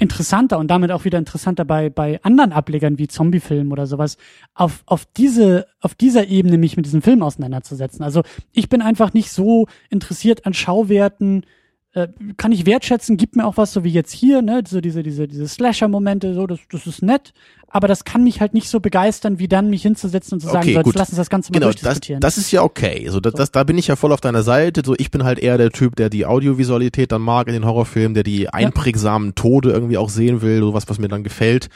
interessanter 0.00 0.58
und 0.58 0.68
damit 0.68 0.90
auch 0.90 1.04
wieder 1.04 1.18
interessanter 1.18 1.64
bei, 1.64 1.90
bei 1.90 2.20
anderen 2.22 2.52
Ablegern 2.52 2.98
wie 2.98 3.06
Zombiefilmen 3.06 3.70
oder 3.70 3.86
sowas, 3.86 4.16
auf, 4.54 4.82
auf 4.86 5.04
diese, 5.04 5.66
auf 5.80 5.94
dieser 5.94 6.26
Ebene 6.28 6.56
mich 6.58 6.76
mit 6.76 6.86
diesem 6.86 7.02
Film 7.02 7.22
auseinanderzusetzen. 7.22 8.02
Also 8.02 8.22
ich 8.52 8.68
bin 8.68 8.80
einfach 8.80 9.12
nicht 9.12 9.30
so 9.30 9.66
interessiert 9.90 10.46
an 10.46 10.54
Schauwerten, 10.54 11.44
äh, 11.92 12.08
kann 12.36 12.52
ich 12.52 12.66
wertschätzen, 12.66 13.16
gibt 13.16 13.36
mir 13.36 13.44
auch 13.44 13.56
was, 13.56 13.72
so 13.72 13.82
wie 13.82 13.90
jetzt 13.90 14.12
hier, 14.12 14.42
ne, 14.42 14.62
so 14.66 14.80
diese, 14.80 15.02
diese, 15.02 15.26
diese 15.26 15.48
Slasher-Momente, 15.48 16.34
so, 16.34 16.46
das, 16.46 16.60
das 16.70 16.86
ist 16.86 17.02
nett, 17.02 17.32
aber 17.68 17.88
das 17.88 18.04
kann 18.04 18.22
mich 18.22 18.40
halt 18.40 18.54
nicht 18.54 18.68
so 18.68 18.80
begeistern, 18.80 19.38
wie 19.38 19.48
dann 19.48 19.70
mich 19.70 19.82
hinzusetzen 19.82 20.34
und 20.34 20.40
zu 20.40 20.46
sagen, 20.46 20.68
okay, 20.68 20.74
so, 20.74 20.82
gut. 20.82 20.94
lass 20.94 21.08
uns 21.08 21.16
das 21.16 21.30
Ganze 21.30 21.50
mal 21.50 21.58
genau, 21.58 21.66
durchdiskutieren. 21.66 22.20
Das, 22.20 22.34
das 22.34 22.44
ist 22.44 22.52
ja 22.52 22.62
okay. 22.62 23.08
So, 23.08 23.20
das, 23.20 23.32
so. 23.32 23.38
Das, 23.38 23.52
da 23.52 23.64
bin 23.64 23.78
ich 23.78 23.88
ja 23.88 23.96
voll 23.96 24.12
auf 24.12 24.20
deiner 24.20 24.42
Seite. 24.42 24.82
So, 24.84 24.94
ich 24.98 25.10
bin 25.10 25.24
halt 25.24 25.38
eher 25.38 25.58
der 25.58 25.70
Typ, 25.70 25.96
der 25.96 26.10
die 26.10 26.26
Audiovisualität 26.26 27.12
dann 27.12 27.22
mag 27.22 27.46
in 27.46 27.54
den 27.54 27.64
Horrorfilmen, 27.64 28.14
der 28.14 28.24
die 28.24 28.48
einprägsamen 28.48 29.34
Tode 29.34 29.70
irgendwie 29.70 29.98
auch 29.98 30.10
sehen 30.10 30.42
will, 30.42 30.60
sowas, 30.60 30.88
was 30.88 30.98
mir 30.98 31.08
dann 31.08 31.24
gefällt. 31.24 31.68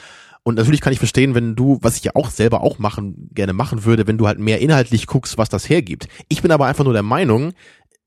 Und 0.43 0.55
natürlich 0.55 0.81
kann 0.81 0.93
ich 0.93 0.99
verstehen, 0.99 1.33
wenn 1.33 1.55
du, 1.55 1.79
was 1.81 1.97
ich 1.97 2.03
ja 2.03 2.11
auch 2.13 2.29
selber 2.29 2.61
auch 2.61 2.77
machen, 2.77 3.29
gerne 3.33 3.53
machen 3.53 3.83
würde, 3.83 4.05
wenn 4.05 4.17
du 4.17 4.27
halt 4.27 4.37
mehr 4.37 4.61
inhaltlich 4.61 5.07
guckst, 5.07 5.37
was 5.37 5.49
das 5.49 5.67
hergibt. 5.67 6.07
Ich 6.29 6.41
bin 6.41 6.51
aber 6.51 6.67
einfach 6.67 6.83
nur 6.83 6.93
der 6.93 7.03
Meinung, 7.03 7.53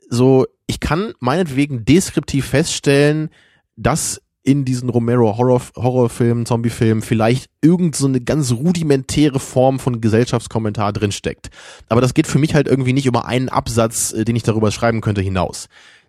so, 0.09 0.47
ich 0.69 0.79
kann 0.79 1.15
meinetwegen 1.19 1.85
deskriptiv 1.85 2.47
feststellen, 2.47 3.31
dass 3.77 4.23
in 4.45 4.65
diesen 4.65 4.89
Romero 4.89 5.37
Horror 5.37 5.61
Horrorfilmen, 5.77 6.47
Zombiefilmen 6.47 7.03
vielleicht 7.03 7.51
irgend 7.61 7.97
so 7.97 8.07
eine 8.07 8.21
ganz 8.21 8.53
rudimentäre 8.53 9.41
Form 9.41 9.79
von 9.79 10.01
Gesellschaftskommentar 10.01 10.93
drinsteckt. 10.93 11.51
Aber 11.89 12.01
das 12.01 12.15
geht 12.15 12.27
für 12.27 12.39
mich 12.39 12.55
halt 12.55 12.69
irgendwie 12.69 12.93
nicht 12.93 13.07
über 13.07 13.27
einen 13.27 13.49
Absatz, 13.49 14.13
äh, 14.13 14.25
den 14.25 14.37
ich 14.37 14.45
darüber 14.45 14.71
schreiben 14.71 15.01
könnte, 15.01 15.21
hinaus. 15.21 15.69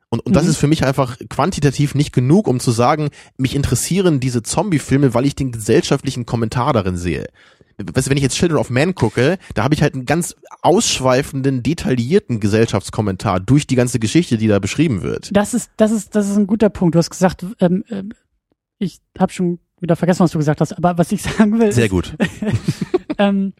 Und, 0.09 0.25
und 0.25 0.35
das 0.35 0.43
mhm. 0.43 0.49
ist 0.51 0.57
für 0.57 0.67
mich 0.67 0.85
einfach 0.85 1.17
quantitativ 1.29 1.95
nicht 1.95 2.13
genug, 2.13 2.47
um 2.47 2.59
zu 2.59 2.71
sagen, 2.71 3.09
mich 3.37 3.55
interessieren 3.55 4.19
diese 4.19 4.43
Zombie-Filme, 4.43 5.13
weil 5.13 5.25
ich 5.25 5.35
den 5.35 5.51
gesellschaftlichen 5.51 6.25
Kommentar 6.25 6.73
darin 6.73 6.97
sehe 6.97 7.27
weißt 7.79 8.07
du, 8.07 8.11
wenn 8.11 8.17
ich 8.17 8.23
jetzt 8.23 8.35
Children 8.35 8.59
of 8.59 8.69
Man 8.69 8.95
gucke, 8.95 9.37
da 9.53 9.63
habe 9.63 9.73
ich 9.73 9.81
halt 9.81 9.93
einen 9.93 10.05
ganz 10.05 10.35
ausschweifenden, 10.61 11.63
detaillierten 11.63 12.39
Gesellschaftskommentar 12.39 13.39
durch 13.39 13.67
die 13.67 13.75
ganze 13.75 13.99
Geschichte, 13.99 14.37
die 14.37 14.47
da 14.47 14.59
beschrieben 14.59 15.01
wird. 15.01 15.29
Das 15.33 15.53
ist, 15.53 15.71
das 15.77 15.91
ist, 15.91 16.15
das 16.15 16.29
ist 16.29 16.37
ein 16.37 16.47
guter 16.47 16.69
Punkt. 16.69 16.95
Du 16.95 16.99
hast 16.99 17.09
gesagt, 17.09 17.45
ähm, 17.59 17.83
äh, 17.89 18.03
ich 18.77 18.99
habe 19.17 19.31
schon 19.31 19.59
wieder 19.79 19.95
vergessen, 19.95 20.21
was 20.21 20.31
du 20.31 20.37
gesagt 20.37 20.61
hast, 20.61 20.73
aber 20.73 20.97
was 20.97 21.11
ich 21.11 21.21
sagen 21.23 21.59
will. 21.59 21.71
Sehr 21.71 21.89
gut. 21.89 22.15
ähm, 23.17 23.53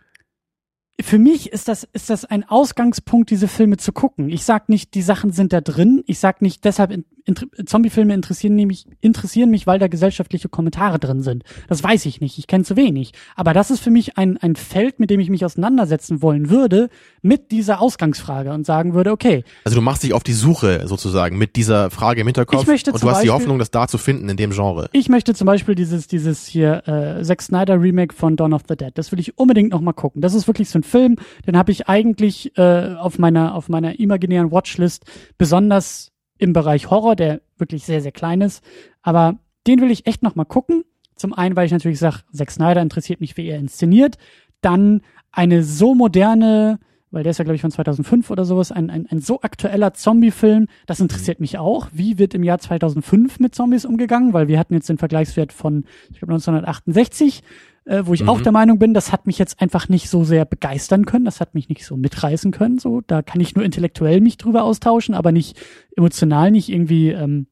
für 1.01 1.17
mich 1.17 1.51
ist 1.51 1.67
das, 1.67 1.87
ist 1.93 2.09
das 2.09 2.25
ein 2.25 2.47
Ausgangspunkt, 2.47 3.29
diese 3.29 3.47
Filme 3.47 3.77
zu 3.77 3.93
gucken. 3.93 4.29
Ich 4.29 4.43
sag 4.43 4.67
nicht, 4.69 4.95
die 4.95 5.01
Sachen 5.01 5.31
sind 5.31 5.53
da 5.53 5.61
drin. 5.61 6.03
Ich 6.07 6.19
sag 6.19 6.41
nicht, 6.41 6.65
deshalb 6.65 6.91
in, 6.91 7.05
in, 7.25 7.35
Zombiefilme 7.65 8.13
interessieren 8.13 8.55
mich, 8.55 8.85
interessieren 8.99 9.49
mich, 9.49 9.65
weil 9.65 9.79
da 9.79 9.87
gesellschaftliche 9.87 10.49
Kommentare 10.49 10.99
drin 10.99 11.21
sind. 11.21 11.43
Das 11.69 11.83
weiß 11.83 12.05
ich 12.05 12.19
nicht. 12.19 12.37
Ich 12.37 12.47
kenne 12.47 12.65
zu 12.65 12.75
wenig. 12.75 13.13
Aber 13.35 13.53
das 13.53 13.71
ist 13.71 13.79
für 13.79 13.91
mich 13.91 14.17
ein, 14.17 14.37
ein 14.37 14.55
Feld, 14.55 14.99
mit 14.99 15.09
dem 15.09 15.21
ich 15.21 15.29
mich 15.29 15.45
auseinandersetzen 15.45 16.21
wollen 16.21 16.49
würde, 16.49 16.89
mit 17.21 17.51
dieser 17.51 17.79
Ausgangsfrage 17.79 18.51
und 18.51 18.65
sagen 18.65 18.93
würde, 18.93 19.11
okay. 19.11 19.45
Also 19.63 19.75
du 19.77 19.81
machst 19.81 20.03
dich 20.03 20.13
auf 20.13 20.23
die 20.23 20.33
Suche 20.33 20.85
sozusagen 20.85 21.37
mit 21.37 21.55
dieser 21.55 21.91
Frage 21.91 22.21
im 22.21 22.27
Hinterkopf 22.27 22.63
ich 22.63 22.67
möchte 22.67 22.91
und 22.91 23.01
du 23.01 23.07
hast 23.07 23.15
Beispiel, 23.15 23.27
die 23.27 23.33
Hoffnung, 23.33 23.59
das 23.59 23.71
da 23.71 23.87
zu 23.87 23.97
finden 23.97 24.27
in 24.27 24.35
dem 24.35 24.51
Genre. 24.51 24.89
Ich 24.91 25.07
möchte 25.07 25.33
zum 25.33 25.45
Beispiel 25.45 25.75
dieses, 25.75 26.07
dieses 26.07 26.45
hier 26.45 26.87
äh, 26.87 27.23
Zack 27.23 27.41
Snyder 27.41 27.79
Remake 27.81 28.13
von 28.13 28.35
Dawn 28.35 28.53
of 28.53 28.63
the 28.67 28.75
Dead. 28.75 28.91
Das 28.95 29.11
will 29.13 29.19
ich 29.19 29.37
unbedingt 29.37 29.71
noch 29.71 29.81
mal 29.81 29.93
gucken. 29.93 30.21
Das 30.21 30.33
ist 30.33 30.47
wirklich 30.47 30.69
so 30.69 30.79
ein 30.79 30.83
Film, 30.89 31.15
den 31.47 31.57
habe 31.57 31.71
ich 31.71 31.87
eigentlich 31.87 32.57
äh, 32.57 32.95
auf 32.95 33.19
meiner 33.19 33.55
auf 33.55 33.69
meiner 33.69 33.99
imaginären 33.99 34.51
Watchlist 34.51 35.05
besonders 35.37 36.11
im 36.37 36.53
Bereich 36.53 36.89
Horror, 36.89 37.15
der 37.15 37.41
wirklich 37.57 37.83
sehr 37.85 38.01
sehr 38.01 38.11
klein 38.11 38.41
ist, 38.41 38.63
aber 39.01 39.39
den 39.67 39.81
will 39.81 39.91
ich 39.91 40.07
echt 40.07 40.23
noch 40.23 40.35
mal 40.35 40.45
gucken. 40.45 40.83
Zum 41.15 41.33
einen, 41.33 41.55
weil 41.55 41.65
ich 41.65 41.71
natürlich 41.71 41.99
sage, 41.99 42.21
Zack 42.33 42.49
Snyder 42.49 42.81
interessiert 42.81 43.19
mich, 43.19 43.35
wie 43.35 43.47
er 43.47 43.59
inszeniert. 43.59 44.17
Dann 44.61 45.01
eine 45.31 45.63
so 45.63 45.93
moderne, 45.93 46.79
weil 47.11 47.23
der 47.23 47.31
ist 47.31 47.39
ja, 47.39 47.43
glaube 47.43 47.55
ich, 47.55 47.61
von 47.61 47.71
2005 47.71 48.29
oder 48.29 48.45
sowas, 48.45 48.71
ein, 48.71 48.89
ein, 48.89 49.05
ein 49.09 49.19
so 49.19 49.41
aktueller 49.41 49.93
Zombie-Film, 49.93 50.67
das 50.85 50.99
interessiert 50.99 51.39
mich 51.39 51.57
auch. 51.57 51.89
Wie 51.91 52.17
wird 52.17 52.33
im 52.33 52.43
Jahr 52.43 52.59
2005 52.59 53.39
mit 53.39 53.53
Zombies 53.53 53.85
umgegangen? 53.85 54.33
Weil 54.33 54.47
wir 54.47 54.59
hatten 54.59 54.73
jetzt 54.73 54.89
den 54.89 54.97
Vergleichswert 54.97 55.51
von, 55.51 55.85
ich 56.09 56.19
glaube, 56.19 56.33
1968 56.33 57.43
äh, 57.89 58.05
wo 58.05 58.13
ich 58.13 58.21
mhm. 58.21 58.29
auch 58.29 58.41
der 58.41 58.51
Meinung 58.51 58.77
bin, 58.77 58.93
das 58.93 59.11
hat 59.11 59.25
mich 59.25 59.39
jetzt 59.39 59.59
einfach 59.59 59.89
nicht 59.89 60.09
so 60.09 60.23
sehr 60.23 60.45
begeistern 60.45 61.05
können, 61.05 61.25
das 61.25 61.41
hat 61.41 61.55
mich 61.55 61.69
nicht 61.69 61.83
so 61.85 61.97
mitreißen 61.97 62.51
können. 62.51 62.77
So, 62.77 63.01
da 63.01 63.23
kann 63.23 63.41
ich 63.41 63.55
nur 63.55 63.65
intellektuell 63.65 64.21
mich 64.21 64.37
drüber 64.37 64.63
austauschen, 64.63 65.15
aber 65.15 65.31
nicht 65.31 65.57
emotional, 65.95 66.51
nicht 66.51 66.69
irgendwie 66.69 67.09
ähm, 67.09 67.47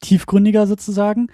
tiefgründiger 0.00 0.66
sozusagen. 0.66 1.28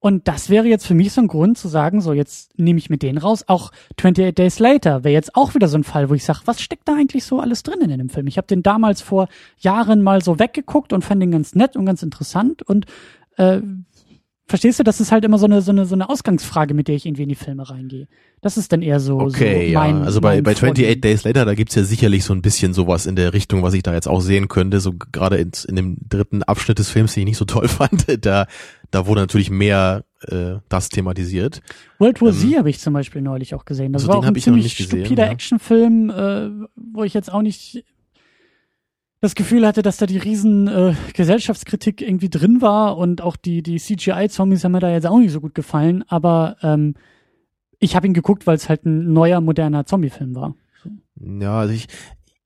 Und 0.00 0.26
das 0.26 0.50
wäre 0.50 0.66
jetzt 0.66 0.86
für 0.86 0.94
mich 0.94 1.12
so 1.12 1.20
ein 1.20 1.28
Grund 1.28 1.56
zu 1.56 1.68
sagen, 1.68 2.00
so 2.00 2.12
jetzt 2.12 2.58
nehme 2.58 2.78
ich 2.78 2.90
mir 2.90 2.98
den 2.98 3.16
raus. 3.18 3.44
Auch 3.46 3.70
28 3.96 4.34
Days 4.34 4.58
Later 4.58 5.04
wäre 5.04 5.14
jetzt 5.14 5.36
auch 5.36 5.54
wieder 5.54 5.68
so 5.68 5.78
ein 5.78 5.84
Fall, 5.84 6.10
wo 6.10 6.14
ich 6.14 6.24
sage, 6.24 6.40
was 6.46 6.60
steckt 6.60 6.88
da 6.88 6.94
eigentlich 6.94 7.24
so 7.24 7.38
alles 7.38 7.62
drin 7.62 7.80
in 7.80 7.96
dem 7.96 8.08
Film? 8.08 8.26
Ich 8.26 8.38
habe 8.38 8.46
den 8.48 8.64
damals 8.64 9.02
vor 9.02 9.28
Jahren 9.56 10.02
mal 10.02 10.22
so 10.22 10.40
weggeguckt 10.40 10.92
und 10.92 11.04
fand 11.04 11.22
den 11.22 11.30
ganz 11.30 11.54
nett 11.54 11.76
und 11.76 11.86
ganz 11.86 12.02
interessant 12.02 12.62
und 12.62 12.86
äh, 13.36 13.60
Verstehst 14.48 14.78
du, 14.78 14.82
das 14.82 14.98
ist 14.98 15.12
halt 15.12 15.26
immer 15.26 15.36
so 15.36 15.44
eine, 15.44 15.60
so 15.60 15.72
eine, 15.72 15.84
so 15.84 15.94
eine 15.94 16.08
Ausgangsfrage, 16.08 16.72
mit 16.72 16.88
der 16.88 16.94
ich 16.94 17.04
irgendwie 17.04 17.24
in 17.24 17.28
die 17.28 17.34
Filme 17.34 17.68
reingehe. 17.68 18.08
Das 18.40 18.56
ist 18.56 18.72
dann 18.72 18.80
eher 18.80 18.98
so, 18.98 19.20
okay, 19.20 19.68
so 19.68 19.78
mein, 19.78 19.98
ja. 19.98 20.04
Also 20.04 20.22
bei, 20.22 20.40
bei 20.40 20.52
28 20.52 21.02
Days 21.02 21.24
Later, 21.24 21.44
da 21.44 21.54
gibt's 21.54 21.74
ja 21.74 21.84
sicherlich 21.84 22.24
so 22.24 22.32
ein 22.32 22.40
bisschen 22.40 22.72
sowas 22.72 23.04
in 23.04 23.14
der 23.14 23.34
Richtung, 23.34 23.62
was 23.62 23.74
ich 23.74 23.82
da 23.82 23.92
jetzt 23.92 24.08
auch 24.08 24.20
sehen 24.20 24.48
könnte. 24.48 24.80
So 24.80 24.94
gerade 25.12 25.36
in, 25.36 25.50
in 25.68 25.76
dem 25.76 25.96
dritten 26.08 26.42
Abschnitt 26.42 26.78
des 26.78 26.88
Films, 26.88 27.12
den 27.12 27.20
ich 27.22 27.26
nicht 27.26 27.36
so 27.36 27.44
toll 27.44 27.68
fand, 27.68 28.24
da, 28.24 28.46
da 28.90 29.06
wurde 29.06 29.20
natürlich 29.20 29.50
mehr 29.50 30.04
äh, 30.22 30.54
das 30.70 30.88
thematisiert. 30.88 31.60
World 31.98 32.22
War 32.22 32.28
ähm, 32.28 32.34
Z 32.34 32.56
habe 32.56 32.70
ich 32.70 32.80
zum 32.80 32.94
Beispiel 32.94 33.20
neulich 33.20 33.54
auch 33.54 33.66
gesehen. 33.66 33.92
Das 33.92 34.04
also 34.04 34.14
war 34.14 34.18
auch 34.20 34.24
ein 34.24 34.34
ziemlich 34.34 34.72
stupider 34.72 35.26
ja. 35.26 35.30
Actionfilm, 35.30 36.08
äh, 36.08 36.48
wo 36.74 37.04
ich 37.04 37.12
jetzt 37.12 37.30
auch 37.30 37.42
nicht 37.42 37.84
das 39.20 39.34
Gefühl 39.34 39.66
hatte, 39.66 39.82
dass 39.82 39.96
da 39.96 40.06
die 40.06 40.18
riesen 40.18 40.68
äh, 40.68 40.94
Gesellschaftskritik 41.14 42.00
irgendwie 42.02 42.30
drin 42.30 42.60
war 42.60 42.96
und 42.96 43.20
auch 43.20 43.36
die, 43.36 43.62
die 43.62 43.78
CGI-Zombies 43.78 44.62
haben 44.64 44.72
mir 44.72 44.80
da 44.80 44.90
jetzt 44.90 45.06
auch 45.06 45.18
nicht 45.18 45.32
so 45.32 45.40
gut 45.40 45.54
gefallen, 45.54 46.04
aber 46.08 46.56
ähm, 46.62 46.94
ich 47.80 47.96
habe 47.96 48.06
ihn 48.06 48.14
geguckt, 48.14 48.46
weil 48.46 48.56
es 48.56 48.68
halt 48.68 48.86
ein 48.86 49.12
neuer, 49.12 49.40
moderner 49.40 49.86
Zombie-Film 49.86 50.34
war. 50.34 50.54
Ja, 51.20 51.60
also 51.60 51.74
ich, 51.74 51.86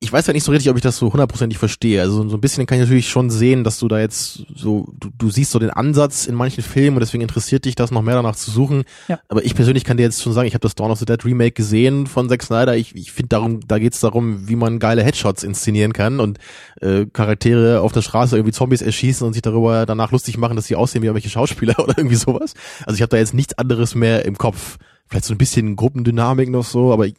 ich 0.02 0.12
weiß 0.12 0.26
ja 0.26 0.32
nicht 0.32 0.42
so 0.42 0.50
richtig, 0.50 0.68
ob 0.68 0.76
ich 0.76 0.82
das 0.82 0.96
so 0.96 1.12
hundertprozentig 1.12 1.58
verstehe. 1.58 2.00
Also 2.00 2.28
so 2.28 2.36
ein 2.36 2.40
bisschen 2.40 2.66
kann 2.66 2.78
ich 2.78 2.82
natürlich 2.82 3.08
schon 3.08 3.30
sehen, 3.30 3.62
dass 3.62 3.78
du 3.78 3.86
da 3.86 4.00
jetzt 4.00 4.44
so, 4.52 4.92
du, 4.98 5.10
du 5.16 5.30
siehst 5.30 5.52
so 5.52 5.60
den 5.60 5.70
Ansatz 5.70 6.26
in 6.26 6.34
manchen 6.34 6.64
Filmen 6.64 6.96
und 6.96 7.00
deswegen 7.00 7.22
interessiert 7.22 7.66
dich 7.66 7.76
das 7.76 7.92
noch 7.92 8.02
mehr 8.02 8.16
danach 8.16 8.34
zu 8.34 8.50
suchen. 8.50 8.82
Ja. 9.06 9.20
Aber 9.28 9.44
ich 9.44 9.54
persönlich 9.54 9.84
kann 9.84 9.98
dir 9.98 10.02
jetzt 10.02 10.20
schon 10.20 10.32
sagen, 10.32 10.48
ich 10.48 10.54
habe 10.54 10.62
das 10.62 10.74
Dawn 10.74 10.90
of 10.90 10.98
the 10.98 11.04
Dead 11.04 11.24
Remake 11.24 11.52
gesehen 11.52 12.08
von 12.08 12.28
Zack 12.28 12.42
Snyder. 12.42 12.76
Ich, 12.76 12.96
ich 12.96 13.12
finde 13.12 13.28
darum, 13.28 13.60
da 13.60 13.78
geht's 13.78 14.00
darum, 14.00 14.48
wie 14.48 14.56
man 14.56 14.80
geile 14.80 15.04
Headshots 15.04 15.44
inszenieren 15.44 15.92
kann 15.92 16.18
und 16.18 16.38
äh, 16.80 17.06
Charaktere 17.06 17.80
auf 17.80 17.92
der 17.92 18.02
Straße 18.02 18.36
irgendwie 18.36 18.52
Zombies 18.52 18.82
erschießen 18.82 19.24
und 19.24 19.34
sich 19.34 19.42
darüber 19.42 19.86
danach 19.86 20.10
lustig 20.10 20.36
machen, 20.36 20.56
dass 20.56 20.66
sie 20.66 20.74
aussehen 20.74 21.02
wie 21.02 21.06
irgendwelche 21.06 21.30
Schauspieler 21.30 21.78
oder 21.82 21.96
irgendwie 21.96 22.16
sowas. 22.16 22.54
Also 22.86 22.96
ich 22.96 23.02
habe 23.02 23.10
da 23.10 23.18
jetzt 23.18 23.34
nichts 23.34 23.56
anderes 23.56 23.94
mehr 23.94 24.24
im 24.24 24.36
Kopf. 24.36 24.78
Vielleicht 25.06 25.26
so 25.26 25.34
ein 25.34 25.38
bisschen 25.38 25.76
Gruppendynamik 25.76 26.50
noch 26.50 26.64
so, 26.64 26.92
aber 26.92 27.06
ich, 27.06 27.14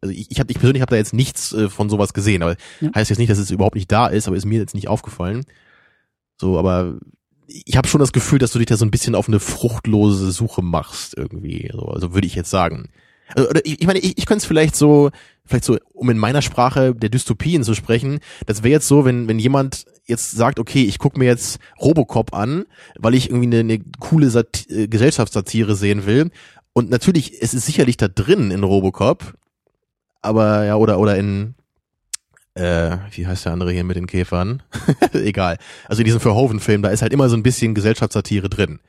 also 0.00 0.14
ich, 0.14 0.30
ich, 0.30 0.40
hab, 0.40 0.50
ich 0.50 0.58
persönlich 0.58 0.82
habe 0.82 0.90
da 0.90 0.96
jetzt 0.96 1.12
nichts 1.12 1.52
äh, 1.52 1.68
von 1.68 1.90
sowas 1.90 2.14
gesehen, 2.14 2.42
aber 2.42 2.56
ja. 2.80 2.90
heißt 2.94 3.10
jetzt 3.10 3.18
nicht, 3.18 3.30
dass 3.30 3.38
es 3.38 3.50
überhaupt 3.50 3.74
nicht 3.74 3.92
da 3.92 4.06
ist, 4.06 4.26
aber 4.26 4.36
ist 4.36 4.46
mir 4.46 4.58
jetzt 4.58 4.74
nicht 4.74 4.88
aufgefallen. 4.88 5.44
So, 6.38 6.58
aber 6.58 6.98
ich 7.46 7.76
habe 7.76 7.88
schon 7.88 8.00
das 8.00 8.12
Gefühl, 8.12 8.38
dass 8.38 8.52
du 8.52 8.58
dich 8.58 8.66
da 8.66 8.76
so 8.76 8.84
ein 8.84 8.90
bisschen 8.90 9.14
auf 9.14 9.28
eine 9.28 9.40
fruchtlose 9.40 10.30
Suche 10.30 10.62
machst 10.62 11.14
irgendwie. 11.16 11.70
So, 11.72 11.82
also 11.86 12.14
würde 12.14 12.26
ich 12.26 12.34
jetzt 12.34 12.50
sagen. 12.50 12.88
Also, 13.34 13.48
oder 13.50 13.64
ich, 13.64 13.80
ich 13.80 13.86
meine, 13.86 13.98
ich, 13.98 14.16
ich 14.18 14.26
könnte 14.26 14.42
es 14.42 14.46
vielleicht 14.46 14.74
so, 14.74 15.10
vielleicht 15.44 15.64
so, 15.64 15.76
um 15.92 16.10
in 16.10 16.18
meiner 16.18 16.42
Sprache 16.42 16.94
der 16.94 17.10
Dystopien 17.10 17.62
zu 17.62 17.74
sprechen, 17.74 18.20
das 18.46 18.62
wäre 18.62 18.72
jetzt 18.72 18.88
so, 18.88 19.04
wenn, 19.04 19.28
wenn 19.28 19.38
jemand 19.38 19.84
jetzt 20.06 20.32
sagt, 20.32 20.58
okay, 20.58 20.84
ich 20.84 20.98
gucke 20.98 21.18
mir 21.18 21.26
jetzt 21.26 21.58
Robocop 21.80 22.34
an, 22.34 22.64
weil 22.98 23.14
ich 23.14 23.30
irgendwie 23.30 23.46
eine, 23.46 23.60
eine 23.60 23.84
coole 23.98 24.30
Sat 24.30 24.66
äh, 24.68 24.88
Gesellschaftssatire 24.88 25.76
sehen 25.76 26.06
will. 26.06 26.30
Und 26.72 26.90
natürlich, 26.90 27.42
es 27.42 27.52
ist 27.52 27.66
sicherlich 27.66 27.96
da 27.96 28.08
drin 28.08 28.50
in 28.50 28.64
Robocop, 28.64 29.34
aber 30.22 30.64
ja, 30.64 30.76
oder, 30.76 30.98
oder 30.98 31.16
in, 31.16 31.54
äh, 32.54 32.96
wie 33.12 33.26
heißt 33.26 33.44
der 33.44 33.52
andere 33.52 33.72
hier 33.72 33.84
mit 33.84 33.96
den 33.96 34.06
Käfern? 34.06 34.62
Egal. 35.12 35.58
Also 35.88 36.00
in 36.00 36.06
diesem 36.06 36.20
Verhoeven-Film, 36.20 36.82
da 36.82 36.90
ist 36.90 37.02
halt 37.02 37.12
immer 37.12 37.28
so 37.28 37.36
ein 37.36 37.42
bisschen 37.42 37.74
Gesellschaftssatire 37.74 38.48
drin. 38.48 38.80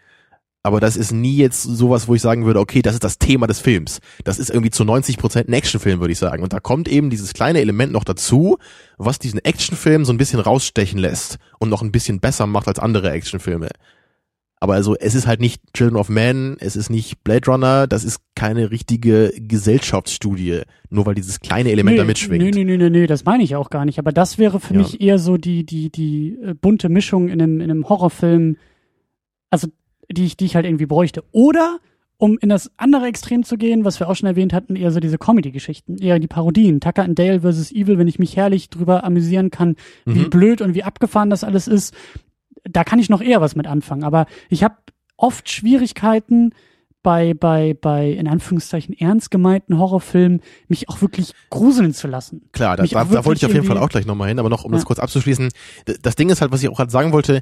Aber 0.63 0.79
das 0.79 0.95
ist 0.95 1.11
nie 1.11 1.37
jetzt 1.37 1.63
sowas, 1.63 2.07
wo 2.07 2.13
ich 2.13 2.21
sagen 2.21 2.45
würde, 2.45 2.59
okay, 2.59 2.83
das 2.83 2.93
ist 2.93 3.03
das 3.03 3.17
Thema 3.17 3.47
des 3.47 3.59
Films. 3.59 3.99
Das 4.23 4.37
ist 4.37 4.51
irgendwie 4.51 4.69
zu 4.69 4.83
90 4.83 5.17
Prozent 5.17 5.49
ein 5.49 5.53
Actionfilm, 5.53 5.99
würde 5.99 6.11
ich 6.11 6.19
sagen. 6.19 6.43
Und 6.43 6.53
da 6.53 6.59
kommt 6.59 6.87
eben 6.87 7.09
dieses 7.09 7.33
kleine 7.33 7.61
Element 7.61 7.91
noch 7.91 8.03
dazu, 8.03 8.59
was 8.97 9.17
diesen 9.17 9.43
Actionfilm 9.43 10.05
so 10.05 10.13
ein 10.13 10.17
bisschen 10.17 10.39
rausstechen 10.39 10.99
lässt 10.99 11.39
und 11.57 11.69
noch 11.69 11.81
ein 11.81 11.91
bisschen 11.91 12.19
besser 12.19 12.45
macht 12.45 12.67
als 12.67 12.77
andere 12.77 13.09
Actionfilme. 13.09 13.69
Aber 14.63 14.75
also 14.75 14.95
es 14.95 15.15
ist 15.15 15.25
halt 15.25 15.41
nicht 15.41 15.73
Children 15.73 15.97
of 15.97 16.07
Men, 16.07 16.55
es 16.59 16.75
ist 16.75 16.91
nicht 16.91 17.23
Blade 17.23 17.49
Runner, 17.49 17.87
das 17.87 18.03
ist 18.03 18.21
keine 18.35 18.69
richtige 18.69 19.33
Gesellschaftsstudie, 19.35 20.61
nur 20.91 21.07
weil 21.07 21.15
dieses 21.15 21.39
kleine 21.39 21.71
Element 21.71 21.95
nee, 21.95 21.97
da 21.97 22.05
mitschwingt. 22.05 22.43
Nee, 22.43 22.51
nee, 22.51 22.63
nee, 22.63 22.77
nee, 22.77 22.91
nee, 22.91 23.07
das 23.07 23.25
meine 23.25 23.41
ich 23.41 23.55
auch 23.55 23.71
gar 23.71 23.85
nicht. 23.85 23.97
Aber 23.97 24.11
das 24.11 24.37
wäre 24.37 24.59
für 24.59 24.75
ja. 24.75 24.81
mich 24.81 25.01
eher 25.01 25.17
so 25.17 25.37
die, 25.37 25.65
die, 25.65 25.91
die 25.91 26.37
äh, 26.43 26.53
bunte 26.53 26.89
Mischung 26.89 27.29
in 27.29 27.41
einem, 27.41 27.59
in 27.59 27.71
einem 27.71 27.89
Horrorfilm, 27.89 28.57
also 29.49 29.67
die 30.11 30.25
ich, 30.25 30.37
die 30.37 30.45
ich 30.45 30.55
halt 30.55 30.67
irgendwie 30.67 30.85
bräuchte. 30.85 31.23
Oder 31.31 31.79
um 32.17 32.37
in 32.37 32.49
das 32.49 32.69
andere 32.77 33.07
Extrem 33.07 33.41
zu 33.41 33.57
gehen, 33.57 33.83
was 33.83 33.99
wir 33.99 34.09
auch 34.09 34.15
schon 34.15 34.29
erwähnt 34.29 34.53
hatten, 34.53 34.75
eher 34.75 34.91
so 34.91 34.99
diese 34.99 35.17
Comedy-Geschichten, 35.17 35.97
eher 35.97 36.19
die 36.19 36.27
Parodien. 36.27 36.81
Tucker 36.81 37.01
and 37.01 37.17
Dale 37.17 37.41
versus 37.41 37.71
Evil, 37.71 37.97
wenn 37.97 38.07
ich 38.07 38.19
mich 38.19 38.37
herrlich 38.37 38.69
drüber 38.69 39.05
amüsieren 39.05 39.49
kann, 39.49 39.75
mhm. 40.05 40.15
wie 40.15 40.25
blöd 40.25 40.61
und 40.61 40.75
wie 40.75 40.83
abgefahren 40.83 41.31
das 41.31 41.43
alles 41.43 41.67
ist 41.67 41.95
da 42.63 42.83
kann 42.83 42.99
ich 42.99 43.09
noch 43.09 43.21
eher 43.21 43.41
was 43.41 43.55
mit 43.55 43.67
anfangen. 43.67 44.03
Aber 44.03 44.25
ich 44.49 44.63
habe 44.63 44.75
oft 45.17 45.49
Schwierigkeiten 45.49 46.53
bei, 47.03 47.33
bei, 47.33 47.75
bei, 47.79 48.11
in 48.11 48.27
Anführungszeichen, 48.27 48.95
ernst 48.97 49.31
gemeinten 49.31 49.77
Horrorfilmen, 49.77 50.41
mich 50.67 50.89
auch 50.89 51.01
wirklich 51.01 51.33
gruseln 51.49 51.93
zu 51.93 52.07
lassen. 52.07 52.43
Klar, 52.51 52.77
da, 52.77 52.83
da, 52.83 53.05
da 53.05 53.25
wollte 53.25 53.39
ich 53.39 53.45
auf 53.45 53.53
jeden 53.53 53.65
Fall 53.65 53.77
auch 53.77 53.89
gleich 53.89 54.05
nochmal 54.05 54.27
hin, 54.27 54.39
aber 54.39 54.49
noch, 54.49 54.63
um 54.63 54.71
ja. 54.71 54.77
das 54.77 54.85
kurz 54.85 54.99
abzuschließen, 54.99 55.49
das 56.01 56.15
Ding 56.15 56.29
ist 56.29 56.41
halt, 56.41 56.51
was 56.51 56.61
ich 56.61 56.69
auch 56.69 56.77
gerade 56.77 56.91
sagen 56.91 57.11
wollte, 57.11 57.41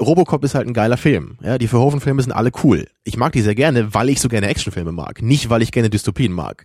Robocop 0.00 0.44
ist 0.44 0.54
halt 0.54 0.66
ein 0.66 0.74
geiler 0.74 0.96
Film. 0.96 1.38
Ja, 1.42 1.58
die 1.58 1.68
Verhoeven-Filme 1.68 2.22
sind 2.22 2.32
alle 2.32 2.50
cool. 2.62 2.88
Ich 3.04 3.16
mag 3.16 3.32
die 3.32 3.42
sehr 3.42 3.54
gerne, 3.54 3.94
weil 3.94 4.08
ich 4.08 4.20
so 4.20 4.28
gerne 4.28 4.48
Actionfilme 4.48 4.92
mag, 4.92 5.22
nicht 5.22 5.50
weil 5.50 5.62
ich 5.62 5.72
gerne 5.72 5.90
Dystopien 5.90 6.32
mag. 6.32 6.64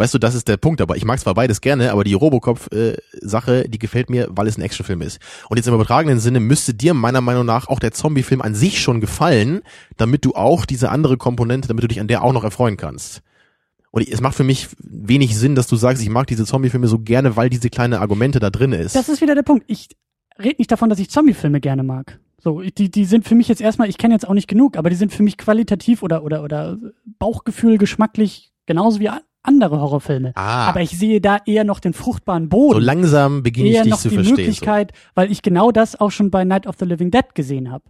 Weißt 0.00 0.14
du, 0.14 0.18
das 0.18 0.34
ist 0.34 0.48
der 0.48 0.56
Punkt, 0.56 0.80
aber 0.80 0.96
ich 0.96 1.04
mag 1.04 1.20
zwar 1.20 1.34
beides 1.34 1.60
gerne, 1.60 1.92
aber 1.92 2.04
die 2.04 2.14
Robocop-Sache, 2.14 3.64
äh, 3.64 3.68
die 3.68 3.78
gefällt 3.78 4.08
mir, 4.08 4.28
weil 4.30 4.46
es 4.46 4.56
ein 4.56 4.62
Actionfilm 4.62 5.02
ist. 5.02 5.20
Und 5.50 5.58
jetzt 5.58 5.66
im 5.66 5.74
übertragenen 5.74 6.20
Sinne 6.20 6.40
müsste 6.40 6.72
dir 6.72 6.94
meiner 6.94 7.20
Meinung 7.20 7.44
nach 7.44 7.68
auch 7.68 7.78
der 7.78 7.92
Zombie-Film 7.92 8.40
an 8.40 8.54
sich 8.54 8.80
schon 8.80 9.02
gefallen, 9.02 9.60
damit 9.98 10.24
du 10.24 10.32
auch 10.32 10.64
diese 10.64 10.88
andere 10.88 11.18
Komponente, 11.18 11.68
damit 11.68 11.84
du 11.84 11.88
dich 11.88 12.00
an 12.00 12.08
der 12.08 12.24
auch 12.24 12.32
noch 12.32 12.44
erfreuen 12.44 12.78
kannst. 12.78 13.20
Und 13.90 14.08
es 14.08 14.22
macht 14.22 14.36
für 14.36 14.42
mich 14.42 14.68
wenig 14.78 15.36
Sinn, 15.36 15.54
dass 15.54 15.66
du 15.66 15.76
sagst, 15.76 16.02
ich 16.02 16.08
mag 16.08 16.26
diese 16.28 16.46
Zombie-Filme 16.46 16.86
so 16.86 17.00
gerne, 17.00 17.36
weil 17.36 17.50
diese 17.50 17.68
kleine 17.68 18.00
Argumente 18.00 18.40
da 18.40 18.48
drin 18.48 18.72
ist. 18.72 18.96
Das 18.96 19.10
ist 19.10 19.20
wieder 19.20 19.34
der 19.34 19.42
Punkt. 19.42 19.64
Ich 19.66 19.90
rede 20.38 20.56
nicht 20.56 20.72
davon, 20.72 20.88
dass 20.88 20.98
ich 20.98 21.10
Zombie-Filme 21.10 21.60
gerne 21.60 21.82
mag. 21.82 22.18
So, 22.38 22.62
die, 22.62 22.90
die 22.90 23.04
sind 23.04 23.28
für 23.28 23.34
mich 23.34 23.48
jetzt 23.48 23.60
erstmal, 23.60 23.90
ich 23.90 23.98
kenne 23.98 24.14
jetzt 24.14 24.26
auch 24.26 24.32
nicht 24.32 24.48
genug, 24.48 24.78
aber 24.78 24.88
die 24.88 24.96
sind 24.96 25.12
für 25.12 25.22
mich 25.22 25.36
qualitativ 25.36 26.02
oder, 26.02 26.24
oder, 26.24 26.42
oder 26.42 26.78
Bauchgefühl, 27.18 27.76
geschmacklich 27.76 28.50
genauso 28.64 28.98
wie 29.00 29.10
andere 29.42 29.80
Horrorfilme. 29.80 30.32
Ah. 30.34 30.68
Aber 30.68 30.80
ich 30.80 30.98
sehe 30.98 31.20
da 31.20 31.38
eher 31.46 31.64
noch 31.64 31.80
den 31.80 31.92
fruchtbaren 31.92 32.48
Boden. 32.48 32.74
So 32.74 32.84
langsam 32.84 33.42
beginne 33.42 33.68
ich 33.70 33.82
dich 33.82 33.94
zu 33.96 34.10
verstehen. 34.10 34.12
Eher 34.12 34.22
noch 34.22 34.36
die 34.36 34.42
Möglichkeit, 34.42 34.92
so. 34.92 35.10
weil 35.14 35.32
ich 35.32 35.42
genau 35.42 35.70
das 35.70 35.98
auch 35.98 36.10
schon 36.10 36.30
bei 36.30 36.44
Night 36.44 36.66
of 36.66 36.76
the 36.78 36.84
Living 36.84 37.10
Dead 37.10 37.34
gesehen 37.34 37.70
habe. 37.70 37.84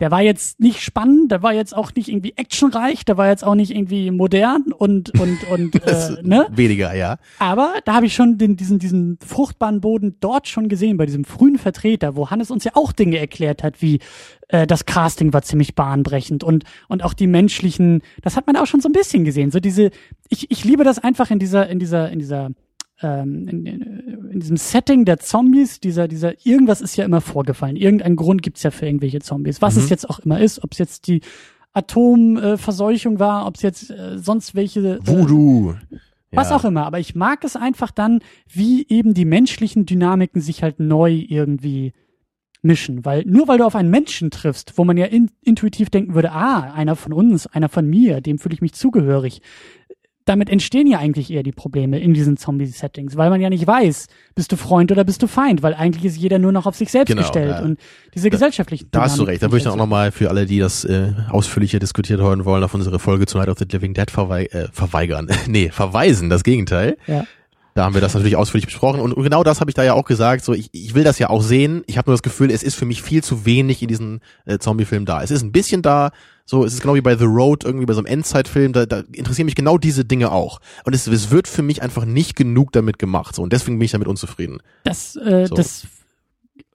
Der 0.00 0.10
war 0.10 0.22
jetzt 0.22 0.60
nicht 0.60 0.82
spannend, 0.82 1.30
der 1.30 1.42
war 1.42 1.52
jetzt 1.52 1.76
auch 1.76 1.94
nicht 1.94 2.08
irgendwie 2.08 2.32
actionreich, 2.36 3.04
der 3.04 3.16
war 3.16 3.28
jetzt 3.28 3.44
auch 3.44 3.54
nicht 3.54 3.70
irgendwie 3.70 4.10
modern 4.10 4.72
und 4.76 5.18
und 5.20 5.44
und 5.50 5.74
äh, 5.86 6.22
ne? 6.22 6.46
Weniger, 6.50 6.94
ja. 6.94 7.18
Aber 7.38 7.74
da 7.84 7.94
habe 7.94 8.06
ich 8.06 8.14
schon 8.14 8.38
den, 8.38 8.56
diesen 8.56 8.78
diesen 8.78 9.18
fruchtbaren 9.24 9.80
Boden 9.80 10.16
dort 10.20 10.48
schon 10.48 10.68
gesehen 10.68 10.96
bei 10.96 11.06
diesem 11.06 11.24
frühen 11.24 11.58
Vertreter, 11.58 12.16
wo 12.16 12.30
Hannes 12.30 12.50
uns 12.50 12.64
ja 12.64 12.72
auch 12.74 12.92
Dinge 12.92 13.18
erklärt 13.18 13.62
hat, 13.62 13.82
wie 13.82 14.00
äh, 14.48 14.66
das 14.66 14.86
Casting 14.86 15.32
war 15.32 15.42
ziemlich 15.42 15.74
bahnbrechend 15.74 16.42
und 16.42 16.64
und 16.88 17.04
auch 17.04 17.14
die 17.14 17.26
menschlichen, 17.26 18.02
das 18.22 18.36
hat 18.36 18.46
man 18.46 18.56
auch 18.56 18.66
schon 18.66 18.80
so 18.80 18.88
ein 18.88 18.92
bisschen 18.92 19.24
gesehen, 19.24 19.50
so 19.50 19.60
diese 19.60 19.90
ich 20.28 20.50
ich 20.50 20.64
liebe 20.64 20.84
das 20.84 20.98
einfach 20.98 21.30
in 21.30 21.38
dieser 21.38 21.68
in 21.68 21.78
dieser 21.78 22.10
in 22.10 22.18
dieser 22.18 22.50
ähm, 23.02 23.48
in, 23.48 23.66
in, 23.66 24.40
diesem 24.40 24.56
Setting 24.56 25.04
der 25.04 25.18
Zombies, 25.18 25.80
dieser, 25.80 26.08
dieser, 26.08 26.34
irgendwas 26.46 26.80
ist 26.80 26.96
ja 26.96 27.04
immer 27.04 27.20
vorgefallen. 27.20 27.76
Irgendein 27.76 28.16
Grund 28.16 28.42
gibt's 28.42 28.62
ja 28.62 28.70
für 28.70 28.86
irgendwelche 28.86 29.20
Zombies. 29.20 29.62
Was 29.62 29.76
mhm. 29.76 29.82
es 29.82 29.90
jetzt 29.90 30.08
auch 30.08 30.18
immer 30.20 30.40
ist, 30.40 30.62
ob 30.62 30.72
es 30.72 30.78
jetzt 30.78 31.06
die 31.06 31.20
Atomverseuchung 31.72 33.16
äh, 33.16 33.20
war, 33.20 33.46
ob 33.46 33.56
es 33.56 33.62
jetzt 33.62 33.90
äh, 33.90 34.18
sonst 34.18 34.54
welche. 34.54 34.80
Äh, 34.80 35.06
Voodoo. 35.06 35.74
Was 36.32 36.50
ja. 36.50 36.56
auch 36.56 36.64
immer. 36.64 36.86
Aber 36.86 37.00
ich 37.00 37.14
mag 37.14 37.44
es 37.44 37.56
einfach 37.56 37.90
dann, 37.90 38.20
wie 38.48 38.86
eben 38.88 39.14
die 39.14 39.24
menschlichen 39.24 39.86
Dynamiken 39.86 40.40
sich 40.40 40.62
halt 40.62 40.78
neu 40.78 41.12
irgendwie 41.12 41.92
mischen. 42.62 43.04
Weil 43.04 43.24
nur 43.26 43.48
weil 43.48 43.58
du 43.58 43.64
auf 43.64 43.74
einen 43.74 43.90
Menschen 43.90 44.30
triffst, 44.30 44.76
wo 44.76 44.84
man 44.84 44.96
ja 44.96 45.06
in, 45.06 45.30
intuitiv 45.42 45.90
denken 45.90 46.14
würde, 46.14 46.32
ah, 46.32 46.72
einer 46.72 46.96
von 46.96 47.12
uns, 47.12 47.46
einer 47.46 47.68
von 47.68 47.86
mir, 47.86 48.20
dem 48.20 48.38
fühle 48.38 48.54
ich 48.54 48.62
mich 48.62 48.74
zugehörig, 48.74 49.42
damit 50.30 50.48
entstehen 50.48 50.86
ja 50.86 50.98
eigentlich 50.98 51.32
eher 51.32 51.42
die 51.42 51.50
Probleme 51.50 51.98
in 51.98 52.14
diesen 52.14 52.36
Zombie-Settings, 52.36 53.16
weil 53.16 53.30
man 53.30 53.40
ja 53.40 53.50
nicht 53.50 53.66
weiß, 53.66 54.06
bist 54.36 54.52
du 54.52 54.56
Freund 54.56 54.92
oder 54.92 55.02
bist 55.02 55.20
du 55.22 55.26
Feind, 55.26 55.64
weil 55.64 55.74
eigentlich 55.74 56.04
ist 56.04 56.16
jeder 56.16 56.38
nur 56.38 56.52
noch 56.52 56.66
auf 56.66 56.76
sich 56.76 56.92
selbst 56.92 57.08
genau, 57.08 57.22
gestellt 57.22 57.56
ja. 57.58 57.62
und 57.62 57.80
diese 58.14 58.30
gesellschaftlichen 58.30 58.88
Da, 58.92 59.00
da 59.00 59.04
hast 59.06 59.18
du 59.18 59.24
recht, 59.24 59.42
da 59.42 59.48
würde 59.48 59.58
ich 59.58 59.64
dann 59.64 59.72
auch 59.72 59.76
nochmal 59.76 60.12
für 60.12 60.30
alle, 60.30 60.46
die 60.46 60.60
das 60.60 60.84
äh, 60.84 61.12
ausführlicher 61.30 61.80
diskutiert 61.80 62.20
hören 62.20 62.44
wollen, 62.44 62.62
auf 62.62 62.74
unsere 62.74 63.00
Folge 63.00 63.26
zu 63.26 63.38
Night 63.38 63.48
of 63.48 63.58
the 63.58 63.64
Living 63.64 63.92
Dead 63.92 64.08
verwei 64.08 64.44
äh, 64.44 64.68
verweigern, 64.72 65.28
nee, 65.48 65.70
verweisen, 65.70 66.30
das 66.30 66.44
Gegenteil. 66.44 66.96
Ja. 67.08 67.26
Da 67.74 67.84
haben 67.84 67.94
wir 67.94 68.00
das 68.00 68.14
natürlich 68.14 68.36
ausführlich 68.36 68.66
besprochen 68.66 69.00
und 69.00 69.14
genau 69.14 69.42
das 69.42 69.60
habe 69.60 69.70
ich 69.70 69.74
da 69.74 69.82
ja 69.82 69.94
auch 69.94 70.04
gesagt. 70.04 70.44
So, 70.44 70.52
ich, 70.52 70.70
ich 70.72 70.94
will 70.94 71.04
das 71.04 71.18
ja 71.18 71.30
auch 71.30 71.42
sehen. 71.42 71.82
Ich 71.86 71.98
habe 71.98 72.10
nur 72.10 72.14
das 72.14 72.22
Gefühl, 72.22 72.50
es 72.50 72.62
ist 72.62 72.74
für 72.74 72.84
mich 72.84 73.02
viel 73.02 73.22
zu 73.22 73.46
wenig 73.46 73.82
in 73.82 73.88
diesem 73.88 74.20
äh, 74.44 74.58
Zombie-Film 74.58 75.06
da. 75.06 75.22
Es 75.22 75.30
ist 75.30 75.42
ein 75.42 75.52
bisschen 75.52 75.80
da, 75.80 76.10
so, 76.50 76.64
es 76.64 76.74
ist 76.74 76.80
genau 76.80 76.96
wie 76.96 77.00
bei 77.00 77.16
The 77.16 77.26
Road, 77.26 77.62
irgendwie 77.62 77.86
bei 77.86 77.92
so 77.92 78.00
einem 78.00 78.06
Endzeitfilm, 78.06 78.72
da, 78.72 78.84
da 78.84 79.04
interessieren 79.12 79.44
mich 79.44 79.54
genau 79.54 79.78
diese 79.78 80.04
Dinge 80.04 80.32
auch. 80.32 80.58
Und 80.84 80.96
es, 80.96 81.06
es 81.06 81.30
wird 81.30 81.46
für 81.46 81.62
mich 81.62 81.80
einfach 81.80 82.04
nicht 82.04 82.34
genug 82.34 82.72
damit 82.72 82.98
gemacht. 82.98 83.36
So, 83.36 83.42
und 83.44 83.52
deswegen 83.52 83.78
bin 83.78 83.84
ich 83.84 83.92
damit 83.92 84.08
unzufrieden. 84.08 84.58
Das, 84.82 85.14
äh, 85.14 85.46
so. 85.46 85.54
das 85.54 85.86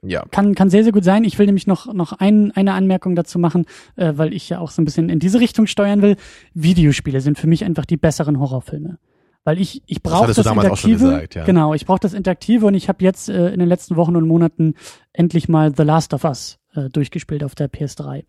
ja. 0.01 0.23
Kann, 0.31 0.55
kann 0.55 0.69
sehr, 0.69 0.83
sehr 0.83 0.93
gut 0.93 1.03
sein. 1.03 1.25
Ich 1.25 1.37
will 1.39 1.45
nämlich 1.45 1.67
noch, 1.67 1.93
noch 1.93 2.13
ein, 2.13 2.53
eine 2.53 2.71
Anmerkung 2.71 3.17
dazu 3.17 3.37
machen, 3.37 3.65
äh, 3.97 4.13
weil 4.15 4.33
ich 4.33 4.47
ja 4.47 4.59
auch 4.59 4.71
so 4.71 4.81
ein 4.81 4.85
bisschen 4.85 5.09
in 5.09 5.19
diese 5.19 5.41
Richtung 5.41 5.67
steuern 5.67 6.01
will. 6.01 6.15
Videospiele 6.53 7.19
sind 7.19 7.37
für 7.37 7.47
mich 7.47 7.65
einfach 7.65 7.83
die 7.83 7.97
besseren 7.97 8.39
Horrorfilme. 8.39 8.97
Weil 9.43 9.59
ich, 9.59 9.83
ich 9.87 10.01
brauche 10.01 10.27
das, 10.27 10.37
das 10.37 10.45
Interaktive. 10.45 10.93
Gesagt, 10.93 11.35
ja. 11.35 11.43
Genau, 11.43 11.73
ich 11.73 11.85
brauche 11.85 11.99
das 11.99 12.13
Interaktive 12.13 12.65
und 12.65 12.75
ich 12.75 12.87
habe 12.87 13.03
jetzt 13.03 13.27
äh, 13.27 13.49
in 13.49 13.59
den 13.59 13.67
letzten 13.67 13.97
Wochen 13.97 14.15
und 14.15 14.25
Monaten 14.25 14.75
endlich 15.11 15.49
mal 15.49 15.73
The 15.75 15.83
Last 15.83 16.13
of 16.13 16.23
Us 16.23 16.59
äh, 16.75 16.89
durchgespielt 16.89 17.43
auf 17.43 17.55
der 17.55 17.69
PS3. 17.69 18.23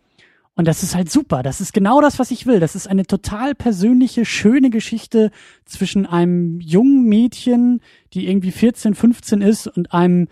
Und 0.56 0.66
das 0.66 0.82
ist 0.82 0.94
halt 0.96 1.10
super. 1.10 1.42
Das 1.42 1.60
ist 1.60 1.74
genau 1.74 2.00
das, 2.00 2.18
was 2.18 2.30
ich 2.30 2.46
will. 2.46 2.60
Das 2.60 2.74
ist 2.74 2.88
eine 2.88 3.04
total 3.04 3.54
persönliche, 3.54 4.24
schöne 4.24 4.70
Geschichte 4.70 5.30
zwischen 5.66 6.06
einem 6.06 6.60
jungen 6.60 7.04
Mädchen, 7.04 7.80
die 8.14 8.26
irgendwie 8.26 8.52
14, 8.52 8.94
15 8.94 9.42
ist 9.42 9.66
und 9.66 9.92
einem, 9.92 10.28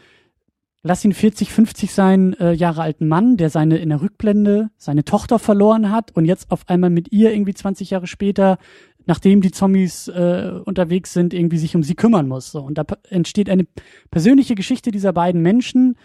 lass 0.83 1.05
ihn 1.05 1.13
40, 1.13 1.53
50 1.53 1.93
sein, 1.93 2.33
äh, 2.41 2.53
Jahre 2.53 2.81
alten 2.81 3.07
Mann, 3.07 3.37
der 3.37 3.51
seine 3.51 3.77
in 3.77 3.91
der 3.91 4.01
Rückblende 4.01 4.71
seine 4.79 5.05
Tochter 5.05 5.39
verloren 5.39 5.91
hat 5.91 6.17
und 6.17 6.25
jetzt 6.25 6.51
auf 6.51 6.71
einmal 6.71 6.91
mit 6.91 7.13
ihr 7.13 7.31
irgendwie 7.31 7.55
20 7.55 7.91
Jahre 7.91 8.07
später 8.07 8.59
nachdem 9.07 9.41
die 9.41 9.51
Zombies 9.51 10.09
äh, 10.09 10.53
unterwegs 10.65 11.13
sind, 11.13 11.35
irgendwie 11.35 11.59
sich 11.59 11.77
um 11.77 11.83
sie 11.83 11.95
kümmern 11.95 12.27
muss. 12.29 12.51
So. 12.51 12.63
Und 12.63 12.79
da 12.79 12.85
entsteht 13.11 13.51
eine 13.51 13.67
persönliche 14.11 14.55
Geschichte 14.55 14.91
dieser 14.91 15.13
beiden 15.13 15.43
Menschen. 15.43 15.97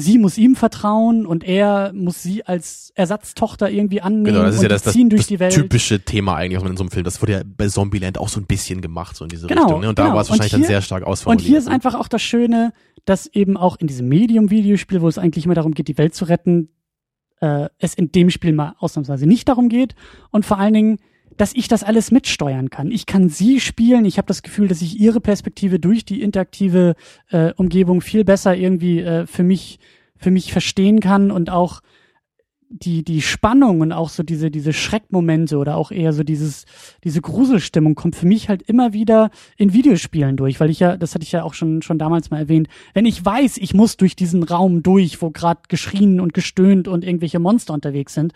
Sie 0.00 0.18
muss 0.18 0.38
ihm 0.38 0.56
vertrauen 0.56 1.26
und 1.26 1.44
er 1.44 1.92
muss 1.94 2.22
sie 2.22 2.44
als 2.46 2.92
Ersatztochter 2.94 3.70
irgendwie 3.70 4.00
annehmen 4.00 4.24
Genau, 4.24 4.42
das 4.42 4.54
ist 4.54 4.58
und 4.60 4.62
ja 4.64 4.68
das, 4.68 4.82
das, 4.82 4.92
ziehen 4.92 5.08
durch 5.10 5.22
das 5.22 5.28
die 5.28 5.38
Welt. 5.40 5.54
typische 5.54 6.00
Thema 6.00 6.36
eigentlich, 6.36 6.56
was 6.56 6.62
man 6.64 6.72
in 6.72 6.76
so 6.76 6.82
einem 6.84 6.90
Film, 6.90 7.04
das 7.04 7.20
wurde 7.22 7.32
ja 7.32 7.42
bei 7.44 7.66
Zombieland 7.68 8.18
auch 8.18 8.28
so 8.28 8.40
ein 8.40 8.46
bisschen 8.46 8.80
gemacht, 8.80 9.16
so 9.16 9.24
in 9.24 9.30
diese 9.30 9.46
Genau, 9.46 9.62
Richtung. 9.62 9.80
Ne? 9.82 9.88
Und 9.88 9.98
da 9.98 10.04
genau. 10.04 10.14
war 10.16 10.22
es 10.22 10.28
Und 10.30 10.38
wahrscheinlich 10.38 10.52
hier- 10.52 10.58
dann 10.60 10.66
sehr 10.68 10.82
stark 10.82 11.02
Und 11.04 11.08
ausformuliert. 11.08 11.46
hier 11.48 11.58
ist 11.58 11.66
ne? 11.66 11.72
einfach 11.72 11.94
auch 11.94 12.08
das 12.08 12.22
Schöne, 12.22 12.72
dass 13.04 13.26
eben 13.26 13.56
auch 13.56 13.76
in 13.78 13.86
diesem 13.86 14.08
Medium-Videospiel, 14.08 15.00
wo 15.00 15.08
es 15.08 15.18
eigentlich 15.18 15.44
immer 15.44 15.54
darum 15.54 15.72
geht, 15.74 15.88
die 15.88 15.98
Welt 15.98 16.14
zu 16.14 16.24
retten, 16.26 16.68
äh, 17.40 17.68
es 17.78 17.94
in 17.94 18.10
dem 18.12 18.30
Spiel 18.30 18.52
mal 18.52 18.74
ausnahmsweise 18.78 19.26
nicht 19.26 19.48
darum 19.48 19.68
geht. 19.68 19.94
Und 20.30 20.44
vor 20.44 20.58
allen 20.58 20.74
Dingen, 20.74 20.98
dass 21.38 21.54
ich 21.54 21.68
das 21.68 21.82
alles 21.82 22.10
mitsteuern 22.10 22.70
kann. 22.70 22.90
Ich 22.90 23.06
kann 23.06 23.28
sie 23.28 23.60
spielen. 23.60 24.04
Ich 24.04 24.18
habe 24.18 24.26
das 24.26 24.42
Gefühl, 24.42 24.68
dass 24.68 24.82
ich 24.82 25.00
ihre 25.00 25.20
Perspektive 25.20 25.78
durch 25.78 26.04
die 26.04 26.22
interaktive 26.22 26.94
äh, 27.30 27.52
Umgebung 27.54 28.00
viel 28.00 28.24
besser 28.24 28.56
irgendwie 28.56 29.00
äh, 29.00 29.26
für 29.26 29.42
mich 29.42 29.78
für 30.18 30.30
mich 30.30 30.52
verstehen 30.52 31.00
kann 31.00 31.30
und 31.30 31.48
auch 31.48 31.80
die, 32.70 33.02
die 33.02 33.22
Spannung 33.22 33.80
und 33.80 33.92
auch 33.92 34.10
so 34.10 34.22
diese, 34.22 34.50
diese 34.50 34.72
Schreckmomente 34.72 35.56
oder 35.56 35.76
auch 35.76 35.90
eher 35.90 36.12
so 36.12 36.22
dieses, 36.22 36.66
diese 37.02 37.22
Gruselstimmung 37.22 37.94
kommt 37.94 38.14
für 38.14 38.26
mich 38.26 38.48
halt 38.48 38.62
immer 38.62 38.92
wieder 38.92 39.30
in 39.56 39.72
Videospielen 39.72 40.36
durch, 40.36 40.60
weil 40.60 40.68
ich 40.68 40.80
ja, 40.80 40.96
das 40.98 41.14
hatte 41.14 41.24
ich 41.24 41.32
ja 41.32 41.44
auch 41.44 41.54
schon, 41.54 41.80
schon 41.80 41.98
damals 41.98 42.30
mal 42.30 42.40
erwähnt, 42.40 42.68
wenn 42.92 43.06
ich 43.06 43.24
weiß, 43.24 43.56
ich 43.56 43.72
muss 43.72 43.96
durch 43.96 44.16
diesen 44.16 44.42
Raum 44.42 44.82
durch, 44.82 45.22
wo 45.22 45.30
gerade 45.30 45.62
geschrien 45.68 46.20
und 46.20 46.34
gestöhnt 46.34 46.88
und 46.88 47.04
irgendwelche 47.04 47.38
Monster 47.38 47.72
unterwegs 47.72 48.12
sind, 48.12 48.34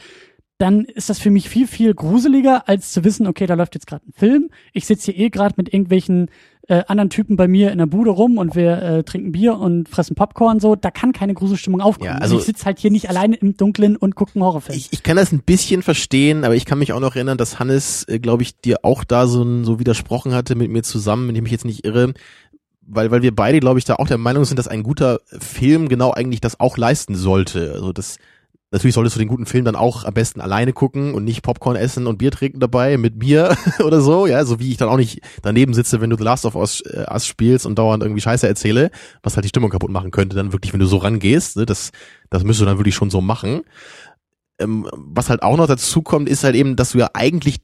dann 0.58 0.84
ist 0.84 1.08
das 1.10 1.18
für 1.18 1.30
mich 1.30 1.48
viel, 1.48 1.66
viel 1.66 1.92
gruseliger, 1.94 2.68
als 2.68 2.92
zu 2.92 3.02
wissen, 3.04 3.26
okay, 3.26 3.46
da 3.46 3.54
läuft 3.54 3.74
jetzt 3.74 3.86
gerade 3.86 4.04
ein 4.06 4.12
Film. 4.12 4.50
Ich 4.72 4.86
sitze 4.86 5.10
hier 5.12 5.26
eh 5.26 5.30
gerade 5.30 5.54
mit 5.56 5.72
irgendwelchen 5.74 6.30
äh, 6.68 6.84
anderen 6.86 7.10
Typen 7.10 7.36
bei 7.36 7.48
mir 7.48 7.72
in 7.72 7.78
der 7.78 7.86
Bude 7.86 8.10
rum 8.10 8.38
und 8.38 8.54
wir 8.54 8.80
äh, 8.80 9.02
trinken 9.02 9.32
Bier 9.32 9.56
und 9.58 9.88
fressen 9.88 10.14
Popcorn 10.14 10.60
so. 10.60 10.76
Da 10.76 10.92
kann 10.92 11.12
keine 11.12 11.34
Gruselstimmung 11.34 11.80
aufkommen. 11.80 12.10
Ja, 12.10 12.14
Und 12.16 12.22
also- 12.22 12.38
ich 12.38 12.44
sitze 12.44 12.64
halt 12.66 12.78
hier 12.78 12.92
nicht 12.92 13.08
alleine 13.08 13.34
im 13.34 13.56
Dunkeln 13.56 13.96
und 13.96 14.14
gucke 14.14 14.36
einen 14.36 14.44
Horrorfilm. 14.44 14.78
Ich, 14.78 14.92
ich 14.92 15.02
kann 15.02 15.16
das 15.16 15.32
ein 15.32 15.40
bisschen 15.42 15.82
verstehen, 15.82 16.44
aber 16.44 16.54
ich 16.54 16.64
kann 16.64 16.78
mich 16.78 16.92
auch 16.92 17.00
noch 17.00 17.16
erinnern, 17.16 17.38
dass 17.38 17.58
Hannes, 17.58 18.06
äh, 18.08 18.20
glaube 18.20 18.44
ich, 18.44 18.56
dir 18.60 18.84
auch 18.84 19.02
da 19.02 19.26
so, 19.26 19.42
ein- 19.42 19.64
so 19.64 19.80
widersprochen 19.80 20.32
hatte 20.34 20.54
mit 20.54 20.70
mir 20.70 20.84
zusammen, 20.84 21.26
wenn 21.26 21.34
ich 21.34 21.42
mich 21.42 21.52
jetzt 21.52 21.64
nicht 21.64 21.84
irre. 21.84 22.14
Weil, 22.86 23.10
weil 23.10 23.22
wir 23.22 23.34
beide, 23.34 23.58
glaube 23.58 23.78
ich, 23.80 23.84
da 23.84 23.94
auch 23.96 24.06
der 24.08 24.18
Meinung 24.18 24.44
sind, 24.44 24.58
dass 24.58 24.68
ein 24.68 24.82
guter 24.84 25.20
Film 25.40 25.88
genau 25.88 26.12
eigentlich 26.12 26.40
das 26.40 26.60
auch 26.60 26.76
leisten 26.76 27.14
sollte. 27.16 27.72
Also 27.74 27.92
das, 27.92 28.18
natürlich 28.72 28.94
solltest 28.94 29.16
du 29.16 29.20
den 29.20 29.28
guten 29.28 29.46
Film 29.46 29.64
dann 29.64 29.76
auch 29.76 30.04
am 30.04 30.14
besten 30.14 30.40
alleine 30.40 30.72
gucken 30.72 31.14
und 31.14 31.24
nicht 31.24 31.42
Popcorn 31.42 31.76
essen 31.76 32.06
und 32.06 32.18
Bier 32.18 32.30
trinken 32.30 32.58
dabei 32.58 32.96
mit 32.96 33.18
Bier 33.18 33.56
oder 33.84 34.00
so, 34.00 34.26
ja, 34.26 34.44
so 34.44 34.58
wie 34.58 34.70
ich 34.70 34.78
dann 34.78 34.88
auch 34.88 34.96
nicht 34.96 35.20
daneben 35.42 35.74
sitze, 35.74 36.00
wenn 36.00 36.10
du 36.10 36.16
The 36.16 36.24
Last 36.24 36.44
of 36.44 36.56
Us, 36.56 36.80
äh, 36.80 37.04
Us 37.10 37.26
spielst 37.26 37.66
und 37.66 37.78
dauernd 37.78 38.02
irgendwie 38.02 38.22
Scheiße 38.22 38.48
erzähle, 38.48 38.90
was 39.22 39.36
halt 39.36 39.44
die 39.44 39.50
Stimmung 39.50 39.70
kaputt 39.70 39.90
machen 39.90 40.10
könnte, 40.10 40.34
dann 40.34 40.52
wirklich, 40.52 40.72
wenn 40.72 40.80
du 40.80 40.86
so 40.86 40.96
rangehst, 40.96 41.56
ne, 41.56 41.66
das, 41.66 41.92
das 42.30 42.42
müsstest 42.42 42.62
du 42.62 42.66
dann 42.66 42.78
wirklich 42.78 42.94
schon 42.94 43.10
so 43.10 43.20
machen 43.20 43.62
ähm, 44.58 44.88
was 44.92 45.30
halt 45.30 45.42
auch 45.42 45.56
noch 45.56 45.66
dazu 45.66 46.02
kommt, 46.02 46.28
ist 46.28 46.44
halt 46.44 46.54
eben, 46.54 46.76
dass 46.76 46.92
du 46.92 46.98
ja 46.98 47.10
eigentlich 47.14 47.60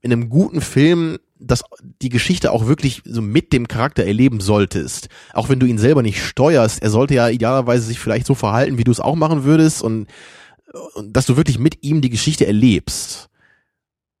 in 0.00 0.12
einem 0.12 0.28
guten 0.28 0.60
Film 0.60 1.18
das, 1.38 1.64
die 2.00 2.08
Geschichte 2.08 2.52
auch 2.52 2.66
wirklich 2.66 3.02
so 3.04 3.22
mit 3.22 3.52
dem 3.52 3.68
Charakter 3.68 4.04
erleben 4.04 4.40
solltest. 4.40 5.08
Auch 5.32 5.48
wenn 5.48 5.58
du 5.58 5.66
ihn 5.66 5.78
selber 5.78 6.02
nicht 6.02 6.22
steuerst, 6.22 6.82
er 6.82 6.90
sollte 6.90 7.14
ja 7.14 7.28
idealerweise 7.28 7.84
sich 7.84 7.98
vielleicht 7.98 8.26
so 8.26 8.34
verhalten, 8.34 8.78
wie 8.78 8.84
du 8.84 8.92
es 8.92 9.00
auch 9.00 9.16
machen 9.16 9.44
würdest 9.44 9.82
und 9.82 10.06
dass 11.04 11.26
du 11.26 11.36
wirklich 11.36 11.58
mit 11.58 11.82
ihm 11.82 12.00
die 12.00 12.10
Geschichte 12.10 12.46
erlebst. 12.46 13.28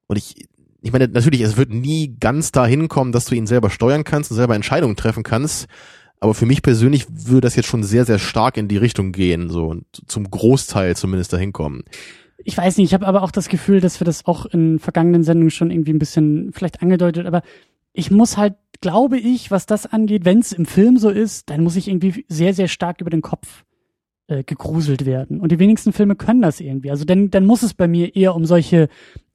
Und 0.06 0.16
ich, 0.16 0.46
ich 0.82 0.92
meine, 0.92 1.08
natürlich, 1.08 1.40
es 1.40 1.56
wird 1.56 1.70
nie 1.70 2.16
ganz 2.18 2.52
dahin 2.52 2.88
kommen, 2.88 3.12
dass 3.12 3.26
du 3.26 3.34
ihn 3.34 3.46
selber 3.46 3.70
steuern 3.70 4.04
kannst 4.04 4.30
und 4.30 4.36
selber 4.36 4.54
Entscheidungen 4.54 4.96
treffen 4.96 5.22
kannst. 5.22 5.66
Aber 6.20 6.34
für 6.34 6.46
mich 6.46 6.62
persönlich 6.62 7.06
würde 7.08 7.42
das 7.42 7.56
jetzt 7.56 7.66
schon 7.66 7.82
sehr, 7.82 8.04
sehr 8.04 8.18
stark 8.18 8.56
in 8.56 8.68
die 8.68 8.76
Richtung 8.76 9.12
gehen, 9.12 9.50
so 9.50 9.66
und 9.66 9.84
zum 10.06 10.30
Großteil 10.30 10.96
zumindest 10.96 11.32
dahin 11.32 11.52
kommen. 11.52 11.82
ich 12.44 12.56
weiß 12.56 12.76
nicht, 12.76 12.86
ich 12.86 12.94
habe 12.94 13.06
aber 13.06 13.22
auch 13.22 13.30
das 13.30 13.48
Gefühl, 13.48 13.80
dass 13.80 14.00
wir 14.00 14.04
das 14.04 14.26
auch 14.26 14.46
in 14.46 14.78
vergangenen 14.78 15.24
Sendungen 15.24 15.50
schon 15.50 15.70
irgendwie 15.70 15.92
ein 15.92 15.98
bisschen 15.98 16.52
vielleicht 16.52 16.82
angedeutet, 16.82 17.26
aber 17.26 17.42
ich 17.92 18.10
muss 18.10 18.36
halt, 18.36 18.54
glaube 18.80 19.18
ich, 19.18 19.50
was 19.50 19.66
das 19.66 19.86
angeht, 19.86 20.24
wenn 20.24 20.38
es 20.38 20.52
im 20.52 20.66
Film 20.66 20.96
so 20.96 21.10
ist, 21.10 21.50
dann 21.50 21.62
muss 21.62 21.76
ich 21.76 21.88
irgendwie 21.88 22.24
sehr, 22.28 22.54
sehr 22.54 22.68
stark 22.68 23.00
über 23.00 23.10
den 23.10 23.22
Kopf 23.22 23.64
äh, 24.32 24.42
gegruselt 24.44 25.04
werden. 25.04 25.40
Und 25.40 25.52
die 25.52 25.58
wenigsten 25.58 25.92
Filme 25.92 26.16
können 26.16 26.42
das 26.42 26.60
irgendwie. 26.60 26.90
Also 26.90 27.04
dann, 27.04 27.30
dann 27.30 27.44
muss 27.46 27.62
es 27.62 27.74
bei 27.74 27.86
mir 27.86 28.16
eher 28.16 28.34
um 28.34 28.44
solche, 28.44 28.88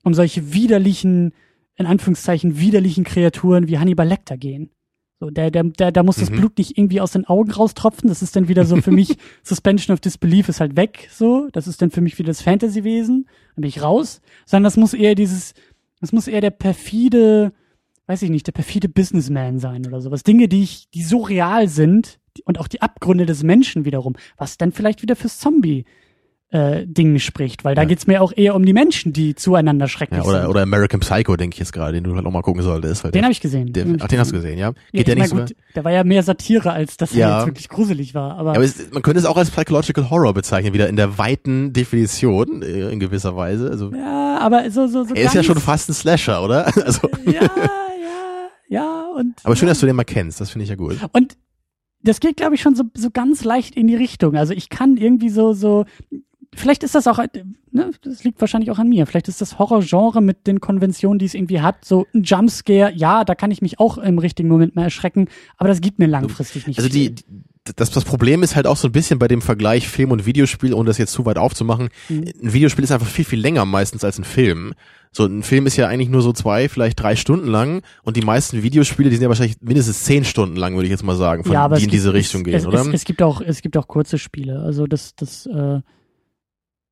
um 0.03 0.13
solche 0.13 0.53
widerlichen, 0.53 1.33
in 1.75 1.85
Anführungszeichen, 1.85 2.59
widerlichen 2.59 3.03
Kreaturen 3.03 3.67
wie 3.67 3.77
Hannibal 3.77 4.07
Lecter 4.07 4.37
gehen. 4.37 4.71
So, 5.19 5.29
der, 5.29 5.49
der, 5.49 5.63
der, 5.63 5.91
da 5.91 6.03
muss 6.03 6.17
das 6.17 6.29
Mhm. 6.29 6.35
Blut 6.35 6.57
nicht 6.57 6.77
irgendwie 6.77 7.01
aus 7.01 7.11
den 7.11 7.25
Augen 7.25 7.51
raustropfen. 7.51 8.07
Das 8.07 8.21
ist 8.21 8.35
dann 8.35 8.47
wieder 8.47 8.65
so 8.65 8.77
für 8.77 8.91
mich, 8.91 9.17
Suspension 9.43 9.93
of 9.93 9.99
Disbelief 9.99 10.47
ist 10.49 10.59
halt 10.59 10.75
weg, 10.75 11.09
so. 11.11 11.47
Das 11.53 11.67
ist 11.67 11.81
dann 11.81 11.89
für 11.91 12.01
mich 12.01 12.17
wieder 12.19 12.27
das 12.27 12.41
Fantasy-Wesen. 12.41 13.25
Dann 13.55 13.61
bin 13.61 13.69
ich 13.69 13.81
raus. 13.81 14.21
Sondern 14.45 14.65
das 14.65 14.77
muss 14.77 14.93
eher 14.93 15.15
dieses, 15.15 15.53
das 16.01 16.11
muss 16.11 16.27
eher 16.27 16.41
der 16.41 16.51
perfide, 16.51 17.51
weiß 18.07 18.21
ich 18.23 18.29
nicht, 18.29 18.47
der 18.47 18.53
perfide 18.53 18.89
Businessman 18.89 19.59
sein 19.59 19.85
oder 19.85 20.01
sowas. 20.01 20.23
Dinge, 20.23 20.47
die 20.47 20.63
ich, 20.63 20.89
die 20.93 21.03
so 21.03 21.21
real 21.21 21.67
sind 21.67 22.19
und 22.45 22.59
auch 22.59 22.67
die 22.67 22.81
Abgründe 22.81 23.25
des 23.25 23.43
Menschen 23.43 23.85
wiederum, 23.85 24.15
was 24.37 24.57
dann 24.57 24.71
vielleicht 24.71 25.01
wieder 25.01 25.15
fürs 25.15 25.37
Zombie 25.39 25.85
äh, 26.49 26.85
Ding 26.87 27.19
spricht, 27.19 27.65
weil 27.65 27.75
da 27.75 27.81
Ja. 27.81 27.87
geht's 27.89 28.07
mir 28.07 28.21
auch 28.21 28.31
eher 28.33 28.55
um 28.55 28.65
die 28.65 28.71
Menschen, 28.71 29.11
die 29.11 29.35
zueinander 29.35 29.89
schrecklich 29.89 30.19
Ja, 30.23 30.29
oder, 30.29 30.41
sind. 30.43 30.49
oder 30.49 30.61
American 30.61 31.01
Psycho, 31.01 31.35
denke 31.35 31.55
ich 31.55 31.59
jetzt 31.59 31.73
gerade, 31.73 31.91
den 31.91 32.05
du 32.05 32.15
halt 32.15 32.25
auch 32.25 32.31
mal 32.31 32.41
gucken 32.41 32.61
solltest. 32.63 33.03
Weil 33.03 33.11
den 33.11 33.23
habe 33.23 33.33
ich 33.33 33.41
gesehen. 33.41 33.73
der, 33.73 33.85
ach, 33.99 34.07
den 34.07 34.17
hast 34.17 34.31
du 34.31 34.35
gesehen, 34.37 34.57
ja? 34.57 34.67
Ja, 34.67 34.73
Geht 34.93 34.99
ich 35.01 35.03
der 35.03 35.15
nicht 35.15 35.31
gut, 35.31 35.55
der 35.75 35.83
war 35.83 35.91
ja 35.91 36.05
mehr 36.05 36.23
Satire, 36.23 36.71
als 36.71 36.95
dass 36.95 37.11
er 37.11 37.17
Ja. 37.19 37.37
jetzt 37.39 37.47
wirklich 37.47 37.67
gruselig 37.67 38.13
war. 38.15 38.37
Aber, 38.37 38.51
Ja, 38.51 38.55
aber 38.55 38.63
es, 38.63 38.91
man 38.93 39.01
könnte 39.01 39.19
es 39.19 39.25
auch 39.25 39.35
als 39.35 39.51
Psychological 39.51 40.09
Horror 40.09 40.33
bezeichnen, 40.33 40.73
wieder 40.73 40.87
in 40.87 40.95
der 40.95 41.17
weiten 41.17 41.73
Definition, 41.73 42.61
äh, 42.61 42.91
in 42.91 43.01
gewisser 43.01 43.35
Weise. 43.35 43.69
Also, 43.69 43.91
ja, 43.93 44.37
aber 44.39 44.71
so, 44.71 44.87
so, 44.87 45.03
so 45.03 45.15
er 45.15 45.25
ist 45.25 45.33
ja 45.33 45.43
schon 45.43 45.59
fast 45.59 45.89
ein 45.89 45.93
Slasher, 45.95 46.41
oder? 46.41 46.71
Also, 46.85 47.09
Ja, 47.25 47.41
ja, 48.67 48.83
ja, 48.83 49.07
und. 49.15 49.35
aber 49.43 49.55
schön, 49.55 49.67
dass 49.67 49.79
du 49.79 49.85
den 49.85 49.95
mal 49.95 50.03
kennst, 50.03 50.41
das 50.41 50.49
finde 50.49 50.63
ich 50.63 50.69
ja 50.69 50.75
gut. 50.75 50.97
Und 51.13 51.37
das 52.01 52.19
geht, 52.19 52.37
glaube 52.37 52.55
ich, 52.55 52.61
schon 52.61 52.75
so, 52.75 52.83
so 52.95 53.09
ganz 53.11 53.43
leicht 53.43 53.75
in 53.75 53.87
die 53.87 53.95
Richtung. 53.95 54.35
Also 54.35 54.53
ich 54.53 54.69
kann 54.69 54.97
irgendwie 54.97 55.29
so, 55.29 55.53
so, 55.53 55.85
vielleicht 56.53 56.83
ist 56.83 56.95
das 56.95 57.07
auch, 57.07 57.19
ne, 57.71 57.91
das 58.01 58.23
liegt 58.23 58.39
wahrscheinlich 58.39 58.71
auch 58.71 58.79
an 58.79 58.89
mir. 58.89 59.07
Vielleicht 59.07 59.27
ist 59.27 59.41
das 59.41 59.59
Horrorgenre 59.59 60.21
mit 60.21 60.47
den 60.47 60.61
Konventionen, 60.61 61.19
die 61.19 61.25
es 61.25 61.33
irgendwie 61.33 61.61
hat, 61.61 61.85
so 61.85 62.05
ein 62.13 62.23
Jumpscare, 62.23 62.93
ja, 62.93 63.23
da 63.23 63.35
kann 63.35 63.51
ich 63.51 63.61
mich 63.61 63.79
auch 63.79 63.97
im 63.97 64.19
richtigen 64.19 64.49
Moment 64.49 64.75
mal 64.75 64.83
erschrecken, 64.83 65.27
aber 65.57 65.69
das 65.69 65.81
gibt 65.81 65.99
mir 65.99 66.07
langfristig 66.07 66.67
nicht 66.67 66.77
Also 66.77 66.89
die, 66.89 67.15
die 67.15 67.23
das, 67.75 67.91
das 67.91 68.05
Problem 68.05 68.43
ist 68.43 68.55
halt 68.55 68.67
auch 68.67 68.77
so 68.77 68.87
ein 68.87 68.91
bisschen 68.91 69.19
bei 69.19 69.27
dem 69.27 69.41
Vergleich 69.41 69.87
Film 69.87 70.11
und 70.11 70.25
Videospiel, 70.25 70.73
ohne 70.73 70.87
das 70.87 70.97
jetzt 70.97 71.11
zu 71.11 71.25
weit 71.25 71.37
aufzumachen. 71.37 71.89
Mhm. 72.09 72.31
Ein 72.41 72.53
Videospiel 72.53 72.83
ist 72.83 72.91
einfach 72.91 73.07
viel, 73.07 73.25
viel 73.25 73.39
länger 73.39 73.65
meistens 73.65 74.03
als 74.03 74.17
ein 74.17 74.23
Film. 74.23 74.73
So 75.17 75.25
ein 75.25 75.41
Film 75.41 75.65
ist 75.65 75.75
ja 75.77 75.87
eigentlich 75.87 76.09
nur 76.09 76.21
so 76.21 76.31
zwei, 76.31 76.69
vielleicht 76.69 77.01
drei 77.01 77.15
Stunden 77.15 77.47
lang 77.47 77.81
und 78.03 78.17
die 78.17 78.21
meisten 78.21 78.61
Videospiele, 78.61 79.09
die 79.09 79.15
sind 79.15 79.23
ja 79.23 79.29
wahrscheinlich 79.29 79.57
mindestens 79.61 80.03
zehn 80.03 80.23
Stunden 80.23 80.57
lang, 80.57 80.75
würde 80.75 80.85
ich 80.85 80.91
jetzt 80.91 81.03
mal 81.03 81.15
sagen, 81.15 81.43
von, 81.43 81.53
ja, 81.53 81.63
aber 81.63 81.77
die 81.77 81.85
in 81.85 81.89
gibt, 81.89 81.93
diese 81.95 82.13
Richtung 82.13 82.41
es, 82.41 82.45
gehen, 82.45 82.53
es, 82.53 82.67
oder? 82.67 82.81
Es, 82.81 82.87
es 82.87 83.03
gibt 83.03 83.23
auch, 83.23 83.41
es 83.41 83.63
gibt 83.63 83.77
auch 83.77 83.87
kurze 83.87 84.19
Spiele. 84.19 84.59
Also 84.59 84.85
das, 84.85 85.15
das, 85.15 85.47
äh, 85.47 85.81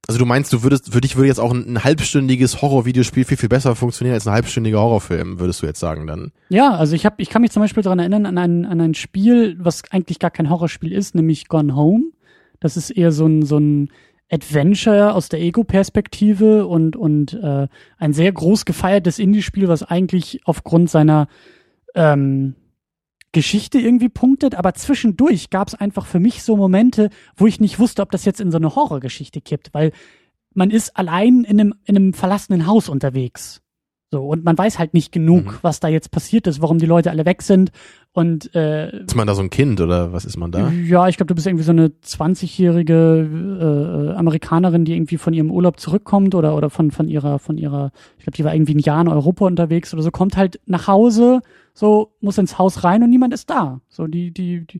Also 0.07 0.17
du 0.17 0.25
meinst, 0.25 0.51
du 0.53 0.63
würdest, 0.63 0.91
für 0.91 1.01
dich 1.01 1.17
würde 1.17 1.27
jetzt 1.27 1.39
auch 1.39 1.53
ein, 1.53 1.67
ein 1.67 1.83
halbstündiges 1.83 2.63
Horror-Videospiel 2.63 3.25
viel, 3.25 3.37
viel 3.37 3.49
besser 3.49 3.75
funktionieren 3.75 4.15
als 4.15 4.25
ein 4.25 4.33
halbstündiger 4.33 4.79
Horrorfilm, 4.79 5.39
würdest 5.39 5.61
du 5.61 5.67
jetzt 5.67 5.79
sagen 5.79 6.07
dann? 6.07 6.31
Ja, 6.49 6.71
also 6.71 6.95
ich 6.95 7.05
habe, 7.05 7.17
ich 7.19 7.29
kann 7.29 7.43
mich 7.43 7.51
zum 7.51 7.61
Beispiel 7.61 7.83
daran 7.83 7.99
erinnern 7.99 8.25
an 8.25 8.39
ein, 8.39 8.65
an 8.65 8.81
ein 8.81 8.95
Spiel, 8.95 9.55
was 9.59 9.83
eigentlich 9.91 10.17
gar 10.17 10.31
kein 10.31 10.49
Horrorspiel 10.49 10.91
ist, 10.91 11.13
nämlich 11.13 11.47
Gone 11.47 11.75
Home. 11.75 12.05
Das 12.59 12.75
ist 12.75 12.89
eher 12.89 13.11
so 13.11 13.27
ein 13.27 13.43
so 13.43 13.59
ein 13.59 13.91
Adventure 14.29 15.13
aus 15.13 15.29
der 15.29 15.39
Ego-Perspektive 15.41 16.65
und 16.67 16.95
und 16.95 17.33
äh, 17.33 17.67
ein 17.97 18.13
sehr 18.13 18.31
groß 18.31 18.65
gefeiertes 18.65 19.19
Indie-Spiel, 19.19 19.67
was 19.67 19.83
eigentlich 19.83 20.41
aufgrund 20.45 20.89
seiner 20.89 21.27
ähm, 21.93 22.55
Geschichte 23.31 23.79
irgendwie 23.79 24.09
punktet, 24.09 24.55
aber 24.55 24.73
zwischendurch 24.73 25.49
gab 25.49 25.67
es 25.67 25.75
einfach 25.75 26.05
für 26.05 26.19
mich 26.19 26.41
so 26.43 26.55
Momente, 26.55 27.09
wo 27.35 27.47
ich 27.47 27.59
nicht 27.59 27.79
wusste, 27.79 28.01
ob 28.01 28.09
das 28.11 28.23
jetzt 28.25 28.39
in 28.39 28.49
so 28.49 28.57
eine 28.57 28.75
Horrorgeschichte 28.75 29.41
kippt, 29.41 29.73
weil 29.73 29.91
man 30.53 30.69
ist 30.71 30.95
allein 30.97 31.43
in 31.43 31.59
einem, 31.59 31.73
in 31.83 31.97
einem 31.97 32.13
verlassenen 32.13 32.65
Haus 32.65 32.87
unterwegs. 32.87 33.61
So, 34.09 34.25
und 34.25 34.45
man 34.45 34.57
weiß 34.57 34.79
halt 34.79 34.93
nicht 34.93 35.11
genug, 35.11 35.45
Mhm. 35.45 35.57
was 35.61 35.81
da 35.81 35.89
jetzt 35.89 36.11
passiert 36.11 36.47
ist, 36.47 36.61
warum 36.61 36.77
die 36.77 36.85
Leute 36.85 37.11
alle 37.11 37.25
weg 37.25 37.41
sind. 37.41 37.71
Und 38.15 38.55
äh, 38.55 39.01
Ist 39.01 39.17
man 39.17 39.27
da 39.27 39.35
so 39.35 39.41
ein 39.41 39.49
Kind 39.49 39.81
oder 39.81 40.13
was 40.13 40.23
ist 40.23 40.37
man 40.37 40.49
da? 40.49 40.71
ja, 40.71 41.09
ich 41.09 41.17
glaube, 41.17 41.27
du 41.27 41.35
bist 41.35 41.47
irgendwie 41.47 41.65
so 41.65 41.73
eine 41.73 41.87
20-jährige 41.87 44.11
äh, 44.13 44.15
Amerikanerin, 44.15 44.85
die 44.85 44.93
irgendwie 44.93 45.17
von 45.17 45.33
ihrem 45.33 45.51
Urlaub 45.51 45.81
zurückkommt 45.81 46.33
oder 46.33 46.55
oder 46.55 46.69
von 46.69 46.91
von 46.91 47.09
ihrer 47.09 47.39
von 47.39 47.57
ihrer, 47.57 47.91
ich 48.17 48.23
glaube, 48.23 48.37
die 48.37 48.45
war 48.45 48.55
irgendwie 48.55 48.75
ein 48.75 48.79
Jahr 48.79 49.01
in 49.01 49.09
Europa 49.09 49.45
unterwegs 49.45 49.93
oder 49.93 50.01
so, 50.01 50.11
kommt 50.11 50.37
halt 50.37 50.61
nach 50.65 50.87
Hause, 50.87 51.41
so 51.73 52.13
muss 52.21 52.37
ins 52.37 52.57
Haus 52.57 52.85
rein 52.85 53.03
und 53.03 53.09
niemand 53.09 53.33
ist 53.33 53.49
da. 53.49 53.81
So 53.89 54.07
die 54.07 54.31
die 54.31 54.65
die 54.65 54.79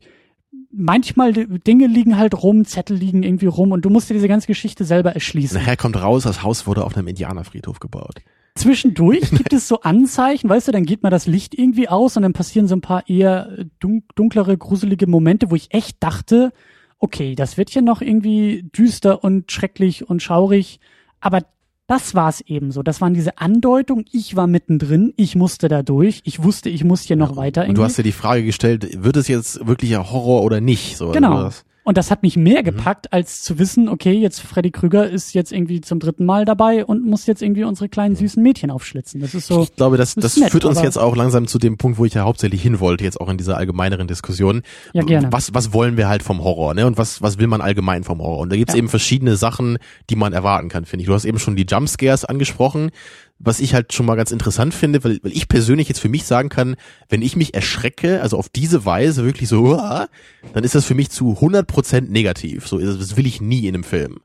manchmal 0.72 1.34
Dinge 1.34 1.88
liegen 1.88 2.16
halt 2.16 2.42
rum, 2.42 2.64
Zettel 2.64 2.96
liegen 2.96 3.22
irgendwie 3.22 3.48
rum 3.48 3.70
und 3.70 3.84
du 3.84 3.90
musst 3.90 4.08
dir 4.08 4.14
diese 4.14 4.28
ganze 4.28 4.46
Geschichte 4.46 4.86
selber 4.86 5.12
erschließen. 5.12 5.58
Nachher 5.58 5.76
kommt 5.76 6.00
raus, 6.00 6.22
das 6.22 6.42
Haus 6.42 6.66
wurde 6.66 6.84
auf 6.84 6.96
einem 6.96 7.08
Indianerfriedhof 7.08 7.80
gebaut. 7.80 8.22
Zwischendurch 8.56 9.30
gibt 9.30 9.52
es 9.52 9.68
so 9.68 9.80
Anzeichen, 9.80 10.48
weißt 10.48 10.68
du, 10.68 10.72
dann 10.72 10.84
geht 10.84 11.02
mal 11.02 11.10
das 11.10 11.26
Licht 11.26 11.56
irgendwie 11.56 11.88
aus 11.88 12.16
und 12.16 12.22
dann 12.22 12.32
passieren 12.32 12.68
so 12.68 12.74
ein 12.74 12.80
paar 12.80 13.08
eher 13.08 13.58
äh, 13.58 13.64
dun 13.78 14.02
dunklere, 14.14 14.56
gruselige 14.58 15.06
Momente, 15.06 15.50
wo 15.50 15.54
ich 15.54 15.72
echt 15.72 16.02
dachte, 16.02 16.52
okay, 16.98 17.34
das 17.34 17.56
wird 17.56 17.70
hier 17.70 17.82
noch 17.82 18.00
irgendwie 18.00 18.68
düster 18.76 19.22
und 19.22 19.52
schrecklich 19.52 20.08
und 20.08 20.22
schaurig, 20.22 20.80
aber 21.20 21.42
das 21.86 22.14
war 22.14 22.28
es 22.28 22.40
eben 22.40 22.72
so. 22.72 22.82
Das 22.82 23.00
waren 23.00 23.14
diese 23.14 23.38
Andeutungen. 23.38 24.06
Ich 24.10 24.34
war 24.34 24.48
mittendrin. 24.48 25.14
Ich 25.16 25.36
musste 25.36 25.68
da 25.68 25.84
durch. 25.84 26.20
Ich 26.24 26.42
wusste, 26.42 26.68
ich 26.68 26.82
muss 26.82 27.02
hier 27.02 27.14
noch 27.14 27.36
weiter. 27.36 27.68
Und 27.68 27.78
du 27.78 27.84
hast 27.84 27.96
dir 27.96 28.02
die 28.02 28.10
Frage 28.10 28.42
gestellt, 28.44 29.04
wird 29.04 29.16
es 29.16 29.28
jetzt 29.28 29.64
wirklich 29.66 29.94
ein 29.94 30.10
Horror 30.10 30.42
oder 30.42 30.60
nicht? 30.60 30.96
So, 30.96 31.12
genau. 31.12 31.34
oder 31.34 31.44
was? 31.44 31.64
Und 31.86 31.96
das 31.96 32.10
hat 32.10 32.24
mich 32.24 32.36
mehr 32.36 32.62
Mhm. 32.62 32.64
gepackt, 32.64 33.12
als 33.12 33.42
zu 33.42 33.60
wissen, 33.60 33.88
okay, 33.88 34.10
jetzt 34.12 34.40
Freddy 34.40 34.72
Krüger 34.72 35.08
ist 35.08 35.34
jetzt 35.34 35.52
irgendwie 35.52 35.80
zum 35.80 36.00
dritten 36.00 36.24
Mal 36.26 36.44
dabei 36.44 36.84
und 36.84 37.06
muss 37.06 37.26
jetzt 37.26 37.42
irgendwie 37.42 37.62
unsere 37.62 37.88
kleinen 37.88 38.16
süßen 38.16 38.42
Mädchen 38.42 38.72
aufschlitzen. 38.72 39.20
Das 39.20 39.34
ist 39.36 39.46
so. 39.46 39.62
Ich 39.62 39.76
glaube, 39.76 39.96
das, 39.96 40.16
das 40.16 40.36
nett, 40.36 40.50
führt 40.50 40.64
uns 40.64 40.82
jetzt 40.82 40.98
auch 40.98 41.14
langsam 41.14 41.46
zu 41.46 41.60
dem 41.60 41.76
Punkt, 41.76 41.98
wo 41.98 42.04
ich 42.04 42.14
ja 42.14 42.24
hauptsächlich 42.24 42.60
hin 42.60 42.80
wollte, 42.80 43.04
jetzt 43.04 43.20
auch 43.20 43.28
in 43.28 43.38
dieser 43.38 43.56
allgemeineren 43.56 44.08
Diskussion. 44.08 44.62
Ja, 44.94 45.04
gerne. 45.04 45.28
Was, 45.30 45.54
was 45.54 45.72
wollen 45.72 45.96
wir 45.96 46.08
halt 46.08 46.24
vom 46.24 46.42
Horror, 46.42 46.74
ne? 46.74 46.86
Und 46.88 46.98
was, 46.98 47.22
was 47.22 47.38
will 47.38 47.46
man 47.46 47.60
allgemein 47.60 48.02
vom 48.02 48.20
Horror? 48.20 48.38
Und 48.40 48.50
da 48.50 48.56
gibt's 48.56 48.74
Ja. 48.74 48.78
eben 48.78 48.88
verschiedene 48.88 49.36
Sachen, 49.36 49.78
die 50.10 50.16
man 50.16 50.32
erwarten 50.32 50.68
kann, 50.68 50.86
finde 50.86 51.02
ich. 51.02 51.06
Du 51.06 51.14
hast 51.14 51.24
eben 51.24 51.38
schon 51.38 51.54
die 51.54 51.66
Jumpscares 51.70 52.24
angesprochen, 52.24 52.90
was 53.38 53.60
ich 53.60 53.74
halt 53.74 53.92
schon 53.92 54.06
mal 54.06 54.14
ganz 54.14 54.32
interessant 54.32 54.74
finde, 54.74 55.04
weil, 55.04 55.18
weil 55.22 55.32
ich 55.32 55.48
persönlich 55.48 55.88
jetzt 55.88 56.00
für 56.00 56.08
mich 56.08 56.24
sagen 56.24 56.48
kann, 56.48 56.76
wenn 57.08 57.22
ich 57.22 57.36
mich 57.36 57.54
erschrecke, 57.54 58.22
also 58.22 58.38
auf 58.38 58.48
diese 58.48 58.84
Weise 58.84 59.24
wirklich 59.24 59.48
so, 59.48 59.60
"Uah", 59.62 60.08
dann 60.52 60.64
ist 60.64 60.74
das 60.74 60.84
für 60.84 60.94
mich 60.94 61.10
zu 61.10 61.38
100% 61.40 62.08
negativ. 62.10 62.66
So, 62.66 62.78
das 62.78 63.16
will 63.16 63.26
ich 63.26 63.40
nie 63.40 63.66
in 63.66 63.74
einem 63.74 63.84
Film. 63.84 64.20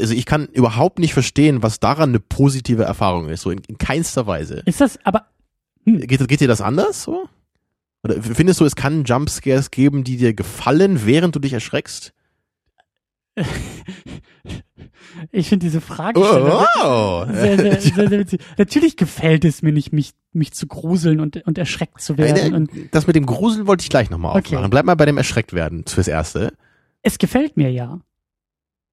Also 0.00 0.14
ich 0.14 0.24
kann 0.26 0.46
überhaupt 0.46 0.98
nicht 0.98 1.12
verstehen, 1.12 1.62
was 1.62 1.80
daran 1.80 2.10
eine 2.10 2.20
positive 2.20 2.84
Erfahrung 2.84 3.28
ist, 3.28 3.42
so 3.42 3.50
in, 3.50 3.60
in 3.66 3.76
keinster 3.76 4.26
Weise. 4.26 4.62
Ist 4.66 4.80
das, 4.80 4.98
aber 5.04 5.26
Geht, 5.84 6.28
geht 6.28 6.40
dir 6.40 6.48
das 6.48 6.60
anders 6.60 7.02
so? 7.02 7.28
Oder 8.02 8.22
findest 8.22 8.60
du, 8.60 8.64
es 8.64 8.76
kann 8.76 9.04
Jumpscares 9.04 9.70
geben, 9.70 10.04
die 10.04 10.16
dir 10.16 10.34
gefallen, 10.34 11.04
während 11.04 11.34
du 11.36 11.40
dich 11.40 11.52
erschreckst? 11.52 12.12
ich 15.32 15.48
finde 15.48 15.66
diese 15.66 15.80
Fragestellung 15.80 16.48
wow. 16.82 17.26
sehr, 17.30 17.56
sehr, 17.58 17.80
sehr, 17.80 18.08
sehr 18.08 18.18
witzig. 18.20 18.40
Natürlich 18.58 18.96
gefällt 18.96 19.44
es 19.44 19.62
mir 19.62 19.72
nicht, 19.72 19.92
mich, 19.92 20.12
mich 20.32 20.52
zu 20.52 20.66
gruseln 20.66 21.20
und, 21.20 21.44
und 21.46 21.58
erschreckt 21.58 22.00
zu 22.00 22.18
werden. 22.18 22.54
Und 22.54 22.70
Das 22.92 23.06
mit 23.06 23.16
dem 23.16 23.26
Gruseln 23.26 23.66
wollte 23.66 23.82
ich 23.82 23.90
gleich 23.90 24.10
nochmal 24.10 24.36
Okay. 24.38 24.54
aufmachen. 24.56 24.70
Bleib 24.70 24.84
mal 24.84 24.94
bei 24.94 25.06
dem 25.06 25.16
erschreckt 25.18 25.52
werden 25.52 25.84
fürs 25.86 26.08
Erste. 26.08 26.52
es 27.02 27.18
gefällt 27.18 27.56
mir 27.56 27.70
ja. 27.70 28.00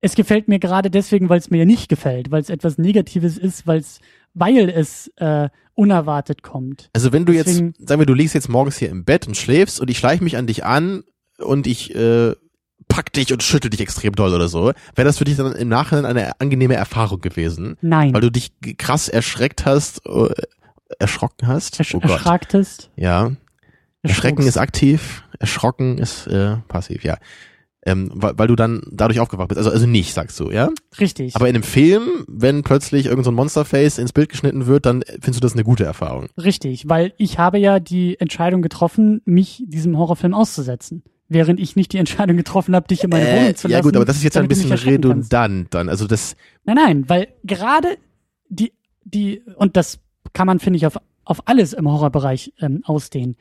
Es 0.03 0.15
gefällt 0.15 0.47
mir 0.47 0.57
gerade 0.57 0.89
deswegen, 0.89 1.29
weil 1.29 1.37
es 1.37 1.51
mir 1.51 1.59
ja 1.59 1.65
nicht 1.65 1.87
gefällt, 1.87 2.31
weil 2.31 2.41
es 2.41 2.49
etwas 2.49 2.79
Negatives 2.79 3.37
ist, 3.37 3.67
weil 3.67 3.79
es, 3.79 3.99
weil 4.33 4.67
es 4.69 5.11
äh, 5.17 5.49
unerwartet 5.75 6.41
kommt. 6.41 6.89
Also 6.93 7.13
wenn 7.13 7.25
du 7.25 7.33
Deswegen- 7.33 7.73
jetzt, 7.77 7.87
sagen 7.87 8.01
wir, 8.01 8.07
du 8.07 8.15
liegst 8.15 8.33
jetzt 8.33 8.49
morgens 8.49 8.77
hier 8.77 8.89
im 8.89 9.05
Bett 9.05 9.27
und 9.27 9.37
schläfst 9.37 9.79
und 9.79 9.91
ich 9.91 9.99
schleiche 9.99 10.23
mich 10.23 10.37
an 10.37 10.47
dich 10.47 10.65
an 10.65 11.03
und 11.37 11.67
ich 11.67 11.93
äh, 11.95 12.33
pack 12.91 13.13
dich 13.13 13.31
und 13.31 13.41
schüttel 13.41 13.69
dich 13.69 13.79
extrem 13.79 14.13
doll 14.13 14.33
oder 14.33 14.47
so, 14.47 14.73
wäre 14.95 15.05
das 15.05 15.17
für 15.17 15.23
dich 15.23 15.37
dann 15.37 15.53
im 15.53 15.69
Nachhinein 15.69 16.05
eine 16.05 16.39
angenehme 16.39 16.75
Erfahrung 16.75 17.21
gewesen? 17.21 17.77
Nein. 17.81 18.13
Weil 18.13 18.21
du 18.21 18.29
dich 18.29 18.51
krass 18.77 19.07
erschreckt 19.07 19.65
hast, 19.65 20.05
äh, 20.05 20.29
erschrocken 20.99 21.47
hast? 21.47 21.79
Ersch 21.79 21.95
oh 21.95 21.99
Gott. 21.99 22.11
erschracktest. 22.11 22.91
Ja. 22.97 23.31
Erschrecken 24.03 24.45
ist 24.45 24.57
aktiv, 24.57 25.23
erschrocken 25.39 25.99
ist 25.99 26.27
äh, 26.27 26.57
passiv, 26.67 27.03
ja. 27.03 27.17
Ähm, 27.83 28.11
weil, 28.13 28.37
weil 28.37 28.47
du 28.47 28.55
dann 28.55 28.83
dadurch 28.91 29.19
aufgewacht 29.19 29.47
bist. 29.47 29.57
Also, 29.57 29.71
also 29.71 29.87
nicht, 29.87 30.13
sagst 30.13 30.39
du, 30.39 30.51
ja? 30.51 30.69
Richtig. 30.99 31.35
Aber 31.35 31.47
in 31.47 31.55
einem 31.55 31.63
Film, 31.63 32.25
wenn 32.27 32.61
plötzlich 32.61 33.07
irgend 33.07 33.25
so 33.25 33.31
ein 33.31 33.35
Monsterface 33.35 33.97
ins 33.97 34.13
Bild 34.13 34.29
geschnitten 34.29 34.67
wird, 34.67 34.85
dann 34.85 35.03
findest 35.07 35.37
du 35.37 35.39
das 35.39 35.53
eine 35.53 35.63
gute 35.63 35.83
Erfahrung. 35.83 36.27
Richtig, 36.37 36.89
weil 36.89 37.13
ich 37.17 37.39
habe 37.39 37.57
ja 37.57 37.79
die 37.79 38.19
Entscheidung 38.19 38.61
getroffen, 38.61 39.21
mich 39.25 39.63
diesem 39.65 39.97
Horrorfilm 39.97 40.33
auszusetzen. 40.33 41.03
Während 41.33 41.61
ich 41.61 41.77
nicht 41.77 41.93
die 41.93 41.97
Entscheidung 41.97 42.35
getroffen 42.35 42.75
habe, 42.75 42.87
dich 42.89 43.05
in 43.05 43.09
meine 43.09 43.25
Wohnung 43.25 43.55
zu 43.55 43.69
lassen. 43.69 43.71
ja 43.71 43.81
gut, 43.81 43.95
aber 43.95 44.03
das 44.03 44.17
ist 44.17 44.23
jetzt 44.23 44.35
ein 44.35 44.49
bisschen 44.49 44.73
redundant 44.73 45.73
dann. 45.73 45.87
Also 45.87 46.05
das, 46.05 46.35
Nein, 46.65 46.75
nein, 46.75 47.09
weil 47.09 47.29
gerade 47.45 47.97
die, 48.49 48.73
die, 49.03 49.41
und 49.55 49.77
das 49.77 49.99
kann 50.33 50.45
man, 50.47 50.59
finde 50.59 50.77
ich, 50.77 50.85
auf, 50.85 50.97
auf 51.23 51.47
alles 51.47 51.73
im 51.73 51.89
Horrorbereich 51.89 52.53
ähm, 52.59 52.81
ausdehnen. 52.83 53.37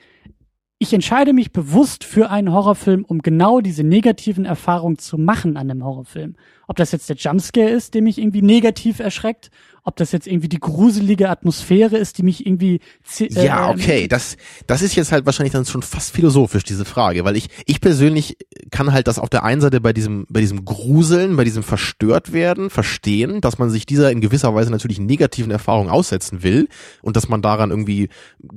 Ich 0.79 0.95
entscheide 0.95 1.33
mich 1.33 1.53
bewusst 1.53 2.05
für 2.05 2.31
einen 2.31 2.53
Horrorfilm, 2.53 3.05
um 3.05 3.21
genau 3.21 3.61
diese 3.61 3.85
negativen 3.85 4.47
Erfahrungen 4.47 4.97
zu 4.97 5.19
machen 5.19 5.59
an 5.59 5.71
einem 5.71 5.85
Horrorfilm. 5.85 6.37
Ob 6.69 6.77
das 6.77 6.93
jetzt 6.93 7.09
der 7.09 7.17
Jumpscare 7.17 7.69
ist, 7.69 7.93
der 7.95 8.03
mich 8.03 8.19
irgendwie 8.19 8.41
negativ 8.41 9.01
erschreckt, 9.01 9.51
ob 9.85 9.97
das 9.97 10.12
jetzt 10.12 10.27
irgendwie 10.27 10.48
die 10.48 10.61
gruselige 10.61 11.28
Atmosphäre 11.31 11.97
ist, 11.97 12.19
die 12.19 12.23
mich 12.23 12.47
irgendwie 12.47 12.81
zi- 13.02 13.28
ja, 13.31 13.70
okay, 13.70 14.09
das, 14.09 14.36
das 14.66 14.82
ist 14.82 14.94
jetzt 14.94 15.12
halt 15.12 15.27
wahrscheinlich 15.27 15.52
dann 15.52 15.65
schon 15.65 15.82
fast 15.82 16.12
philosophisch, 16.12 16.65
diese 16.65 16.85
Frage, 16.85 17.24
weil 17.24 17.36
ich, 17.36 17.48
ich 17.66 17.81
persönlich 17.81 18.36
kann 18.70 18.93
halt 18.93 19.09
das 19.09 19.19
auf 19.19 19.31
der 19.31 19.43
einen 19.43 19.61
Seite 19.61 19.81
bei 19.81 19.93
diesem, 19.93 20.27
bei 20.28 20.40
diesem 20.40 20.65
Gruseln, 20.65 21.36
bei 21.36 21.44
diesem 21.44 21.62
verstört 21.62 22.32
werden, 22.32 22.70
verstehen, 22.70 23.40
dass 23.40 23.59
man 23.59 23.70
sich 23.70 23.86
dieser 23.86 24.11
in 24.11 24.20
gewisser 24.20 24.55
Weise 24.55 24.70
natürlich 24.70 25.01
negativen 25.01 25.51
Erfahrung 25.51 25.89
aussetzen 25.89 26.43
will 26.43 26.69
und 27.02 27.16
dass 27.16 27.28
man 27.28 27.43
daran 27.43 27.70
irgendwie 27.70 28.09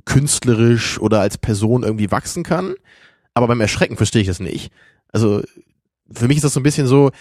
künstlerisch 0.05 0.99
oder 0.99 1.21
als 1.21 1.37
Person 1.37 1.83
irgendwie 1.83 2.11
wachsen 2.11 2.43
kann. 2.43 2.75
Aber 3.33 3.47
beim 3.47 3.61
Erschrecken 3.61 3.97
verstehe 3.97 4.21
ich 4.21 4.27
das 4.27 4.39
nicht. 4.39 4.71
Also, 5.11 5.41
für 6.11 6.27
mich 6.27 6.37
ist 6.37 6.43
das 6.43 6.53
so 6.53 6.59
ein 6.59 6.63
bisschen 6.63 6.85
so, 6.87 7.11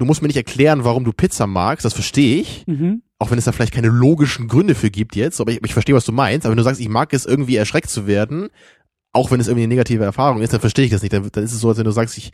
du 0.00 0.04
musst 0.06 0.22
mir 0.22 0.28
nicht 0.28 0.36
erklären, 0.36 0.82
warum 0.82 1.04
du 1.04 1.12
Pizza 1.12 1.46
magst, 1.46 1.84
das 1.84 1.92
verstehe 1.94 2.40
ich 2.40 2.64
Mhm. 2.66 3.02
auch 3.18 3.30
wenn 3.30 3.38
es 3.38 3.44
da 3.44 3.52
vielleicht 3.52 3.74
keine 3.74 3.88
logischen 3.88 4.48
Gründe 4.48 4.74
für 4.74 4.90
gibt 4.90 5.14
jetzt, 5.14 5.40
aber 5.40 5.52
ich, 5.52 5.60
ich 5.64 5.72
verstehe, 5.74 5.94
was 5.94 6.04
du 6.06 6.12
meinst, 6.12 6.46
aber 6.46 6.52
wenn 6.52 6.56
du 6.58 6.64
sagst, 6.64 6.80
ich 6.80 6.88
mag 6.88 7.12
es 7.12 7.26
irgendwie 7.26 7.56
erschreckt 7.56 7.90
zu 7.90 8.06
werden, 8.06 8.48
auch 9.12 9.30
wenn 9.30 9.40
es 9.40 9.48
irgendwie 9.48 9.64
eine 9.64 9.74
negative 9.74 10.04
Erfahrung 10.04 10.40
ist, 10.40 10.52
dann 10.52 10.60
verstehe 10.60 10.84
ich 10.84 10.90
das 10.90 11.02
nicht. 11.02 11.12
Dann, 11.12 11.28
dann 11.32 11.44
ist 11.44 11.52
es 11.52 11.60
so, 11.60 11.68
als 11.68 11.78
wenn 11.78 11.84
du 11.84 11.90
sagst, 11.90 12.16
ich, 12.16 12.32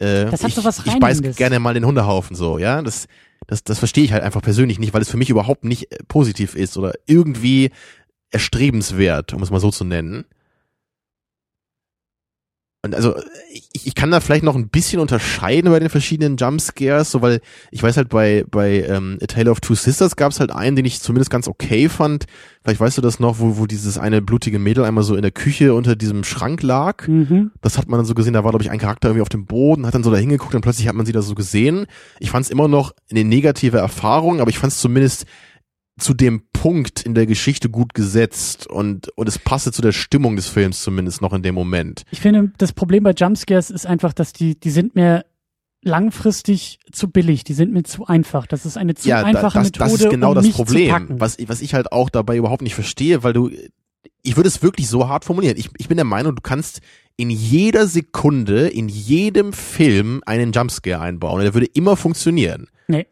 äh, 0.00 0.24
Das 0.24 0.42
hat 0.42 0.48
ich, 0.48 0.54
so 0.54 0.64
was 0.64 0.84
ich 0.84 0.98
beiß 0.98 1.20
gerne 1.36 1.60
mal 1.60 1.74
den 1.74 1.84
Hundehaufen 1.84 2.34
so, 2.34 2.58
ja, 2.58 2.80
das, 2.82 3.06
das, 3.46 3.62
das 3.62 3.78
verstehe 3.78 4.04
ich 4.04 4.12
halt 4.12 4.22
einfach 4.22 4.42
persönlich 4.42 4.78
nicht, 4.78 4.94
weil 4.94 5.02
es 5.02 5.10
für 5.10 5.18
mich 5.18 5.30
überhaupt 5.30 5.64
nicht 5.64 5.92
äh, 5.92 5.98
positiv 6.08 6.54
ist 6.54 6.76
oder 6.78 6.94
irgendwie 7.06 7.70
erstrebenswert, 8.30 9.32
um 9.34 9.42
es 9.42 9.50
mal 9.50 9.60
so 9.60 9.70
zu 9.70 9.84
nennen. 9.84 10.24
Und 12.84 12.94
also 12.94 13.14
ich, 13.50 13.86
ich 13.86 13.94
kann 13.94 14.10
da 14.10 14.20
vielleicht 14.20 14.44
noch 14.44 14.54
ein 14.54 14.68
bisschen 14.68 15.00
unterscheiden 15.00 15.70
bei 15.70 15.80
den 15.80 15.88
verschiedenen 15.88 16.36
Jumpscares, 16.36 17.10
so 17.10 17.22
weil 17.22 17.40
ich 17.70 17.82
weiß 17.82 17.96
halt 17.96 18.10
bei 18.10 18.44
bei 18.50 18.82
ähm, 18.82 19.18
A 19.22 19.26
Tale 19.26 19.50
of 19.50 19.60
Two 19.60 19.74
Sisters 19.74 20.16
gab 20.16 20.32
es 20.32 20.38
halt 20.40 20.52
einen, 20.52 20.76
den 20.76 20.84
ich 20.84 21.00
zumindest 21.00 21.30
ganz 21.30 21.48
okay 21.48 21.88
fand. 21.88 22.26
Vielleicht 22.62 22.80
weißt 22.80 22.98
du 22.98 23.00
das 23.00 23.20
noch, 23.20 23.38
wo 23.38 23.56
wo 23.56 23.64
dieses 23.64 23.96
eine 23.96 24.20
blutige 24.20 24.58
Mädel 24.58 24.84
einmal 24.84 25.02
so 25.02 25.16
in 25.16 25.22
der 25.22 25.30
Küche 25.30 25.72
unter 25.72 25.96
diesem 25.96 26.24
Schrank 26.24 26.62
lag. 26.62 27.08
Mhm. 27.08 27.52
Das 27.62 27.78
hat 27.78 27.88
man 27.88 27.98
dann 27.98 28.06
so 28.06 28.14
gesehen, 28.14 28.34
da 28.34 28.44
war 28.44 28.50
glaube 28.50 28.64
ich 28.64 28.70
ein 28.70 28.78
Charakter 28.78 29.08
irgendwie 29.08 29.22
auf 29.22 29.30
dem 29.30 29.46
Boden, 29.46 29.86
hat 29.86 29.94
dann 29.94 30.04
so 30.04 30.10
da 30.10 30.18
hingeguckt 30.18 30.54
und 30.54 30.60
plötzlich 30.60 30.86
hat 30.86 30.94
man 30.94 31.06
sie 31.06 31.12
da 31.12 31.22
so 31.22 31.34
gesehen. 31.34 31.86
Ich 32.20 32.30
fand 32.30 32.44
es 32.44 32.50
immer 32.50 32.68
noch 32.68 32.92
eine 33.10 33.24
negative 33.24 33.78
Erfahrung, 33.78 34.42
aber 34.42 34.50
ich 34.50 34.58
fand 34.58 34.74
es 34.74 34.80
zumindest 34.80 35.24
zu 35.98 36.14
dem 36.14 36.42
Punkt 36.52 37.02
in 37.02 37.14
der 37.14 37.26
Geschichte 37.26 37.70
gut 37.70 37.94
gesetzt 37.94 38.66
und 38.66 39.08
und 39.16 39.28
es 39.28 39.38
passte 39.38 39.70
zu 39.70 39.82
der 39.82 39.92
Stimmung 39.92 40.36
des 40.36 40.48
Films 40.48 40.82
zumindest 40.82 41.20
noch 41.22 41.32
in 41.32 41.42
dem 41.42 41.54
Moment. 41.54 42.02
Ich 42.10 42.20
finde, 42.20 42.52
das 42.58 42.72
Problem 42.72 43.04
bei 43.04 43.12
Jumpscares 43.12 43.70
ist 43.70 43.86
einfach, 43.86 44.12
dass 44.12 44.32
die, 44.32 44.58
die 44.58 44.70
sind 44.70 44.94
mir 44.94 45.24
langfristig 45.84 46.78
zu 46.90 47.10
billig, 47.10 47.44
die 47.44 47.52
sind 47.52 47.72
mir 47.72 47.84
zu 47.84 48.06
einfach. 48.06 48.46
Das 48.46 48.66
ist 48.66 48.76
eine 48.76 48.94
zu 48.94 49.08
ja, 49.08 49.22
einfache 49.22 49.58
das, 49.58 49.66
Methode, 49.66 49.90
das 49.90 50.00
ist 50.00 50.10
genau 50.10 50.30
um 50.30 50.34
das 50.34 50.50
Problem, 50.50 51.06
was, 51.20 51.36
was 51.46 51.60
ich 51.60 51.74
halt 51.74 51.92
auch 51.92 52.10
dabei 52.10 52.36
überhaupt 52.36 52.62
nicht 52.62 52.74
verstehe, 52.74 53.22
weil 53.22 53.34
du, 53.34 53.50
ich 54.22 54.36
würde 54.36 54.48
es 54.48 54.62
wirklich 54.62 54.88
so 54.88 55.08
hart 55.08 55.24
formulieren. 55.24 55.56
Ich, 55.58 55.68
ich 55.76 55.88
bin 55.88 55.96
der 55.96 56.06
Meinung, 56.06 56.34
du 56.34 56.42
kannst 56.42 56.80
in 57.16 57.30
jeder 57.30 57.86
Sekunde, 57.86 58.68
in 58.68 58.88
jedem 58.88 59.52
Film 59.52 60.22
einen 60.26 60.52
Jumpscare 60.52 61.00
einbauen. 61.00 61.36
und 61.36 61.44
Der 61.44 61.54
würde 61.54 61.66
immer 61.66 61.96
funktionieren. 61.96 62.68
Nee. 62.88 63.06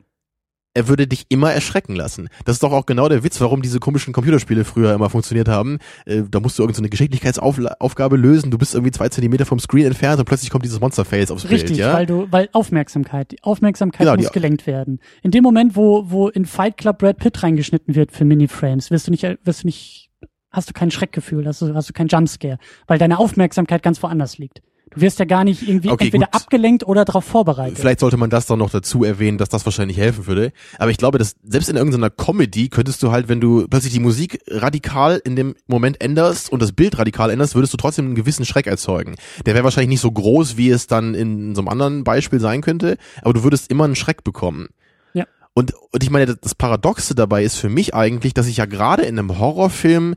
Er 0.75 0.89
würde 0.89 1.07
dich 1.07 1.27
immer 1.29 1.53
erschrecken 1.53 1.95
lassen. 1.95 2.29
Das 2.47 2.57
ist 2.57 2.63
doch 2.63 2.73
auch 2.73 2.87
genau 2.87 3.07
der 3.09 3.23
Witz, 3.25 3.39
warum 3.43 3.61
diese 3.61 3.79
komischen 3.79 4.15
Computerspiele 4.15 4.65
früher 4.65 4.95
immer 4.95 5.11
funktioniert 5.11 5.47
haben. 5.49 5.79
Äh, 6.07 6.23
da 6.31 6.41
musst 6.41 6.59
du 6.59 6.63
irgendeine 6.63 6.89
Geschicklichkeitsaufgabe 6.89 8.17
lösen, 8.17 8.51
du 8.51 8.57
bist 8.57 8.75
irgendwie 8.75 8.91
zwei 8.91 9.09
Zentimeter 9.11 9.45
vom 9.45 9.59
Screen 9.59 9.87
entfernt 9.87 10.19
und 10.19 10.25
plötzlich 10.25 10.49
kommt 10.51 10.65
dieses 10.65 10.81
Monsterface 10.81 11.31
aufs 11.31 11.45
Richtig, 11.51 11.69
Bild, 11.73 11.79
ja? 11.81 11.93
weil 11.93 12.07
du, 12.07 12.27
weil 12.31 12.49
Aufmerksamkeit, 12.53 13.33
die 13.33 13.43
Aufmerksamkeit 13.43 14.07
Genau, 14.07 14.17
muss 14.17 14.29
die- 14.29 14.33
gelenkt 14.33 14.67
werden. 14.67 15.01
In 15.23 15.31
dem 15.31 15.43
Moment, 15.43 15.77
wo, 15.77 16.11
wo 16.11 16.29
in 16.29 16.47
Fight 16.47 16.79
Club 16.79 16.99
Brad 16.99 17.19
Pitt 17.19 17.43
reingeschnitten 17.43 17.95
wird 17.95 18.13
für 18.13 18.25
Miniframes, 18.25 18.91
wirst 18.91 19.07
du 19.09 19.11
nicht, 19.11 19.25
wirst 19.45 19.65
du 19.65 19.67
nicht, 19.67 20.11
hast 20.51 20.71
du 20.71 20.73
kein 20.73 20.91
Schreckgefühl, 20.91 21.47
hast 21.47 21.61
du, 21.61 21.75
hast 21.75 21.91
du 21.91 21.93
kein 21.93 22.09
Jumpscare, 22.09 22.57
weil 22.87 22.99
deine 22.99 23.19
Aufmerksamkeit 23.19 23.83
ganz 23.83 24.03
woanders 24.03 24.39
liegt. 24.39 24.63
Du 24.95 25.01
wirst 25.01 25.19
ja 25.19 25.25
gar 25.25 25.45
nicht 25.45 25.67
irgendwie 25.67 25.91
Okay, 25.91 26.05
entweder 26.07 26.27
gut. 26.27 26.35
abgelenkt 26.35 26.85
oder 26.87 27.05
darauf 27.05 27.25
vorbereitet. 27.25 27.79
Vielleicht 27.79 28.01
sollte 28.01 28.17
man 28.17 28.31
das 28.31 28.47
doch 28.47 28.57
noch 28.57 28.71
dazu 28.71 29.05
erwähnen, 29.05 29.39
dass 29.39 29.49
das 29.49 29.65
wahrscheinlich 29.65 29.97
helfen 29.97 30.27
würde. 30.27 30.53
Aber 30.79 30.91
ich 30.91 30.99
glaube, 30.99 31.19
dass 31.19 31.37
selbst 31.43 31.69
in 31.69 31.77
irgendeiner 31.77 32.11
Comedy 32.11 32.69
könntest 32.69 33.03
du 33.03 33.11
halt, 33.11 33.29
wenn 33.29 33.41
du 33.41 33.67
plötzlich 33.69 33.93
die 33.93 34.01
Musik 34.01 34.41
radikal 34.49 35.21
in 35.25 35.37
dem 35.37 35.55
Moment 35.67 36.03
änderst 36.03 36.51
und 36.53 36.61
das 36.61 36.73
Bild 36.73 36.99
radikal 36.99 37.31
änderst, 37.31 37.55
würdest 37.55 37.73
du 37.73 37.77
trotzdem 37.77 38.07
einen 38.07 38.15
gewissen 38.15 38.45
Schreck 38.45 38.67
erzeugen. 38.67 39.17
Der 39.47 39.55
wäre 39.55 39.65
wahrscheinlich 39.65 39.91
nicht 39.91 40.01
so 40.01 40.11
groß, 40.13 40.57
wie 40.57 40.71
es 40.71 40.87
dann 40.87 41.15
in 41.15 41.55
so 41.55 41.63
einem 41.63 41.69
anderen 41.69 42.05
Beispiel 42.05 42.41
sein 42.41 42.61
könnte, 42.61 42.99
aber 43.23 43.33
du 43.33 43.43
würdest 43.45 43.71
immer 43.71 43.85
einen 43.85 43.97
Schreck 43.97 44.25
bekommen. 44.25 44.69
Ja. 45.15 45.25
Und, 45.55 45.73
und 45.91 46.03
ich 46.03 46.11
meine, 46.11 46.37
das 46.37 46.55
Paradoxe 46.55 47.15
dabei 47.15 47.45
ist 47.45 47.57
für 47.57 47.69
mich 47.69 47.95
eigentlich, 47.95 48.35
dass 48.35 48.47
ich 48.47 48.59
ja 48.59 48.67
gerade 48.67 49.03
in 49.03 49.19
einem 49.19 49.39
Horrorfilm 49.39 50.15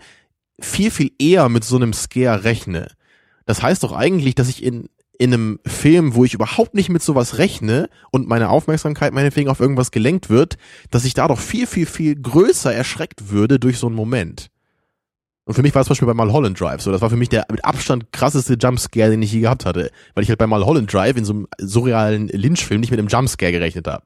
viel, 0.60 0.92
viel 0.92 1.12
eher 1.20 1.50
mit 1.50 1.64
so 1.64 1.76
einem 1.76 1.94
Scare 1.94 2.44
rechne. 2.44 2.88
Das 3.46 3.62
heißt 3.62 3.84
doch 3.84 3.94
eigentlich, 3.94 4.36
dass 4.36 4.50
ich 4.50 4.64
in, 4.64 4.90
in 5.18 5.34
einem 5.34 5.60
Film, 5.66 6.16
wo 6.16 6.26
ich 6.26 6.34
überhaupt 6.34 6.74
nicht 6.74 6.90
mit 6.90 7.04
sowas 7.04 7.38
rechne 7.38 7.90
und 8.12 8.28
meine 8.28 8.50
Aufmerksamkeit 8.50 9.14
meinetwegen 9.14 9.50
auf 9.50 9.60
irgendwas 9.60 9.92
gelenkt 9.92 10.30
wird, 10.30 10.58
dass 10.92 11.06
ich 11.06 11.14
da 11.14 11.28
doch 11.28 11.40
viel, 11.40 11.68
viel, 11.68 11.86
viel 11.86 12.16
größer 12.16 12.74
erschreckt 12.74 13.30
würde 13.30 13.60
durch 13.60 13.78
so 13.78 13.88
einen 13.88 13.96
Moment. 13.96 14.50
Und 15.48 15.54
für 15.54 15.62
mich 15.62 15.76
war 15.76 15.82
es 15.82 15.88
zum 15.88 15.94
Beispiel 15.94 16.08
bei 16.08 16.16
Mulholland 16.16 16.60
Drive 16.60 16.82
so. 16.82 16.92
Das 16.92 17.02
war 17.02 17.12
für 17.12 17.18
mich 17.18 17.30
der 17.30 17.46
mit 17.52 17.64
Abstand 17.64 18.12
krasseste 18.12 18.56
Jumpscare, 18.56 19.12
den 19.12 19.22
ich 19.22 19.32
je 19.32 19.42
gehabt 19.42 19.66
hatte. 19.66 19.92
Weil 20.16 20.24
ich 20.24 20.30
halt 20.30 20.40
bei 20.40 20.48
Mulholland 20.48 20.92
Drive 20.92 21.18
in 21.18 21.26
so 21.26 21.34
einem 21.34 21.48
surrealen 21.60 22.30
Lynch-Film 22.30 22.82
nicht 22.82 22.90
mit 22.90 23.00
einem 23.00 23.10
Jumpscare 23.10 23.52
gerechnet 23.52 23.88
habe. 23.88 24.06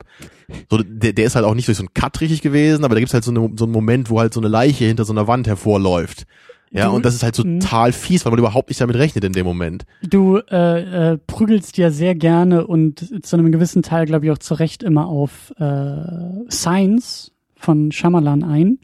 So, 0.70 0.84
der, 0.84 1.14
der 1.14 1.26
ist 1.26 1.36
halt 1.38 1.45
auch 1.45 1.53
nicht 1.53 1.70
durch 1.70 1.78
so 1.78 1.84
einen 1.84 1.94
Cut 1.94 2.20
richtig 2.20 2.41
gewesen, 2.41 2.84
aber 2.84 2.95
da 2.95 2.99
gibt's 2.99 3.14
halt 3.14 3.24
so, 3.24 3.32
eine, 3.32 3.49
so 3.56 3.64
einen 3.64 3.72
Moment, 3.72 4.10
wo 4.10 4.20
halt 4.20 4.34
so 4.34 4.41
eine 4.41 4.49
Leiche 4.49 4.84
hinter 4.84 5.06
so 5.06 5.14
einer 5.14 5.28
Wand 5.28 5.48
hervorläuft. 5.48 6.26
Ja, 6.71 6.85
Du- 6.89 6.95
und 6.95 7.03
das 7.05 7.15
ist 7.15 7.23
halt 7.23 7.37
Mhm. 7.43 7.59
total 7.59 7.91
fies, 7.93 8.25
weil 8.25 8.31
man 8.31 8.39
überhaupt 8.39 8.69
nicht 8.69 8.79
damit 8.79 8.95
rechnet 8.95 9.23
in 9.23 9.33
dem 9.33 9.45
Moment. 9.45 9.85
Du 10.03 10.37
äh, 10.37 11.13
äh, 11.13 11.17
prügelst 11.17 11.77
ja 11.77 11.89
sehr 11.89 12.13
gerne 12.15 12.67
und 12.67 13.25
zu 13.25 13.35
einem 13.37 13.51
gewissen 13.51 13.81
Teil, 13.81 14.05
glaube 14.05 14.25
ich, 14.25 14.31
auch 14.31 14.37
zu 14.37 14.53
Recht 14.53 14.83
immer 14.83 15.07
auf 15.07 15.51
äh, 15.59 15.95
Science 16.51 17.31
von 17.55 17.91
Shyamalan 17.91 18.43
ein. 18.43 18.79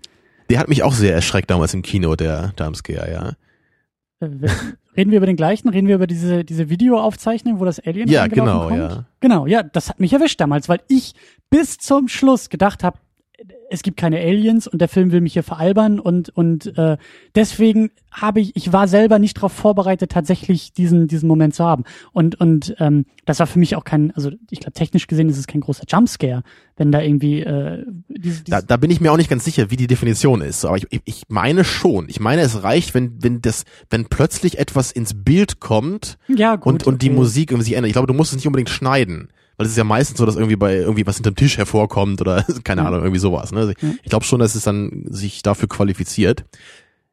Der 0.49 0.59
hat 0.59 0.67
mich 0.67 0.83
auch 0.83 0.93
sehr 0.93 1.13
erschreckt 1.13 1.49
damals 1.49 1.73
im 1.73 1.81
Kino, 1.81 2.15
der 2.15 2.53
Jumpscare, 2.59 3.11
ja. 3.11 3.29
Äh, 4.19 4.29
reden 4.97 5.11
wir 5.11 5.17
über 5.17 5.25
den 5.25 5.35
gleichen? 5.35 5.69
Reden 5.69 5.87
wir 5.87 5.95
über 5.95 6.07
diese, 6.07 6.43
diese 6.43 6.69
Videoaufzeichnung, 6.69 7.59
wo 7.59 7.65
das 7.65 7.79
Alien 7.79 8.07
Ja, 8.09 8.27
genau, 8.27 8.67
kommt? 8.67 8.79
ja. 8.79 9.05
Genau, 9.19 9.45
ja, 9.47 9.63
das 9.63 9.89
hat 9.89 9.99
mich 9.99 10.13
erwischt 10.13 10.39
damals, 10.39 10.69
weil 10.69 10.79
ich 10.87 11.13
bis 11.49 11.77
zum 11.77 12.07
Schluss 12.07 12.49
gedacht 12.49 12.83
habe, 12.83 12.97
es 13.69 13.83
gibt 13.83 13.97
keine 13.97 14.19
Aliens 14.19 14.67
und 14.67 14.79
der 14.79 14.87
Film 14.87 15.11
will 15.11 15.21
mich 15.21 15.33
hier 15.33 15.43
veralbern 15.43 15.99
und 15.99 16.29
und 16.29 16.77
äh, 16.77 16.97
deswegen 17.35 17.91
habe 18.11 18.39
ich 18.39 18.55
ich 18.55 18.71
war 18.71 18.87
selber 18.87 19.19
nicht 19.19 19.37
darauf 19.37 19.51
vorbereitet 19.51 20.11
tatsächlich 20.11 20.73
diesen 20.73 21.07
diesen 21.07 21.27
Moment 21.27 21.55
zu 21.55 21.63
haben 21.63 21.83
und 22.13 22.39
und 22.39 22.75
ähm, 22.79 23.05
das 23.25 23.39
war 23.39 23.47
für 23.47 23.59
mich 23.59 23.75
auch 23.75 23.83
kein 23.83 24.11
also 24.11 24.31
ich 24.49 24.59
glaube 24.59 24.73
technisch 24.73 25.07
gesehen 25.07 25.29
ist 25.29 25.37
es 25.37 25.47
kein 25.47 25.61
großer 25.61 25.83
Jumpscare 25.87 26.43
wenn 26.77 26.91
da 26.91 27.01
irgendwie 27.01 27.41
äh, 27.41 27.85
diese, 28.09 28.43
Da, 28.43 28.57
diese 28.57 28.67
da 28.67 28.77
bin 28.77 28.91
ich 28.91 28.99
mir 28.99 29.11
auch 29.11 29.17
nicht 29.17 29.29
ganz 29.29 29.45
sicher, 29.45 29.71
wie 29.71 29.77
die 29.77 29.87
Definition 29.87 30.41
ist. 30.41 30.65
Aber 30.65 30.77
ich, 30.77 30.87
ich, 31.05 31.23
meine 31.29 31.63
schon. 31.63 32.09
Ich 32.09 32.19
meine, 32.19 32.41
es 32.41 32.63
reicht, 32.63 32.93
wenn, 32.93 33.23
wenn 33.23 33.41
das, 33.41 33.63
wenn 33.89 34.05
plötzlich 34.05 34.57
etwas 34.57 34.91
ins 34.91 35.13
Bild 35.23 35.59
kommt 35.59 36.17
ja 36.27 36.55
gut 36.55 36.65
und, 36.65 36.87
und 36.87 37.01
die 37.01 37.09
okay. 37.09 37.15
Musik 37.15 37.51
irgendwie 37.51 37.65
sich 37.65 37.75
ändert. 37.75 37.87
Ich 37.87 37.93
glaube, 37.93 38.07
du 38.07 38.13
musst 38.13 38.31
es 38.31 38.37
nicht 38.37 38.47
unbedingt 38.47 38.69
schneiden. 38.69 39.29
Weil 39.57 39.65
es 39.65 39.71
ist 39.71 39.77
ja 39.77 39.83
meistens 39.83 40.17
so, 40.17 40.25
dass 40.25 40.35
irgendwie 40.35 40.55
bei 40.57 40.75
irgendwie 40.75 41.05
was 41.07 41.15
hinterm 41.15 41.35
Tisch 41.35 41.57
hervorkommt 41.57 42.21
oder 42.21 42.43
keine 42.63 42.81
Ja. 42.81 42.87
Ahnung, 42.87 43.01
irgendwie 43.01 43.19
sowas. 43.19 43.51
Ne? 43.51 43.59
Also 43.59 43.73
ich 44.03 44.09
glaube 44.09 44.25
schon, 44.25 44.39
dass 44.39 44.55
es 44.55 44.63
dann 44.63 45.05
sich 45.09 45.41
dafür 45.43 45.69
qualifiziert. 45.69 46.43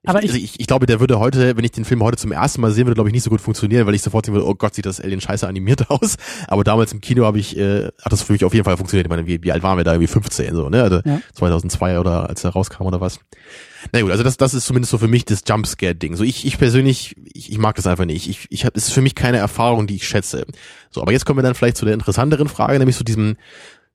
Aber 0.04 0.18
ich, 0.18 0.24
ich- 0.24 0.30
also 0.32 0.44
ich, 0.44 0.60
ich 0.60 0.66
glaube, 0.66 0.86
der 0.86 0.98
würde 0.98 1.18
heute, 1.20 1.56
wenn 1.56 1.64
ich 1.64 1.70
den 1.70 1.84
Film 1.84 2.02
heute 2.02 2.16
zum 2.16 2.32
ersten 2.32 2.60
Mal 2.60 2.72
sehen 2.72 2.86
würde, 2.86 2.94
glaube 2.94 3.08
ich 3.08 3.12
nicht 3.14 3.22
so 3.22 3.30
gut 3.30 3.40
funktionieren, 3.40 3.86
weil 3.86 3.94
ich 3.94 4.02
sofort 4.02 4.26
denken 4.26 4.40
würde, 4.40 4.48
oh 4.48 4.54
Gott, 4.56 4.74
sieht 4.74 4.84
das 4.86 5.00
Alien 5.00 5.20
scheiße 5.20 5.46
animiert 5.46 5.88
aus. 5.90 6.16
Aber 6.48 6.64
damals 6.64 6.92
im 6.92 7.00
Kino 7.00 7.24
habe 7.24 7.38
ich, 7.38 7.56
äh, 7.56 7.84
hat 8.02 8.12
das 8.12 8.22
für 8.22 8.32
mich 8.32 8.44
auf 8.44 8.52
jeden 8.52 8.64
Fall 8.64 8.76
funktioniert. 8.76 9.06
Ich 9.06 9.10
meine, 9.10 9.26
wie, 9.26 9.42
wie 9.42 9.52
alt 9.52 9.62
waren 9.62 9.76
wir 9.76 9.84
da? 9.84 9.92
Irgendwie 9.92 10.08
15 10.08 10.54
so, 10.56 10.68
ne? 10.68 10.82
Also 10.82 11.00
Ja. 11.04 11.20
2002 11.34 12.00
oder 12.00 12.28
als 12.28 12.42
er 12.42 12.50
rauskam 12.50 12.82
oder 12.84 13.00
was. 13.00 13.20
Na 13.92 14.00
gut, 14.00 14.10
also 14.10 14.22
das, 14.24 14.36
das 14.36 14.54
ist 14.54 14.66
zumindest 14.66 14.90
so 14.90 14.98
für 14.98 15.08
mich 15.08 15.24
das 15.24 15.42
Jumpscare-Ding. 15.46 16.16
So 16.16 16.24
ich, 16.24 16.46
ich 16.46 16.58
persönlich, 16.58 17.16
ich, 17.32 17.50
ich 17.52 17.58
mag 17.58 17.76
das 17.76 17.86
einfach 17.86 18.04
nicht. 18.04 18.28
Ich, 18.28 18.46
ich 18.50 18.64
habe, 18.64 18.76
es 18.78 18.88
ist 18.88 18.92
für 18.94 19.02
mich 19.02 19.14
keine 19.14 19.38
Erfahrung, 19.38 19.86
die 19.86 19.96
ich 19.96 20.06
schätze. 20.08 20.46
So, 20.90 21.00
aber 21.02 21.12
jetzt 21.12 21.26
kommen 21.26 21.38
wir 21.38 21.42
dann 21.44 21.54
vielleicht 21.54 21.76
zu 21.76 21.84
der 21.84 21.94
interessanteren 21.94 22.48
Frage, 22.48 22.78
nämlich 22.78 22.96
zu 22.96 23.04
diesem, 23.04 23.36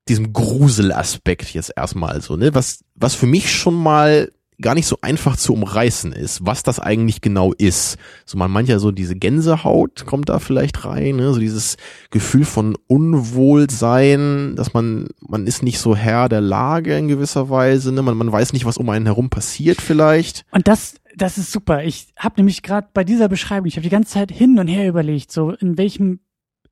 diesem 0.08 0.32
Gruselaspekt 0.32 1.52
jetzt 1.52 1.72
erstmal 1.76 2.20
so, 2.22 2.36
ne? 2.36 2.54
Was, 2.54 2.82
was 2.94 3.14
für 3.14 3.26
mich 3.26 3.52
schon 3.52 3.74
mal 3.74 4.30
gar 4.60 4.74
nicht 4.74 4.86
so 4.86 4.98
einfach 5.02 5.36
zu 5.36 5.52
umreißen 5.52 6.12
ist, 6.12 6.44
was 6.44 6.62
das 6.62 6.80
eigentlich 6.80 7.20
genau 7.20 7.52
ist. 7.52 7.96
So 8.26 8.38
man 8.38 8.66
ja 8.66 8.78
so 8.78 8.90
diese 8.90 9.14
Gänsehaut 9.14 10.04
kommt 10.04 10.28
da 10.28 10.38
vielleicht 10.40 10.84
rein, 10.84 11.16
ne? 11.16 11.32
so 11.32 11.38
dieses 11.38 11.76
Gefühl 12.10 12.44
von 12.44 12.76
Unwohlsein, 12.86 14.56
dass 14.56 14.74
man 14.74 15.08
man 15.20 15.46
ist 15.46 15.62
nicht 15.62 15.78
so 15.78 15.94
Herr 15.94 16.28
der 16.28 16.40
Lage 16.40 16.96
in 16.96 17.08
gewisser 17.08 17.50
Weise, 17.50 17.92
ne? 17.92 18.02
man 18.02 18.16
man 18.16 18.32
weiß 18.32 18.52
nicht, 18.52 18.64
was 18.64 18.78
um 18.78 18.90
einen 18.90 19.06
herum 19.06 19.30
passiert 19.30 19.80
vielleicht. 19.80 20.44
Und 20.50 20.66
das, 20.66 20.96
das 21.16 21.38
ist 21.38 21.52
super. 21.52 21.84
Ich 21.84 22.08
habe 22.16 22.34
nämlich 22.38 22.62
gerade 22.62 22.88
bei 22.92 23.04
dieser 23.04 23.28
Beschreibung, 23.28 23.66
ich 23.66 23.76
habe 23.76 23.84
die 23.84 23.90
ganze 23.90 24.12
Zeit 24.12 24.32
hin 24.32 24.58
und 24.58 24.68
her 24.68 24.88
überlegt, 24.88 25.30
so 25.30 25.52
in 25.52 25.78
welchem, 25.78 26.20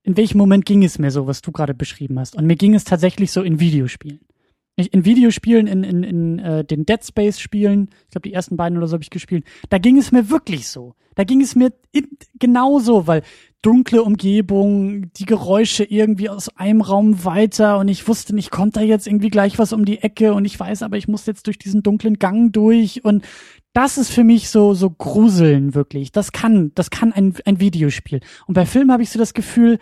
in 0.03 0.17
welchem 0.17 0.39
Moment 0.39 0.67
ging 0.67 0.85
es 0.85 0.99
mir 0.99 1.11
so, 1.11 1.27
was 1.27 1.41
du 1.41 1.53
gerade 1.53 1.75
beschrieben 1.75 2.19
hast. 2.19 2.37
Und 2.37 2.47
mir 2.47 2.57
ging 2.57 2.75
es 2.75 2.85
tatsächlich 2.85 3.33
so 3.33 3.43
in 3.43 3.61
Videospielen. 3.61 4.21
In 4.77 5.07
Videospielen, 5.07 5.67
in, 5.67 5.85
in, 5.85 6.03
in 6.03 6.39
äh, 6.39 6.63
den 6.63 6.85
Dead 6.85 7.03
Space 7.03 7.41
Spielen, 7.41 7.89
ich 8.05 8.11
glaube 8.11 8.29
die 8.29 8.35
ersten 8.35 8.59
beiden 8.59 8.77
oder 8.77 8.87
so 8.87 8.93
habe 8.93 9.03
ich 9.03 9.09
gespielt, 9.09 9.45
da 9.71 9.79
ging 9.79 9.97
es 9.97 10.13
mir 10.13 10.29
wirklich 10.29 10.69
so. 10.69 10.95
Da 11.15 11.25
ging 11.25 11.41
es 11.41 11.55
mir 11.57 11.73
in, 11.93 12.07
genauso, 12.39 13.07
weil 13.07 13.23
dunkle 13.63 14.03
Umgebung, 14.03 15.11
die 15.15 15.25
Geräusche 15.25 15.83
irgendwie 15.83 16.29
aus 16.29 16.55
einem 16.57 16.83
Raum 16.83 17.25
weiter 17.25 17.79
und 17.79 17.89
ich 17.89 18.07
wusste 18.07 18.35
nicht, 18.35 18.51
kommt 18.51 18.77
da 18.77 18.83
jetzt 18.83 19.07
irgendwie 19.07 19.31
gleich 19.31 19.59
was 19.59 19.73
um 19.73 19.87
die 19.87 20.03
Ecke 20.03 20.35
und 20.35 20.45
ich 20.45 20.61
weiß, 20.61 20.83
aber 20.83 20.99
ich 20.99 21.09
muss 21.09 21.25
jetzt 21.25 21.47
durch 21.47 21.59
diesen 21.59 21.83
dunklen 21.83 22.19
Gang 22.19 22.53
durch 22.53 23.03
und 23.03 23.25
das 23.73 23.97
ist 23.97 24.11
für 24.11 24.25
mich 24.25 24.51
so 24.51 24.75
so 24.75 24.91
Gruseln 24.91 25.75
wirklich. 25.75 26.13
Das 26.13 26.33
kann 26.33 26.73
das 26.75 26.91
kann 26.91 27.15
ein 27.15 27.35
ein 27.47 27.61
Videospiel. 27.61 28.21
Und 28.47 28.53
bei 28.53 28.67
Filmen 28.67 28.93
habe 28.93 29.03
ich 29.03 29.11
so 29.11 29.19
das 29.19 29.33
Gefühl, 29.33 29.79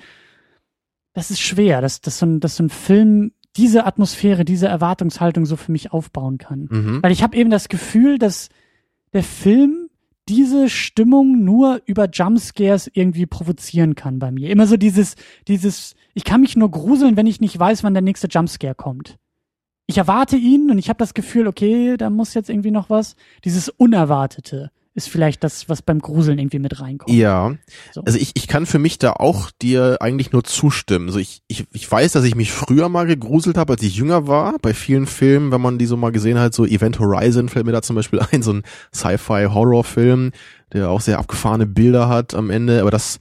das 1.14 1.32
ist 1.32 1.40
schwer, 1.40 1.80
dass 1.80 2.00
dass 2.00 2.20
so 2.20 2.26
ein 2.26 2.38
dass 2.38 2.56
so 2.56 2.62
ein 2.62 2.70
Film 2.70 3.32
diese 3.56 3.86
Atmosphäre, 3.86 4.44
diese 4.44 4.66
Erwartungshaltung 4.66 5.46
so 5.46 5.56
für 5.56 5.72
mich 5.72 5.92
aufbauen 5.92 6.38
kann. 6.38 6.68
Mhm. 6.70 7.02
Weil 7.02 7.12
ich 7.12 7.22
habe 7.22 7.36
eben 7.36 7.50
das 7.50 7.68
Gefühl, 7.68 8.18
dass 8.18 8.48
der 9.12 9.22
Film 9.22 9.88
diese 10.28 10.68
Stimmung 10.68 11.44
nur 11.44 11.82
über 11.84 12.08
Jumpscares 12.10 12.90
irgendwie 12.92 13.26
provozieren 13.26 13.94
kann 13.94 14.18
bei 14.18 14.30
mir. 14.30 14.50
Immer 14.50 14.66
so 14.66 14.76
dieses, 14.76 15.16
dieses, 15.48 15.94
ich 16.14 16.24
kann 16.24 16.40
mich 16.40 16.56
nur 16.56 16.70
gruseln, 16.70 17.16
wenn 17.16 17.26
ich 17.26 17.40
nicht 17.40 17.58
weiß, 17.58 17.84
wann 17.84 17.94
der 17.94 18.02
nächste 18.02 18.28
Jumpscare 18.28 18.74
kommt. 18.74 19.18
Ich 19.86 19.98
erwarte 19.98 20.36
ihn 20.36 20.70
und 20.70 20.78
ich 20.78 20.88
habe 20.88 20.96
das 20.96 21.12
Gefühl, 21.12 21.46
okay, 21.46 21.96
da 21.98 22.08
muss 22.08 22.32
jetzt 22.32 22.48
irgendwie 22.48 22.70
noch 22.70 22.88
was. 22.88 23.16
Dieses 23.44 23.68
Unerwartete 23.68 24.70
ist 24.94 25.08
vielleicht 25.08 25.42
das, 25.42 25.68
was 25.68 25.82
beim 25.82 25.98
Gruseln 25.98 26.38
irgendwie 26.38 26.60
mit 26.60 26.80
reinkommt. 26.80 27.12
Ja, 27.16 27.56
So. 27.92 28.02
also 28.04 28.16
ich, 28.16 28.30
ich 28.34 28.46
kann 28.46 28.64
für 28.64 28.78
mich 28.78 28.98
da 28.98 29.12
auch 29.12 29.50
dir 29.50 29.98
eigentlich 30.00 30.30
nur 30.30 30.44
zustimmen. 30.44 31.08
Also 31.08 31.18
ich, 31.18 31.42
ich, 31.48 31.66
ich 31.72 31.90
weiß, 31.90 32.12
dass 32.12 32.24
ich 32.24 32.36
mich 32.36 32.52
früher 32.52 32.88
mal 32.88 33.04
gegruselt 33.06 33.56
habe, 33.56 33.72
als 33.72 33.82
ich 33.82 33.96
jünger 33.96 34.28
war. 34.28 34.56
Bei 34.62 34.72
vielen 34.72 35.06
Filmen, 35.06 35.50
wenn 35.50 35.60
man 35.60 35.78
die 35.78 35.86
so 35.86 35.96
mal 35.96 36.12
gesehen 36.12 36.38
hat, 36.38 36.54
so 36.54 36.64
Event 36.64 37.00
Horizon 37.00 37.48
fällt 37.48 37.66
mir 37.66 37.72
da 37.72 37.82
zum 37.82 37.96
Beispiel 37.96 38.20
ein, 38.30 38.42
so 38.42 38.52
ein 38.52 38.62
Sci-Fi-Horror-Film, 38.94 40.30
der 40.72 40.90
auch 40.90 41.00
sehr 41.00 41.18
abgefahrene 41.18 41.66
Bilder 41.66 42.08
hat 42.08 42.34
am 42.34 42.50
Ende. 42.50 42.80
Aber 42.80 42.92
das, 42.92 43.18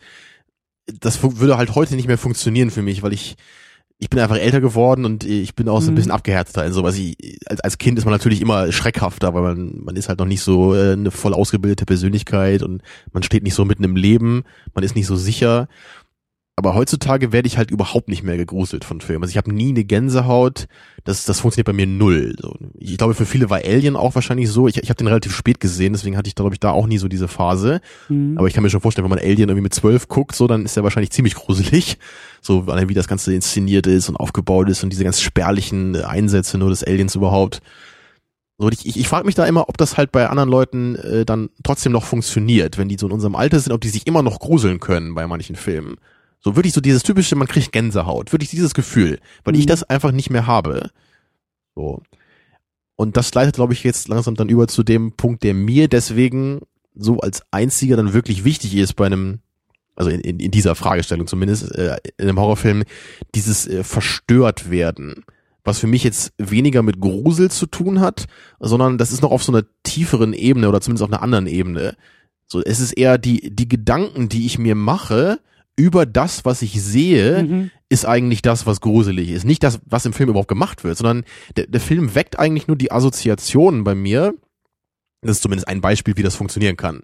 das 1.00 1.24
würde 1.24 1.58
halt 1.58 1.74
heute 1.74 1.96
nicht 1.96 2.08
mehr 2.08 2.20
funktionieren 2.20 2.70
für 2.70 2.84
mich, 2.84 3.02
weil 3.02 3.14
ich 3.14 3.36
ich 4.00 4.10
bin 4.10 4.20
einfach 4.20 4.38
älter 4.38 4.60
geworden 4.60 5.06
und 5.06 5.24
ich 5.24 5.56
bin 5.56 5.70
auch 5.70 5.80
so 5.82 5.88
ein 5.90 5.94
Mhm. 5.94 5.96
bisschen 5.96 6.12
abgehärteter 6.12 6.66
in 6.66 6.74
sowas. 6.74 6.98
Ich, 6.98 7.16
als, 7.46 7.62
als 7.62 7.78
Kind 7.78 7.98
ist 7.98 8.06
man 8.06 8.12
natürlich 8.14 8.42
immer 8.42 8.72
schreckhafter, 8.72 9.34
weil 9.34 9.42
man, 9.44 9.82
man 9.84 9.96
ist 9.96 10.10
halt 10.10 10.20
noch 10.20 10.26
nicht 10.26 10.42
so 10.42 10.76
äh, 10.76 10.94
eine 10.94 11.10
voll 11.12 11.34
ausgebildete 11.34 11.86
Persönlichkeit 11.86 12.64
und 12.64 12.82
man 13.14 13.24
steht 13.24 13.44
nicht 13.44 13.54
so 13.56 13.64
mitten 13.66 13.84
im 13.84 13.96
Leben, 13.96 14.44
man 14.74 14.84
ist 14.84 14.96
nicht 14.96 15.08
so 15.08 15.16
sicher. 15.16 15.68
Aber 16.56 16.76
heutzutage 16.76 17.32
werde 17.32 17.48
ich 17.48 17.58
halt 17.58 17.72
überhaupt 17.72 18.10
nicht 18.10 18.22
mehr 18.22 18.38
gegruselt 18.38 18.86
von 18.86 19.02
Filmen. 19.02 19.24
Also 19.24 19.32
ich 19.32 19.38
habe 19.38 19.52
nie 19.52 19.70
eine 19.70 19.84
Gänsehaut. 19.84 20.68
Das, 21.04 21.26
das 21.26 21.40
funktioniert 21.40 21.66
bei 21.66 21.74
mir 21.74 21.88
null. 21.88 22.36
So. 22.40 22.56
Ich 22.78 22.96
glaube, 22.98 23.16
für 23.16 23.26
viele 23.26 23.50
war 23.50 23.58
Alien 23.64 23.96
auch 23.96 24.14
wahrscheinlich 24.14 24.52
so. 24.52 24.68
Ich, 24.68 24.78
ich 24.78 24.90
habe 24.90 24.98
den 24.98 25.08
relativ 25.08 25.36
spät 25.36 25.60
gesehen, 25.60 25.94
deswegen 25.94 26.16
hatte 26.16 26.28
ich, 26.28 26.36
glaube 26.36 26.54
ich, 26.54 26.60
da 26.60 26.70
auch 26.70 26.86
nie 26.86 27.00
so 27.00 27.08
diese 27.08 27.28
Phase. 27.28 27.82
Mhm. 28.08 28.38
Aber 28.38 28.48
ich 28.48 28.54
kann 28.54 28.62
mir 28.62 28.70
schon 28.70 28.82
vorstellen, 28.82 29.04
wenn 29.04 29.18
man 29.18 29.20
Alien 29.20 29.50
irgendwie 29.50 29.64
mit 29.64 29.74
zwölf 29.74 30.08
guckt, 30.08 30.36
so, 30.36 30.46
dann 30.46 30.64
ist 30.64 30.78
er 30.78 30.84
wahrscheinlich 30.84 31.12
ziemlich 31.12 31.36
gruselig. 31.36 31.98
So, 32.46 32.68
wie 32.68 32.94
das 32.94 33.08
Ganze 33.08 33.34
inszeniert 33.34 33.88
ist 33.88 34.10
und 34.10 34.18
aufgebaut 34.18 34.68
ist 34.68 34.84
und 34.84 34.90
diese 34.90 35.06
ganz 35.06 35.22
spärlichen 35.22 35.96
äh, 35.96 36.02
Einsätze 36.02 36.58
nur 36.58 36.70
des 36.70 36.84
Aliens 36.84 37.16
überhaupt. 37.16 37.62
So, 38.58 38.68
ich, 38.70 38.86
ich, 38.86 39.00
ich 39.00 39.08
frage 39.08 39.26
mich 39.26 39.36
da 39.36 39.46
immer, 39.46 39.70
ob 39.70 39.78
das 39.78 39.96
halt 39.96 40.12
bei 40.12 40.28
anderen 40.28 40.50
Leuten 40.50 40.96
äh, 40.96 41.24
dann 41.24 41.52
trotzdem 41.64 41.94
noch 41.94 42.04
funktioniert, 42.04 42.78
wenn 42.78 42.90
die 42.90 42.98
so 43.00 43.06
in 43.08 43.14
unserem 43.14 43.36
Alter 43.36 43.62
sind, 43.62 43.72
ob 43.72 43.80
die 43.80 43.88
sich 43.88 44.08
immer 44.08 44.24
noch 44.24 44.40
gruseln 44.40 44.82
können 44.82 45.16
bei 45.16 45.26
manchen 45.26 45.56
Filmen. 45.56 45.96
So 46.44 46.56
wirklich 46.58 46.74
so 46.74 46.82
dieses 46.82 47.04
typische, 47.04 47.36
man 47.36 47.48
kriegt 47.48 47.72
Gänsehaut, 47.72 48.34
wirklich 48.34 48.50
dieses 48.50 48.74
Gefühl, 48.74 49.20
weil 49.46 49.56
ich 49.56 49.66
Mhm. 49.66 49.70
das 49.70 49.84
einfach 49.84 50.12
nicht 50.12 50.30
mehr 50.30 50.46
habe. 50.46 50.90
So. 51.74 52.02
Und 52.96 53.18
das 53.18 53.34
leitet, 53.34 53.56
glaube 53.56 53.74
ich, 53.74 53.84
jetzt 53.84 54.08
langsam 54.10 54.36
dann 54.36 54.50
über 54.50 54.68
zu 54.68 54.84
dem 54.84 55.14
Punkt, 55.14 55.44
der 55.44 55.54
mir 55.54 55.88
deswegen 55.88 56.62
so 56.96 57.20
als 57.20 57.42
einziger 57.52 57.96
dann 57.96 58.14
wirklich 58.14 58.44
wichtig 58.44 58.76
ist 58.76 58.94
bei 58.96 59.06
einem, 59.06 59.40
also 59.96 60.12
in, 60.12 60.20
in, 60.20 60.40
in 60.40 60.52
dieser 60.52 60.76
Fragestellung 60.76 61.28
zumindest, 61.28 61.72
äh, 61.76 61.98
in 62.18 62.28
einem 62.28 62.40
Horrorfilm, 62.40 62.84
dieses 63.34 63.66
äh, 63.66 63.84
verstört 63.84 64.70
werden. 64.70 65.24
Was 65.64 65.80
für 65.80 65.88
mich 65.88 66.04
jetzt 66.04 66.34
weniger 66.38 66.84
mit 66.84 67.00
Grusel 67.00 67.50
zu 67.50 67.68
tun 67.68 68.02
hat, 68.02 68.26
sondern 68.60 68.98
das 68.98 69.14
ist 69.14 69.22
noch 69.22 69.32
auf 69.32 69.44
so 69.44 69.54
einer 69.54 69.64
tieferen 69.84 70.34
Ebene 70.34 70.68
oder 70.68 70.82
zumindest 70.82 71.04
auf 71.04 71.12
einer 71.12 71.24
anderen 71.24 71.48
Ebene. 71.48 71.96
So, 72.48 72.62
es 72.62 72.82
ist 72.82 72.92
eher 72.92 73.18
die, 73.18 73.56
die 73.56 73.70
Gedanken, 73.70 74.28
die 74.28 74.46
ich 74.46 74.60
mir 74.60 74.76
mache 74.76 75.40
über 75.76 76.06
das, 76.06 76.46
was 76.46 76.62
ich 76.62 76.82
sehe, 76.82 77.44
Mhm. 77.44 77.72
ist 77.90 78.06
eigentlich 78.06 78.42
das, 78.42 78.66
was 78.66 78.82
gruselig 78.82 79.30
ist. 79.30 79.46
Nicht 79.46 79.64
das, 79.64 79.80
was 79.86 80.06
im 80.06 80.14
Film 80.14 80.30
überhaupt 80.30 80.48
gemacht 80.48 80.84
wird, 80.84 80.98
sondern 80.98 81.24
der, 81.58 81.68
der 81.68 81.82
Film 81.82 82.16
weckt 82.16 82.38
eigentlich 82.40 82.68
nur 82.68 82.78
die 82.78 82.92
Assoziationen 82.92 83.84
bei 83.84 83.96
mir. 83.96 84.34
Das 85.22 85.38
ist 85.38 85.42
zumindest 85.44 85.68
ein 85.68 85.82
Beispiel, 85.82 86.16
wie 86.18 86.24
das 86.24 86.36
funktionieren 86.36 86.78
kann. 86.78 87.04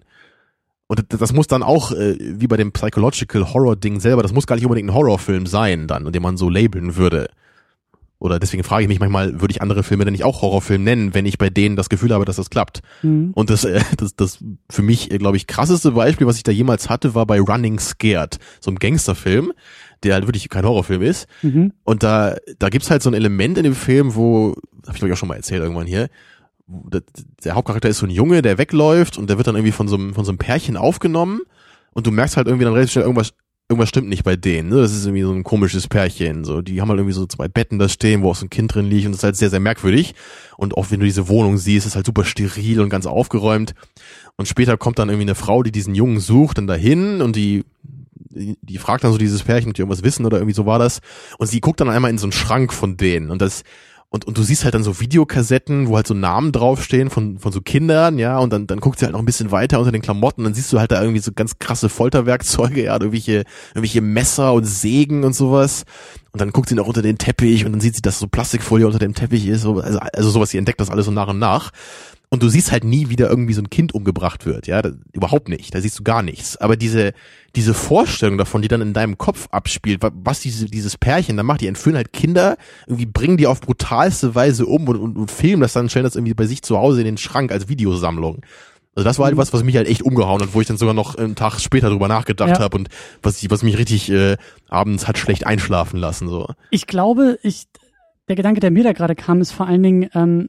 Und 0.88 1.04
das, 1.08 1.32
muss 1.32 1.46
dann 1.46 1.62
auch, 1.62 1.92
äh, 1.92 2.16
wie 2.18 2.48
bei 2.48 2.56
dem 2.56 2.72
Psychological 2.72 3.52
Horror 3.54 3.76
Ding 3.76 4.00
selber, 4.00 4.22
das 4.22 4.32
muss 4.32 4.46
gar 4.46 4.56
nicht 4.56 4.64
unbedingt 4.64 4.90
ein 4.90 4.94
Horrorfilm 4.94 5.46
sein 5.46 5.86
dann, 5.86 6.10
den 6.10 6.22
man 6.22 6.36
so 6.36 6.48
labeln 6.48 6.96
würde. 6.96 7.28
Oder 8.20 8.38
deswegen 8.38 8.62
frage 8.62 8.82
ich 8.82 8.88
mich 8.88 9.00
manchmal, 9.00 9.40
würde 9.40 9.50
ich 9.50 9.62
andere 9.62 9.82
Filme 9.82 10.04
denn 10.04 10.12
nicht 10.12 10.24
auch 10.24 10.42
Horrorfilm 10.42 10.84
nennen, 10.84 11.14
wenn 11.14 11.24
ich 11.24 11.38
bei 11.38 11.48
denen 11.48 11.74
das 11.74 11.88
Gefühl 11.88 12.12
habe, 12.12 12.26
dass 12.26 12.36
das 12.36 12.50
klappt? 12.50 12.82
Mhm. 13.02 13.30
Und 13.34 13.48
das, 13.48 13.64
äh, 13.64 13.80
das, 13.96 14.14
das 14.14 14.44
für 14.68 14.82
mich, 14.82 15.08
glaube 15.08 15.38
ich, 15.38 15.46
krasseste 15.46 15.92
Beispiel, 15.92 16.26
was 16.26 16.36
ich 16.36 16.42
da 16.42 16.52
jemals 16.52 16.90
hatte, 16.90 17.14
war 17.14 17.24
bei 17.24 17.40
Running 17.40 17.78
Scared, 17.78 18.38
so 18.60 18.70
ein 18.70 18.76
Gangsterfilm, 18.76 19.52
der 20.02 20.14
halt 20.14 20.26
wirklich 20.26 20.50
kein 20.50 20.66
Horrorfilm 20.66 21.00
ist. 21.00 21.28
Mhm. 21.40 21.72
Und 21.82 22.02
da, 22.02 22.36
da 22.58 22.68
gibt's 22.68 22.90
halt 22.90 23.02
so 23.02 23.08
ein 23.08 23.14
Element 23.14 23.56
in 23.56 23.64
dem 23.64 23.74
Film, 23.74 24.14
wo, 24.14 24.54
habe 24.86 24.92
ich 24.92 24.98
glaube 24.98 25.08
ich 25.08 25.12
auch 25.14 25.18
schon 25.18 25.28
mal 25.28 25.36
erzählt 25.36 25.62
irgendwann 25.62 25.86
hier, 25.86 26.10
der 26.66 27.54
Hauptcharakter 27.54 27.88
ist 27.88 27.98
so 27.98 28.06
ein 28.06 28.10
Junge, 28.10 28.42
der 28.42 28.58
wegläuft 28.58 29.18
und 29.18 29.28
der 29.28 29.38
wird 29.38 29.46
dann 29.46 29.56
irgendwie 29.56 29.72
von 29.72 29.88
so 29.88 29.96
einem, 29.96 30.14
von 30.14 30.24
so 30.24 30.30
einem 30.30 30.38
Pärchen 30.38 30.76
aufgenommen 30.76 31.40
und 31.92 32.06
du 32.06 32.10
merkst 32.10 32.36
halt 32.36 32.46
irgendwie 32.46 32.64
dann 32.64 32.74
relativ 32.74 32.92
schnell 32.92 33.04
irgendwas, 33.04 33.32
irgendwas 33.70 33.88
stimmt 33.88 34.08
nicht 34.08 34.24
bei 34.24 34.34
denen. 34.34 34.68
Ne? 34.68 34.76
Das 34.76 34.92
ist 34.92 35.06
irgendwie 35.06 35.22
so 35.22 35.32
ein 35.32 35.44
komisches 35.44 35.86
Pärchen. 35.86 36.44
So, 36.44 36.60
die 36.60 36.80
haben 36.80 36.88
halt 36.88 36.98
irgendwie 36.98 37.14
so 37.14 37.24
zwei 37.26 37.46
Betten 37.46 37.78
da 37.78 37.88
stehen, 37.88 38.22
wo 38.22 38.30
auch 38.30 38.36
so 38.36 38.46
ein 38.46 38.50
Kind 38.50 38.74
drin 38.74 38.86
liegt 38.86 39.06
und 39.06 39.12
das 39.12 39.20
ist 39.20 39.24
halt 39.24 39.36
sehr, 39.36 39.50
sehr 39.50 39.60
merkwürdig. 39.60 40.14
Und 40.56 40.76
auch 40.76 40.90
wenn 40.90 40.98
du 40.98 41.06
diese 41.06 41.28
Wohnung 41.28 41.56
siehst, 41.56 41.86
ist 41.86 41.94
halt 41.94 42.04
super 42.04 42.24
steril 42.24 42.80
und 42.80 42.90
ganz 42.90 43.06
aufgeräumt. 43.06 43.74
Und 44.36 44.46
später 44.46 44.76
kommt 44.76 44.98
dann 44.98 45.08
irgendwie 45.08 45.26
eine 45.26 45.36
Frau, 45.36 45.62
die 45.62 45.70
diesen 45.70 45.94
Jungen 45.94 46.18
sucht, 46.18 46.58
dann 46.58 46.66
dahin 46.66 47.22
und 47.22 47.36
die 47.36 47.64
die, 48.32 48.56
die 48.62 48.78
fragt 48.78 49.02
dann 49.04 49.12
so 49.12 49.18
dieses 49.18 49.42
Pärchen, 49.42 49.70
ob 49.70 49.74
die 49.74 49.82
irgendwas 49.82 50.04
wissen 50.04 50.24
oder 50.24 50.38
irgendwie 50.38 50.54
so 50.54 50.66
war 50.66 50.78
das. 50.78 51.00
Und 51.38 51.48
sie 51.48 51.60
guckt 51.60 51.80
dann 51.80 51.90
einmal 51.90 52.10
in 52.10 52.18
so 52.18 52.26
einen 52.26 52.32
Schrank 52.32 52.72
von 52.72 52.96
denen 52.96 53.30
und 53.30 53.42
das 53.42 53.62
und, 54.12 54.24
und 54.24 54.36
du 54.36 54.42
siehst 54.42 54.64
halt 54.64 54.74
dann 54.74 54.82
so 54.82 54.98
Videokassetten, 54.98 55.86
wo 55.86 55.94
halt 55.94 56.08
so 56.08 56.14
Namen 56.14 56.50
draufstehen 56.50 57.10
von, 57.10 57.38
von 57.38 57.52
so 57.52 57.60
Kindern, 57.60 58.18
ja, 58.18 58.38
und 58.38 58.52
dann, 58.52 58.66
dann 58.66 58.80
guckt 58.80 58.98
sie 58.98 59.04
halt 59.04 59.12
noch 59.12 59.20
ein 59.20 59.24
bisschen 59.24 59.52
weiter 59.52 59.78
unter 59.78 59.92
den 59.92 60.02
Klamotten, 60.02 60.42
dann 60.42 60.52
siehst 60.52 60.72
du 60.72 60.80
halt 60.80 60.90
da 60.90 61.00
irgendwie 61.00 61.20
so 61.20 61.30
ganz 61.32 61.60
krasse 61.60 61.88
Folterwerkzeuge, 61.88 62.82
ja, 62.84 62.94
irgendwelche, 62.94 63.44
irgendwelche 63.68 64.00
Messer 64.00 64.52
und 64.52 64.64
Sägen 64.64 65.22
und 65.22 65.34
sowas. 65.34 65.84
Und 66.32 66.40
dann 66.40 66.50
guckt 66.50 66.68
sie 66.68 66.74
noch 66.74 66.88
unter 66.88 67.02
den 67.02 67.18
Teppich 67.18 67.64
und 67.64 67.72
dann 67.72 67.80
sieht 67.80 67.94
sie, 67.94 68.02
dass 68.02 68.18
so 68.18 68.26
Plastikfolie 68.26 68.86
unter 68.86 68.98
dem 68.98 69.14
Teppich 69.14 69.46
ist, 69.46 69.62
so, 69.62 69.78
also, 69.78 70.00
also 70.00 70.30
sowas, 70.30 70.50
sie 70.50 70.58
entdeckt 70.58 70.80
das 70.80 70.90
alles 70.90 71.06
so 71.06 71.12
nach 71.12 71.28
und 71.28 71.38
nach. 71.38 71.70
Und 72.32 72.44
du 72.44 72.48
siehst 72.48 72.70
halt 72.70 72.84
nie, 72.84 73.08
wie 73.08 73.16
da 73.16 73.28
irgendwie 73.28 73.54
so 73.54 73.60
ein 73.60 73.70
Kind 73.70 73.92
umgebracht 73.92 74.46
wird, 74.46 74.68
ja, 74.68 74.80
da, 74.82 74.92
überhaupt 75.12 75.48
nicht, 75.48 75.74
da 75.74 75.80
siehst 75.80 75.98
du 75.98 76.04
gar 76.04 76.22
nichts. 76.22 76.56
Aber 76.56 76.76
diese, 76.76 77.12
diese 77.56 77.74
Vorstellung 77.74 78.38
davon, 78.38 78.62
die 78.62 78.68
dann 78.68 78.80
in 78.82 78.92
deinem 78.92 79.18
Kopf 79.18 79.48
abspielt, 79.50 80.00
wa- 80.00 80.12
was 80.14 80.38
diese, 80.38 80.66
dieses 80.66 80.96
Pärchen 80.96 81.36
da 81.36 81.42
macht, 81.42 81.60
die 81.60 81.66
entführen 81.66 81.96
halt 81.96 82.12
Kinder, 82.12 82.56
irgendwie 82.86 83.06
bringen 83.06 83.36
die 83.36 83.48
auf 83.48 83.60
brutalste 83.60 84.36
Weise 84.36 84.66
um 84.66 84.86
und, 84.86 84.96
und, 84.96 85.16
und 85.16 85.30
filmen 85.32 85.60
das 85.62 85.72
dann, 85.72 85.88
stellen 85.90 86.04
das 86.04 86.14
irgendwie 86.14 86.34
bei 86.34 86.46
sich 86.46 86.62
zu 86.62 86.78
Hause 86.78 87.00
in 87.00 87.06
den 87.06 87.18
Schrank 87.18 87.50
als 87.50 87.68
Videosammlung. 87.68 88.42
Also 88.94 89.04
das 89.08 89.18
war 89.18 89.26
halt 89.26 89.36
was, 89.36 89.52
was 89.52 89.64
mich 89.64 89.74
halt 89.76 89.88
echt 89.88 90.02
umgehauen 90.02 90.40
hat, 90.40 90.54
wo 90.54 90.60
ich 90.60 90.68
dann 90.68 90.76
sogar 90.76 90.94
noch 90.94 91.16
einen 91.16 91.34
Tag 91.34 91.58
später 91.58 91.90
drüber 91.90 92.06
nachgedacht 92.06 92.50
Ja. 92.50 92.58
habe 92.60 92.76
und 92.76 92.90
was, 93.24 93.42
ich, 93.42 93.50
was 93.50 93.64
mich 93.64 93.76
richtig 93.76 94.08
äh, 94.08 94.36
abends 94.68 95.08
hat 95.08 95.18
schlecht 95.18 95.48
einschlafen 95.48 95.98
lassen. 95.98 96.28
so. 96.28 96.46
Ich 96.70 96.86
glaube, 96.86 97.40
ich, 97.42 97.66
der 98.28 98.36
Gedanke, 98.36 98.60
der 98.60 98.70
mir 98.70 98.84
da 98.84 98.92
gerade 98.92 99.16
kam, 99.16 99.40
ist 99.40 99.50
vor 99.50 99.66
allen 99.66 99.82
Dingen, 99.82 100.10
ähm, 100.14 100.48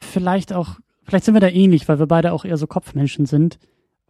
vielleicht 0.00 0.52
auch, 0.52 0.76
vielleicht 1.04 1.24
sind 1.24 1.34
wir 1.34 1.40
da 1.40 1.48
ähnlich, 1.48 1.88
weil 1.88 1.98
wir 1.98 2.06
beide 2.06 2.32
auch 2.32 2.44
eher 2.44 2.56
so 2.56 2.66
Kopfmenschen 2.66 3.26
sind. 3.26 3.58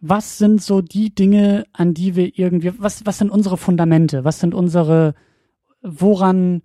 Was 0.00 0.38
sind 0.38 0.62
so 0.62 0.82
die 0.82 1.14
Dinge, 1.14 1.64
an 1.72 1.94
die 1.94 2.16
wir 2.16 2.38
irgendwie, 2.38 2.72
was, 2.78 3.06
was 3.06 3.18
sind 3.18 3.30
unsere 3.30 3.56
Fundamente? 3.56 4.24
Was 4.24 4.40
sind 4.40 4.54
unsere, 4.54 5.14
woran, 5.82 6.62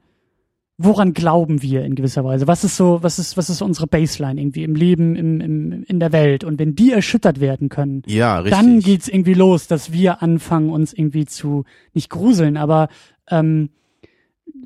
woran 0.78 1.14
glauben 1.14 1.62
wir 1.62 1.86
in 1.86 1.96
gewisser 1.96 2.26
Weise? 2.26 2.48
Was 2.48 2.64
ist 2.64 2.76
so, 2.76 3.02
was 3.04 3.20
ist, 3.20 3.38
was 3.38 3.50
ist 3.50 3.62
unsere 3.62 3.88
Baseline 3.88 4.42
irgendwie 4.42 4.64
im 4.64 4.76
Leben, 4.76 5.16
im, 5.16 5.40
im, 5.40 5.84
in 5.84 6.00
der 6.00 6.12
Welt? 6.12 6.44
Und 6.44 6.60
wenn 6.60 6.76
die 6.76 6.92
erschüttert 6.92 7.40
werden 7.40 7.70
können, 7.70 8.02
Ja, 8.06 8.40
richtig. 8.40 8.60
dann 8.60 8.80
geht's 8.82 9.08
irgendwie 9.08 9.34
los, 9.34 9.68
dass 9.68 9.94
wir 9.94 10.22
anfangen, 10.22 10.70
uns 10.70 10.92
irgendwie 10.92 11.26
zu 11.26 11.64
nicht 11.94 12.10
gruseln, 12.10 12.58
aber 12.58 12.90
ähm, 13.30 13.70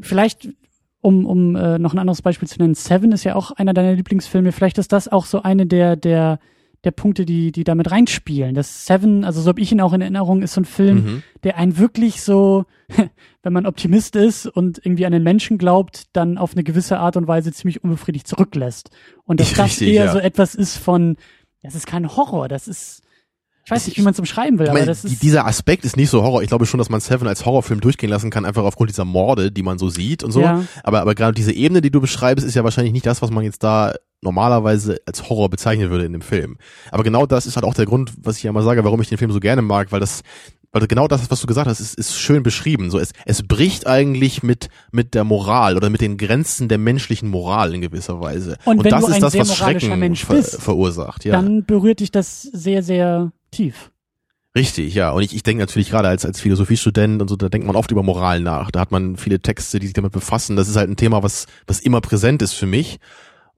vielleicht 0.02 0.50
um, 1.06 1.26
um 1.26 1.56
äh, 1.56 1.78
noch 1.78 1.94
ein 1.94 2.00
anderes 2.00 2.22
Beispiel 2.24 2.48
zu 2.48 2.58
nennen, 2.60 2.74
Seven 2.74 3.12
ist 3.12 3.24
ja 3.24 3.36
auch 3.36 3.52
einer 3.52 3.74
deiner 3.74 3.94
Lieblingsfilme. 3.94 4.52
Vielleicht 4.52 4.80
ist 4.80 4.92
das 4.92 5.08
auch 5.08 5.26
so 5.26 5.44
eine 5.44 5.66
der 5.68 5.96
der 5.96 6.40
der 6.84 6.92
Punkte, 6.92 7.26
die 7.26 7.52
die 7.52 7.64
damit 7.64 7.92
reinspielen. 7.92 8.54
Das 8.56 8.86
Seven, 8.86 9.24
also 9.24 9.42
so 9.42 9.50
habe 9.50 9.62
ich 9.62 9.72
ihn 9.72 9.82
auch 9.82 9.94
in 9.94 10.02
Erinnerung, 10.02 10.42
ist 10.42 10.54
so 10.54 10.62
ein 10.62 10.66
Film, 10.66 10.98
Mhm. 10.98 11.24
der 11.44 11.58
einen 11.58 11.78
wirklich 11.78 12.22
so, 12.22 12.66
wenn 13.44 13.54
man 13.54 13.66
Optimist 13.66 14.16
ist 14.16 14.46
und 14.48 14.80
irgendwie 14.84 15.06
an 15.06 15.12
den 15.12 15.24
Menschen 15.24 15.58
glaubt, 15.58 16.06
dann 16.14 16.38
auf 16.38 16.54
eine 16.54 16.64
gewisse 16.64 17.00
Art 17.00 17.18
und 17.18 17.28
Weise 17.28 17.52
ziemlich 17.52 17.84
unbefriedigt 17.84 18.28
zurücklässt. 18.28 18.90
Und 19.26 19.40
dass 19.40 19.54
das 19.54 19.66
Richtig, 19.80 19.90
eher 19.90 20.06
ja. 20.06 20.12
so 20.12 20.20
etwas 20.20 20.54
ist 20.56 20.78
von, 20.78 21.18
das 21.64 21.76
ist 21.76 21.88
kein 21.88 22.16
Horror, 22.16 22.48
das 22.48 22.68
ist, 22.68 23.02
ich 23.66 23.72
weiß 23.72 23.88
nicht, 23.88 23.98
wie 23.98 24.04
man 24.04 24.14
es 24.14 24.20
umschreiben 24.20 24.60
will, 24.60 24.66
Ich 24.66 24.70
aber 24.70 24.80
meine, 24.80 24.92
ist, 24.92 25.24
dieser 25.24 25.48
Aspekt 25.48 25.86
ist 25.86 25.98
nicht 25.98 26.12
so 26.12 26.22
Horror. 26.22 26.44
Ich 26.44 26.50
glaube 26.50 26.68
schon, 26.68 26.78
dass 26.78 26.90
man 26.90 27.02
Seven 27.02 27.28
als 27.28 27.46
Horrorfilm 27.46 27.82
durchgehen 27.82 28.12
lassen 28.12 28.30
kann, 28.30 28.46
einfach 28.46 28.64
aufgrund 28.64 28.92
dieser 28.92 29.06
Morde, 29.06 29.52
die 29.52 29.64
man 29.64 29.80
so 29.80 29.90
sieht 29.90 30.24
und 30.24 30.32
so. 30.32 30.42
Ja. 30.42 30.64
Aber, 30.84 31.02
aber 31.02 31.16
gerade 31.16 31.34
diese 31.34 31.52
Ebene, 31.52 31.82
die 31.82 31.90
du 31.90 32.00
beschreibst, 32.00 32.46
ist 32.46 32.54
ja 32.54 32.64
wahrscheinlich 32.64 32.94
nicht 32.94 33.08
das, 33.08 33.24
was 33.24 33.32
man 33.32 33.44
jetzt 33.44 33.64
da 33.64 33.96
normalerweise 34.22 35.00
als 35.08 35.30
Horror 35.30 35.50
bezeichnen 35.50 35.90
würde 35.90 36.06
in 36.06 36.14
dem 36.14 36.22
Film. 36.22 36.58
Aber 36.92 37.04
genau 37.04 37.26
das 37.26 37.48
ist 37.48 37.56
halt 37.56 37.66
auch 37.66 37.74
der 37.74 37.86
Grund, 37.88 38.14
was 38.22 38.38
ich 38.38 38.44
ja 38.44 38.52
immer 38.52 38.62
sage, 38.62 38.84
warum 38.84 39.02
ich 39.02 39.10
den 39.10 39.18
Film 39.18 39.32
so 39.32 39.40
gerne 39.40 39.64
mag, 39.64 39.92
weil 39.92 40.00
das, 40.00 40.22
weil 40.72 40.86
genau 40.86 41.08
das, 41.08 41.32
was 41.32 41.42
du 41.42 41.48
gesagt 41.48 41.68
hast, 41.68 41.80
ist, 41.80 41.96
ist 41.96 42.20
schön 42.20 42.44
beschrieben. 42.44 42.92
So, 42.92 43.00
es, 43.00 43.14
es 43.26 43.42
bricht 43.48 43.88
eigentlich 43.88 44.44
mit, 44.44 44.70
mit 44.92 45.16
der 45.16 45.24
Moral 45.24 45.76
oder 45.76 45.90
mit 45.90 46.02
den 46.02 46.18
Grenzen 46.18 46.68
der 46.68 46.78
menschlichen 46.78 47.30
Moral 47.30 47.74
in 47.74 47.82
gewisser 47.82 48.20
Weise. 48.22 48.58
Und 48.66 48.84
wenn 48.84 48.92
das 48.92 49.02
du 49.02 49.08
ist 49.08 49.16
ein 49.16 49.22
das, 49.22 49.36
was 49.36 49.56
Schrecken 49.56 49.98
Mensch 49.98 50.24
ver 50.24 50.36
bist, 50.36 50.62
verursacht. 50.62 51.26
Ja. 51.26 51.32
dann 51.32 51.66
berührt 51.66 52.00
dich 52.00 52.12
das 52.12 52.44
sehr, 52.44 52.84
sehr 52.84 53.32
tief. 53.56 53.92
Richtig, 54.56 54.94
ja. 54.94 55.12
Und 55.12 55.22
ich, 55.22 55.36
ich 55.36 55.44
denke 55.44 55.62
natürlich 55.62 55.90
gerade 55.90 56.08
als, 56.08 56.26
als 56.26 56.40
Philosophiestudent 56.40 57.22
und 57.22 57.28
so, 57.28 57.36
da 57.36 57.50
denkt 57.50 57.68
man 57.68 57.76
oft 57.76 57.92
über 57.92 58.04
Moral 58.04 58.40
nach. 58.40 58.72
Da 58.72 58.80
hat 58.80 58.92
man 58.92 59.18
viele 59.18 59.42
Texte, 59.42 59.80
die 59.80 59.88
sich 59.88 59.94
damit 59.94 60.14
befassen. 60.14 60.56
Das 60.56 60.70
ist 60.70 60.78
halt 60.78 60.90
ein 60.90 60.96
Thema, 60.96 61.24
was, 61.24 61.46
was 61.68 61.82
immer 61.82 62.00
präsent 62.00 62.42
ist 62.42 62.54
für 62.54 62.66
mich. 62.66 63.00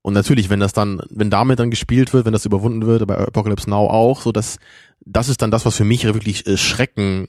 Und 0.01 0.13
natürlich, 0.13 0.49
wenn 0.49 0.59
das 0.59 0.73
dann, 0.73 1.01
wenn 1.09 1.29
damit 1.29 1.59
dann 1.59 1.69
gespielt 1.69 2.13
wird, 2.13 2.25
wenn 2.25 2.33
das 2.33 2.45
überwunden 2.45 2.87
wird, 2.87 3.05
bei 3.05 3.17
Apocalypse 3.17 3.69
Now 3.69 3.89
auch, 3.89 4.21
so 4.21 4.31
dass, 4.31 4.57
das 5.01 5.29
ist 5.29 5.41
dann 5.41 5.51
das, 5.51 5.65
was 5.65 5.75
für 5.75 5.83
mich 5.83 6.03
wirklich 6.05 6.47
äh, 6.47 6.57
Schrecken 6.57 7.27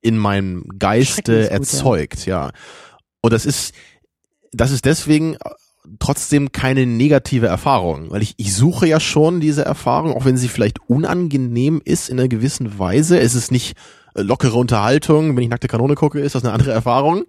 in 0.00 0.18
meinem 0.18 0.64
Geiste 0.78 1.32
ist 1.34 1.42
gut, 1.42 1.50
ja. 1.50 1.56
erzeugt, 1.56 2.26
ja. 2.26 2.50
Und 3.20 3.32
das 3.32 3.46
ist, 3.46 3.74
das 4.52 4.70
ist 4.70 4.84
deswegen 4.84 5.36
trotzdem 5.98 6.52
keine 6.52 6.86
negative 6.86 7.46
Erfahrung, 7.46 8.10
weil 8.10 8.22
ich, 8.22 8.34
ich 8.38 8.54
suche 8.54 8.86
ja 8.86 9.00
schon 9.00 9.40
diese 9.40 9.64
Erfahrung, 9.64 10.14
auch 10.14 10.24
wenn 10.24 10.36
sie 10.36 10.48
vielleicht 10.48 10.78
unangenehm 10.88 11.82
ist 11.84 12.08
in 12.08 12.18
einer 12.18 12.28
gewissen 12.28 12.78
Weise. 12.78 13.18
Es 13.18 13.34
ist 13.34 13.52
nicht 13.52 13.76
äh, 14.14 14.22
lockere 14.22 14.56
Unterhaltung, 14.56 15.36
wenn 15.36 15.42
ich 15.42 15.50
nackte 15.50 15.68
Kanone 15.68 15.94
gucke, 15.94 16.20
ist 16.20 16.34
das 16.34 16.44
eine 16.44 16.52
andere 16.52 16.72
Erfahrung. 16.72 17.24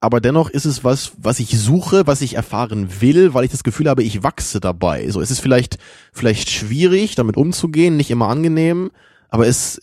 Aber 0.00 0.20
dennoch 0.20 0.50
ist 0.50 0.66
es 0.66 0.84
was, 0.84 1.12
was 1.16 1.40
ich 1.40 1.58
suche, 1.58 2.06
was 2.06 2.20
ich 2.20 2.34
erfahren 2.34 3.00
will, 3.00 3.32
weil 3.32 3.44
ich 3.44 3.50
das 3.50 3.64
Gefühl 3.64 3.88
habe, 3.88 4.02
ich 4.02 4.22
wachse 4.22 4.60
dabei. 4.60 5.08
So, 5.08 5.22
es 5.22 5.30
ist 5.30 5.40
vielleicht, 5.40 5.78
vielleicht 6.12 6.50
schwierig, 6.50 7.14
damit 7.14 7.38
umzugehen, 7.38 7.96
nicht 7.96 8.10
immer 8.10 8.28
angenehm, 8.28 8.90
aber 9.30 9.46
es, 9.46 9.80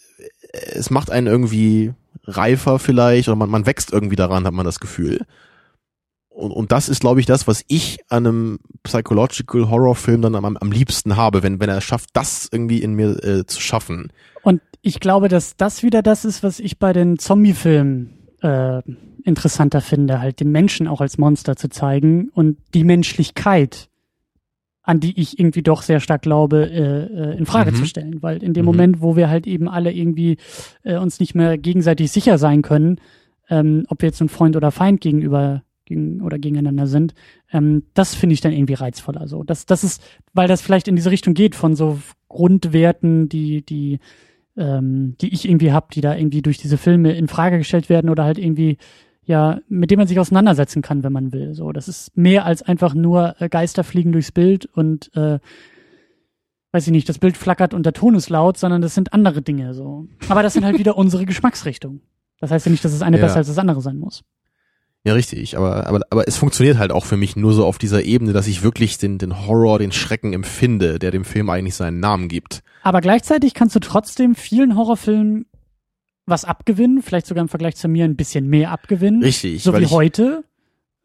es 0.51 0.91
macht 0.91 1.09
einen 1.09 1.25
irgendwie 1.25 1.93
reifer 2.25 2.77
vielleicht 2.77 3.29
oder 3.29 3.35
man, 3.35 3.49
man 3.49 3.65
wächst 3.65 3.91
irgendwie 3.91 4.15
daran, 4.15 4.45
hat 4.45 4.53
man 4.53 4.65
das 4.65 4.79
Gefühl. 4.79 5.25
Und, 6.33 6.51
und 6.51 6.71
das 6.71 6.87
ist, 6.89 7.01
glaube 7.01 7.19
ich, 7.19 7.25
das, 7.25 7.45
was 7.47 7.63
ich 7.67 7.99
an 8.09 8.25
einem 8.25 8.59
Psychological 8.83 9.69
Horror 9.69 9.95
Film 9.95 10.21
dann 10.21 10.33
am, 10.35 10.57
am 10.57 10.71
liebsten 10.71 11.17
habe, 11.17 11.43
wenn, 11.43 11.59
wenn 11.59 11.69
er 11.69 11.77
es 11.77 11.83
schafft, 11.83 12.09
das 12.13 12.47
irgendwie 12.51 12.81
in 12.81 12.93
mir 12.93 13.21
äh, 13.23 13.45
zu 13.45 13.59
schaffen. 13.59 14.11
Und 14.41 14.61
ich 14.81 14.99
glaube, 15.01 15.27
dass 15.27 15.57
das 15.57 15.83
wieder 15.83 16.01
das 16.01 16.23
ist, 16.25 16.41
was 16.41 16.59
ich 16.59 16.79
bei 16.79 16.93
den 16.93 17.19
Zombie-Filmen 17.19 18.17
äh, 18.41 18.81
interessanter 19.23 19.81
finde, 19.81 20.19
halt 20.21 20.39
den 20.39 20.51
Menschen 20.51 20.87
auch 20.87 21.01
als 21.01 21.17
Monster 21.17 21.55
zu 21.57 21.69
zeigen 21.69 22.29
und 22.29 22.57
die 22.73 22.85
Menschlichkeit, 22.85 23.89
an 24.83 24.99
die 24.99 25.19
ich 25.19 25.37
irgendwie 25.37 25.61
doch 25.61 25.83
sehr 25.83 25.99
stark 25.99 26.21
glaube, 26.23 26.65
äh, 26.71 27.33
äh, 27.33 27.37
in 27.37 27.45
Frage 27.45 27.71
Mhm. 27.71 27.75
zu 27.75 27.85
stellen. 27.85 28.23
Weil 28.23 28.41
in 28.41 28.53
dem 28.53 28.63
Mhm. 28.63 28.71
Moment, 28.71 29.01
wo 29.01 29.15
wir 29.15 29.29
halt 29.29 29.45
eben 29.47 29.67
alle 29.67 29.91
irgendwie 29.91 30.37
äh, 30.83 30.97
uns 30.97 31.19
nicht 31.19 31.35
mehr 31.35 31.57
gegenseitig 31.57 32.11
sicher 32.11 32.37
sein 32.37 32.61
können, 32.61 32.99
ähm, 33.49 33.85
ob 33.89 34.01
wir 34.01 34.07
jetzt 34.07 34.21
ein 34.21 34.29
Freund 34.29 34.55
oder 34.55 34.71
Feind 34.71 35.01
gegenüber 35.01 35.61
gegen, 35.91 36.21
oder 36.21 36.39
gegeneinander 36.39 36.87
sind, 36.87 37.13
ähm, 37.51 37.83
das 37.93 38.15
finde 38.15 38.33
ich 38.33 38.41
dann 38.41 38.51
irgendwie 38.53 38.73
reizvoller. 38.73 39.27
So, 39.27 39.43
das, 39.43 39.65
das 39.65 39.83
ist, 39.83 40.01
weil 40.33 40.47
das 40.47 40.61
vielleicht 40.61 40.87
in 40.87 40.95
diese 40.95 41.11
Richtung 41.11 41.33
geht 41.33 41.55
von 41.55 41.75
so 41.75 41.99
Grundwerten, 42.27 43.29
die, 43.29 43.63
die, 43.65 43.99
ähm, 44.57 45.15
die 45.21 45.33
ich 45.33 45.47
irgendwie 45.47 45.71
hab, 45.71 45.91
die 45.91 46.01
da 46.01 46.15
irgendwie 46.15 46.41
durch 46.41 46.57
diese 46.57 46.77
Filme 46.77 47.13
in 47.13 47.27
Frage 47.27 47.57
gestellt 47.57 47.89
werden 47.89 48.09
oder 48.09 48.23
halt 48.23 48.37
irgendwie 48.39 48.77
ja, 49.23 49.59
mit 49.69 49.91
dem 49.91 49.99
man 49.99 50.07
sich 50.07 50.19
auseinandersetzen 50.19 50.81
kann, 50.81 51.03
wenn 51.03 51.13
man 51.13 51.31
will. 51.31 51.53
So, 51.53 51.71
das 51.71 51.87
ist 51.87 52.17
mehr 52.17 52.43
als 52.43 52.63
einfach 52.63 52.95
nur 52.95 53.35
äh, 53.39 53.49
Geister 53.49 53.83
fliegen 53.83 54.11
durchs 54.11 54.31
Bild 54.31 54.65
und 54.65 55.15
äh, 55.15 55.37
weiß 56.71 56.87
ich 56.87 56.91
nicht, 56.91 57.07
das 57.07 57.19
Bild 57.19 57.37
flackert 57.37 57.73
und 57.73 57.85
der 57.85 57.93
Ton 57.93 58.15
ist 58.15 58.29
laut, 58.29 58.57
sondern 58.57 58.81
das 58.81 58.95
sind 58.95 59.13
andere 59.13 59.41
Dinge 59.41 59.73
so. 59.73 60.07
Aber 60.29 60.41
das 60.41 60.53
sind 60.53 60.65
halt 60.65 60.79
wieder 60.79 60.97
unsere 60.97 61.25
Geschmacksrichtungen. 61.25 62.01
Das 62.39 62.49
heißt 62.51 62.65
ja 62.65 62.71
nicht, 62.71 62.83
dass 62.83 62.93
das 62.93 63.03
eine 63.03 63.17
Ja. 63.17 63.23
besser 63.23 63.37
als 63.37 63.47
das 63.47 63.59
andere 63.59 63.81
sein 63.81 63.97
muss. 63.97 64.23
Ja, 65.03 65.13
richtig, 65.13 65.57
aber, 65.57 65.87
aber, 65.87 66.01
aber 66.11 66.27
es 66.27 66.37
funktioniert 66.37 66.77
halt 66.77 66.91
auch 66.91 67.05
für 67.05 67.17
mich 67.17 67.35
nur 67.35 67.53
so 67.53 67.65
auf 67.65 67.79
dieser 67.79 68.03
Ebene, 68.03 68.33
dass 68.33 68.45
ich 68.45 68.61
wirklich 68.61 68.99
den, 68.99 69.17
den 69.17 69.47
Horror, 69.47 69.79
den 69.79 69.91
Schrecken 69.91 70.33
empfinde, 70.33 70.99
der 70.99 71.09
dem 71.09 71.25
Film 71.25 71.49
eigentlich 71.49 71.75
seinen 71.75 71.99
Namen 71.99 72.27
gibt. 72.27 72.61
Aber 72.83 73.01
gleichzeitig 73.01 73.55
kannst 73.55 73.75
du 73.75 73.79
trotzdem 73.79 74.35
vielen 74.35 74.75
Horrorfilmen 74.75 75.47
was 76.27 76.45
abgewinnen, 76.45 77.01
vielleicht 77.01 77.25
sogar 77.25 77.41
im 77.41 77.49
Vergleich 77.49 77.75
zu 77.75 77.87
mir 77.87 78.05
ein 78.05 78.15
bisschen 78.15 78.47
mehr 78.47 78.69
abgewinnen. 78.71 79.23
Richtig, 79.23 79.63
so 79.63 79.75
wie 79.75 79.83
ich, 79.83 79.91
heute. 79.91 80.43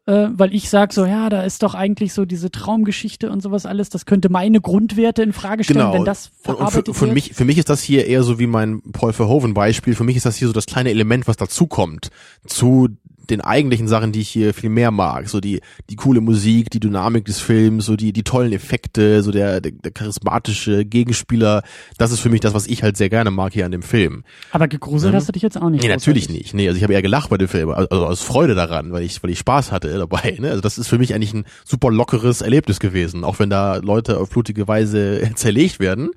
Äh, 0.04 0.28
weil 0.30 0.54
ich 0.54 0.70
sag 0.70 0.92
so, 0.92 1.04
ja, 1.04 1.28
da 1.30 1.42
ist 1.42 1.64
doch 1.64 1.74
eigentlich 1.74 2.12
so 2.12 2.24
diese 2.26 2.50
Traumgeschichte 2.52 3.28
und 3.28 3.42
sowas 3.42 3.66
alles, 3.66 3.88
das 3.88 4.06
könnte 4.06 4.28
meine 4.28 4.60
Grundwerte 4.60 5.22
in 5.22 5.32
Frage 5.32 5.64
stellen, 5.64 5.80
Genau. 5.80 5.94
wenn 5.94 6.04
das 6.04 6.26
Und, 6.44 6.50
und 6.50 6.56
verarbeitet 6.58 6.94
für, 6.94 7.06
für 7.06 7.12
mich, 7.12 7.32
für 7.34 7.44
mich 7.44 7.58
ist 7.58 7.68
das 7.70 7.82
hier 7.82 8.06
eher 8.06 8.22
so 8.22 8.38
wie 8.38 8.46
mein 8.46 8.82
Paul 8.92 9.12
Verhoeven 9.12 9.52
Beispiel. 9.52 9.96
Für 9.96 10.04
mich 10.04 10.16
ist 10.16 10.26
das 10.26 10.36
hier 10.36 10.46
so 10.46 10.54
das 10.54 10.66
kleine 10.66 10.90
Element, 10.90 11.26
was 11.26 11.36
dazukommt 11.36 12.10
zu 12.46 12.88
den 13.30 13.40
eigentlichen 13.40 13.88
Sachen, 13.88 14.12
die 14.12 14.20
ich 14.20 14.28
hier 14.28 14.54
viel 14.54 14.70
mehr 14.70 14.90
mag. 14.90 15.28
So 15.28 15.40
die, 15.40 15.60
die 15.90 15.96
coole 15.96 16.20
Musik, 16.20 16.70
die 16.70 16.80
Dynamik 16.80 17.24
des 17.24 17.40
Films, 17.40 17.86
so 17.86 17.96
die, 17.96 18.12
die 18.12 18.22
tollen 18.22 18.52
Effekte, 18.52 19.22
so 19.22 19.30
der, 19.30 19.60
der, 19.60 19.72
der 19.72 19.90
charismatische 19.92 20.84
Gegenspieler. 20.84 21.62
Das 21.98 22.12
ist 22.12 22.20
für 22.20 22.28
mich 22.30 22.40
das, 22.40 22.54
was 22.54 22.66
ich 22.66 22.82
halt 22.82 22.96
sehr 22.96 23.08
gerne 23.08 23.30
mag 23.30 23.52
hier 23.52 23.64
an 23.66 23.72
dem 23.72 23.82
Film. 23.82 24.24
Aber 24.52 24.68
gegruselt 24.68 25.12
Mhm. 25.12 25.16
hast 25.16 25.28
du 25.28 25.32
dich 25.32 25.42
jetzt 25.42 25.60
auch 25.60 25.70
nicht. 25.70 25.82
Nee, 25.82 25.88
natürlich 25.88 26.28
nicht. 26.28 26.54
Nee, 26.54 26.68
also 26.68 26.76
ich 26.76 26.82
habe 26.82 26.92
eher 26.94 27.02
gelacht 27.02 27.30
bei 27.30 27.36
dem 27.38 27.48
Film, 27.48 27.70
also 27.70 28.06
aus 28.06 28.22
Freude 28.22 28.54
daran, 28.54 28.92
weil 28.92 29.02
ich, 29.02 29.22
weil 29.22 29.30
ich 29.30 29.38
Spaß 29.38 29.72
hatte 29.72 29.88
dabei. 29.96 30.36
Ne? 30.40 30.48
Also 30.50 30.60
das 30.60 30.78
ist 30.78 30.88
für 30.88 30.98
mich 30.98 31.14
eigentlich 31.14 31.34
ein 31.34 31.44
super 31.64 31.90
lockeres 31.90 32.40
Erlebnis 32.40 32.80
gewesen, 32.80 33.24
auch 33.24 33.38
wenn 33.38 33.50
da 33.50 33.76
Leute 33.76 34.18
auf 34.18 34.30
blutige 34.30 34.66
Weise 34.68 35.30
zerlegt 35.34 35.80
werden. 35.80 36.10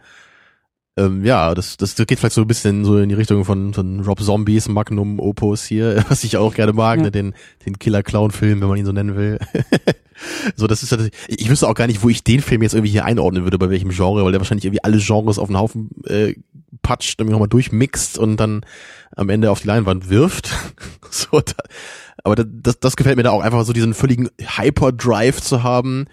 Ähm, 0.99 1.23
ja, 1.23 1.55
das, 1.55 1.77
das 1.77 1.95
geht 1.95 2.19
vielleicht 2.19 2.35
so 2.35 2.41
ein 2.41 2.47
bisschen 2.47 2.84
so 2.84 2.97
in 2.97 3.07
die 3.07 3.15
Richtung 3.15 3.45
von, 3.45 3.73
von 3.73 4.01
Rob 4.01 4.21
Zombies 4.21 4.67
Magnum 4.67 5.19
Opus 5.19 5.63
hier, 5.63 6.03
was 6.09 6.23
ich 6.26 6.35
auch 6.35 6.53
gerne 6.53 6.73
mag, 6.73 6.97
Ja. 6.97 7.03
ne? 7.05 7.11
den, 7.11 7.34
den 7.65 7.80
Killer-Clown-Film, 7.80 8.59
wenn 8.59 8.67
man 8.67 8.77
ihn 8.77 8.85
so 8.85 8.91
nennen 8.91 9.15
will. 9.15 9.39
so, 10.55 10.67
das 10.67 10.84
ist 10.84 11.09
ich 11.27 11.49
wüsste 11.49 11.69
auch 11.69 11.73
gar 11.73 11.88
nicht, 11.88 12.03
wo 12.03 12.09
ich 12.09 12.23
den 12.23 12.41
Film 12.41 12.61
jetzt 12.61 12.73
irgendwie 12.73 12.91
hier 12.91 13.05
einordnen 13.05 13.43
würde, 13.43 13.57
bei 13.57 13.69
welchem 13.69 13.89
Genre, 13.91 14.26
weil 14.26 14.31
der 14.34 14.41
wahrscheinlich 14.41 14.65
irgendwie 14.65 14.84
alle 14.84 14.97
Genres 14.97 15.39
auf 15.39 15.47
den 15.47 15.57
Haufen 15.57 15.89
äh, 16.05 16.35
patscht, 16.81 17.19
irgendwie 17.19 17.31
nochmal 17.34 17.47
durchmixt 17.47 18.17
und 18.17 18.38
dann 18.38 18.65
am 19.15 19.30
Ende 19.30 19.51
auf 19.51 19.61
die 19.61 19.67
Leinwand 19.67 20.09
wirft. 20.09 20.49
so, 21.09 21.39
da, 21.39 21.53
aber 22.23 22.35
das, 22.35 22.45
das, 22.51 22.80
das 22.80 22.95
gefällt 22.97 23.15
mir 23.15 23.23
da 23.23 23.31
auch 23.31 23.41
einfach 23.41 23.63
so 23.63 23.71
diesen 23.73 23.93
völligen 23.93 24.30
Hyperdrive 24.41 25.41
zu 25.41 25.63
haben, 25.63 26.07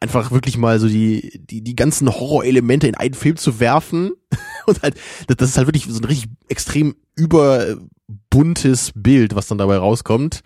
einfach 0.00 0.30
wirklich 0.30 0.56
mal 0.56 0.80
so 0.80 0.88
die 0.88 1.40
die 1.44 1.62
die 1.62 1.76
ganzen 1.76 2.08
Horrorelemente 2.08 2.88
in 2.88 2.94
einen 2.94 3.14
Film 3.14 3.36
zu 3.36 3.60
werfen 3.60 4.12
und 4.66 4.82
halt 4.82 4.96
das, 5.28 5.50
ist 5.50 5.58
halt 5.58 5.68
wirklich 5.68 5.86
so 5.86 6.00
ein 6.00 6.04
richtig 6.04 6.30
extrem 6.48 6.96
überbuntes 7.14 8.92
Bild, 8.94 9.34
was 9.34 9.46
dann 9.46 9.58
dabei 9.58 9.76
rauskommt. 9.76 10.40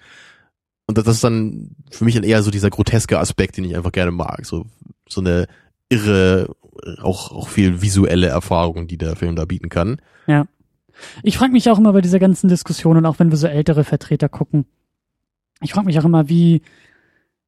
Und 0.86 0.98
das, 0.98 1.06
ist 1.06 1.24
dann 1.24 1.70
für 1.90 2.04
mich 2.04 2.14
dann 2.14 2.24
eher 2.24 2.42
so 2.42 2.50
dieser 2.50 2.68
groteske 2.68 3.18
Aspekt, 3.18 3.56
den 3.56 3.64
ich 3.64 3.74
einfach 3.74 3.92
gerne 3.92 4.10
mag, 4.10 4.44
so 4.44 4.66
so 5.08 5.20
eine 5.20 5.46
irre 5.88 6.54
auch 7.00 7.32
auch 7.32 7.48
viel 7.48 7.80
visuelle 7.80 8.26
Erfahrung, 8.26 8.86
die 8.88 8.98
der 8.98 9.16
Film 9.16 9.36
da 9.36 9.44
bieten 9.44 9.68
kann. 9.68 10.00
Ich 11.22 11.38
frage 11.38 11.52
mich 11.52 11.70
auch 11.70 11.78
immer 11.78 11.92
bei 11.92 12.00
dieser 12.00 12.18
ganzen 12.18 12.48
Diskussion 12.48 12.96
und 12.96 13.06
auch 13.06 13.18
wenn 13.18 13.30
wir 13.30 13.38
so 13.38 13.46
ältere 13.46 13.84
Vertreter 13.84 14.28
gucken, 14.28 14.66
ich 15.60 15.72
frage 15.72 15.86
mich 15.86 15.98
auch 15.98 16.04
immer, 16.04 16.28
wie, 16.28 16.62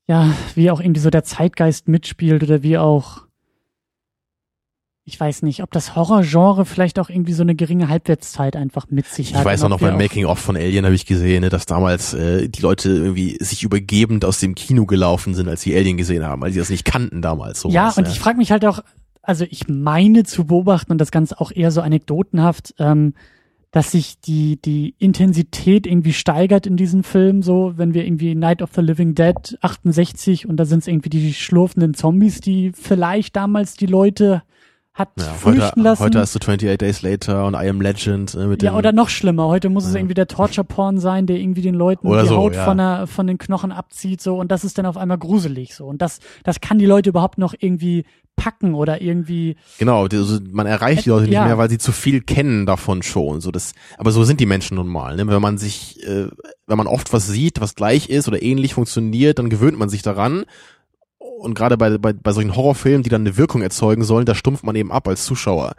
ja, 0.07 0.33
wie 0.55 0.71
auch 0.71 0.81
irgendwie 0.81 1.01
so 1.01 1.11
der 1.11 1.25
Zeitgeist 1.25 1.89
mitspielt 1.89 2.43
oder 2.43 2.63
wie 2.63 2.79
auch, 2.79 3.23
ich 5.05 5.19
weiß 5.19 5.43
nicht, 5.43 5.63
ob 5.63 5.71
das 5.71 5.95
Horrorgenre 5.95 6.65
vielleicht 6.65 6.99
auch 6.99 7.09
irgendwie 7.11 7.33
so 7.33 7.43
eine 7.43 7.55
geringe 7.55 7.89
Halbwertszeit 7.89 8.57
einfach 8.57 8.87
mit 8.91 9.07
sich 9.07 9.35
hat. 9.35 9.41
Ich 9.41 9.45
weiß 9.45 9.63
auch 9.65 9.69
noch 9.69 9.81
beim 9.81 9.97
Making-of 9.97 10.39
von 10.39 10.57
Alien 10.57 10.85
habe 10.85 10.95
ich 10.95 11.07
gesehen, 11.07 11.43
ne, 11.43 11.49
dass 11.49 11.67
damals 11.67 12.13
äh, 12.15 12.49
die 12.49 12.61
Leute 12.61 12.91
irgendwie 12.91 13.37
sich 13.41 13.63
übergebend 13.63 14.25
aus 14.25 14.41
dem 14.41 14.55
Kino 14.55 14.85
gelaufen 14.87 15.35
sind, 15.35 15.49
als 15.49 15.63
sie 15.63 15.77
Alien 15.77 15.97
gesehen 15.97 16.25
haben, 16.25 16.43
weil 16.43 16.53
sie 16.53 16.59
das 16.59 16.71
nicht 16.71 16.85
kannten 16.85 17.23
damals. 17.23 17.61
Sowas, 17.61 17.75
Ja, 17.75 17.89
und 17.91 18.05
ne? 18.05 18.09
ich 18.11 18.19
frage 18.19 18.39
mich 18.39 18.51
halt 18.51 18.65
auch, 18.65 18.81
also 19.23 19.45
ich 19.49 19.69
meine 19.69 20.25
zu 20.25 20.45
beobachten 20.45 20.93
und 20.93 20.99
das 20.99 21.11
Ganze 21.11 21.41
auch 21.41 21.51
eher 21.53 21.71
so 21.73 21.81
anekdotenhaft, 21.81 22.75
ähm, 22.79 23.15
dass 23.77 23.91
sich 23.91 24.19
die, 24.23 24.59
die 24.59 24.95
Intensität 24.99 25.87
irgendwie 25.87 26.15
steigert 26.15 26.67
in 26.67 26.79
diesem 26.79 27.05
Film, 27.05 27.43
so 27.43 27.75
wenn 27.77 27.93
wir 27.93 28.07
irgendwie 28.07 28.35
Night 28.35 28.63
of 28.63 28.71
the 28.75 28.81
Living 28.81 29.15
Dead 29.15 29.59
68 29.61 30.49
und 30.49 30.57
da 30.57 30.65
sind 30.65 30.79
es 30.79 30.87
irgendwie 30.87 31.11
die 31.11 31.35
schlurfenden 31.35 31.93
Zombies, 31.93 32.41
die 32.41 32.73
vielleicht 32.73 33.37
damals 33.37 33.75
die 33.75 33.85
Leute 33.85 34.43
hat 34.95 35.11
ja, 35.19 35.27
heute, 35.27 35.61
fürchten 35.61 35.83
lassen. 35.83 36.03
heute 36.03 36.21
hast 36.21 36.35
du 36.35 36.39
28 36.39 36.79
Days 36.79 37.03
Later 37.03 37.45
und 37.45 37.53
I 37.53 37.69
Am 37.69 37.83
Legend 37.83 38.35
äh, 38.35 38.47
mit 38.47 38.63
ja, 38.63 38.75
oder 38.75 38.93
noch 38.93 39.11
schlimmer. 39.11 39.47
Heute 39.47 39.69
muss 39.69 39.85
es 39.85 39.93
Ja. 39.93 39.99
irgendwie 39.99 40.15
der 40.15 40.27
Torture-Porn 40.27 40.99
sein, 40.99 41.27
der 41.27 41.37
irgendwie 41.37 41.61
den 41.61 41.75
Leuten 41.75 42.07
Oder 42.07 42.23
die 42.23 42.29
so, 42.29 42.37
Haut 42.39 42.55
ja. 42.55 42.65
von, 42.65 42.79
der, 42.79 43.07
von 43.07 43.27
den 43.27 43.37
Knochen 43.37 43.73
abzieht, 43.73 44.23
so. 44.23 44.39
Und 44.39 44.51
das 44.51 44.65
ist 44.65 44.79
dann 44.79 44.87
auf 44.87 44.97
einmal 44.97 45.19
gruselig, 45.19 45.75
so. 45.75 45.85
Und 45.85 46.01
das, 46.01 46.21
das 46.45 46.63
kann 46.63 46.79
die 46.79 46.87
Leute 46.87 47.11
überhaupt 47.11 47.37
noch 47.37 47.53
irgendwie 47.59 48.07
packen 48.37 48.75
oder 48.75 49.03
irgendwie, 49.03 49.57
Genau, 49.79 50.05
also 50.05 50.39
man 50.51 50.67
erreicht 50.67 51.07
die 51.07 51.09
Leute 51.09 51.25
nicht 51.25 51.33
ja. 51.33 51.47
mehr, 51.47 51.59
weil 51.59 51.71
sie 51.71 51.79
zu 51.79 51.93
viel 51.93 52.21
kennen 52.21 52.67
davon 52.67 53.03
schon. 53.03 53.41
So 53.41 53.51
das, 53.51 53.73
aber 53.99 54.13
so 54.13 54.25
sind 54.25 54.41
die 54.41 54.47
Menschen 54.47 54.77
nun 54.77 54.89
mal. 54.89 55.17
Ne? 55.17 55.27
Wenn 55.27 55.43
man 55.43 55.59
sich, 55.59 56.03
äh, 56.07 56.29
wenn 56.67 56.79
man 56.79 56.87
oft 56.87 57.13
was 57.13 57.27
sieht, 57.27 57.61
was 57.61 57.75
gleich 57.75 58.09
ist 58.09 58.29
oder 58.29 58.43
ähnlich 58.43 58.75
funktioniert, 58.75 59.39
dann 59.39 59.51
gewöhnt 59.51 59.79
man 59.79 59.89
sich 59.89 60.03
daran. 60.03 60.45
Und 61.19 61.55
gerade 61.55 61.77
bei, 61.77 61.99
bei, 61.99 62.13
bei 62.13 62.33
solchen 62.33 62.55
Horrorfilmen, 62.55 63.03
die 63.03 63.11
dann 63.11 63.23
eine 63.23 63.37
Wirkung 63.37 63.63
erzeugen 63.63 64.05
sollen, 64.05 64.27
da 64.27 64.35
stumpft 64.35 64.65
man 64.65 64.77
eben 64.77 64.93
ab 64.93 65.09
als 65.09 65.25
Zuschauer. 65.25 65.73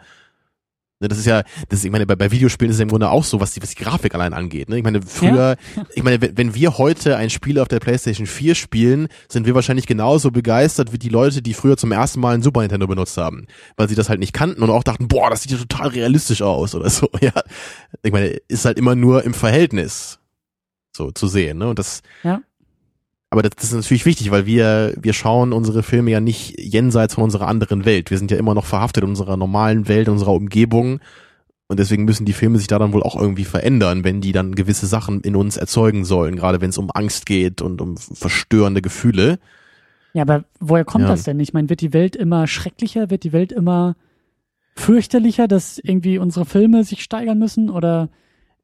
Ne, 1.00 1.06
Das 1.08 1.18
ist 1.18 1.26
ja, 1.26 1.42
das 1.68 1.80
ist, 1.80 1.84
ich 1.84 1.92
meine, 1.92 2.06
bei, 2.06 2.16
bei 2.16 2.30
Videospielen 2.30 2.70
ist 2.70 2.76
es 2.76 2.80
ja 2.80 2.82
im 2.82 2.88
Grunde 2.88 3.10
auch 3.10 3.22
so, 3.22 3.40
was 3.40 3.52
die, 3.52 3.62
was 3.62 3.70
die 3.70 3.82
Grafik 3.82 4.14
allein 4.14 4.34
angeht. 4.34 4.68
Ne? 4.68 4.78
Ich 4.78 4.82
meine, 4.84 5.00
früher, 5.02 5.56
ich 5.94 6.02
meine, 6.02 6.20
wenn, 6.20 6.36
wenn 6.36 6.54
wir 6.54 6.76
heute 6.76 7.16
ein 7.16 7.30
Spiel 7.30 7.60
auf 7.60 7.68
der 7.68 7.78
PlayStation 7.78 8.26
4 8.26 8.54
spielen, 8.56 9.08
sind 9.28 9.46
wir 9.46 9.54
wahrscheinlich 9.54 9.86
genauso 9.86 10.30
begeistert 10.32 10.92
wie 10.92 10.98
die 10.98 11.08
Leute, 11.08 11.40
die 11.40 11.54
früher 11.54 11.76
zum 11.76 11.92
ersten 11.92 12.18
Mal 12.20 12.34
ein 12.34 12.42
Super 12.42 12.60
Nintendo 12.62 12.88
benutzt 12.88 13.16
haben, 13.16 13.46
weil 13.76 13.88
sie 13.88 13.94
das 13.94 14.08
halt 14.08 14.18
nicht 14.18 14.32
kannten 14.32 14.62
und 14.62 14.70
auch 14.70 14.82
dachten, 14.82 15.06
boah, 15.06 15.30
das 15.30 15.42
sieht 15.42 15.52
ja 15.52 15.58
total 15.58 15.88
realistisch 15.88 16.42
aus 16.42 16.74
oder 16.74 16.90
so. 16.90 17.08
Ja, 17.20 17.32
ich 18.02 18.12
meine, 18.12 18.28
ist 18.48 18.64
halt 18.64 18.78
immer 18.78 18.94
nur 18.94 19.24
im 19.24 19.34
Verhältnis 19.34 20.18
so 20.96 21.10
zu 21.10 21.26
sehen. 21.26 21.58
Ne? 21.58 21.68
Und 21.68 21.78
das, 21.78 22.02
Ja. 22.22 22.40
Aber 23.30 23.42
das, 23.42 23.50
das 23.56 23.64
ist 23.66 23.72
natürlich 23.74 24.06
wichtig, 24.06 24.30
weil 24.30 24.46
wir 24.46 24.94
wir 25.00 25.12
schauen 25.12 25.52
unsere 25.52 25.82
Filme 25.82 26.10
ja 26.10 26.20
nicht 26.20 26.58
jenseits 26.58 27.14
von 27.14 27.24
unserer 27.24 27.46
anderen 27.48 27.84
Welt. 27.84 28.10
Wir 28.10 28.18
sind 28.18 28.30
ja 28.30 28.36
immer 28.38 28.54
noch 28.54 28.64
verhaftet 28.64 29.04
in 29.04 29.10
unserer 29.10 29.36
normalen 29.36 29.86
Welt, 29.88 30.06
in 30.08 30.12
unserer 30.14 30.32
Umgebung. 30.32 31.00
Und 31.70 31.78
deswegen 31.78 32.06
müssen 32.06 32.24
die 32.24 32.32
Filme 32.32 32.56
sich 32.56 32.66
da 32.66 32.78
dann 32.78 32.94
wohl 32.94 33.02
auch 33.02 33.14
irgendwie 33.20 33.44
verändern, 33.44 34.02
wenn 34.02 34.22
die 34.22 34.32
dann 34.32 34.54
gewisse 34.54 34.86
Sachen 34.86 35.20
in 35.20 35.36
uns 35.36 35.58
erzeugen 35.58 36.06
sollen, 36.06 36.36
gerade 36.36 36.62
wenn 36.62 36.70
es 36.70 36.78
um 36.78 36.90
Angst 36.94 37.26
geht 37.26 37.60
und 37.60 37.82
um 37.82 37.98
verstörende 37.98 38.80
Gefühle. 38.80 39.38
ja, 40.14 40.22
aber 40.22 40.44
woher 40.60 40.86
kommt 40.86 41.02
Ja. 41.04 41.10
das 41.10 41.24
denn? 41.24 41.38
Ich 41.40 41.52
meine, 41.52 41.68
wird 41.68 41.82
die 41.82 41.92
Welt 41.92 42.16
immer 42.16 42.46
schrecklicher? 42.46 43.10
Wird 43.10 43.24
die 43.24 43.34
Welt 43.34 43.52
immer 43.52 43.96
fürchterlicher, 44.74 45.48
dass 45.48 45.78
irgendwie 45.78 46.18
unsere 46.18 46.46
Filme 46.46 46.84
sich 46.84 47.02
steigern 47.02 47.38
müssen? 47.38 47.68
Oder, 47.68 48.08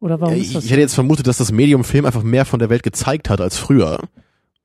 oder 0.00 0.20
warum 0.22 0.34
Äh, 0.34 0.38
ist 0.38 0.46
ich, 0.48 0.52
das? 0.54 0.64
ich 0.64 0.70
hätte 0.70 0.80
jetzt 0.80 0.94
vermutet, 0.94 1.26
dass 1.26 1.36
das 1.38 1.52
Medium 1.52 1.84
Film 1.84 2.06
einfach 2.06 2.22
mehr 2.22 2.44
von 2.46 2.58
der 2.58 2.70
Welt 2.70 2.82
gezeigt 2.82 3.28
hat 3.30 3.40
als 3.42 3.58
früher. 3.58 4.00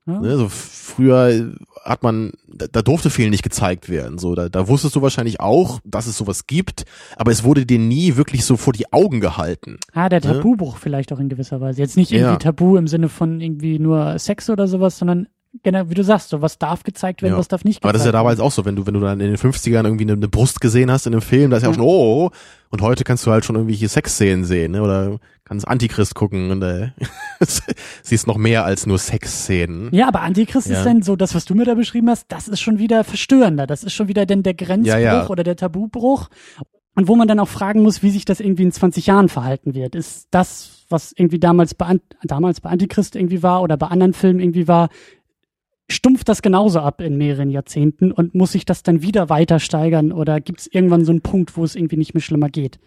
Ja? 0.09 0.19
Ne, 0.19 0.37
so 0.37 0.45
f- 0.45 0.53
früher 0.95 1.51
hat 1.83 2.03
man, 2.03 2.33
da, 2.47 2.67
da 2.71 2.81
durfte 2.81 3.09
viel 3.09 3.29
nicht 3.29 3.43
gezeigt 3.43 3.89
werden. 3.89 4.17
So, 4.17 4.35
da, 4.35 4.49
da 4.49 4.67
wusstest 4.67 4.95
du 4.95 5.01
wahrscheinlich 5.01 5.39
auch, 5.39 5.79
dass 5.85 6.07
es 6.07 6.17
sowas 6.17 6.45
gibt, 6.45 6.83
aber 7.15 7.31
es 7.31 7.43
wurde 7.43 7.65
dir 7.65 7.79
nie 7.79 8.15
wirklich 8.17 8.43
so 8.45 8.57
vor 8.57 8.73
die 8.73 8.91
Augen 8.91 9.21
gehalten. 9.21 9.77
Ah, 9.93 10.09
der 10.09 10.19
Ne? 10.19 10.33
Tabubruch 10.33 10.77
vielleicht 10.77 11.13
auch 11.13 11.19
in 11.19 11.29
gewisser 11.29 11.61
Weise. 11.61 11.79
Jetzt 11.81 11.95
nicht 11.97 12.11
irgendwie 12.11 12.31
Ja. 12.33 12.37
Tabu 12.37 12.75
im 12.77 12.87
Sinne 12.87 13.07
von 13.09 13.39
irgendwie 13.39 13.79
nur 13.79 14.19
Sex 14.19 14.49
oder 14.49 14.67
sowas, 14.67 14.97
sondern 14.99 15.27
genau, 15.63 15.89
wie 15.89 15.93
du 15.95 16.03
sagst, 16.03 16.29
so 16.29 16.41
was 16.41 16.57
darf 16.57 16.83
gezeigt 16.83 17.21
werden, 17.21 17.33
Ja. 17.33 17.39
was 17.39 17.47
darf 17.47 17.63
nicht 17.63 17.83
Aber 17.83 17.91
gezeigt 17.91 17.95
das 17.95 18.01
ist 18.01 18.05
ja 18.05 18.13
werden. 18.13 18.19
damals 18.25 18.39
auch 18.39 18.51
so, 18.51 18.65
wenn 18.65 18.75
du, 18.75 18.85
wenn 18.85 18.93
du 18.93 18.99
dann 18.99 19.19
in 19.19 19.27
den 19.27 19.37
50ern 19.37 19.83
irgendwie 19.85 20.03
eine, 20.05 20.13
eine 20.13 20.27
Brust 20.27 20.61
gesehen 20.61 20.91
hast 20.91 21.07
in 21.07 21.13
einem 21.13 21.21
Film, 21.21 21.51
da 21.51 21.57
ist 21.57 21.63
ja, 21.63 21.69
auch 21.69 21.73
schon, 21.73 21.83
oh, 21.83 22.27
oh, 22.27 22.31
und 22.69 22.81
heute 22.81 23.03
kannst 23.03 23.25
du 23.25 23.31
halt 23.31 23.45
schon 23.45 23.55
irgendwelche 23.55 23.87
Sexszenen 23.89 24.45
sehen, 24.45 24.71
ne? 24.73 24.81
Oder 24.83 25.19
kannst 25.43 25.67
Antichrist 25.67 26.13
gucken 26.13 26.51
und 26.51 26.61
äh, 26.61 26.89
siehst 28.03 28.27
noch 28.27 28.37
mehr 28.37 28.65
als 28.65 28.85
nur 28.85 28.97
Sexszenen. 28.97 29.89
Ja, 29.93 30.07
aber 30.07 30.21
Antichrist 30.21 30.67
Ja. 30.67 30.77
ist 30.77 30.85
dann 30.85 31.01
so, 31.01 31.15
das, 31.15 31.33
was 31.35 31.45
du 31.45 31.55
mir 31.55 31.65
da 31.65 31.73
beschrieben 31.73 32.09
hast, 32.09 32.25
das 32.29 32.47
ist 32.47 32.61
schon 32.61 32.77
wieder 32.79 33.03
verstörender. 33.03 33.65
Das 33.67 33.83
ist 33.83 33.93
schon 33.93 34.07
wieder 34.07 34.25
denn 34.25 34.43
der 34.43 34.53
Grenzbruch 34.53 34.97
Ja, 34.99 35.27
oder 35.27 35.43
der 35.43 35.55
Tabubruch. 35.55 36.29
Und 36.95 37.07
wo 37.07 37.15
man 37.15 37.27
dann 37.27 37.39
auch 37.39 37.47
fragen 37.47 37.81
muss, 37.81 38.03
wie 38.03 38.09
sich 38.11 38.25
das 38.25 38.39
irgendwie 38.39 38.63
in 38.63 38.71
20 38.71 39.07
Jahren 39.07 39.29
verhalten 39.29 39.73
wird. 39.73 39.95
Ist 39.95 40.27
das, 40.31 40.85
was 40.89 41.13
irgendwie 41.15 41.39
damals 41.39 41.73
bei, 41.73 41.95
damals 42.23 42.59
bei 42.61 42.69
Antichrist 42.71 43.15
irgendwie 43.15 43.41
war 43.41 43.61
oder 43.61 43.77
bei 43.77 43.87
anderen 43.87 44.13
Filmen 44.13 44.39
irgendwie 44.39 44.67
war, 44.67 44.89
stumpft 45.91 46.29
das 46.29 46.41
genauso 46.41 46.79
ab 46.79 47.01
in 47.01 47.17
mehreren 47.17 47.49
Jahrzehnten 47.49 48.11
und 48.11 48.35
muss 48.35 48.53
sich 48.53 48.65
das 48.65 48.83
dann 48.83 49.01
wieder 49.01 49.29
weiter 49.29 49.59
steigern 49.59 50.11
oder 50.11 50.39
gibt 50.39 50.61
es 50.61 50.67
irgendwann 50.67 51.05
so 51.05 51.11
einen 51.11 51.21
Punkt, 51.21 51.57
wo 51.57 51.63
es 51.63 51.75
irgendwie 51.75 51.97
nicht 51.97 52.13
mehr 52.13 52.21
schlimmer 52.21 52.49
geht? 52.49 52.79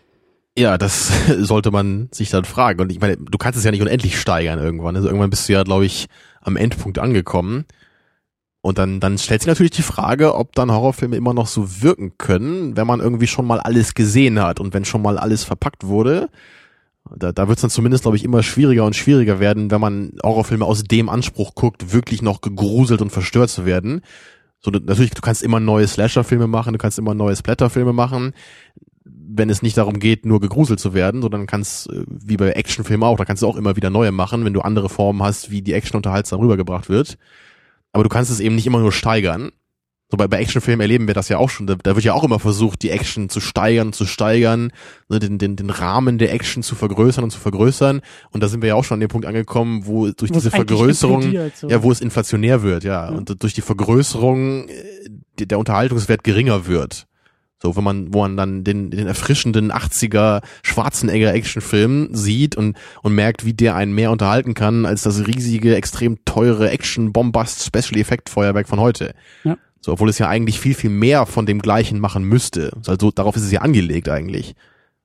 Ja, 0.57 0.77
das 0.77 1.13
sollte 1.39 1.71
man 1.71 2.09
sich 2.13 2.31
dann 2.31 2.45
fragen. 2.45 2.81
Und 2.81 2.93
ich 2.93 3.01
meine, 3.01 3.17
du 3.17 3.39
kannst 3.39 3.59
es 3.59 3.65
ja 3.65 3.71
nicht 3.71 3.83
unendlich 3.83 4.21
steigern 4.21 4.59
irgendwann. 4.59 4.97
Also 4.97 5.09
irgendwann 5.09 5.31
bist 5.31 5.49
du 5.49 5.53
ja, 5.55 5.63
glaube 5.63 5.87
ich, 5.87 6.07
am 6.41 6.57
Endpunkt 6.57 6.99
angekommen. 6.99 7.65
Und 8.61 8.79
dann, 8.79 9.01
dann 9.01 9.19
stellt 9.19 9.43
sich 9.43 9.49
natürlich 9.49 9.73
die 9.73 9.83
Frage, 9.83 10.37
ob 10.37 10.55
dann 10.55 10.71
Horrorfilme 10.71 11.17
immer 11.17 11.35
noch 11.35 11.49
so 11.49 11.83
wirken 11.83 12.17
können, 12.17 12.77
wenn 12.77 12.87
man 12.87 13.01
irgendwie 13.01 13.27
schon 13.27 13.47
mal 13.47 13.59
alles 13.59 13.95
gesehen 13.95 14.41
hat 14.41 14.61
und 14.61 14.73
wenn 14.73 14.85
schon 14.85 15.03
mal 15.03 15.19
alles 15.19 15.43
verpackt 15.43 15.87
wurde. 15.87 16.29
Da, 17.17 17.33
da 17.33 17.49
wird 17.49 17.59
es 17.59 17.63
dann 17.63 17.71
zumindest, 17.71 18.05
glaube 18.05 18.17
ich, 18.17 18.25
immer 18.25 18.43
schwieriger 18.43 18.85
und 18.85 18.97
schwieriger 18.97 19.41
werden, 19.41 19.71
wenn 19.71 19.81
man 19.81 20.13
Horrorfilme 20.23 20.65
aus 20.65 20.85
dem 20.85 21.09
Anspruch 21.09 21.55
guckt, 21.55 21.93
wirklich 21.93 22.23
noch 22.23 22.41
gegruselt 22.41 23.03
und 23.03 23.11
verstört 23.11 23.51
zu 23.51 23.67
werden. 23.67 24.03
So, 24.61 24.71
natürlich, 24.71 25.11
du 25.11 25.21
kannst 25.21 25.43
immer 25.43 25.61
neue 25.61 25.87
Slasher-Filme 25.87 26.47
machen, 26.47 26.73
du 26.73 26.79
kannst 26.79 26.99
immer 26.99 27.15
neue 27.15 27.35
Splatter-Filme 27.35 27.93
machen, 27.93 28.33
wenn 29.05 29.51
es 29.51 29.63
nicht 29.63 29.77
darum 29.77 29.99
geht, 29.99 30.25
nur 30.27 30.41
gegruselt 30.41 30.79
zu 30.79 30.95
werden, 30.95 31.23
sondern 31.23 31.47
kannst, 31.47 31.91
äh, 31.91 32.05
wie 32.07 32.37
bei 32.37 32.53
Actionfilmen 32.53 33.07
auch, 33.07 33.17
da 33.17 33.25
kannst 33.25 33.43
du 33.43 33.49
auch 33.49 33.57
immer 33.57 33.77
wieder 33.77 33.91
neue 33.91 34.13
machen, 34.13 34.45
wenn 34.45 34.53
du 34.53 34.61
andere 34.61 34.89
Formen 34.89 35.23
hast, 35.23 35.51
wie 35.51 35.63
die 35.63 35.73
Action 35.73 35.97
unterhaltsam 35.97 36.41
rübergebracht 36.41 36.89
wird. 36.89 37.19
Aber 37.93 38.05
du 38.05 38.09
kannst 38.09 38.31
es 38.31 38.41
eben 38.41 38.55
nicht 38.55 38.67
immer 38.67 38.79
nur 38.79 38.93
steigern. 38.93 39.51
So 40.13 40.19
bei, 40.19 40.29
bei 40.29 40.41
Actionfilmen 40.41 40.83
erleben 40.83 41.07
wir 41.07 41.15
das 41.15 41.31
ja 41.31 41.39
auch 41.39 41.49
schon. 41.49 41.67
Da, 41.67 41.75
da 41.83 41.95
wird 41.97 42.05
ja 42.05 42.13
auch 42.13 42.23
immer 42.23 42.39
versucht, 42.39 42.83
die 42.83 42.91
Action 42.91 43.31
zu 43.31 43.41
steigern, 43.41 43.95
zu 43.95 44.05
steigern, 44.05 44.71
ne, 45.09 45.19
den, 45.21 45.39
den, 45.39 45.57
den 45.57 45.71
Rahmen 45.71 46.19
der 46.19 46.35
Action 46.35 46.63
zu 46.63 46.75
vergrößern 46.75 47.25
und 47.25 47.31
zu 47.31 47.39
vergrößern. 47.41 48.03
Und 48.31 48.43
da 48.43 48.49
sind 48.49 48.61
wir 48.61 48.69
ja 48.69 48.75
auch 48.75 48.85
schon 48.85 48.97
an 48.97 49.01
dem 49.01 49.09
Punkt 49.09 49.27
angekommen, 49.27 49.87
wo 49.87 50.11
durch 50.11 50.29
Wo 50.31 50.35
diese 50.35 50.51
Vergrößerung, 50.51 51.33
so. 51.55 51.69
ja, 51.69 51.83
wo 51.83 51.91
es 51.91 52.03
inflationär 52.03 52.63
wird, 52.63 52.85
ja. 52.85 53.11
Ja. 53.11 53.17
Und 53.17 53.43
durch 53.43 53.55
die 53.55 53.63
Vergrößerung 53.63 54.69
äh, 54.69 54.73
die- 55.39 55.49
der 55.49 55.59
Unterhaltungswert 55.59 56.25
geringer 56.25 56.67
wird. 56.67 57.07
So, 57.63 57.75
wenn 57.77 57.85
man, 57.85 58.13
wo 58.13 58.21
man 58.21 58.37
dann 58.37 58.65
den, 58.65 58.91
den 58.91 59.07
erfrischenden 59.07 59.73
80er 59.73 60.43
Schwarzenegger 60.63 61.33
Actionfilm 61.33 62.09
sieht 62.13 62.55
und, 62.55 62.77
und 63.03 63.15
merkt, 63.15 63.47
wie 63.47 63.55
der 63.55 63.77
einen 63.77 63.95
mehr 63.95 64.11
unterhalten 64.11 64.53
kann 64.53 64.85
als 64.85 65.05
das 65.05 65.27
riesige, 65.27 65.75
extrem 65.75 66.19
teure 66.27 66.71
Action-Bombast 66.71 67.65
Special 67.65 67.99
Effect 67.99 68.29
Feuerwerk 68.29 68.69
von 68.69 68.79
heute. 68.79 69.15
Ja. 69.45 69.57
So, 69.85 69.93
obwohl 69.93 70.09
es 70.09 70.19
ja 70.19 70.29
eigentlich 70.29 70.61
viel, 70.61 70.75
viel 70.75 70.91
mehr 70.91 71.27
von 71.27 71.45
dem 71.45 71.61
Gleichen 71.61 71.99
machen 71.99 72.25
müsste. 72.25 72.73
Also 72.87 73.11
darauf 73.11 73.37
ist 73.37 73.43
es 73.43 73.51
ja 73.51 73.61
angelegt 73.61 74.09
eigentlich. 74.09 74.55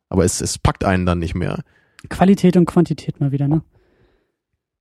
Aber 0.07 0.23
es, 0.23 0.39
es 0.39 0.57
packt 0.59 0.85
einen 0.85 1.05
dann 1.05 1.19
nicht 1.19 1.35
mehr. 1.35 1.63
Qualität 2.09 2.55
und 2.55 2.65
Quantität 2.65 3.19
mal 3.19 3.31
wieder, 3.31 3.47
ne? 3.47 3.61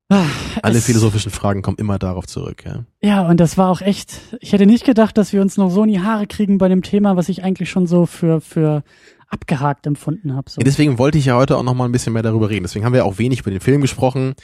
Ah, 0.08 0.26
Alle 0.62 0.80
philosophischen 0.80 1.32
Fragen 1.32 1.62
kommen 1.62 1.78
immer 1.78 1.98
darauf 1.98 2.26
zurück, 2.26 2.64
ja. 2.64 2.84
Ja, 3.02 3.26
und 3.26 3.40
das 3.40 3.58
war 3.58 3.70
auch 3.70 3.80
echt, 3.80 4.20
ich 4.40 4.52
hätte 4.52 4.64
nicht 4.66 4.84
gedacht, 4.84 5.18
dass 5.18 5.32
wir 5.32 5.42
uns 5.42 5.56
noch 5.56 5.70
so 5.70 5.82
in 5.82 5.88
die 5.90 6.00
Haare 6.00 6.28
kriegen 6.28 6.58
bei 6.58 6.68
dem 6.68 6.82
Thema, 6.82 7.16
was 7.16 7.28
ich 7.28 7.42
eigentlich 7.42 7.70
schon 7.70 7.88
so 7.88 8.06
für, 8.06 8.40
für 8.40 8.84
abgehakt 9.28 9.86
empfunden 9.86 10.34
habe. 10.34 10.48
So. 10.48 10.60
Ja, 10.60 10.64
Deswegen 10.64 10.98
wollte 10.98 11.18
ich 11.18 11.24
ja 11.24 11.36
heute 11.36 11.56
auch 11.56 11.64
noch 11.64 11.74
mal 11.74 11.86
ein 11.86 11.92
bisschen 11.92 12.12
mehr 12.12 12.22
darüber 12.22 12.50
reden. 12.50 12.62
Deswegen 12.62 12.84
haben 12.84 12.92
wir 12.92 13.04
auch 13.04 13.18
wenig 13.18 13.40
über 13.40 13.50
den 13.50 13.60
Film 13.60 13.80
gesprochen. 13.80 14.34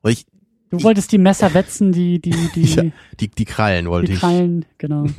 Und 0.00 0.10
ich, 0.10 0.26
Du 0.72 0.82
wolltest 0.82 1.12
die 1.12 1.18
Messer 1.18 1.54
wetzen, 1.54 1.92
die, 1.92 2.18
die, 2.18 2.30
die, 2.54 2.62
Ja, 2.64 2.82
die, 3.20 3.28
die 3.28 3.44
Krallen 3.44 3.88
wollte 3.88 4.06
die 4.08 4.14
ich. 4.14 4.20
Krallen, 4.20 4.64
genau. 4.78 5.06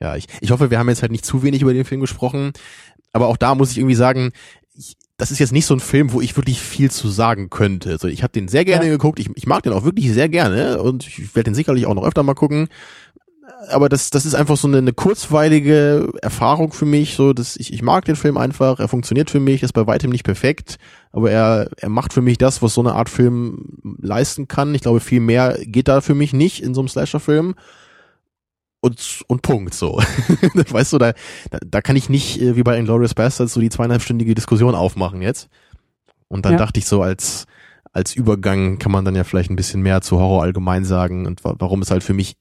Ja, 0.00 0.16
ich, 0.16 0.26
ich 0.40 0.50
hoffe, 0.50 0.70
wir 0.72 0.80
haben 0.80 0.88
jetzt 0.88 1.02
halt 1.02 1.12
nicht 1.12 1.24
zu 1.24 1.44
wenig 1.44 1.62
über 1.62 1.72
den 1.72 1.84
Film 1.84 2.00
gesprochen. 2.00 2.52
Aber 3.12 3.28
auch 3.28 3.36
da 3.36 3.54
muss 3.54 3.70
ich 3.70 3.78
irgendwie 3.78 3.94
sagen, 3.94 4.32
ich, 4.74 4.96
das 5.16 5.30
ist 5.30 5.38
jetzt 5.38 5.52
nicht 5.52 5.64
so 5.64 5.74
ein 5.74 5.80
Film, 5.80 6.12
wo 6.12 6.20
ich 6.20 6.36
wirklich 6.36 6.58
viel 6.60 6.90
zu 6.90 7.06
sagen 7.08 7.50
könnte. 7.50 7.90
Also 7.90 8.08
ich 8.08 8.24
habe 8.24 8.32
den 8.32 8.48
sehr 8.48 8.64
gerne 8.64 8.86
Ja. 8.86 8.90
geguckt. 8.90 9.20
Ich, 9.20 9.30
ich 9.36 9.46
mag 9.46 9.62
den 9.62 9.72
auch 9.72 9.84
wirklich 9.84 10.10
sehr 10.12 10.28
gerne 10.28 10.82
und 10.82 11.06
ich 11.06 11.36
werde 11.36 11.50
den 11.50 11.54
sicherlich 11.54 11.86
auch 11.86 11.94
noch 11.94 12.04
öfter 12.04 12.24
mal 12.24 12.34
gucken. 12.34 12.66
Aber 13.70 13.88
das, 13.88 14.10
das 14.10 14.24
ist 14.24 14.34
einfach 14.34 14.56
so 14.56 14.68
eine, 14.68 14.78
eine 14.78 14.92
kurzweilige 14.92 16.12
Erfahrung 16.22 16.72
für 16.72 16.84
mich. 16.84 17.14
So, 17.16 17.32
dass 17.32 17.56
ich, 17.56 17.72
ich 17.72 17.82
mag 17.82 18.04
den 18.04 18.16
Film 18.16 18.36
einfach. 18.36 18.78
Er 18.78 18.88
funktioniert 18.88 19.30
für 19.30 19.40
mich, 19.40 19.62
ist 19.62 19.72
bei 19.72 19.86
weitem 19.86 20.10
nicht 20.10 20.24
perfekt, 20.24 20.78
aber 21.10 21.30
er, 21.30 21.68
er 21.76 21.88
macht 21.88 22.12
für 22.12 22.22
mich 22.22 22.38
das, 22.38 22.62
was 22.62 22.74
so 22.74 22.80
eine 22.80 22.94
Art 22.94 23.08
Film 23.08 23.78
leisten 24.00 24.46
kann. 24.46 24.74
Ich 24.74 24.82
glaube, 24.82 25.00
viel 25.00 25.20
mehr 25.20 25.58
geht 25.62 25.88
da 25.88 26.00
für 26.00 26.14
mich 26.14 26.32
nicht 26.32 26.62
in 26.62 26.74
so 26.74 26.80
einem 26.80 26.88
Slasher-Film 26.88 27.54
und, 28.80 29.22
und 29.28 29.42
Punkt, 29.42 29.74
so. 29.74 29.98
weißt 30.54 30.92
du, 30.92 30.98
da, 30.98 31.12
da, 31.64 31.80
kann 31.80 31.96
ich 31.96 32.08
nicht, 32.08 32.40
äh, 32.40 32.56
wie 32.56 32.62
bei 32.64 32.76
Inglourious 32.76 33.14
Bastards, 33.14 33.54
so 33.54 33.60
die 33.60 33.70
zweieinhalbstündige 33.70 34.34
Diskussion 34.34 34.74
aufmachen 34.74 35.22
jetzt. 35.22 35.48
Und 36.28 36.44
dann 36.44 36.52
Ja. 36.52 36.58
dachte 36.58 36.80
ich 36.80 36.86
so, 36.86 37.00
als, 37.02 37.46
als 37.92 38.14
Übergang 38.14 38.78
kann 38.78 38.90
man 38.90 39.04
dann 39.04 39.14
ja 39.14 39.24
vielleicht 39.24 39.50
ein 39.50 39.56
bisschen 39.56 39.82
mehr 39.82 40.00
zu 40.00 40.18
Horror 40.18 40.42
allgemein 40.42 40.84
sagen 40.84 41.26
und 41.26 41.44
wa 41.44 41.54
warum 41.58 41.82
es 41.82 41.90
halt 41.90 42.02
für 42.02 42.14
mich, 42.14 42.36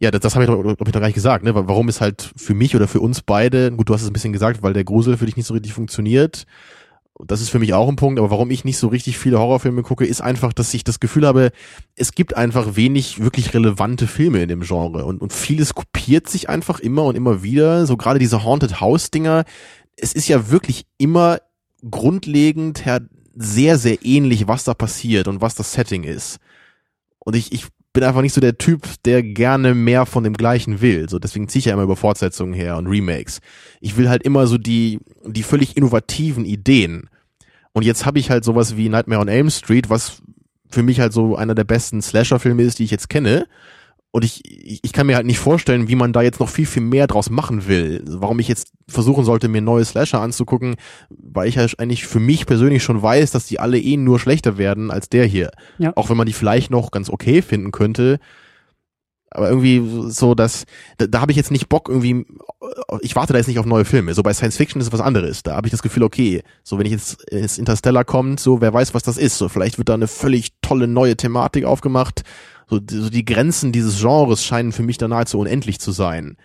ja, 0.00 0.10
das, 0.10 0.20
das 0.20 0.34
habe 0.34 0.44
ich, 0.44 0.50
hab 0.50 0.86
ich 0.86 0.92
doch 0.92 1.00
gar 1.00 1.06
nicht 1.06 1.14
gesagt, 1.14 1.44
ne? 1.44 1.54
Wa- 1.54 1.64
Warum 1.66 1.88
es 1.88 2.00
halt 2.00 2.32
für 2.36 2.54
mich 2.54 2.76
oder 2.76 2.86
für 2.88 3.00
uns 3.00 3.22
beide, 3.22 3.72
gut, 3.72 3.88
du 3.88 3.94
hast 3.94 4.02
es 4.02 4.08
ein 4.08 4.12
bisschen 4.12 4.32
gesagt, 4.32 4.62
weil 4.62 4.72
der 4.72 4.84
Grusel 4.84 5.16
für 5.16 5.26
dich 5.26 5.36
nicht 5.36 5.46
so 5.46 5.54
richtig 5.54 5.72
funktioniert. 5.72 6.44
Das 7.26 7.40
ist 7.40 7.50
für 7.50 7.58
mich 7.58 7.74
auch 7.74 7.88
ein 7.88 7.96
Punkt, 7.96 8.20
aber 8.20 8.30
warum 8.30 8.48
ich 8.52 8.64
nicht 8.64 8.78
so 8.78 8.86
richtig 8.86 9.18
viele 9.18 9.40
Horrorfilme 9.40 9.82
gucke, 9.82 10.06
ist 10.06 10.20
einfach, 10.20 10.52
dass 10.52 10.72
ich 10.72 10.84
das 10.84 11.00
Gefühl 11.00 11.26
habe, 11.26 11.50
es 11.96 12.12
gibt 12.12 12.36
einfach 12.36 12.76
wenig 12.76 13.20
wirklich 13.20 13.54
relevante 13.54 14.06
Filme 14.06 14.40
in 14.40 14.48
dem 14.48 14.60
Genre 14.60 15.04
und, 15.04 15.20
und 15.20 15.32
vieles 15.32 15.74
kopiert 15.74 16.28
sich 16.28 16.48
einfach 16.48 16.78
immer 16.78 17.02
und 17.02 17.16
immer 17.16 17.42
wieder. 17.42 17.86
So 17.86 17.96
gerade 17.96 18.20
diese 18.20 18.44
Haunted 18.44 18.80
House 18.80 19.10
Dinger. 19.10 19.44
Es 19.96 20.12
ist 20.12 20.28
ja 20.28 20.48
wirklich 20.50 20.86
immer 20.96 21.40
grundlegend 21.90 22.84
her 22.86 23.00
sehr, 23.34 23.78
sehr 23.78 24.04
ähnlich, 24.04 24.46
was 24.46 24.62
da 24.62 24.74
passiert 24.74 25.26
und 25.26 25.40
was 25.40 25.56
das 25.56 25.72
Setting 25.72 26.04
ist. 26.04 26.38
Und 27.18 27.34
ich, 27.34 27.52
ich 27.52 27.66
bin 27.98 28.06
einfach 28.06 28.22
nicht 28.22 28.32
so 28.32 28.40
der 28.40 28.58
Typ, 28.58 28.86
der 29.06 29.24
gerne 29.24 29.74
mehr 29.74 30.06
von 30.06 30.22
dem 30.22 30.34
Gleichen 30.34 30.80
will. 30.80 31.08
So, 31.08 31.18
deswegen 31.18 31.48
ziehe 31.48 31.58
ich 31.58 31.64
ja 31.64 31.72
immer 31.72 31.82
über 31.82 31.96
Fortsetzungen 31.96 32.54
her 32.54 32.76
und 32.76 32.86
Remakes. 32.86 33.40
Ich 33.80 33.96
will 33.96 34.08
halt 34.08 34.22
immer 34.22 34.46
so 34.46 34.56
die, 34.56 35.00
die 35.26 35.42
völlig 35.42 35.76
innovativen 35.76 36.44
Ideen. 36.44 37.10
Und 37.72 37.84
jetzt 37.84 38.06
habe 38.06 38.20
ich 38.20 38.30
halt 38.30 38.44
sowas 38.44 38.76
wie 38.76 38.88
Nightmare 38.88 39.20
on 39.20 39.26
Elm 39.26 39.50
Street, 39.50 39.90
was 39.90 40.22
für 40.70 40.84
mich 40.84 41.00
halt 41.00 41.12
so 41.12 41.34
einer 41.34 41.56
der 41.56 41.64
besten 41.64 42.00
Slasher-Filme 42.00 42.62
ist, 42.62 42.78
die 42.78 42.84
ich 42.84 42.92
jetzt 42.92 43.08
kenne. 43.08 43.48
Und 44.18 44.24
ich, 44.24 44.42
ich, 44.82 44.92
kann 44.92 45.06
mir 45.06 45.14
halt 45.14 45.26
nicht 45.26 45.38
vorstellen, 45.38 45.86
wie 45.86 45.94
man 45.94 46.12
da 46.12 46.22
jetzt 46.22 46.40
noch 46.40 46.48
viel, 46.48 46.66
viel 46.66 46.82
mehr 46.82 47.06
draus 47.06 47.30
machen 47.30 47.68
will. 47.68 48.02
Warum 48.04 48.40
ich 48.40 48.48
jetzt 48.48 48.72
versuchen 48.88 49.24
sollte, 49.24 49.46
mir 49.46 49.60
neue 49.60 49.84
Slasher 49.84 50.20
anzugucken, 50.20 50.74
weil 51.08 51.46
ich 51.46 51.56
halt 51.56 51.78
eigentlich 51.78 52.04
für 52.04 52.18
mich 52.18 52.44
persönlich 52.44 52.82
schon 52.82 53.00
weiß, 53.00 53.30
dass 53.30 53.46
die 53.46 53.60
alle 53.60 53.78
eh 53.78 53.96
nur 53.96 54.18
schlechter 54.18 54.58
werden 54.58 54.90
als 54.90 55.08
der 55.08 55.24
hier. 55.24 55.52
Ja. 55.78 55.92
Auch 55.94 56.10
wenn 56.10 56.16
man 56.16 56.26
die 56.26 56.32
vielleicht 56.32 56.72
noch 56.72 56.90
ganz 56.90 57.10
okay 57.10 57.42
finden 57.42 57.70
könnte. 57.70 58.18
Aber 59.30 59.50
irgendwie 59.50 60.10
so, 60.10 60.34
dass, 60.34 60.64
da, 60.96 61.06
da 61.06 61.20
habe 61.20 61.30
ich 61.30 61.36
jetzt 61.36 61.52
nicht 61.52 61.68
Bock 61.68 61.88
irgendwie, 61.88 62.26
ich 63.02 63.14
warte 63.14 63.34
da 63.34 63.38
jetzt 63.38 63.46
nicht 63.46 63.60
auf 63.60 63.66
neue 63.66 63.84
Filme. 63.84 64.14
So 64.14 64.24
bei 64.24 64.34
Science 64.34 64.56
Fiction 64.56 64.80
ist 64.80 64.88
es 64.88 64.92
was 64.92 65.00
anderes. 65.00 65.44
Da 65.44 65.54
habe 65.54 65.68
ich 65.68 65.70
das 65.70 65.82
Gefühl, 65.82 66.02
okay, 66.02 66.42
so 66.64 66.76
wenn 66.76 66.86
ich 66.86 66.92
jetzt 66.92 67.22
ins 67.30 67.56
Interstellar 67.56 68.04
kommt, 68.04 68.40
so 68.40 68.60
wer 68.60 68.74
weiß, 68.74 68.94
was 68.94 69.04
das 69.04 69.16
ist. 69.16 69.38
So 69.38 69.48
vielleicht 69.48 69.78
wird 69.78 69.90
da 69.90 69.94
eine 69.94 70.08
völlig 70.08 70.54
tolle 70.60 70.88
neue 70.88 71.16
Thematik 71.16 71.66
aufgemacht. 71.66 72.24
So, 72.70 72.78
die- 72.80 72.96
so 72.96 73.10
die 73.10 73.24
Grenzen 73.24 73.72
dieses 73.72 74.00
Genres 74.00 74.44
scheinen 74.44 74.72
für 74.72 74.82
mich 74.82 74.98
da 74.98 75.08
nahezu 75.08 75.38
unendlich 75.38 75.80
zu 75.80 75.90
sein. 75.92 76.36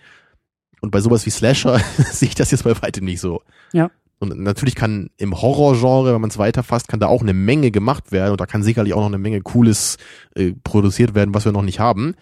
Und 0.80 0.90
bei 0.90 1.00
sowas 1.00 1.24
wie 1.26 1.30
Slasher 1.30 1.78
sehe 2.10 2.28
ich 2.28 2.34
das 2.34 2.50
jetzt 2.50 2.64
bei 2.64 2.80
weitem 2.82 3.04
nicht 3.04 3.20
so. 3.20 3.42
Ja. 3.72 3.90
Und 4.20 4.38
natürlich 4.38 4.74
kann 4.74 5.10
im 5.18 5.40
Horrorgenre, 5.40 6.14
wenn 6.14 6.20
man 6.20 6.30
es 6.30 6.38
weiterfasst, 6.38 6.88
kann 6.88 7.00
da 7.00 7.08
auch 7.08 7.20
eine 7.20 7.34
Menge 7.34 7.70
gemacht 7.70 8.12
werden 8.12 8.30
und 8.32 8.40
da 8.40 8.46
kann 8.46 8.62
sicherlich 8.62 8.94
auch 8.94 9.00
noch 9.00 9.06
eine 9.08 9.18
Menge 9.18 9.40
Cooles 9.42 9.98
äh, 10.34 10.52
produziert 10.64 11.14
werden, 11.14 11.34
was 11.34 11.44
wir 11.44 11.52
noch 11.52 11.62
nicht 11.62 11.80
haben. 11.80 12.14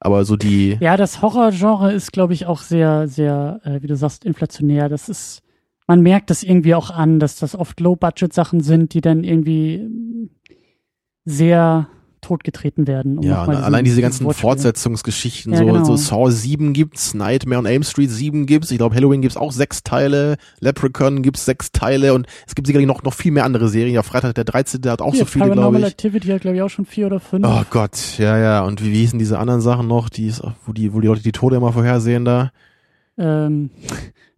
Aber 0.00 0.24
so 0.24 0.36
die, 0.36 0.76
Ja, 0.80 0.96
das 0.96 1.22
Horrorgenre 1.22 1.92
ist, 1.92 2.12
glaube 2.12 2.32
ich, 2.34 2.46
auch 2.46 2.62
sehr, 2.62 3.06
sehr, 3.06 3.60
äh, 3.64 3.80
wie 3.82 3.86
du 3.86 3.96
sagst, 3.96 4.24
inflationär. 4.24 4.88
Das 4.88 5.08
ist, 5.08 5.42
man 5.86 6.00
merkt 6.00 6.30
das 6.30 6.42
irgendwie 6.42 6.74
auch 6.74 6.90
an, 6.90 7.20
dass 7.20 7.36
das 7.36 7.54
oft 7.54 7.78
Low-Budget-Sachen 7.80 8.60
sind, 8.60 8.92
die 8.94 9.00
dann 9.02 9.22
irgendwie 9.24 9.86
sehr 11.24 11.88
totgetreten 12.20 12.86
werden. 12.86 13.18
um 13.18 13.24
ja, 13.24 13.42
allein 13.44 13.84
diese 13.84 14.00
ganzen 14.02 14.24
Wortspiel- 14.26 14.40
Fortsetzungsgeschichten, 14.42 15.52
Ja, 15.52 15.58
so, 15.58 15.64
genau. 15.66 15.84
so 15.84 15.96
Saw 15.96 16.30
7 16.30 16.72
gibt's, 16.72 17.14
Nightmare 17.14 17.58
on 17.58 17.66
Elm 17.66 17.82
Street 17.82 18.10
7 18.10 18.46
gibt's, 18.46 18.70
ich 18.70 18.78
glaube 18.78 18.94
Halloween 18.94 19.22
gibt's 19.22 19.36
auch 19.36 19.52
sechs 19.52 19.82
Teile, 19.82 20.36
Leprechaun 20.60 21.22
gibt's 21.22 21.44
sechs 21.44 21.72
Teile 21.72 22.14
und 22.14 22.26
es 22.46 22.54
gibt 22.54 22.66
sicherlich 22.66 22.86
noch, 22.86 23.02
noch 23.02 23.14
viel 23.14 23.32
mehr 23.32 23.44
andere 23.44 23.68
Serien. 23.68 23.94
Ja, 23.94 24.02
Freitag 24.02 24.34
der 24.34 24.44
13. 24.44 24.80
hat 24.90 25.00
auch 25.02 25.12
Hier, 25.12 25.20
so 25.20 25.24
viele, 25.26 25.44
glaube 25.46 25.56
Paranormal 25.56 25.80
ich. 25.82 25.86
Activity 25.88 26.28
hat, 26.28 26.40
glaube 26.42 26.56
ich, 26.56 26.62
auch 26.62 26.70
schon 26.70 26.84
vier 26.86 27.06
oder 27.06 27.20
fünf. 27.20 27.46
Oh 27.46 27.62
Gott, 27.70 28.18
ja, 28.18 28.38
ja. 28.38 28.62
Und 28.64 28.84
wie, 28.84 28.92
wie 28.92 28.98
hießen 29.00 29.18
diese 29.18 29.38
anderen 29.38 29.60
Sachen 29.60 29.86
noch, 29.88 30.08
die 30.08 30.26
ist, 30.26 30.42
wo 30.66 30.72
die, 30.72 30.92
wo 30.94 31.00
die 31.00 31.06
Leute 31.08 31.22
die 31.22 31.32
Tode 31.32 31.56
immer 31.56 31.72
vorhersehen 31.72 32.24
da? 32.24 32.50
Ähm, 33.18 33.70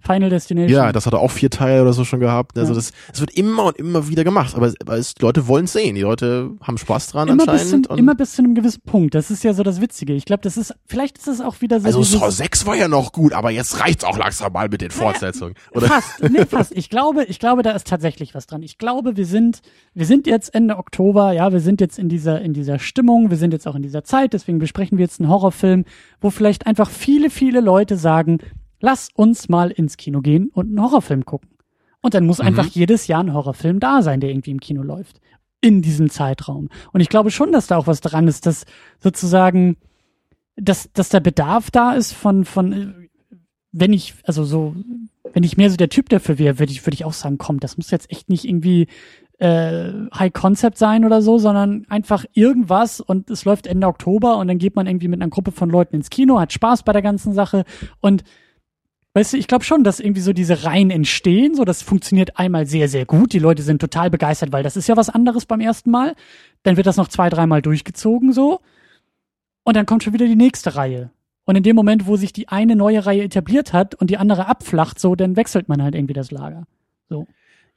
Final 0.04 0.30
Destination. 0.30 0.70
Ja, 0.72 0.92
das 0.92 1.06
hat 1.06 1.12
er 1.12 1.20
auch 1.20 1.30
vier 1.30 1.48
Teile 1.50 1.82
oder 1.82 1.92
so 1.92 2.04
schon 2.04 2.20
gehabt. 2.20 2.58
Also 2.58 2.72
Ja. 2.72 2.76
das, 2.76 2.92
das 3.10 3.20
wird 3.20 3.30
immer 3.36 3.66
und 3.66 3.76
immer 3.78 4.08
wieder 4.08 4.24
gemacht. 4.24 4.54
Aber, 4.56 4.72
aber 4.80 4.96
es, 4.98 5.14
Leute 5.20 5.46
wollen 5.46 5.64
es 5.66 5.72
sehen. 5.72 5.94
Die 5.94 6.00
Leute 6.02 6.50
haben 6.62 6.76
Spaß 6.78 7.08
dran 7.08 7.28
immer 7.28 7.44
bis, 7.46 7.48
anscheinend. 7.62 7.86
zum, 7.86 7.92
und- 7.92 7.98
immer 7.98 8.14
bis 8.14 8.32
zu 8.32 8.42
einem 8.42 8.54
gewissen 8.54 8.82
Punkt. 8.84 9.14
Das 9.14 9.30
ist 9.30 9.44
ja 9.44 9.54
so 9.54 9.62
das 9.62 9.80
Witzige. 9.80 10.12
Ich 10.14 10.24
glaube, 10.24 10.42
das 10.42 10.56
ist, 10.56 10.74
vielleicht 10.86 11.18
ist 11.18 11.28
es 11.28 11.40
auch 11.40 11.60
wieder 11.60 11.80
so 11.80 11.86
also 11.86 12.02
Saw 12.02 12.30
6 12.30 12.66
war 12.66 12.74
ja 12.76 12.88
noch 12.88 13.12
gut, 13.12 13.32
aber 13.32 13.50
jetzt 13.50 13.80
reicht's 13.80 14.04
auch 14.04 14.18
langsam 14.18 14.52
mal 14.52 14.68
mit 14.68 14.80
den 14.80 14.90
Fortsetzungen. 14.90 15.54
Oder? 15.72 15.86
Fast, 15.86 16.22
nee, 16.30 16.44
fast. 16.46 16.72
Ich 16.76 16.90
glaube, 16.90 17.24
ich 17.24 17.38
glaube, 17.38 17.62
da 17.62 17.70
ist 17.70 17.86
tatsächlich 17.86 18.34
was 18.34 18.46
dran. 18.46 18.62
Ich 18.62 18.78
glaube, 18.78 19.16
wir 19.16 19.26
sind, 19.26 19.60
wir 19.94 20.06
sind 20.06 20.26
jetzt 20.26 20.54
Ende 20.54 20.76
Oktober, 20.78 21.32
ja, 21.32 21.52
wir 21.52 21.60
sind 21.60 21.80
jetzt 21.80 21.98
in 21.98 22.08
dieser, 22.08 22.40
in 22.40 22.52
dieser 22.52 22.78
Stimmung, 22.78 23.30
wir 23.30 23.36
sind 23.36 23.52
jetzt 23.52 23.68
auch 23.68 23.74
in 23.76 23.82
dieser 23.82 24.02
Zeit, 24.04 24.32
deswegen 24.32 24.58
besprechen 24.58 24.98
wir 24.98 25.04
jetzt 25.04 25.20
einen 25.20 25.28
Horrorfilm, 25.28 25.84
wo 26.20 26.30
vielleicht 26.30 26.66
einfach 26.66 26.90
viele, 26.90 27.30
viele 27.30 27.60
Leute 27.60 27.96
sagen, 27.96 28.38
lass 28.82 29.08
uns 29.14 29.48
mal 29.48 29.70
ins 29.70 29.96
Kino 29.96 30.20
gehen 30.20 30.50
und 30.52 30.66
einen 30.66 30.82
Horrorfilm 30.82 31.24
gucken. 31.24 31.48
Und 32.02 32.14
dann 32.14 32.26
muss 32.26 32.40
einfach 32.40 32.66
jedes 32.66 33.06
Jahr 33.06 33.22
ein 33.22 33.32
Horrorfilm 33.32 33.80
da 33.80 34.02
sein, 34.02 34.20
der 34.20 34.30
irgendwie 34.30 34.50
im 34.50 34.60
Kino 34.60 34.82
läuft. 34.82 35.20
In 35.60 35.80
diesem 35.80 36.10
Zeitraum. 36.10 36.68
Und 36.92 37.00
ich 37.00 37.08
glaube 37.08 37.30
schon, 37.30 37.52
dass 37.52 37.68
da 37.68 37.76
auch 37.76 37.86
was 37.86 38.00
dran 38.00 38.26
ist, 38.26 38.46
dass 38.46 38.66
sozusagen, 38.98 39.76
dass, 40.56 40.90
dass 40.92 41.08
der 41.08 41.20
Bedarf 41.20 41.70
da 41.70 41.92
ist 41.92 42.12
von, 42.12 42.44
von, 42.44 42.72
äh, 42.72 42.92
wenn 43.70 43.92
ich, 43.92 44.14
also 44.24 44.42
so, 44.42 44.74
wenn 45.32 45.44
ich 45.44 45.56
mehr 45.56 45.70
so 45.70 45.76
der 45.76 45.88
Typ 45.88 46.08
dafür 46.08 46.40
wäre, 46.40 46.58
würde 46.58 46.72
ich, 46.72 46.84
würde 46.84 46.94
ich 46.94 47.04
auch 47.04 47.12
sagen, 47.12 47.38
komm, 47.38 47.60
das 47.60 47.76
muss 47.76 47.92
jetzt 47.92 48.10
echt 48.10 48.28
nicht 48.28 48.44
irgendwie 48.44 48.88
äh, 49.38 49.92
High 50.12 50.32
Concept 50.32 50.78
sein 50.78 51.04
oder 51.04 51.22
so, 51.22 51.38
sondern 51.38 51.86
einfach 51.88 52.24
irgendwas 52.32 53.00
und 53.00 53.30
es 53.30 53.44
läuft 53.44 53.68
Ende 53.68 53.86
Oktober 53.86 54.38
und 54.38 54.48
dann 54.48 54.58
geht 54.58 54.74
man 54.74 54.88
irgendwie 54.88 55.08
mit 55.08 55.22
einer 55.22 55.30
Gruppe 55.30 55.52
von 55.52 55.70
Leuten 55.70 55.94
ins 55.94 56.10
Kino, 56.10 56.40
hat 56.40 56.52
Spaß 56.52 56.82
bei 56.82 56.92
der 56.92 57.02
ganzen 57.02 57.34
Sache 57.34 57.64
und 58.00 58.24
Weißt 59.14 59.34
du, 59.34 59.36
ich 59.36 59.46
glaube 59.46 59.64
schon, 59.64 59.84
dass 59.84 60.00
irgendwie 60.00 60.22
so 60.22 60.32
diese 60.32 60.64
Reihen 60.64 60.90
entstehen, 60.90 61.54
so 61.54 61.64
das 61.64 61.82
funktioniert 61.82 62.38
einmal 62.38 62.66
sehr, 62.66 62.88
sehr 62.88 63.04
gut. 63.04 63.34
Die 63.34 63.38
Leute 63.38 63.62
sind 63.62 63.80
total 63.80 64.08
begeistert, 64.08 64.52
weil 64.52 64.62
das 64.62 64.76
ist 64.76 64.88
ja 64.88 64.96
was 64.96 65.10
anderes 65.10 65.44
beim 65.44 65.60
ersten 65.60 65.90
Mal. 65.90 66.14
Dann 66.62 66.78
wird 66.78 66.86
das 66.86 66.96
noch 66.96 67.08
zwei, 67.08 67.28
dreimal 67.28 67.60
durchgezogen 67.60 68.32
so. 68.32 68.60
Und 69.64 69.76
dann 69.76 69.84
kommt 69.84 70.02
schon 70.02 70.14
wieder 70.14 70.26
die 70.26 70.36
nächste 70.36 70.76
Reihe. 70.76 71.10
Und 71.44 71.56
in 71.56 71.62
dem 71.62 71.76
Moment, 71.76 72.06
wo 72.06 72.16
sich 72.16 72.32
die 72.32 72.48
eine 72.48 72.74
neue 72.74 73.04
Reihe 73.04 73.24
etabliert 73.24 73.72
hat 73.72 73.94
und 73.94 74.08
die 74.08 74.16
andere 74.16 74.46
abflacht, 74.46 74.98
so, 74.98 75.14
dann 75.14 75.36
wechselt 75.36 75.68
man 75.68 75.82
halt 75.82 75.94
irgendwie 75.94 76.14
das 76.14 76.30
Lager. 76.30 76.66
So. 77.08 77.26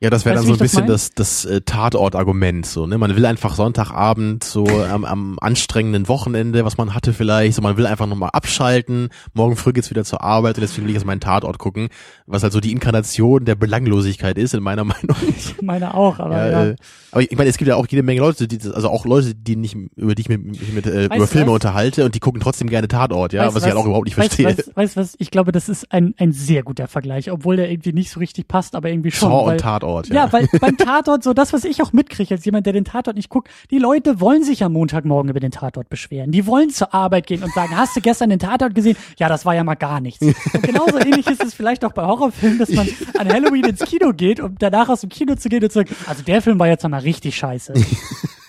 Ja, 0.01 0.09
das 0.09 0.26
wäre 0.26 0.35
dann 0.35 0.43
so 0.43 0.51
ein 0.51 0.57
das 0.57 0.72
bisschen 0.72 0.88
das, 0.88 1.11
das 1.11 1.45
äh, 1.45 1.61
Tatort-Argument, 1.61 2.65
so, 2.65 2.85
ne? 2.85 2.97
Man 2.97 3.15
will 3.15 3.26
einfach 3.26 3.55
Sonntagabend, 3.55 4.43
so 4.43 4.65
am, 4.67 5.05
am 5.05 5.39
anstrengenden 5.39 6.09
Wochenende, 6.09 6.65
was 6.65 6.77
man 6.77 6.93
hatte 6.93 7.13
vielleicht, 7.13 7.55
so 7.55 7.61
man 7.61 7.77
will 7.77 7.88
einfach 7.88 8.05
nochmal 8.05 8.31
abschalten, 8.34 9.07
morgen 9.34 9.55
früh 9.55 9.72
geht's 9.72 9.89
wieder 9.89 10.03
zur 10.03 10.22
Arbeit 10.22 10.57
und 10.57 10.63
deswegen 10.63 10.84
will 10.84 10.89
ich 10.91 10.95
jetzt 10.95 11.05
meinen 11.05 11.22
Tatort 11.22 11.59
gucken, 11.59 11.88
was 12.26 12.43
halt 12.43 12.51
so 12.51 12.59
die 12.59 12.73
Inkarnation 12.73 13.45
der 13.45 13.55
Belanglosigkeit 13.55 14.38
ist, 14.38 14.53
in 14.53 14.63
meiner 14.63 14.84
Meinung. 14.84 15.15
Ich 15.30 15.61
meine 15.61 15.93
auch, 15.93 16.19
aber 16.19 16.35
Ja, 16.35 16.49
ja. 16.51 16.65
Äh, 16.72 16.76
aber 17.11 17.22
ich 17.22 17.38
meine, 17.38 17.49
es 17.49 17.57
gibt 17.57 17.69
ja 17.69 17.77
auch 17.77 17.88
jede 17.88 18.03
Menge 18.03 18.19
Leute, 18.19 18.49
die, 18.49 18.59
also 18.69 18.89
auch 18.89 19.05
Leute, 19.05 19.34
die 19.34 19.55
nicht, 19.55 19.77
über 19.95 20.13
die 20.13 20.23
ich 20.23 20.30
mit, 20.30 20.43
mich 20.43 20.73
mit 20.73 20.88
äh, 20.88 21.09
Weißt 21.09 21.15
über 21.15 21.27
Filme 21.27 21.47
was? 21.47 21.53
unterhalte 21.53 22.03
und 22.03 22.13
die 22.13 22.19
gucken 22.19 22.41
trotzdem 22.41 22.69
gerne 22.69 22.89
Tatort, 22.89 23.31
ja, 23.31 23.45
Weißt 23.45 23.55
was 23.55 23.63
du 23.63 23.69
ich 23.69 23.73
halt 23.73 23.81
auch 23.81 23.88
überhaupt 23.88 24.07
nicht 24.07 24.17
weißt, 24.17 24.35
verstehe. 24.35 24.65
Weißt, 24.76 24.97
du 24.97 24.99
was? 24.99 25.15
Ich 25.19 25.31
glaube, 25.31 25.53
das 25.53 25.69
ist 25.69 25.89
ein, 25.93 26.13
ein 26.17 26.34
sehr 26.34 26.63
guter 26.63 26.89
Vergleich, 26.89 27.31
obwohl 27.31 27.55
der 27.55 27.72
irgendwie 27.72 27.93
nicht 27.93 28.11
so 28.11 28.19
richtig 28.19 28.49
passt, 28.49 28.76
aber 28.76 28.89
irgendwie 28.89 29.11
schon. 29.11 29.30
Saw 29.30 29.51
und 29.51 29.57
Tatort, 29.61 29.84
ja. 30.15 30.33
weil 30.33 30.47
beim 30.59 30.77
Tatort, 30.77 31.23
so 31.23 31.33
das, 31.33 31.53
was 31.53 31.63
ich 31.63 31.81
auch 31.81 31.93
mitkriege, 31.93 32.35
als 32.35 32.45
jemand, 32.45 32.65
der 32.65 32.73
den 32.73 32.85
Tatort 32.85 33.15
nicht 33.15 33.29
guckt, 33.29 33.49
die 33.71 33.77
Leute 33.77 34.19
wollen 34.19 34.43
sich 34.43 34.63
am 34.63 34.73
Montagmorgen 34.73 35.29
über 35.29 35.39
den 35.39 35.51
Tatort 35.51 35.89
beschweren. 35.89 36.31
Die 36.31 36.45
wollen 36.45 36.69
zur 36.69 36.93
Arbeit 36.93 37.27
gehen 37.27 37.43
und 37.43 37.53
sagen, 37.53 37.75
hast 37.75 37.95
du 37.95 38.01
gestern 38.01 38.29
den 38.29 38.39
Tatort 38.39 38.75
gesehen? 38.75 38.97
Ja, 39.17 39.29
das 39.29 39.45
war 39.45 39.55
ja 39.55 39.63
mal 39.63 39.75
gar 39.75 39.99
nichts. 40.01 40.21
Und 40.21 40.63
genauso 40.63 40.97
ähnlich 40.99 41.27
ist 41.27 41.43
es 41.43 41.53
vielleicht 41.53 41.85
auch 41.85 41.93
bei 41.93 42.03
Horrorfilmen, 42.03 42.59
dass 42.59 42.69
man 42.69 42.87
an 43.17 43.29
Halloween 43.31 43.65
ins 43.65 43.81
Kino 43.81 44.13
geht, 44.13 44.39
um 44.39 44.55
danach 44.57 44.89
aus 44.89 45.01
dem 45.01 45.09
Kino 45.09 45.35
zu 45.35 45.49
gehen 45.49 45.63
und 45.63 45.71
zu 45.71 45.79
sagen, 45.79 45.95
also 46.05 46.23
der 46.23 46.41
Film 46.41 46.59
war 46.59 46.67
jetzt 46.67 46.87
mal 46.87 46.99
richtig 46.99 47.35
scheiße. 47.35 47.73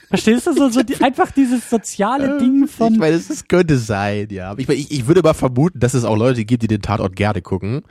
Verstehst 0.09 0.47
du 0.47 0.53
so, 0.53 0.69
so 0.69 0.83
die, 0.83 1.03
einfach 1.03 1.33
dieses 1.33 1.69
soziale 1.69 2.39
Ding 2.39 2.69
von 2.69 2.93
Ich 2.93 2.99
meine, 2.99 3.17
es 3.17 3.29
es 3.29 3.49
könnte 3.49 3.77
sein, 3.77 4.29
ja. 4.31 4.51
Aber 4.51 4.61
Ich, 4.61 4.69
meine, 4.69 4.79
ich, 4.79 4.91
ich 4.93 5.09
würde 5.09 5.23
mal 5.23 5.35
vermuten, 5.35 5.81
dass 5.81 5.95
es 5.95 6.05
auch 6.05 6.17
Leute 6.17 6.45
gibt, 6.45 6.63
die 6.63 6.69
den 6.69 6.81
Tatort 6.83 7.17
gerne 7.17 7.43
gucken. 7.43 7.83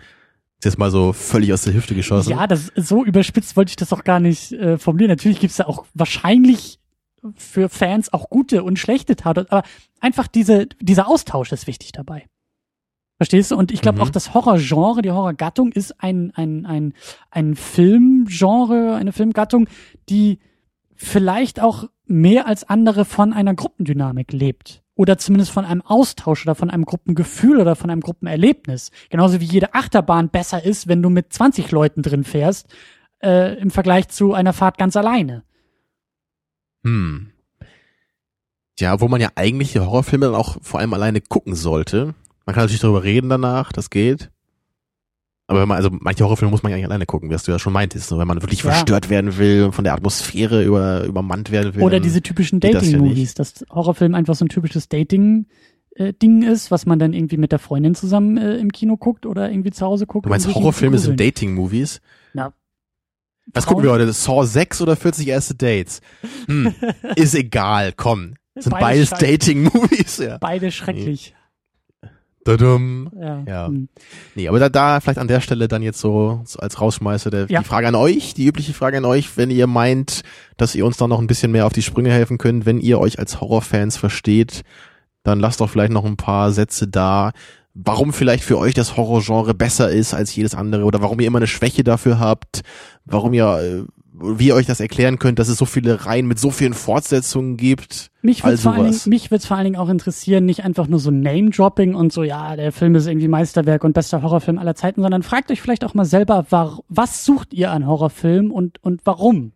Ist 0.65 0.71
jetzt 0.73 0.79
mal 0.79 0.89
so 0.89 1.13
völlig 1.13 1.53
aus 1.53 1.61
der 1.61 1.75
Hüfte 1.75 1.93
geschossen. 1.93 2.31
Ja, 2.31 2.47
das 2.47 2.71
so 2.75 3.05
überspitzt 3.05 3.55
wollte 3.55 3.69
ich 3.69 3.75
das 3.75 3.93
auch 3.93 4.03
gar 4.03 4.19
nicht 4.19 4.51
äh, 4.51 4.79
formulieren. 4.79 5.11
Natürlich 5.11 5.39
gibt's 5.39 5.57
da 5.57 5.65
auch 5.65 5.85
wahrscheinlich 5.93 6.79
für 7.35 7.69
Fans 7.69 8.11
auch 8.11 8.31
gute 8.31 8.63
und 8.63 8.79
schlechte 8.79 9.15
Tatort, 9.15 9.51
aber 9.51 9.61
einfach 9.99 10.25
diese, 10.27 10.65
dieser 10.81 11.07
Austausch 11.07 11.51
ist 11.51 11.67
wichtig 11.67 11.91
dabei. 11.91 12.25
Verstehst 13.17 13.51
du? 13.51 13.57
Und 13.57 13.71
ich 13.71 13.81
glaube 13.81 13.97
Mhm. 13.99 14.05
auch 14.05 14.09
das 14.09 14.33
Horrorgenre, 14.33 15.03
die 15.03 15.11
Horrorgattung 15.11 15.71
ist 15.71 16.01
ein, 16.03 16.31
ein, 16.33 16.65
ein, 16.65 16.93
ein 17.29 17.55
Filmgenre, 17.55 18.95
eine 18.95 19.11
Filmgattung, 19.11 19.67
die 20.09 20.39
vielleicht 20.95 21.61
auch 21.61 21.89
mehr 22.07 22.47
als 22.47 22.63
andere 22.63 23.05
von 23.05 23.33
einer 23.33 23.53
Gruppendynamik 23.53 24.33
lebt. 24.33 24.81
Oder 24.95 25.17
zumindest 25.17 25.51
von 25.51 25.65
einem 25.65 25.81
Austausch 25.81 26.45
oder 26.45 26.55
von 26.55 26.69
einem 26.69 26.85
Gruppengefühl 26.85 27.59
oder 27.59 27.75
von 27.75 27.89
einem 27.89 28.01
Gruppenerlebnis. 28.01 28.91
Genauso 29.09 29.41
wie 29.41 29.45
jede 29.45 29.73
Achterbahn 29.73 30.29
besser 30.29 30.63
ist, 30.63 30.87
wenn 30.87 31.01
du 31.01 31.09
mit 31.09 31.33
20 31.33 31.69
Leuten 31.71 32.01
drin 32.01 32.23
fährst, 32.23 32.73
äh, 33.21 33.59
im 33.59 33.71
Vergleich 33.71 34.07
zu 34.07 34.33
einer 34.33 34.53
Fahrt 34.53 34.77
ganz 34.77 34.95
alleine. 34.95 35.43
Hm. 36.85 37.31
Ja, 38.79 39.01
wo 39.01 39.07
man 39.07 39.21
ja 39.21 39.29
eigentlich 39.35 39.73
die 39.73 39.79
Horrorfilme 39.79 40.27
dann 40.27 40.35
auch 40.35 40.57
vor 40.61 40.79
allem 40.79 40.93
alleine 40.93 41.21
gucken 41.21 41.55
sollte. 41.55 42.13
Man 42.45 42.53
kann 42.53 42.63
natürlich 42.63 42.81
darüber 42.81 43.03
reden 43.03 43.29
danach, 43.29 43.71
das 43.71 43.89
geht. 43.89 44.31
Aber 45.47 45.61
wenn 45.61 45.67
man, 45.67 45.77
also 45.77 45.89
manche 45.91 46.23
Horrorfilme 46.23 46.49
muss 46.49 46.63
man 46.63 46.71
ja 46.71 46.75
eigentlich 46.77 46.87
alleine 46.87 47.05
gucken, 47.05 47.29
was 47.29 47.43
du 47.43 47.51
ja 47.51 47.59
schon 47.59 47.71
meintest. 47.73 48.07
So, 48.07 48.17
wenn 48.17 48.27
man 48.27 48.41
wirklich 48.41 48.63
Ja. 48.63 48.71
verstört 48.71 49.09
werden 49.09 49.37
will 49.37 49.65
und 49.65 49.73
von 49.73 49.83
der 49.83 49.93
Atmosphäre 49.93 50.63
über, 50.63 51.03
übermannt 51.03 51.51
werden 51.51 51.75
will. 51.75 51.83
Oder 51.83 51.99
diese 51.99 52.21
typischen 52.23 52.59
das 52.59 52.71
Dating-Movies, 52.71 53.35
dass 53.35 53.63
Horrorfilm 53.69 54.15
einfach 54.15 54.33
so 54.35 54.45
ein 54.45 54.49
typisches 54.49 54.89
Dating- 54.89 55.45
äh, 55.97 56.11
Ding 56.13 56.41
ist, 56.43 56.71
was 56.71 56.85
man 56.85 56.99
dann 56.99 57.13
irgendwie 57.13 57.37
mit 57.37 57.51
der 57.53 57.59
Freundin 57.59 57.95
zusammen 57.95 58.37
äh, 58.37 58.57
im 58.57 58.71
Kino 58.71 58.97
guckt 58.97 59.25
oder 59.25 59.49
irgendwie 59.49 59.71
zu 59.71 59.85
Hause 59.85 60.05
guckt. 60.05 60.25
Du 60.25 60.29
meinst 60.29 60.53
Horrorfilme 60.53 60.97
sind. 60.97 61.17
Dating-Movies? 61.19 62.01
Ja. 62.33 62.51
Was 63.53 63.65
gucken 63.65 63.83
wir 63.83 63.91
heute? 63.91 64.11
Saw 64.11 64.43
6 64.45 64.81
oder 64.81 64.95
40 64.97 65.27
erste 65.27 65.55
Dates? 65.55 66.01
Hm, 66.47 66.73
ist 67.15 67.35
egal, 67.35 67.93
komm. 67.95 68.33
Sind 68.55 68.71
Beides 68.71 69.11
beides. 69.11 69.29
Dating-Movies, 69.29 70.17
ja. 70.17 70.37
Beide 70.39 70.71
schrecklich. 70.71 71.33
Dadum. 72.45 73.09
Ja. 73.19 73.43
Ja. 73.45 73.67
Hm. 73.67 73.89
Nee, 74.35 74.47
aber 74.47 74.59
da, 74.59 74.69
da 74.69 74.99
vielleicht 75.01 75.19
an 75.19 75.27
der 75.27 75.41
Stelle 75.41 75.67
dann 75.67 75.81
jetzt 75.81 75.99
so, 75.99 76.41
so 76.45 76.59
als 76.59 76.79
Rausschmeißer 76.79 77.29
der, 77.31 77.47
Ja. 77.49 77.59
die 77.59 77.65
Frage 77.65 77.87
an 77.87 77.95
euch, 77.95 78.33
die 78.33 78.45
übliche 78.45 78.73
Frage 78.73 78.97
an 78.97 79.05
euch, 79.05 79.35
wenn 79.35 79.49
ihr 79.49 79.67
meint, 79.67 80.21
dass 80.57 80.75
ihr 80.75 80.85
uns 80.85 80.95
da 80.97 81.07
noch 81.07 81.19
ein 81.19 81.27
bisschen 81.27 81.51
mehr 81.51 81.65
auf 81.65 81.73
die 81.73 81.81
Sprünge 81.81 82.11
helfen 82.11 82.37
könnt, 82.37 82.65
wenn 82.65 82.79
ihr 82.79 82.99
euch 82.99 83.19
als 83.19 83.41
Horrorfans 83.41 83.97
versteht, 83.97 84.61
dann 85.23 85.39
lasst 85.39 85.59
doch 85.59 85.69
vielleicht 85.69 85.91
noch 85.91 86.05
ein 86.05 86.17
paar 86.17 86.51
Sätze 86.51 86.87
da, 86.87 87.31
warum 87.73 88.13
vielleicht 88.13 88.43
für 88.43 88.57
euch 88.57 88.73
das 88.75 88.95
Horrorgenre 88.95 89.53
besser 89.53 89.89
ist 89.89 90.13
als 90.13 90.33
jedes 90.35 90.55
andere 90.55 90.83
oder 90.85 91.01
warum 91.01 91.19
ihr 91.19 91.27
immer 91.27 91.39
eine 91.39 91.47
Schwäche 91.47 91.83
dafür 91.83 92.19
habt, 92.19 92.61
warum 93.05 93.33
ihr, 93.33 93.57
äh, 93.59 93.83
wie 94.19 94.47
ihr 94.47 94.55
euch 94.55 94.65
das 94.65 94.79
erklären 94.79 95.19
könnt, 95.19 95.39
dass 95.39 95.47
es 95.47 95.57
so 95.57 95.65
viele 95.65 96.05
Reihen 96.05 96.27
mit 96.27 96.39
so 96.39 96.51
vielen 96.51 96.73
Fortsetzungen 96.73 97.57
gibt. 97.57 98.11
Mich 98.21 98.43
würde 98.43 98.57
vor, 98.57 98.73
allen 98.73 98.83
Dingen- 98.83 98.93
sowas. 98.93 99.05
mich 99.07 99.31
wird's 99.31 99.45
vor 99.45 99.57
allen 99.57 99.65
Dingen 99.65 99.75
auch 99.75 99.89
interessieren, 99.89 100.45
nicht 100.45 100.63
einfach 100.63 100.87
nur 100.87 100.99
so 100.99 101.11
Name-Dropping 101.11 101.95
und 101.95 102.13
so, 102.13 102.23
ja, 102.23 102.55
der 102.55 102.71
Film 102.71 102.95
ist 102.95 103.07
irgendwie 103.07 103.27
Meisterwerk 103.27 103.83
und 103.83 103.93
bester 103.93 104.21
Horrorfilm 104.21 104.57
aller 104.57 104.75
Zeiten, 104.75 105.01
sondern 105.01 105.23
fragt 105.23 105.51
euch 105.51 105.61
vielleicht 105.61 105.83
auch 105.83 105.93
mal 105.93 106.05
selber, 106.05 106.45
war, 106.49 106.79
was 106.87 107.25
sucht 107.25 107.53
ihr 107.53 107.71
an 107.71 107.85
Horrorfilm 107.87 108.51
und, 108.51 108.83
und 108.83 109.01
warum? 109.05 109.51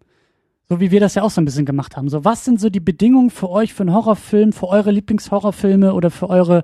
So 0.68 0.80
wie 0.80 0.91
wir 0.91 0.99
das 0.99 1.15
ja 1.15 1.23
auch 1.23 1.31
so 1.31 1.41
ein 1.41 1.45
bisschen 1.45 1.65
gemacht 1.65 1.98
haben. 1.98 2.10
So, 2.10 2.26
was 2.26 2.45
sind 2.45 2.60
so 2.60 2.69
die 2.69 2.80
Bedingungen 2.80 3.31
für 3.31 3.49
euch 3.49 3.73
für 3.73 3.81
einen 3.81 3.94
Horrorfilm, 3.94 4.53
für 4.53 4.68
eure 4.68 4.91
Lieblingshorrorfilme 4.91 5.94
oder 5.95 6.11
für 6.11 6.30
eure, 6.30 6.64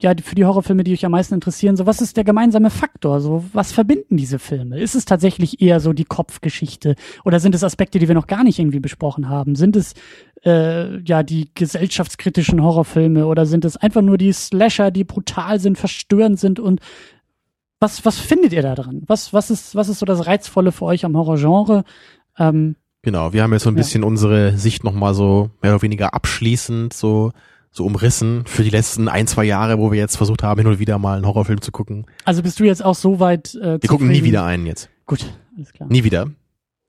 ja, 0.00 0.12
für 0.22 0.34
die 0.34 0.44
Horrorfilme, 0.44 0.84
die 0.84 0.92
euch 0.92 1.04
am 1.04 1.12
meisten 1.12 1.34
interessieren? 1.34 1.76
So, 1.76 1.86
was 1.86 2.00
ist 2.00 2.16
der 2.16 2.24
gemeinsame 2.24 2.70
Faktor? 2.70 3.20
So, 3.20 3.44
was 3.52 3.72
verbinden 3.72 4.16
diese 4.16 4.38
Filme? 4.38 4.78
Ist 4.80 4.94
es 4.94 5.04
tatsächlich 5.04 5.60
eher 5.60 5.80
so 5.80 5.92
die 5.92 6.04
Kopfgeschichte 6.04 6.94
oder 7.24 7.40
sind 7.40 7.54
es 7.54 7.64
Aspekte, 7.64 7.98
die 7.98 8.08
wir 8.08 8.14
noch 8.14 8.26
gar 8.26 8.44
nicht 8.44 8.58
irgendwie 8.58 8.80
besprochen 8.80 9.28
haben? 9.28 9.54
Sind 9.56 9.74
es 9.76 9.94
äh, 10.44 10.98
ja 11.00 11.22
die 11.22 11.50
gesellschaftskritischen 11.54 12.62
Horrorfilme 12.62 13.26
oder 13.26 13.46
sind 13.46 13.64
es 13.64 13.76
einfach 13.76 14.02
nur 14.02 14.18
die 14.18 14.32
Slasher, 14.32 14.90
die 14.90 15.04
brutal 15.04 15.58
sind, 15.60 15.78
verstörend 15.78 16.38
sind 16.38 16.60
und 16.60 16.80
was 17.80 18.04
was 18.04 18.18
findet 18.18 18.52
ihr 18.52 18.62
da 18.62 18.74
dran? 18.74 19.02
Was 19.06 19.32
was 19.32 19.50
ist 19.50 19.74
was 19.74 19.88
ist 19.88 19.98
so 19.98 20.06
das 20.06 20.26
reizvolle 20.26 20.72
für 20.72 20.84
euch 20.86 21.04
am 21.04 21.16
Horrorgenre? 21.16 21.84
Ähm, 22.38 22.76
Genau, 23.02 23.32
wir 23.32 23.44
haben 23.44 23.52
jetzt 23.52 23.62
so 23.62 23.70
ein 23.70 23.76
Ja. 23.76 23.82
bisschen 23.82 24.02
unsere 24.02 24.56
Sicht 24.58 24.82
nochmal 24.82 25.14
so 25.14 25.50
mehr 25.62 25.72
oder 25.72 25.82
weniger 25.82 26.12
abschließend 26.12 26.92
so, 26.92 27.30
so 27.76 27.84
umrissen 27.84 28.44
für 28.46 28.62
die 28.62 28.70
letzten 28.70 29.08
ein, 29.08 29.26
zwei 29.26 29.44
Jahre, 29.44 29.78
wo 29.78 29.92
wir 29.92 29.98
jetzt 29.98 30.16
versucht 30.16 30.42
haben, 30.42 30.58
hin 30.60 30.66
und 30.66 30.78
wieder 30.78 30.98
mal 30.98 31.16
einen 31.16 31.26
Horrorfilm 31.26 31.60
zu 31.60 31.72
gucken. 31.72 32.06
also 32.24 32.42
bist 32.42 32.58
du 32.58 32.64
jetzt 32.64 32.84
auch 32.84 32.94
so 32.94 33.20
weit 33.20 33.54
äh, 33.56 33.78
Wir 33.80 33.88
gucken 33.88 34.08
nie 34.08 34.24
wieder 34.24 34.44
einen 34.44 34.66
jetzt. 34.66 34.88
Gut, 35.04 35.24
alles 35.56 35.72
klar. 35.72 35.88
Nie 35.90 36.02
wieder. 36.04 36.30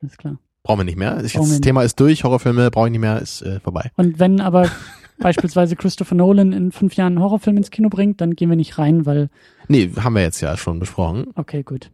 Alles 0.01 0.17
klar. 0.17 0.37
Brauchen 0.63 0.79
wir 0.79 0.83
nicht 0.85 0.97
mehr. 0.97 1.17
Ist 1.17 1.33
jetzt, 1.33 1.51
das 1.51 1.61
Thema 1.61 1.83
ist 1.83 1.99
durch, 1.99 2.23
Horrorfilme 2.23 2.71
brauche 2.71 2.87
ich 2.87 2.91
nicht 2.91 3.01
mehr, 3.01 3.21
ist 3.21 3.41
äh, 3.41 3.59
vorbei. 3.59 3.91
Und 3.95 4.19
wenn 4.19 4.41
aber 4.41 4.69
beispielsweise 5.19 5.75
Christopher 5.75 6.15
Nolan 6.15 6.51
in 6.53 6.71
fünf 6.71 6.95
Jahren 6.95 7.13
einen 7.13 7.21
Horrorfilm 7.23 7.57
ins 7.57 7.71
Kino 7.71 7.89
bringt, 7.89 8.21
dann 8.21 8.35
gehen 8.35 8.49
wir 8.49 8.55
nicht 8.57 8.77
rein, 8.77 9.05
weil 9.05 9.29
Nee, 9.67 9.91
haben 9.99 10.15
wir 10.15 10.21
jetzt 10.21 10.39
ja 10.41 10.55
schon 10.57 10.79
besprochen. 10.79 11.27
okay, 11.35 11.63
gut. 11.63 11.91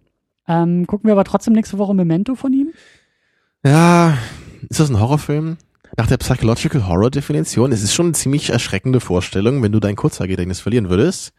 Ähm, 0.48 0.86
gucken 0.88 1.08
wir 1.08 1.14
aber 1.14 1.24
trotzdem 1.24 1.54
nächste 1.54 1.78
Woche 1.78 1.94
Memento 1.94 2.36
von 2.36 2.52
ihm? 2.54 2.74
Ja, 3.66 4.18
ist 4.70 4.80
das 4.80 4.90
ein 4.90 5.00
Horrorfilm? 5.00 5.58
Nach 5.98 6.08
der 6.08 6.18
Psychological 6.18 6.88
Horror 6.88 7.12
Definition, 7.12 7.72
es 7.72 7.84
ist 7.84 7.94
schon 7.94 8.08
eine 8.08 8.14
ziemlich 8.14 8.50
erschreckende 8.50 9.00
Vorstellung, 9.00 9.62
wenn 9.62 9.72
du 9.72 9.80
dein 9.80 9.96
Kurzzeitgedächtnis 9.96 10.60
verlieren 10.60 10.90
würdest. 10.90 11.34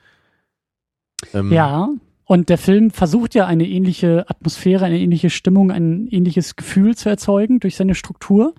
Ähm, 1.32 1.52
Ja. 1.52 1.88
Und 2.26 2.48
der 2.48 2.56
Film 2.56 2.90
versucht 2.90 3.34
ja 3.34 3.46
eine 3.46 3.68
ähnliche 3.68 4.24
Atmosphäre, 4.30 4.86
eine 4.86 4.98
ähnliche 4.98 5.28
Stimmung, 5.28 5.70
ein 5.70 6.06
ähnliches 6.10 6.56
Gefühl 6.56 6.96
zu 6.96 7.10
erzeugen 7.10 7.60
durch 7.60 7.76
seine 7.76 7.94
Struktur. 7.94 8.54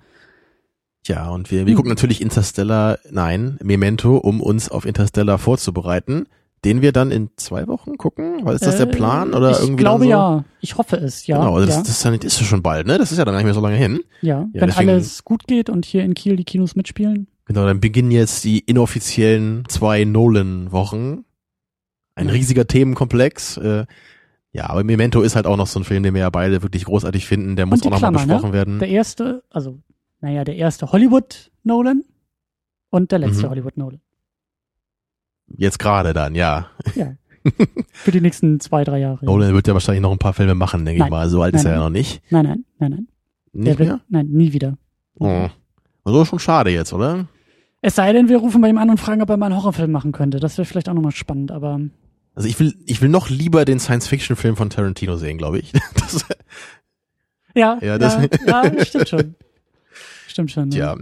Ja, 1.04 1.30
und 1.30 1.50
wir, 1.50 1.66
wir 1.66 1.72
Hm. 1.72 1.74
gucken 1.76 1.88
natürlich 1.88 2.20
Interstellar, 2.20 2.98
nein, 3.10 3.58
Memento, 3.60 4.18
um 4.18 4.40
uns 4.40 4.68
auf 4.68 4.84
Interstellar 4.86 5.38
vorzubereiten, 5.38 6.26
den 6.66 6.82
wir 6.82 6.90
dann 6.92 7.10
in 7.10 7.30
zwei 7.36 7.66
Wochen 7.68 7.96
gucken? 7.96 8.40
Weil 8.44 8.56
ist 8.56 8.66
das 8.66 8.76
der 8.76 8.88
Äh, 8.88 8.90
Plan 8.90 9.32
oder 9.34 9.52
ich 9.52 9.60
irgendwie 9.60 9.76
glaube 9.82 10.00
dann 10.06 10.08
so? 10.08 10.10
ja. 10.10 10.44
Ich 10.60 10.76
hoffe 10.76 10.96
es, 10.96 11.26
ja. 11.26 11.38
Genau, 11.38 11.58
das, 11.60 11.70
ja, 11.70 11.78
das 11.80 11.88
ist, 11.90 12.04
dann, 12.04 12.14
ist 12.14 12.40
ja 12.40 12.44
schon 12.46 12.62
bald, 12.62 12.86
ne? 12.86 12.98
Das 12.98 13.12
ist 13.12 13.18
ja 13.18 13.24
dann 13.24 13.32
gar 13.32 13.38
nicht 13.38 13.44
mehr 13.46 13.54
so 13.54 13.60
lange 13.60 13.76
hin. 13.76 14.00
ja. 14.20 14.40
ja, 14.40 14.48
Wenn 14.60 14.68
deswegen- 14.68 14.90
alles 14.90 15.24
gut 15.24 15.46
geht 15.46 15.70
und 15.70 15.84
hier 15.86 16.02
in 16.04 16.14
Kiel 16.14 16.36
die 16.36 16.44
Kinos 16.44 16.74
mitspielen. 16.76 17.28
Genau, 17.46 17.64
dann 17.64 17.78
beginnen 17.80 18.10
jetzt 18.10 18.42
die 18.44 18.58
inoffiziellen 18.58 19.64
zwei 19.68 20.04
Nolan-Wochen. 20.04 21.24
ein 22.16 22.26
Ja. 22.26 22.32
riesiger 22.32 22.66
Themenkomplex. 22.66 23.56
Äh, 23.58 23.86
ja, 24.52 24.70
aber 24.70 24.82
Memento 24.84 25.20
ist 25.22 25.36
halt 25.36 25.46
auch 25.46 25.56
noch 25.56 25.66
so 25.66 25.78
ein 25.80 25.84
Film, 25.84 26.02
den 26.02 26.14
wir 26.14 26.22
ja 26.22 26.30
beide 26.30 26.62
wirklich 26.62 26.86
großartig 26.86 27.26
finden. 27.26 27.56
Der 27.56 27.66
muss 27.66 27.82
auch 27.82 27.90
nochmal 27.90 28.10
ne? 28.12 28.16
besprochen 28.18 28.52
werden. 28.52 28.78
Der 28.78 28.88
erste, 28.88 29.42
also, 29.50 29.78
naja, 30.20 30.42
der 30.44 30.56
erste 30.56 30.90
Hollywood-Nolan 30.92 32.02
und 32.90 33.12
der 33.12 33.18
letzte 33.18 33.46
Mhm. 33.46 33.50
Hollywood-Nolan. 33.50 34.00
Jetzt 35.56 35.78
gerade 35.78 36.12
dann, 36.12 36.34
ja. 36.34 36.66
Ja. 36.94 37.12
Für 37.92 38.10
die 38.10 38.20
nächsten 38.20 38.58
zwei, 38.60 38.82
drei 38.82 38.98
Jahre. 38.98 39.24
Nolan 39.24 39.54
wird 39.54 39.68
ja 39.68 39.74
wahrscheinlich 39.74 40.02
noch 40.02 40.10
ein 40.10 40.18
paar 40.18 40.34
Filme 40.34 40.54
machen, 40.56 40.84
denke 40.84 40.96
ich 40.96 41.00
Nein. 41.02 41.10
mal. 41.10 41.28
So 41.28 41.42
alt 41.42 41.54
Nein, 41.54 41.60
ist 41.60 41.64
er 41.64 41.72
ja 41.72 41.76
nein. 41.78 41.84
noch 41.86 41.90
nicht. 41.98 42.20
Nein, 42.30 42.44
nein, 42.44 42.64
nein, 42.78 42.90
nein. 42.90 43.08
Nicht 43.52 43.78
wird, 43.78 43.88
mehr? 43.88 44.00
Nein, 44.08 44.26
nie 44.28 44.52
wieder. 44.52 44.76
Oh. 45.20 45.48
Also 46.04 46.24
schon 46.24 46.38
schade 46.40 46.70
jetzt, 46.70 46.92
oder? 46.92 47.26
Es 47.82 47.94
sei 47.94 48.12
denn, 48.12 48.28
wir 48.28 48.38
rufen 48.38 48.60
bei 48.60 48.68
ihm 48.68 48.78
an 48.78 48.90
und 48.90 48.98
fragen, 48.98 49.22
ob 49.22 49.30
er 49.30 49.36
mal 49.36 49.46
einen 49.46 49.56
Horrorfilm 49.56 49.92
machen 49.92 50.10
könnte. 50.12 50.40
Das 50.40 50.58
wäre 50.58 50.66
vielleicht 50.66 50.88
auch 50.88 50.94
nochmal 50.94 51.12
spannend, 51.12 51.52
aber 51.52 51.80
Also 52.34 52.48
ich 52.48 52.58
will, 52.58 52.74
ich 52.86 53.00
will 53.00 53.08
noch 53.08 53.30
lieber 53.30 53.64
den 53.64 53.78
Science-Fiction-Film 53.78 54.56
von 54.56 54.68
Tarantino 54.70 55.16
sehen, 55.16 55.38
glaube 55.38 55.60
ich. 55.60 55.72
Das, 55.94 56.24
ja, 57.54 57.78
Ja, 57.80 57.96
das- 57.98 58.18
ja, 58.46 58.64
ja, 58.66 58.84
stimmt 58.84 59.08
schon. 59.08 59.34
Stimmt 60.26 60.50
schon. 60.50 60.70
ja. 60.72 60.96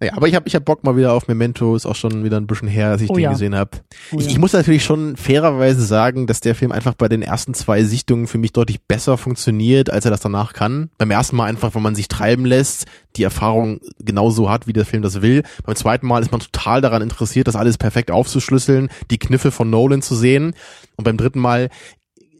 Naja, 0.00 0.12
aber 0.14 0.28
ich 0.28 0.34
habe 0.34 0.46
ich 0.46 0.54
hab 0.54 0.64
Bock 0.64 0.84
mal 0.84 0.96
wieder 0.96 1.12
auf 1.12 1.28
Memento. 1.28 1.74
Ist 1.74 1.86
auch 1.86 1.94
schon 1.96 2.24
wieder 2.24 2.36
ein 2.36 2.46
bisschen 2.46 2.68
her, 2.68 2.90
dass 2.90 3.00
ich 3.00 3.10
Oh 3.10 3.14
den 3.14 3.24
ja. 3.24 3.30
gesehen 3.32 3.54
habe. 3.54 3.70
Oh, 4.12 4.18
Ich, 4.18 4.26
ja. 4.26 4.30
ich 4.32 4.38
muss 4.38 4.52
natürlich 4.52 4.84
schon 4.84 5.16
fairerweise 5.16 5.82
sagen, 5.84 6.26
dass 6.26 6.40
der 6.40 6.54
Film 6.54 6.72
einfach 6.72 6.94
bei 6.94 7.08
den 7.08 7.22
ersten 7.22 7.54
zwei 7.54 7.82
Sichtungen 7.84 8.26
für 8.26 8.38
mich 8.38 8.52
deutlich 8.52 8.82
besser 8.82 9.16
funktioniert, 9.16 9.90
als 9.90 10.04
er 10.04 10.10
das 10.10 10.20
danach 10.20 10.52
kann. 10.52 10.90
Beim 10.98 11.10
ersten 11.10 11.36
Mal 11.36 11.46
einfach, 11.46 11.74
wenn 11.74 11.82
man 11.82 11.94
sich 11.94 12.08
treiben 12.08 12.44
lässt, 12.44 12.86
die 13.16 13.22
Erfahrung 13.22 13.80
genauso 13.98 14.50
hat, 14.50 14.66
wie 14.66 14.72
der 14.72 14.84
Film 14.84 15.02
das 15.02 15.22
will. 15.22 15.42
Beim 15.64 15.76
zweiten 15.76 16.06
Mal 16.06 16.22
ist 16.22 16.30
man 16.30 16.40
total 16.40 16.80
daran 16.80 17.02
interessiert, 17.02 17.48
das 17.48 17.56
alles 17.56 17.78
perfekt 17.78 18.10
aufzuschlüsseln, 18.10 18.88
die 19.10 19.18
Kniffe 19.18 19.50
von 19.50 19.70
Nolan 19.70 20.02
zu 20.02 20.14
sehen. 20.14 20.54
Und 20.96 21.04
beim 21.04 21.16
dritten 21.16 21.40
Mal 21.40 21.70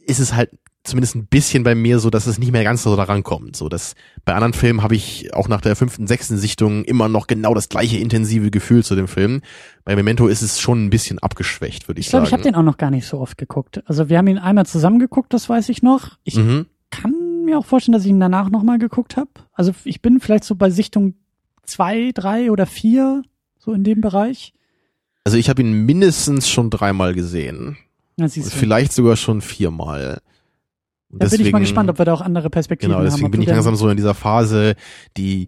ist 0.05 0.19
es 0.19 0.33
halt 0.33 0.51
zumindest 0.87 1.15
ein 1.15 1.25
bisschen 1.25 1.63
bei 1.63 1.75
mir 1.75 1.99
so, 1.99 2.09
dass 2.09 2.27
es 2.27 2.39
nicht 2.39 2.51
mehr 2.51 2.63
ganz 2.63 2.83
so 2.83 2.95
daran 2.95 3.23
kommt. 3.23 3.55
So, 3.55 3.69
dass 3.69 3.95
bei 4.25 4.33
anderen 4.33 4.53
Filmen 4.53 4.81
habe 4.81 4.95
ich 4.95 5.33
auch 5.33 5.47
nach 5.47 5.61
der 5.61 5.75
fünften, 5.75 6.07
sechsten 6.07 6.37
Sichtung 6.37 6.83
immer 6.83 7.09
noch 7.09 7.27
genau 7.27 7.53
das 7.53 7.69
gleiche 7.69 7.97
intensive 7.97 8.51
Gefühl 8.51 8.83
zu 8.83 8.95
dem 8.95 9.07
Film. 9.07 9.41
Bei 9.83 9.95
Memento 9.95 10.27
ist 10.27 10.41
es 10.41 10.59
schon 10.59 10.85
ein 10.85 10.89
bisschen 10.89 11.19
abgeschwächt, 11.19 11.87
würde 11.87 11.99
ich, 11.99 12.07
Ich 12.07 12.09
glaube, 12.09 12.25
sagen. 12.25 12.29
ich 12.29 12.33
habe 12.33 12.43
den 12.43 12.55
auch 12.55 12.63
noch 12.63 12.77
gar 12.77 12.91
nicht 12.91 13.07
so 13.07 13.19
oft 13.19 13.37
geguckt. 13.37 13.83
Also 13.85 14.09
wir 14.09 14.17
haben 14.17 14.27
ihn 14.27 14.37
einmal 14.37 14.65
zusammen 14.65 14.99
geguckt, 14.99 15.33
das 15.33 15.47
weiß 15.47 15.69
ich 15.69 15.83
noch. 15.83 16.17
Ich 16.23 16.35
mhm. 16.35 16.65
kann 16.89 17.13
mir 17.45 17.57
auch 17.57 17.65
vorstellen, 17.65 17.93
dass 17.93 18.03
ich 18.03 18.09
ihn 18.09 18.19
danach 18.19 18.49
nochmal 18.49 18.79
geguckt 18.79 19.17
habe. 19.17 19.29
Also 19.53 19.73
ich 19.83 20.01
bin 20.01 20.19
vielleicht 20.19 20.43
so 20.43 20.55
bei 20.55 20.69
Sichtung 20.69 21.15
zwei, 21.63 22.11
drei 22.13 22.51
oder 22.51 22.65
vier, 22.65 23.23
so 23.57 23.73
in 23.73 23.83
dem 23.83 24.01
Bereich. 24.01 24.53
Also 25.23 25.37
ich 25.37 25.49
habe 25.49 25.61
ihn 25.61 25.85
mindestens 25.85 26.49
schon 26.49 26.69
dreimal 26.69 27.13
gesehen. 27.13 27.77
Vielleicht 28.19 28.93
sogar 28.93 29.15
schon 29.15 29.41
viermal. 29.41 30.21
Und 31.09 31.23
Da 31.23 31.27
bin 31.29 31.41
ich 31.41 31.51
mal 31.51 31.59
gespannt, 31.59 31.89
ob 31.89 31.97
wir 31.99 32.05
da 32.05 32.13
auch 32.13 32.21
andere 32.21 32.49
Perspektiven 32.49 32.89
Genau, 32.91 32.99
haben. 32.99 33.05
deswegen 33.05 33.25
ob 33.27 33.31
bin 33.31 33.41
ich 33.41 33.47
langsam 33.47 33.75
so 33.75 33.89
in 33.89 33.97
dieser 33.97 34.13
Phase, 34.13 34.75
die 35.15 35.47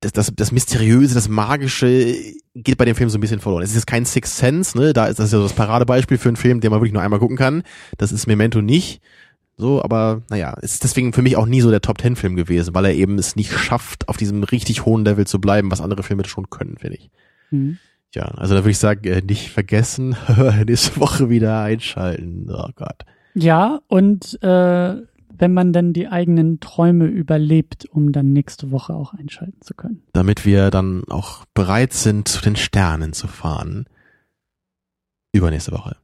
das, 0.00 0.12
das, 0.12 0.32
das 0.34 0.50
Mysteriöse, 0.52 1.14
das 1.14 1.28
Magische 1.28 2.14
geht 2.54 2.78
bei 2.78 2.86
dem 2.86 2.94
Film 2.96 3.10
so 3.10 3.18
ein 3.18 3.20
bisschen 3.20 3.40
verloren. 3.40 3.62
Es 3.62 3.70
ist 3.70 3.76
jetzt 3.76 3.86
kein 3.86 4.06
Sixth 4.06 4.36
Sense, 4.36 4.78
ne? 4.78 4.92
Da 4.94 5.06
ist 5.06 5.18
das 5.18 5.30
ja 5.32 5.38
so 5.38 5.42
das 5.44 5.52
Paradebeispiel 5.52 6.16
für 6.16 6.30
einen 6.30 6.36
Film, 6.36 6.60
den 6.60 6.70
man 6.70 6.80
wirklich 6.80 6.94
nur 6.94 7.02
einmal 7.02 7.18
gucken 7.18 7.36
kann. 7.36 7.62
Das 7.98 8.10
ist 8.10 8.26
Memento 8.26 8.62
nicht. 8.62 9.02
So, 9.58 9.82
aber 9.82 10.22
naja, 10.30 10.56
es 10.62 10.72
ist 10.72 10.84
deswegen 10.84 11.12
für 11.12 11.20
mich 11.20 11.36
auch 11.36 11.44
nie 11.44 11.60
so 11.60 11.70
der 11.70 11.82
Top 11.82 11.98
Ten 11.98 12.16
Film 12.16 12.34
gewesen, 12.34 12.74
weil 12.74 12.86
er 12.86 12.94
eben 12.94 13.18
es 13.18 13.36
nicht 13.36 13.52
schafft, 13.52 14.08
auf 14.08 14.16
diesem 14.16 14.42
richtig 14.42 14.86
hohen 14.86 15.04
Level 15.04 15.26
zu 15.26 15.38
bleiben, 15.38 15.70
was 15.70 15.82
andere 15.82 16.02
Filme 16.02 16.24
schon 16.24 16.48
können, 16.48 16.78
finde 16.78 16.96
ich. 16.96 17.10
Hm. 17.50 17.76
Ja, 18.14 18.22
also 18.22 18.54
da 18.54 18.60
würde 18.62 18.70
ich 18.70 18.78
sagen, 18.78 19.04
äh, 19.06 19.20
nicht 19.20 19.50
vergessen, 19.50 20.16
nächste 20.66 20.98
Woche 20.98 21.28
wieder 21.28 21.60
einschalten. 21.60 22.46
Oh 22.50 22.70
Gott. 22.74 23.04
Ja, 23.34 23.80
und 23.86 24.42
äh, 24.42 24.96
wenn 25.40 25.54
man 25.54 25.72
dann 25.72 25.92
die 25.92 26.08
eigenen 26.08 26.60
Träume 26.60 27.06
überlebt, 27.06 27.86
um 27.90 28.12
dann 28.12 28.32
nächste 28.32 28.70
Woche 28.70 28.94
auch 28.94 29.14
einschalten 29.14 29.60
zu 29.62 29.74
können. 29.74 30.02
damit 30.12 30.44
wir 30.44 30.70
dann 30.70 31.04
auch 31.08 31.44
bereit 31.54 31.92
sind, 31.92 32.28
zu 32.28 32.42
den 32.42 32.56
Sternen 32.56 33.12
zu 33.12 33.26
fahren. 33.26 33.86
Übernächste 35.32 35.72
Woche. 35.72 35.96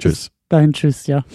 Tschüss. 0.00 0.30
Dahin 0.48 0.72
tschüss, 0.72 1.06
ja. 1.06 1.24